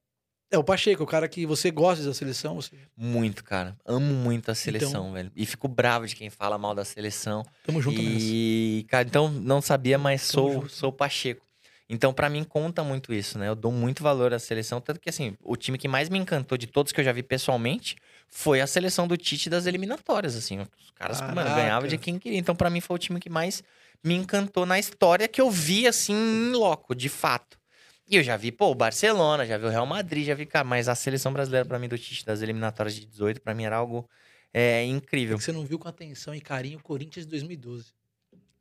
é 0.51 0.57
o 0.57 0.63
Pacheco, 0.63 1.03
o 1.03 1.07
cara 1.07 1.27
que 1.27 1.45
você 1.45 1.71
gosta 1.71 2.03
da 2.03 2.13
seleção. 2.13 2.55
Você... 2.55 2.75
muito, 2.95 3.43
cara. 3.43 3.75
Amo 3.85 4.13
muito 4.13 4.49
a 4.49 4.53
Então 4.53 4.55
seleção, 4.55 5.13
velho. 5.13 5.31
E 5.35 5.45
fico 5.45 5.67
bravo 5.67 6.05
de 6.07 6.15
quem 6.15 6.29
fala 6.29 6.57
mal 6.57 6.75
da 6.75 6.85
seleção. 6.85 7.43
Tamo 7.65 7.81
junto 7.81 8.01
nessa. 8.01 8.17
E, 8.19 8.85
cara, 8.89 9.07
então 9.07 9.29
não 9.29 9.61
sabia, 9.61 9.97
mas 9.97 10.29
Tamo 10.31 10.43
sou, 10.43 10.53
junto. 10.53 10.69
sou 10.69 10.91
Pacheco. 10.91 11.43
Então, 11.87 12.11
pra 12.11 12.29
mim, 12.29 12.43
conta 12.43 12.83
muito 12.83 13.13
isso, 13.13 13.37
né? 13.37 13.47
Eu 13.47 13.55
dou 13.55 13.71
muito 13.71 14.01
valor 14.01 14.33
à 14.33 14.39
seleção. 14.39 14.81
Tanto 14.81 14.99
que, 14.99 15.09
assim, 15.09 15.35
o 15.43 15.55
time 15.55 15.77
que 15.77 15.87
mais 15.87 16.09
me 16.09 16.17
encantou 16.17 16.57
de 16.57 16.65
todos 16.65 16.91
que 16.91 16.99
eu 16.99 17.05
já 17.05 17.11
vi 17.11 17.21
pessoalmente 17.21 17.95
foi 18.38 18.60
a 18.60 18.68
seleção 18.68 19.07
do 19.07 19.16
Tite 19.16 19.49
das 19.49 19.66
eliminatórias, 19.66 20.36
assim. 20.36 20.60
Os 20.60 20.91
caras, 20.94 21.22
mano, 21.22 21.56
ganhavam 21.56 21.88
de 21.88 21.98
quem 21.98 22.20
queria. 22.20 22.38
Então, 22.38 22.53
pra 22.53 22.70
mim, 22.70 22.82
foi 22.82 22.95
o 22.95 22.99
time 22.99 23.18
que 23.18 23.30
mais 23.30 23.64
me 24.03 24.14
encantou 24.14 24.66
na 24.66 24.78
história 24.78 25.26
que 25.26 25.40
eu 25.40 25.49
vi, 25.49 25.88
assim, 25.88 26.14
em 26.14 26.52
loco, 26.52 26.94
de 26.94 27.07
fato. 27.07 27.57
E 28.06 28.18
eu 28.18 28.24
já 28.24 28.36
vi, 28.36 28.52
pô, 28.52 28.72
o 28.72 28.76
Barcelona, 28.76 29.45
já 29.45 29.57
vi 29.57 29.66
o 29.66 29.70
Real 29.70 29.86
Madrid, 29.86 30.26
já 30.28 30.36
vi, 30.36 30.45
cara, 30.45 30.66
mas 30.66 30.90
a 30.90 30.95
seleção 30.95 31.32
brasileira 31.32 31.66
pra 31.66 31.80
mim 31.80 31.88
do 31.88 31.98
Tite 31.98 32.26
das 32.26 32.41
eliminatórias 32.41 32.94
de 32.94 33.06
18, 33.06 33.41
pra 33.41 33.56
mim 33.56 33.64
era 33.64 33.78
algo 33.78 34.07
é, 34.53 34.84
incrível. 34.84 35.38
Que 35.38 35.44
você 35.45 35.53
não 35.53 35.66
viu 35.66 35.80
com 35.80 35.88
atenção 35.88 36.36
e 36.36 36.41
carinho 36.41 36.78
o 36.78 36.84
Corinthians 36.84 37.26
de 37.26 37.30
2012. 37.32 37.86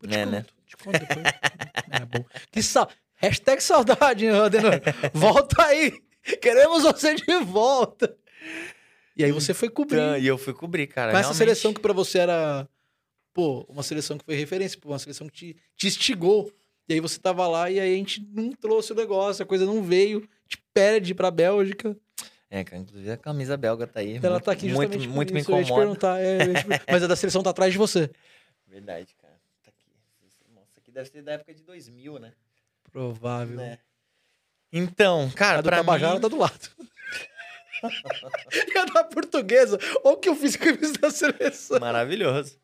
Eu 0.03 0.09
te 0.09 0.15
É, 0.15 0.25
conto, 0.25 0.31
né? 0.31 0.47
te 0.69 0.77
conto 0.77 0.99
depois. 1.01 1.27
é 1.91 2.05
bom. 2.07 2.25
Que 2.53 2.63
sal... 2.63 2.89
Hashtag 3.17 3.61
saudade, 3.61 4.25
hein, 4.25 4.31
Adenor? 4.37 4.81
Volta 5.13 5.65
aí! 5.65 5.93
Queremos 6.41 6.85
você 6.85 7.17
de 7.17 7.39
volta! 7.41 8.17
E 9.17 9.25
aí 9.25 9.33
você 9.33 9.55
foi 9.55 9.69
cobrir. 9.69 9.97
Então, 9.97 10.19
e 10.19 10.27
eu 10.27 10.37
fui 10.37 10.53
cobrir, 10.53 10.87
cara. 10.87 11.13
com 11.13 11.19
essa 11.19 11.35
seleção 11.35 11.73
que 11.73 11.81
pra 11.81 11.93
você 11.93 12.19
era, 12.19 12.69
pô, 13.33 13.65
uma 13.69 13.83
seleção 13.83 14.19
que 14.19 14.25
foi 14.25 14.35
referência, 14.35 14.79
pô, 14.81 14.91
uma 14.91 14.99
seleção 14.99 15.29
que 15.29 15.35
te, 15.35 15.57
te 15.77 15.87
instigou. 15.87 16.53
E 16.89 16.95
aí 16.95 17.01
você 17.01 17.19
tava 17.19 17.47
lá 17.47 17.71
e 17.71 17.81
aí 17.81 17.95
a 17.95 17.97
gente 17.97 18.27
não 18.33 18.53
trouxe 18.53 18.93
o 18.93 18.97
negócio, 18.97 19.43
a 19.43 19.47
coisa 19.47 19.65
não 19.65 19.83
veio, 19.83 20.29
te 20.47 20.59
perde 20.73 21.15
pra 21.15 21.31
Bélgica. 21.31 21.97
É, 22.51 22.63
cara, 22.63 22.83
inclusive 22.83 23.11
a 23.11 23.17
camisa 23.17 23.57
belga 23.57 23.87
tá 23.87 24.01
aí. 24.01 24.17
Ela 24.17 24.31
muito, 24.31 24.45
tá 24.45 24.53
aqui 24.53 24.67
muito, 24.67 24.93
justamente 24.93 25.09
muito 25.09 25.29
por 25.29 25.35
me 25.35 25.41
isso. 25.41 25.51
Eu 25.51 25.57
ia 25.59 25.65
te 25.65 25.67
incomoda. 25.67 25.87
perguntar, 25.87 26.21
é, 26.21 26.43
eu 26.43 26.55
te 26.55 26.67
mas 26.91 27.03
a 27.03 27.07
da 27.07 27.17
seleção 27.17 27.43
tá 27.43 27.51
atrás 27.51 27.73
de 27.73 27.79
você. 27.79 28.11
Verdade, 28.69 29.15
cara. 29.21 29.35
Tá 29.63 29.71
aqui. 29.71 29.91
Nossa, 30.55 30.79
aqui 30.79 30.93
deve 30.93 31.09
ser 31.09 31.23
da 31.23 31.33
época 31.33 31.55
de 31.55 31.63
2000, 31.63 32.19
né? 32.19 32.33
Provável. 32.93 33.57
Né? 33.57 33.79
Então, 34.73 35.31
cara, 35.31 35.59
A 35.59 35.63
do 35.63 35.69
pra 35.69 35.79
Tabajara 35.79 36.15
mim... 36.15 36.21
tá 36.21 36.29
do 36.29 36.37
lado. 36.37 36.71
E 37.89 38.79
a 38.79 38.85
da 38.87 39.05
portuguesa, 39.05 39.79
olha 40.05 40.15
o 40.15 40.17
que 40.19 40.29
eu 40.29 40.35
fiz 40.37 40.57
com 40.57 40.65
a 40.65 40.73
camisa 40.73 40.95
da 40.99 41.11
seleção. 41.11 41.79
Maravilhoso. 41.81 42.57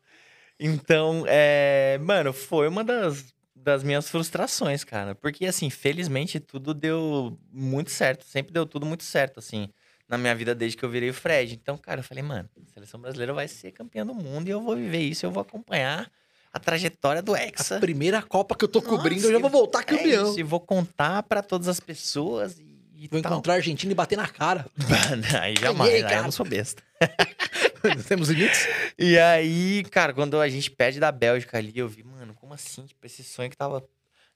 Então, 0.59 1.23
é... 1.27 1.97
Mano, 2.01 2.31
foi 2.33 2.67
uma 2.67 2.83
das, 2.83 3.33
das 3.55 3.83
minhas 3.83 4.09
frustrações, 4.09 4.83
cara. 4.83 5.15
Porque, 5.15 5.45
assim, 5.45 5.69
felizmente 5.69 6.39
tudo 6.39 6.73
deu 6.73 7.37
muito 7.51 7.89
certo. 7.91 8.25
Sempre 8.25 8.53
deu 8.53 8.65
tudo 8.65 8.85
muito 8.85 9.03
certo, 9.03 9.39
assim, 9.39 9.69
na 10.07 10.17
minha 10.17 10.35
vida 10.35 10.53
desde 10.53 10.77
que 10.77 10.83
eu 10.85 10.89
virei 10.89 11.09
o 11.09 11.13
Fred. 11.13 11.53
Então, 11.55 11.77
cara, 11.77 12.01
eu 12.01 12.03
falei, 12.03 12.23
mano, 12.23 12.47
a 12.69 12.73
seleção 12.73 12.99
brasileira 12.99 13.33
vai 13.33 13.47
ser 13.47 13.71
campeã 13.71 14.05
do 14.05 14.13
mundo 14.13 14.47
e 14.47 14.51
eu 14.51 14.61
vou 14.61 14.75
viver 14.75 14.99
isso, 14.99 15.25
eu 15.25 15.31
vou 15.31 15.41
acompanhar 15.41 16.11
a 16.53 16.59
trajetória 16.59 17.21
do 17.21 17.35
Hexa. 17.35 17.77
A 17.77 17.79
primeira 17.79 18.21
Copa 18.21 18.53
que 18.55 18.65
eu 18.65 18.67
tô 18.69 18.79
Nossa, 18.79 18.89
cobrindo, 18.97 19.25
eu 19.27 19.31
já 19.31 19.39
vou 19.39 19.49
voltar 19.49 19.79
É 19.79 19.83
campeão. 19.83 20.29
isso, 20.29 20.39
e 20.39 20.43
vou 20.43 20.59
contar 20.59 21.23
pra 21.23 21.41
todas 21.41 21.67
as 21.69 21.79
pessoas 21.79 22.59
e, 22.59 22.70
e 23.01 23.07
vou 23.07 23.19
tal. 23.19 23.31
encontrar 23.31 23.53
a 23.53 23.55
Argentina 23.55 23.91
e 23.91 23.95
bater 23.95 24.15
na 24.15 24.27
cara. 24.27 24.67
aí 25.41 25.55
jamais, 25.59 25.91
Ganhei, 25.91 26.05
aí 26.05 26.17
eu 26.17 26.23
não 26.23 26.31
sou 26.31 26.45
besta. 26.45 26.83
Temos 28.07 28.29
limites? 28.29 28.67
E 28.95 29.17
aí, 29.17 29.83
cara, 29.85 30.13
quando 30.13 30.39
a 30.39 30.47
gente 30.47 30.69
perde 30.69 30.99
da 30.99 31.11
Bélgica 31.11 31.57
ali, 31.57 31.73
eu 31.75 31.87
vi, 31.87 32.03
mano, 32.03 32.35
como 32.35 32.53
assim? 32.53 32.85
Tipo, 32.85 33.03
esse 33.07 33.23
sonho 33.23 33.49
que 33.49 33.57
tava 33.57 33.83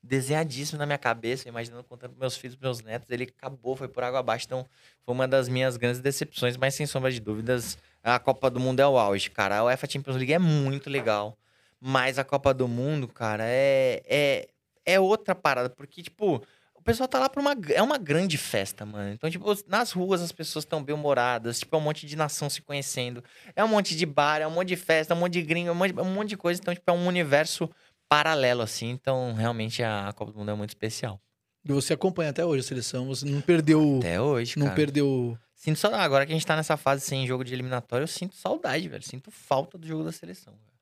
desenhadíssimo 0.02 0.80
na 0.80 0.86
minha 0.88 0.98
cabeça, 0.98 1.48
imaginando 1.48 1.84
contando 1.84 2.10
pros 2.12 2.20
meus 2.20 2.38
filhos, 2.38 2.56
pros 2.56 2.82
meus 2.82 2.82
netos, 2.82 3.08
ele 3.12 3.26
acabou, 3.38 3.76
foi 3.76 3.88
por 3.88 4.04
água 4.04 4.20
abaixo. 4.20 4.46
Então, 4.48 4.66
foi 5.04 5.14
uma 5.14 5.28
das 5.28 5.48
minhas 5.48 5.78
grandes 5.78 6.02
decepções, 6.02 6.58
mas 6.58 6.74
sem 6.74 6.88
sombra 6.88 7.12
de 7.12 7.20
dúvidas, 7.20 7.78
a 8.04 8.18
Copa 8.18 8.50
do 8.50 8.60
Mundo 8.60 8.80
é 8.80 8.88
o 8.88 8.98
auge, 8.98 9.30
cara. 9.30 9.60
A 9.60 9.66
UEFA 9.66 9.88
Champions 9.88 10.18
League 10.18 10.34
é 10.34 10.40
muito 10.40 10.90
legal, 10.90 11.38
mas 11.80 12.18
a 12.18 12.24
Copa 12.24 12.52
do 12.52 12.68
Mundo, 12.68 13.08
cara, 13.08 13.44
é, 13.46 14.02
é, 14.08 14.48
é 14.88 15.00
outra 15.00 15.36
parada, 15.36 15.70
porque, 15.70 16.02
tipo, 16.02 16.44
pessoal 16.86 17.08
tá 17.10 17.20
lá 17.20 17.28
pra 17.30 17.42
uma. 17.42 17.56
É 17.74 17.82
uma 17.82 17.98
grande 17.98 18.38
festa, 18.38 18.86
mano. 18.86 19.12
Então, 19.12 19.30
tipo, 19.30 19.46
nas 19.68 19.92
ruas 19.92 20.22
as 20.22 20.32
pessoas 20.32 20.64
estão 20.64 20.84
bem-humoradas, 20.84 21.60
tipo, 21.60 21.76
é 21.76 21.80
um 21.80 21.82
monte 21.82 22.06
de 22.06 22.16
nação 22.16 22.50
se 22.50 22.62
conhecendo. 22.62 23.24
É 23.56 23.64
um 23.64 23.68
monte 23.68 23.96
de 23.96 24.06
bar, 24.06 24.40
é 24.42 24.48
um 24.48 24.52
monte 24.52 24.70
de 24.70 24.76
festa, 24.76 25.14
é 25.14 25.18
um 25.18 25.20
monte 25.20 25.34
de 25.34 25.42
gringo, 25.42 25.70
é 25.70 25.72
um 25.72 25.76
monte 25.76 25.94
de, 25.94 26.00
é 26.00 26.04
um 26.04 26.14
monte 26.14 26.30
de 26.30 26.38
coisa. 26.38 26.62
Então, 26.62 26.74
tipo, 26.74 26.90
é 26.90 26.94
um 26.94 27.08
universo 27.08 27.70
paralelo, 28.08 28.62
assim. 28.62 28.90
Então, 28.92 29.34
realmente, 29.34 29.82
a 29.84 30.14
Copa 30.16 30.32
do 30.32 30.38
Mundo 30.40 30.52
é 30.52 30.56
muito 30.56 30.70
especial. 30.70 31.20
E 31.68 31.72
você 31.74 31.94
acompanha 31.94 32.30
até 32.30 32.46
hoje 32.46 32.60
a 32.60 32.68
seleção, 32.68 33.08
você 33.08 33.26
não 33.26 33.42
perdeu. 33.42 33.98
Até 33.98 34.22
hoje, 34.22 34.58
Não 34.60 34.68
cara. 34.68 34.76
perdeu. 34.76 35.36
Sinto 35.56 35.80
saudade. 35.80 36.04
Agora 36.04 36.24
que 36.26 36.32
a 36.32 36.36
gente 36.36 36.46
tá 36.46 36.56
nessa 36.56 36.78
fase 36.78 37.04
sem 37.04 37.26
jogo 37.26 37.44
de 37.44 37.52
eliminatório, 37.54 38.04
eu 38.04 38.08
sinto 38.08 38.36
saudade, 38.36 38.88
velho. 38.88 39.02
Sinto 39.04 39.32
falta 39.32 39.76
do 39.78 39.88
jogo 39.88 40.04
da 40.04 40.12
seleção. 40.12 40.54
velho. 40.54 40.75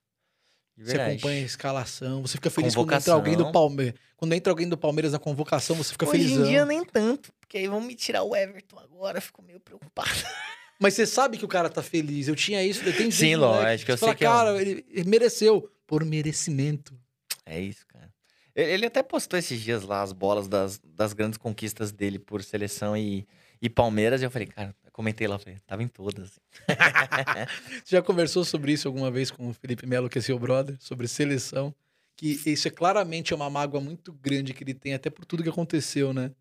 Você 0.78 1.00
acompanha 1.00 1.44
a 1.44 1.46
escalação, 1.46 2.22
você 2.22 2.34
fica 2.38 2.50
feliz 2.50 2.74
quando 2.74 2.86
Convocação. 2.88 3.18
entra 3.20 3.32
alguém 3.32 3.38
do 3.46 3.52
Palmeiras. 3.52 4.00
Quando 4.18 4.34
entra 4.34 4.52
alguém 4.52 4.68
do 4.70 4.78
Palmeiras 4.78 5.12
na 5.12 5.20
convocação, 5.20 5.76
você 5.76 5.92
fica 5.92 6.06
Hoje 6.08 6.12
felizão. 6.24 6.46
em 6.46 6.50
dia, 6.50 6.66
nem 6.66 6.84
tanto. 6.84 7.32
Porque 7.40 7.58
aí 7.58 7.68
vão 7.68 7.80
me 7.82 7.94
tirar 7.94 8.24
o 8.24 8.36
Everton 8.36 8.80
agora. 8.80 9.18
eu 9.18 9.22
Fico 9.22 9.42
meio 9.44 9.60
preocupado. 9.60 10.10
Mas 10.80 10.96
você 10.96 11.06
sabe 11.06 11.38
que 11.38 11.46
o 11.46 11.48
cara 11.48 11.70
tá 11.70 11.84
feliz. 11.84 12.28
Eu 12.28 12.36
tinha 12.36 12.64
isso, 12.64 12.84
eu 12.84 12.96
tenho 12.96 13.12
Sim, 13.12 13.36
moleque. 13.36 13.64
lógico, 13.66 13.92
eu 13.92 13.98
Você 13.98 14.00
fala, 14.00 14.12
sei 14.14 14.18
que 14.18 14.26
é 14.26 14.30
um- 14.30 14.34
cara, 14.34 14.62
ele 14.62 14.86
mereceu. 15.06 15.70
Por 15.86 16.04
merecimento. 16.04 16.98
É 17.46 17.60
isso, 17.60 17.86
cara. 17.88 18.12
Ele 18.56 18.86
até 18.86 19.04
postou 19.04 19.38
esses 19.38 19.60
dias 19.62 19.84
lá 19.84 20.02
as 20.02 20.12
bolas 20.12 20.48
das, 20.48 20.80
das 20.84 21.14
grandes 21.14 21.38
conquistas 21.38 21.92
dele 21.92 22.18
por 22.20 22.42
seleção 22.44 22.96
e, 22.98 23.28
e 23.62 23.70
Palmeiras. 23.70 24.22
E 24.22 24.26
eu 24.26 24.32
falei, 24.32 24.48
cara, 24.48 24.76
eu 24.83 24.83
comentei 24.94 25.28
lá, 25.28 25.38
falei, 25.38 25.58
tava 25.68 25.84
em 25.84 25.88
todas. 25.88 26.40
Você 27.84 27.96
já 27.96 28.02
conversou 28.02 28.46
sobre 28.46 28.72
isso 28.72 28.88
alguma 28.88 29.12
vez 29.12 29.30
com 29.30 29.50
o 29.50 29.54
Felipe 29.54 29.86
Melo, 29.86 30.08
que 30.10 30.20
é 30.20 30.22
seu 30.22 30.40
brother, 30.40 30.78
sobre 30.80 31.08
seleção? 31.08 31.74
Que 32.16 32.40
isso 32.46 32.68
é 32.68 32.72
claramente 32.72 33.34
uma 33.34 33.50
mágoa 33.50 33.82
muito 33.82 34.14
grande 34.14 34.54
que 34.54 34.64
ele 34.64 34.74
tem, 34.74 34.94
até 34.94 35.10
por 35.10 35.26
tudo 35.26 35.44
que 35.44 35.50
aconteceu, 35.50 36.14
né? 36.14 36.32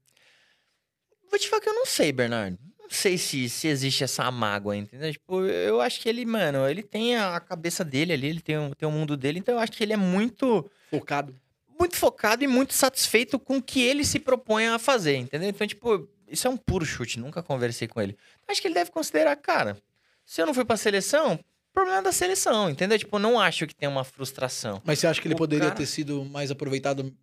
Vou 1.31 1.39
te 1.39 1.49
falar 1.49 1.63
que 1.63 1.69
eu 1.69 1.75
não 1.75 1.87
sei, 1.87 2.13
Bernardo. 2.13 2.59
Não 2.79 2.91
sei 2.91 3.17
se, 3.17 3.49
se 3.49 3.69
existe 3.69 4.05
essa 4.05 4.31
mágoa, 4.31 4.77
entendeu? 4.77 5.11
Tipo, 5.11 5.47
eu 5.47 5.81
acho 5.81 5.99
que 6.01 6.09
ele, 6.09 6.27
mano, 6.27 6.69
ele 6.69 6.83
tem 6.83 7.17
a 7.17 7.41
cabeça 7.41 7.83
dele 7.83 8.13
ali, 8.13 8.27
ele 8.29 8.41
tem 8.41 8.59
o, 8.59 8.75
tem 8.75 8.87
o 8.87 8.93
mundo 8.93 9.17
dele. 9.17 9.39
Então 9.39 9.55
eu 9.55 9.61
acho 9.61 9.73
que 9.73 9.83
ele 9.83 9.95
é 9.95 9.97
muito, 9.97 10.71
Focado. 10.91 11.35
muito 11.81 11.97
focado 11.97 12.45
e 12.45 12.47
muito 12.47 12.75
satisfeito 12.75 13.39
com 13.39 13.57
o 13.57 13.63
que 13.63 13.81
ele 13.83 14.05
se 14.05 14.19
propõe 14.21 14.67
a 14.67 14.79
fazer, 14.79 15.17
entendeu? 15.17 15.49
Então, 15.49 15.67
tipo, 15.67 16.07
isso 16.33 16.47
é 16.47 16.51
um 16.51 16.57
puro 16.57 16.85
chute. 16.85 17.19
Nunca 17.21 17.43
conversei 17.43 17.87
com 17.87 18.01
ele. 18.01 18.17
Acho 18.49 18.61
que 18.61 18.67
ele 18.69 18.75
deve 18.75 18.91
considerar, 18.91 19.37
cara, 19.37 19.77
se 20.25 20.41
eu 20.41 20.47
não 20.47 20.55
fui 20.55 20.65
pra 20.65 20.77
seleção, 20.77 21.39
problema 21.73 22.03
da 22.03 22.13
seleção, 22.13 22.69
entendeu? 22.71 22.99
Tipo, 22.99 23.19
não 23.19 23.39
acho 23.41 23.67
que 23.67 23.75
tem 23.75 23.89
uma 23.89 24.05
frustração. 24.05 24.81
Mas 24.85 24.99
você 24.99 25.07
acha 25.07 25.21
que 25.21 25.27
ele 25.29 25.35
O 25.35 25.39
poderia 25.39 25.67
cara- 25.69 25.77
ter 25.77 25.87
sido 25.87 26.25
mais 26.25 26.51
aproveitado 26.51 27.15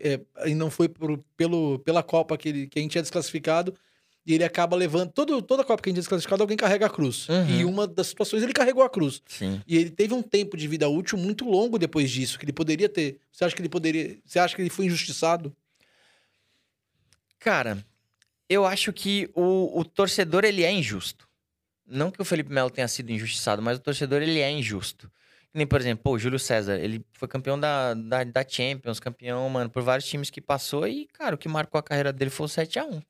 é, 0.00 0.20
e 0.46 0.54
não 0.54 0.70
foi 0.70 0.88
por- 0.88 1.18
pelo, 1.36 1.78
pela 1.80 2.02
Copa 2.02 2.36
que, 2.36 2.48
ele, 2.50 2.66
que 2.66 2.78
a 2.78 2.82
gente 2.82 2.98
é 2.98 3.00
desclassificado? 3.02 3.74
E 4.26 4.32
ele 4.34 4.42
acaba 4.44 4.74
levando. 4.74 5.10
Todo, 5.12 5.42
toda 5.42 5.62
Copa 5.62 5.82
que 5.82 5.88
a 5.88 5.90
gente 5.90 5.98
é 5.98 6.00
desclassificado, 6.00 6.42
alguém 6.42 6.56
carrega 6.56 6.86
a 6.86 6.90
cruz. 6.90 7.28
Uhum. 7.28 7.50
E 7.60 7.64
uma 7.66 7.86
das 7.86 8.06
situações 8.06 8.42
ele 8.42 8.54
carregou 8.54 8.82
a 8.82 8.88
cruz. 8.88 9.20
Sim. 9.28 9.60
E 9.66 9.76
ele 9.76 9.90
teve 9.90 10.14
um 10.14 10.22
tempo 10.22 10.56
de 10.56 10.66
vida 10.66 10.88
útil 10.88 11.18
muito 11.18 11.44
longo 11.44 11.78
depois 11.78 12.10
disso, 12.10 12.38
que 12.38 12.44
ele 12.46 12.52
poderia 12.52 12.88
ter. 12.88 13.18
Você 13.30 13.44
acha 13.44 13.54
que 13.54 13.60
ele 13.60 13.68
poderia. 13.68 14.16
Você 14.24 14.38
acha 14.38 14.56
que 14.56 14.62
ele 14.62 14.70
foi 14.70 14.86
injustiçado? 14.86 15.54
Cara, 17.38 17.84
eu 18.48 18.66
acho 18.66 18.92
que 18.92 19.30
o, 19.34 19.78
o 19.80 19.84
torcedor, 19.84 20.44
ele 20.44 20.62
é 20.62 20.70
injusto. 20.70 21.28
Não 21.86 22.10
que 22.10 22.20
o 22.20 22.24
Felipe 22.24 22.52
Melo 22.52 22.70
tenha 22.70 22.88
sido 22.88 23.10
injustiçado, 23.10 23.60
mas 23.60 23.78
o 23.78 23.80
torcedor, 23.80 24.22
ele 24.22 24.40
é 24.40 24.50
injusto. 24.50 25.10
Nem, 25.52 25.66
por 25.66 25.80
exemplo, 25.80 26.12
o 26.12 26.18
Júlio 26.18 26.38
César, 26.38 26.78
ele 26.78 27.04
foi 27.12 27.28
campeão 27.28 27.58
da, 27.58 27.94
da, 27.94 28.24
da 28.24 28.44
Champions, 28.46 28.98
campeão, 28.98 29.48
mano, 29.48 29.70
por 29.70 29.82
vários 29.82 30.08
times 30.08 30.28
que 30.28 30.40
passou 30.40 30.86
e, 30.86 31.06
cara, 31.12 31.36
o 31.36 31.38
que 31.38 31.48
marcou 31.48 31.78
a 31.78 31.82
carreira 31.82 32.12
dele 32.12 32.30
foi 32.30 32.46
o 32.46 32.48
7x1. 32.48 33.02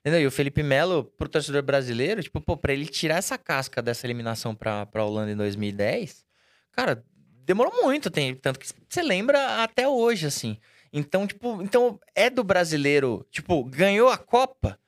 Entendeu? 0.00 0.20
E 0.20 0.26
o 0.26 0.30
Felipe 0.30 0.62
Melo, 0.62 1.04
pro 1.04 1.28
torcedor 1.28 1.62
brasileiro, 1.62 2.22
tipo, 2.22 2.40
pô, 2.40 2.56
pra 2.56 2.72
ele 2.72 2.86
tirar 2.86 3.16
essa 3.16 3.38
casca 3.38 3.80
dessa 3.80 4.06
eliminação 4.06 4.54
pra, 4.54 4.84
pra 4.86 5.04
Holanda 5.04 5.30
em 5.30 5.36
2010, 5.36 6.24
cara, 6.72 7.04
demorou 7.44 7.82
muito, 7.82 8.10
tem, 8.10 8.34
tanto 8.34 8.58
que 8.58 8.66
você 8.88 9.02
lembra 9.02 9.62
até 9.62 9.88
hoje, 9.88 10.26
assim. 10.26 10.58
Então, 10.96 11.26
tipo, 11.26 11.60
então 11.60 11.98
é 12.14 12.30
do 12.30 12.44
brasileiro, 12.44 13.26
tipo, 13.28 13.64
ganhou 13.64 14.08
a 14.08 14.16
Copa? 14.16 14.78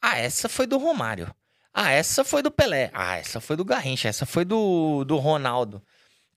Ah, 0.00 0.16
essa 0.16 0.48
foi 0.48 0.64
do 0.64 0.78
Romário. 0.78 1.34
Ah, 1.74 1.90
essa 1.90 2.24
foi 2.24 2.40
do 2.40 2.52
Pelé. 2.52 2.88
Ah, 2.94 3.16
essa 3.16 3.40
foi 3.40 3.56
do 3.56 3.64
Garrincha, 3.64 4.08
essa 4.08 4.24
foi 4.24 4.44
do, 4.44 5.04
do 5.04 5.16
Ronaldo. 5.16 5.82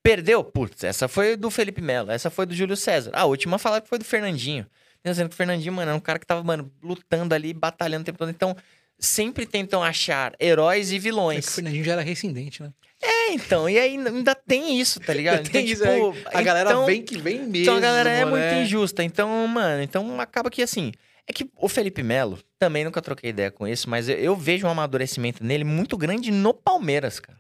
Perdeu? 0.02 0.44
Putz, 0.44 0.84
essa 0.84 1.08
foi 1.08 1.38
do 1.38 1.52
Felipe 1.52 1.80
Melo, 1.80 2.10
essa 2.10 2.32
foi 2.32 2.48
do 2.48 2.56
Júlio 2.56 2.76
César. 2.76 3.12
A 3.14 3.26
última 3.26 3.60
falaram 3.60 3.84
que 3.84 3.90
foi 3.90 4.00
do 4.00 4.04
Fernandinho. 4.04 4.66
Dizendo 5.06 5.30
que 5.30 5.36
o 5.36 5.38
Fernandinho, 5.38 5.74
mano, 5.74 5.92
era 5.92 5.98
um 5.98 6.02
cara 6.02 6.18
que 6.18 6.26
tava, 6.26 6.44
mano, 6.44 6.72
lutando 6.82 7.36
ali, 7.36 7.54
batalhando 7.54 8.02
o 8.02 8.06
tempo 8.06 8.18
todo. 8.18 8.32
Então, 8.32 8.56
sempre 9.00 9.46
tentam 9.46 9.82
achar 9.84 10.34
heróis 10.40 10.92
e 10.92 10.98
É 10.98 11.00
vilões. 11.00 11.46
que 11.46 11.52
o 11.52 11.56
Fernandinho 11.56 11.84
já 11.84 11.94
era 11.94 12.02
rescindente, 12.02 12.62
né? 12.62 12.72
É, 13.02 13.32
então, 13.32 13.70
e 13.70 13.80
aí 13.80 13.98
ainda 13.98 14.36
tem 14.36 14.80
isso, 14.80 15.00
tá 15.00 15.14
ligado? 15.14 15.48
Então, 15.48 15.62
isso, 15.62 15.84
tipo, 15.84 16.16
é. 16.32 16.38
A 16.38 16.42
galera 16.42 16.70
então- 16.72 16.86
vem 16.86 17.02
que 17.02 17.18
vem 17.18 17.40
mesmo. 17.40 17.58
então 17.58 17.78
a 17.78 17.80
galera 17.80 18.10
é 18.10 18.26
né? 18.26 18.26
muito 18.26 18.54
injusta. 18.66 19.04
Então, 19.04 19.48
mano, 19.48 19.82
então 19.82 20.20
acaba 20.20 20.50
que 20.50 20.62
assim. 20.62 20.92
É 21.26 21.32
que 21.32 21.48
o 21.58 21.70
Felipe 21.70 22.02
Melo, 22.02 22.40
também 22.58 22.84
nunca 22.84 23.02
troquei 23.04 23.30
ideia 23.30 23.52
com 23.52 23.68
isso, 23.68 23.88
mas 23.88 24.10
eu, 24.10 24.18
eu 24.18 24.36
vejo 24.36 24.66
um 24.66 24.70
amadurecimento 24.72 25.44
nele 25.44 25.64
muito 25.64 25.96
grande 25.96 26.32
no 26.32 26.54
Palmeiras, 26.56 27.20
cara. 27.20 27.38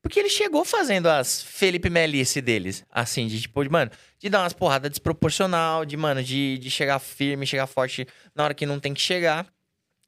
Porque 0.00 0.18
ele 0.18 0.28
chegou 0.28 0.64
fazendo 0.64 1.08
as 1.08 1.42
Felipe 1.42 1.90
Melice 1.90 2.40
deles. 2.40 2.84
Assim, 2.90 3.26
de 3.26 3.40
tipo, 3.40 3.62
de, 3.62 3.68
mano, 3.68 3.90
de 4.18 4.28
dar 4.28 4.40
umas 4.42 4.52
porradas 4.52 4.90
desproporcional, 4.90 5.84
de, 5.84 5.96
mano, 5.96 6.22
de, 6.22 6.56
de 6.58 6.70
chegar 6.70 6.98
firme, 7.00 7.44
chegar 7.46 7.66
forte 7.66 8.06
na 8.34 8.44
hora 8.44 8.54
que 8.54 8.64
não 8.64 8.78
tem 8.80 8.94
que 8.94 9.00
chegar. 9.00 9.46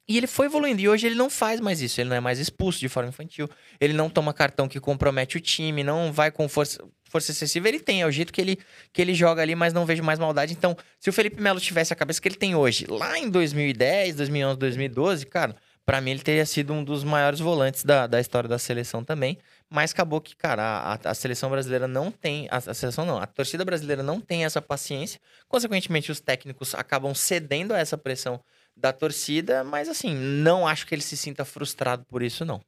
E 0.07 0.17
ele 0.17 0.27
foi 0.27 0.45
evoluindo. 0.45 0.81
E 0.81 0.87
hoje 0.87 1.07
ele 1.07 1.15
não 1.15 1.29
faz 1.29 1.59
mais 1.59 1.81
isso. 1.81 1.99
Ele 1.99 2.09
não 2.09 2.15
é 2.15 2.19
mais 2.19 2.39
expulso 2.39 2.79
de 2.79 2.87
forma 2.87 3.09
infantil. 3.09 3.49
Ele 3.79 3.93
não 3.93 4.09
toma 4.09 4.33
cartão 4.33 4.67
que 4.67 4.79
compromete 4.79 5.37
o 5.37 5.41
time. 5.41 5.83
Não 5.83 6.13
vai 6.13 6.29
com 6.31 6.47
força, 6.47 6.83
força 7.09 7.31
excessiva. 7.31 7.67
Ele 7.67 7.79
tem. 7.79 8.01
É 8.01 8.05
o 8.05 8.11
jeito 8.11 8.31
que 8.31 8.39
ele, 8.39 8.59
que 8.93 9.01
ele 9.01 9.13
joga 9.15 9.41
ali, 9.41 9.55
mas 9.55 9.73
não 9.73 9.85
vejo 9.85 10.03
mais 10.03 10.19
maldade. 10.19 10.53
Então, 10.53 10.77
se 10.99 11.09
o 11.09 11.13
Felipe 11.13 11.41
Melo 11.41 11.59
tivesse 11.59 11.91
a 11.91 11.95
cabeça 11.95 12.21
que 12.21 12.27
ele 12.27 12.35
tem 12.35 12.55
hoje, 12.55 12.85
lá 12.87 13.17
em 13.17 13.29
2010, 13.29 14.15
2011, 14.15 14.59
2012, 14.59 15.25
cara, 15.25 15.55
para 15.85 15.99
mim 16.01 16.11
ele 16.11 16.19
teria 16.19 16.45
sido 16.45 16.73
um 16.73 16.83
dos 16.83 17.03
maiores 17.03 17.39
volantes 17.39 17.83
da, 17.83 18.05
da 18.05 18.19
história 18.19 18.47
da 18.47 18.59
seleção 18.59 19.03
também. 19.03 19.37
Mas 19.67 19.91
acabou 19.91 20.21
que, 20.21 20.35
cara, 20.35 20.63
a, 20.63 21.09
a 21.09 21.13
seleção 21.15 21.49
brasileira 21.49 21.87
não 21.87 22.11
tem. 22.11 22.47
A, 22.51 22.57
a, 22.57 22.73
seleção 22.75 23.05
não, 23.05 23.17
a 23.17 23.25
torcida 23.25 23.65
brasileira 23.65 24.03
não 24.03 24.21
tem 24.21 24.45
essa 24.45 24.61
paciência. 24.61 25.19
Consequentemente, 25.47 26.11
os 26.11 26.19
técnicos 26.19 26.75
acabam 26.75 27.13
cedendo 27.15 27.73
a 27.73 27.79
essa 27.79 27.97
pressão 27.97 28.39
da 28.75 28.91
torcida, 28.91 29.63
mas 29.63 29.87
assim, 29.87 30.13
não 30.13 30.67
acho 30.67 30.85
que 30.85 30.93
ele 30.93 31.01
se 31.01 31.15
sinta 31.15 31.45
frustrado 31.45 32.05
por 32.05 32.21
isso, 32.21 32.43
não. 32.43 32.61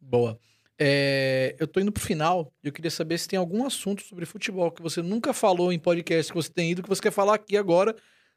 Boa. 0.00 0.38
É, 0.78 1.54
eu 1.58 1.66
tô 1.66 1.78
indo 1.78 1.92
pro 1.92 2.02
final 2.02 2.50
e 2.64 2.68
eu 2.68 2.72
queria 2.72 2.90
saber 2.90 3.18
se 3.18 3.28
tem 3.28 3.38
algum 3.38 3.66
assunto 3.66 4.02
sobre 4.02 4.24
futebol 4.24 4.70
que 4.70 4.80
você 4.80 5.02
nunca 5.02 5.34
falou 5.34 5.70
em 5.70 5.78
podcast 5.78 6.32
que 6.32 6.38
você 6.38 6.50
tem 6.50 6.70
ido, 6.70 6.82
que 6.82 6.88
você 6.88 7.02
quer 7.02 7.10
falar 7.10 7.34
aqui 7.34 7.56
agora. 7.56 7.94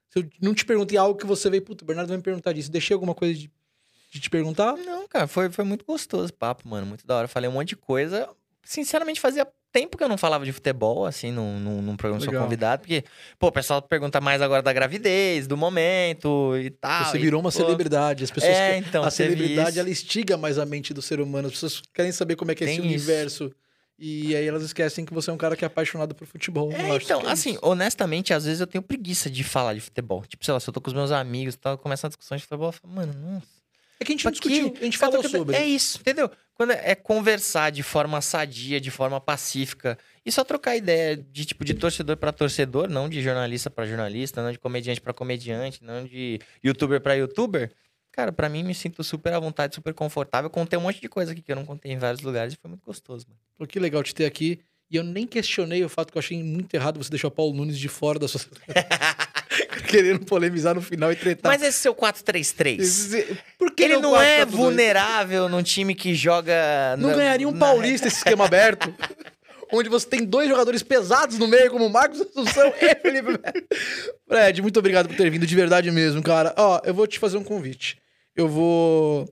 Se 0.09 0.19
eu 0.19 0.29
não 0.41 0.53
te 0.53 0.65
perguntei 0.65 0.97
algo 0.97 1.17
que 1.17 1.25
você 1.25 1.49
veio, 1.49 1.63
puto, 1.63 1.83
o 1.83 1.87
Bernardo 1.87 2.09
vai 2.09 2.17
me 2.17 2.23
perguntar 2.23 2.51
disso. 2.51 2.69
Deixei 2.69 2.93
alguma 2.93 3.15
coisa 3.15 3.33
de, 3.33 3.51
de 4.11 4.19
te 4.19 4.29
perguntar? 4.29 4.75
Não, 4.75 5.07
cara, 5.07 5.25
foi, 5.25 5.49
foi 5.49 5.63
muito 5.63 5.85
gostoso 5.85 6.31
o 6.31 6.35
papo, 6.35 6.67
mano. 6.67 6.85
Muito 6.85 7.07
da 7.07 7.15
hora. 7.15 7.27
Falei 7.29 7.49
um 7.49 7.53
monte 7.53 7.69
de 7.69 7.75
coisa. 7.77 8.29
Sinceramente, 8.61 9.21
fazia 9.21 9.47
tempo 9.73 9.97
que 9.97 10.03
eu 10.03 10.07
não 10.07 10.17
falava 10.17 10.45
de 10.45 10.53
futebol, 10.53 11.05
assim, 11.05 11.31
num, 11.31 11.59
num, 11.59 11.81
num 11.81 11.97
programa 11.97 12.21
Legal. 12.21 12.35
Sou 12.35 12.43
Convidado, 12.43 12.81
porque, 12.81 13.03
pô, 13.39 13.47
o 13.47 13.51
pessoal 13.51 13.81
pergunta 13.81 14.21
mais 14.21 14.39
agora 14.39 14.61
da 14.61 14.71
gravidez, 14.71 15.47
do 15.47 15.57
momento 15.57 16.55
e 16.55 16.69
tal. 16.69 17.11
Você 17.11 17.17
virou 17.17 17.41
uma 17.41 17.51
pô... 17.51 17.57
celebridade. 17.57 18.23
As 18.23 18.29
pessoas. 18.29 18.53
É, 18.53 18.77
então, 18.77 19.03
a 19.03 19.09
celebridade, 19.09 19.79
ela 19.79 19.89
estiga 19.89 20.37
mais 20.37 20.59
a 20.59 20.65
mente 20.65 20.93
do 20.93 21.01
ser 21.01 21.19
humano. 21.19 21.47
As 21.47 21.55
pessoas 21.55 21.81
querem 21.91 22.11
saber 22.11 22.35
como 22.35 22.51
é 22.51 22.55
que 22.55 22.63
é 22.63 22.67
Tem 22.67 22.77
esse 22.77 22.85
isso. 22.85 22.95
universo. 22.95 23.51
E 23.97 24.35
aí 24.35 24.47
elas 24.47 24.63
esquecem 24.63 25.05
que 25.05 25.13
você 25.13 25.29
é 25.29 25.33
um 25.33 25.37
cara 25.37 25.55
que 25.55 25.63
é 25.63 25.67
apaixonado 25.67 26.13
por 26.13 26.27
futebol. 26.27 26.71
É, 26.71 26.95
então, 26.95 27.21
é 27.21 27.31
assim, 27.31 27.57
honestamente, 27.61 28.33
às 28.33 28.45
vezes 28.45 28.59
eu 28.59 28.67
tenho 28.67 28.81
preguiça 28.81 29.29
de 29.29 29.43
falar 29.43 29.73
de 29.73 29.81
futebol. 29.81 30.23
Tipo, 30.25 30.45
sei 30.45 30.53
lá, 30.53 30.59
se 30.59 30.69
eu 30.69 30.73
tô 30.73 30.81
com 30.81 30.89
os 30.89 30.93
meus 30.93 31.11
amigos 31.11 31.55
e 31.55 31.57
tal, 31.57 31.77
começa 31.77 32.05
uma 32.05 32.09
discussão 32.09 32.37
de 32.37 32.43
futebol, 32.43 32.69
eu 32.69 32.73
falo, 32.73 32.93
mano, 32.93 33.13
nossa 33.13 33.63
é 34.03 34.05
que 34.05 34.11
a 34.11 34.15
gente 34.15 34.25
não 34.25 34.31
discutiu, 34.31 34.73
a 34.79 34.83
gente 34.83 34.97
falou 34.97 35.23
sobre. 35.23 35.55
É 35.55 35.65
isso, 35.65 35.99
entendeu? 35.99 36.29
Quando 36.55 36.71
é 36.71 36.93
conversar 36.93 37.71
de 37.71 37.81
forma 37.81 38.21
sadia, 38.21 38.79
de 38.79 38.91
forma 38.91 39.19
pacífica, 39.19 39.97
e 40.25 40.31
só 40.31 40.43
trocar 40.43 40.75
ideia 40.75 41.17
de 41.17 41.45
tipo 41.45 41.65
de 41.65 41.73
torcedor 41.73 42.15
para 42.15 42.31
torcedor, 42.31 42.87
não 42.87 43.09
de 43.09 43.21
jornalista 43.21 43.69
para 43.69 43.85
jornalista, 43.85 44.41
não 44.43 44.51
de 44.51 44.59
comediante 44.59 45.01
para 45.01 45.13
comediante, 45.13 45.83
não 45.83 46.05
de 46.05 46.39
youtuber 46.63 47.01
para 47.01 47.15
youtuber. 47.15 47.71
Cara, 48.11 48.31
para 48.31 48.47
mim 48.47 48.61
me 48.61 48.75
sinto 48.75 49.03
super 49.03 49.33
à 49.33 49.39
vontade, 49.39 49.73
super 49.73 49.93
confortável. 49.93 50.47
Contei 50.47 50.77
um 50.77 50.83
monte 50.83 51.01
de 51.01 51.09
coisa 51.09 51.31
aqui 51.31 51.41
que 51.41 51.51
eu 51.51 51.55
não 51.55 51.65
contei 51.65 51.91
em 51.91 51.97
vários 51.97 52.21
lugares 52.21 52.53
e 52.53 52.57
foi 52.57 52.69
muito 52.69 52.85
gostoso, 52.85 53.25
mano. 53.27 53.39
Pô, 53.57 53.65
que 53.65 53.79
legal 53.79 54.03
te 54.03 54.13
ter 54.13 54.25
aqui. 54.25 54.59
E 54.91 54.95
eu 54.95 55.03
nem 55.03 55.25
questionei 55.25 55.83
o 55.83 55.89
fato 55.89 56.11
que 56.11 56.17
eu 56.17 56.19
achei 56.19 56.43
muito 56.43 56.71
errado 56.75 57.03
você 57.03 57.09
deixar 57.09 57.29
o 57.29 57.31
Paulo 57.31 57.55
Nunes 57.55 57.79
de 57.79 57.87
fora 57.87 58.19
da 58.19 58.27
sua. 58.27 58.41
querendo 59.87 60.25
polemizar 60.25 60.75
no 60.75 60.81
final 60.81 61.11
e 61.11 61.15
tretar. 61.15 61.51
Mas 61.51 61.61
esse 61.61 61.79
seu 61.79 61.95
4-3-3. 61.95 63.37
Por 63.57 63.71
que 63.71 63.83
Ele 63.83 63.97
não 63.97 64.19
é 64.19 64.45
vulnerável 64.45 65.49
num 65.49 65.63
time 65.63 65.95
que 65.95 66.13
joga. 66.13 66.95
Não 66.97 67.09
na, 67.09 67.15
ganharia 67.15 67.47
um 67.47 67.51
na... 67.51 67.59
paulista 67.59 68.07
esse 68.07 68.17
esquema 68.17 68.45
aberto. 68.45 68.93
onde 69.73 69.89
você 69.89 70.07
tem 70.07 70.23
dois 70.23 70.47
jogadores 70.47 70.83
pesados 70.83 71.39
no 71.39 71.47
meio, 71.47 71.71
como 71.71 71.87
o 71.87 71.89
Marcos 71.89 72.21
Assunção 72.21 72.71
e 72.79 72.95
Felipe 73.01 73.39
Fred, 74.27 74.61
muito 74.61 74.77
obrigado 74.77 75.07
por 75.07 75.17
ter 75.17 75.29
vindo, 75.31 75.47
de 75.47 75.55
verdade 75.55 75.89
mesmo, 75.89 76.21
cara. 76.21 76.53
Ó, 76.55 76.79
eu 76.83 76.93
vou 76.93 77.07
te 77.07 77.17
fazer 77.17 77.37
um 77.37 77.43
convite. 77.43 77.97
Eu 78.35 78.47
vou 78.47 79.27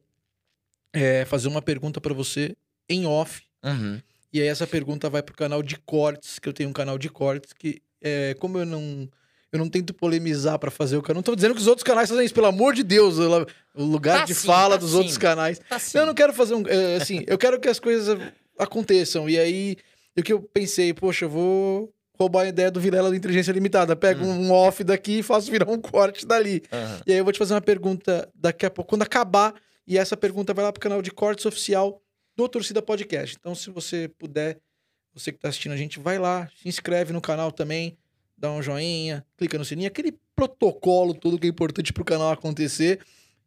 é, 0.91 1.25
fazer 1.25 1.47
uma 1.47 1.61
pergunta 1.61 2.01
para 2.01 2.13
você 2.13 2.55
em 2.89 3.05
off. 3.05 3.43
Uhum. 3.63 4.01
E 4.33 4.41
aí 4.41 4.47
essa 4.47 4.65
pergunta 4.65 5.09
vai 5.09 5.21
pro 5.21 5.35
canal 5.35 5.61
de 5.61 5.77
cortes, 5.77 6.39
que 6.39 6.49
eu 6.49 6.53
tenho 6.53 6.69
um 6.69 6.73
canal 6.73 6.97
de 6.97 7.09
cortes, 7.09 7.53
que 7.53 7.81
é, 8.01 8.33
como 8.35 8.57
eu 8.57 8.65
não 8.65 9.09
eu 9.51 9.59
não 9.59 9.69
tento 9.69 9.93
polemizar 9.93 10.57
para 10.57 10.71
fazer 10.71 10.95
o 10.95 11.01
canal. 11.01 11.17
Não 11.17 11.23
tô 11.23 11.35
dizendo 11.35 11.53
que 11.53 11.59
os 11.59 11.67
outros 11.67 11.83
canais 11.83 12.09
fazem 12.09 12.25
isso, 12.25 12.33
pelo 12.33 12.47
amor 12.47 12.73
de 12.73 12.83
Deus. 12.83 13.17
O 13.19 13.45
lugar 13.83 14.19
tá 14.19 14.25
de 14.25 14.33
sim, 14.33 14.47
fala 14.47 14.75
tá 14.75 14.81
dos 14.81 14.91
sim. 14.91 14.97
outros 14.97 15.17
canais. 15.17 15.59
Tá 15.59 15.77
eu 15.93 16.05
não 16.05 16.13
quero 16.13 16.33
fazer 16.33 16.55
um. 16.55 16.63
É, 16.65 16.95
assim, 16.95 17.23
eu 17.27 17.37
quero 17.37 17.59
que 17.59 17.67
as 17.67 17.79
coisas 17.79 18.17
aconteçam. 18.57 19.29
E 19.29 19.37
aí, 19.37 19.75
o 20.17 20.23
que 20.23 20.31
eu 20.31 20.41
pensei, 20.41 20.93
poxa, 20.93 21.25
eu 21.25 21.29
vou 21.29 21.93
roubar 22.17 22.43
a 22.43 22.47
ideia 22.47 22.71
do 22.71 22.79
Vilela 22.79 23.09
da 23.09 23.15
Inteligência 23.15 23.51
Limitada. 23.51 23.93
Pego 23.93 24.23
hum. 24.23 24.47
um 24.47 24.51
off 24.51 24.83
daqui 24.85 25.19
e 25.19 25.23
faço 25.23 25.51
virar 25.51 25.69
um 25.69 25.81
corte 25.81 26.25
dali. 26.25 26.63
Uhum. 26.71 27.01
E 27.05 27.11
aí 27.11 27.17
eu 27.17 27.23
vou 27.25 27.33
te 27.33 27.39
fazer 27.39 27.53
uma 27.53 27.61
pergunta 27.61 28.29
daqui 28.33 28.65
a 28.65 28.69
pouco, 28.69 28.89
quando 28.89 29.01
acabar. 29.01 29.53
E 29.85 29.97
essa 29.97 30.15
pergunta 30.15 30.53
vai 30.53 30.63
lá 30.63 30.71
pro 30.71 30.79
canal 30.79 31.01
de 31.01 31.11
cortes 31.11 31.45
oficial 31.45 32.01
do 32.37 32.47
Torcida 32.47 32.81
Podcast. 32.81 33.35
Então, 33.37 33.53
se 33.53 33.69
você 33.69 34.07
puder, 34.17 34.59
você 35.13 35.33
que 35.33 35.39
tá 35.39 35.49
assistindo 35.49 35.73
a 35.73 35.77
gente, 35.77 35.99
vai 35.99 36.17
lá, 36.17 36.49
se 36.55 36.69
inscreve 36.69 37.11
no 37.11 37.19
canal 37.19 37.51
também 37.51 37.97
dá 38.41 38.51
um 38.51 38.61
joinha, 38.61 39.23
clica 39.37 39.55
no 39.55 39.63
sininho, 39.63 39.87
aquele 39.87 40.17
protocolo 40.35 41.13
todo 41.13 41.37
que 41.37 41.45
é 41.45 41.49
importante 41.49 41.93
pro 41.93 42.03
canal 42.03 42.31
acontecer. 42.31 42.99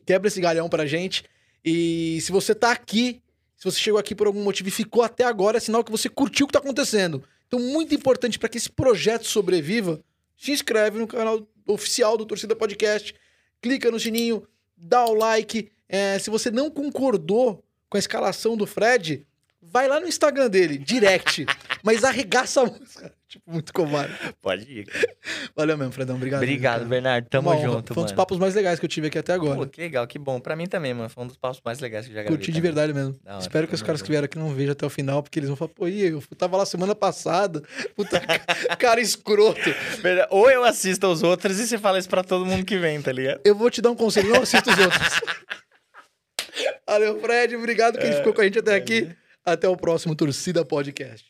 Quebra 0.06 0.28
esse 0.28 0.40
galhão 0.40 0.68
pra 0.68 0.86
gente. 0.86 1.24
E 1.64 2.20
se 2.20 2.30
você 2.30 2.54
tá 2.54 2.70
aqui, 2.70 3.20
se 3.56 3.64
você 3.64 3.80
chegou 3.80 3.98
aqui 3.98 4.14
por 4.14 4.28
algum 4.28 4.44
motivo 4.44 4.68
e 4.68 4.72
ficou 4.72 5.02
até 5.02 5.24
agora, 5.24 5.56
é 5.56 5.60
sinal 5.60 5.82
que 5.82 5.90
você 5.90 6.08
curtiu 6.08 6.44
o 6.44 6.46
que 6.46 6.52
tá 6.52 6.60
acontecendo. 6.60 7.24
Então, 7.48 7.58
muito 7.58 7.92
importante 7.92 8.38
para 8.38 8.48
que 8.48 8.56
esse 8.56 8.70
projeto 8.70 9.26
sobreviva, 9.26 10.00
se 10.38 10.52
inscreve 10.52 10.96
no 10.98 11.08
canal 11.08 11.44
oficial 11.66 12.16
do 12.16 12.24
Torcida 12.24 12.54
Podcast, 12.54 13.14
clica 13.60 13.90
no 13.90 13.98
sininho, 13.98 14.46
dá 14.76 15.04
o 15.06 15.14
like. 15.14 15.72
É, 15.88 16.20
se 16.20 16.30
você 16.30 16.52
não 16.52 16.70
concordou 16.70 17.64
com 17.88 17.96
a 17.96 18.00
escalação 18.00 18.56
do 18.56 18.66
Fred, 18.66 19.26
vai 19.60 19.88
lá 19.88 19.98
no 19.98 20.06
Instagram 20.06 20.48
dele, 20.48 20.78
direct, 20.78 21.46
mas 21.82 22.04
arregaça 22.04 22.60
a 22.60 22.66
música. 22.66 23.12
Tipo, 23.34 23.50
muito 23.50 23.72
covarde. 23.72 24.14
Pode 24.40 24.62
ir. 24.62 24.86
Valeu 25.56 25.76
mesmo, 25.76 25.92
Fredão. 25.92 26.14
Obrigado. 26.14 26.40
Obrigado, 26.40 26.78
cara. 26.78 26.88
Bernardo. 26.88 27.28
Tamo 27.28 27.50
Uma 27.50 27.60
junto, 27.60 27.92
Foi 27.92 28.02
um 28.04 28.06
dos 28.06 28.14
papos 28.14 28.38
mais 28.38 28.54
legais 28.54 28.78
que 28.78 28.84
eu 28.84 28.88
tive 28.88 29.08
aqui 29.08 29.18
até 29.18 29.32
agora. 29.32 29.56
Pô, 29.56 29.66
que 29.66 29.80
legal, 29.80 30.06
que 30.06 30.20
bom. 30.20 30.38
Pra 30.38 30.54
mim 30.54 30.66
também, 30.66 30.94
mano. 30.94 31.08
Foi 31.08 31.24
um 31.24 31.26
dos 31.26 31.36
papos 31.36 31.60
mais 31.64 31.80
legais 31.80 32.06
que 32.06 32.12
eu 32.12 32.14
já 32.14 32.22
gravei. 32.22 32.38
Curti 32.38 32.52
de 32.52 32.60
verdade 32.60 32.92
mesmo. 32.92 33.18
Não, 33.24 33.40
Espero 33.40 33.66
que 33.66 33.74
os 33.74 33.82
caras 33.82 34.00
que 34.00 34.08
vieram 34.08 34.26
aqui 34.26 34.38
não 34.38 34.50
vejam 34.50 34.70
até 34.70 34.86
o 34.86 34.90
final, 34.90 35.20
porque 35.20 35.40
eles 35.40 35.48
vão 35.48 35.56
falar, 35.56 35.70
pô, 35.70 35.88
eu 35.88 36.20
tava 36.38 36.56
lá 36.56 36.64
semana 36.64 36.94
passada. 36.94 37.60
Puta 37.96 38.20
cara 38.78 39.00
escroto. 39.00 39.58
Ou 40.30 40.48
eu 40.48 40.62
assisto 40.62 41.04
aos 41.06 41.24
outros 41.24 41.58
e 41.58 41.66
você 41.66 41.76
fala 41.76 41.98
isso 41.98 42.08
pra 42.08 42.22
todo 42.22 42.46
mundo 42.46 42.64
que 42.64 42.78
vem, 42.78 43.02
tá 43.02 43.10
ligado? 43.10 43.40
Eu 43.44 43.56
vou 43.56 43.68
te 43.68 43.82
dar 43.82 43.90
um 43.90 43.96
conselho, 43.96 44.28
não 44.28 44.42
assista 44.42 44.70
os 44.70 44.78
outros. 44.78 45.20
Valeu, 46.86 47.20
Fred. 47.20 47.56
Obrigado 47.56 47.98
quem 47.98 48.10
é, 48.10 48.12
ficou 48.12 48.32
com 48.32 48.40
a 48.40 48.44
gente 48.44 48.60
até 48.60 48.76
aqui. 48.76 49.10
Até 49.44 49.68
o 49.68 49.76
próximo 49.76 50.14
Torcida 50.14 50.64
Podcast. 50.64 51.26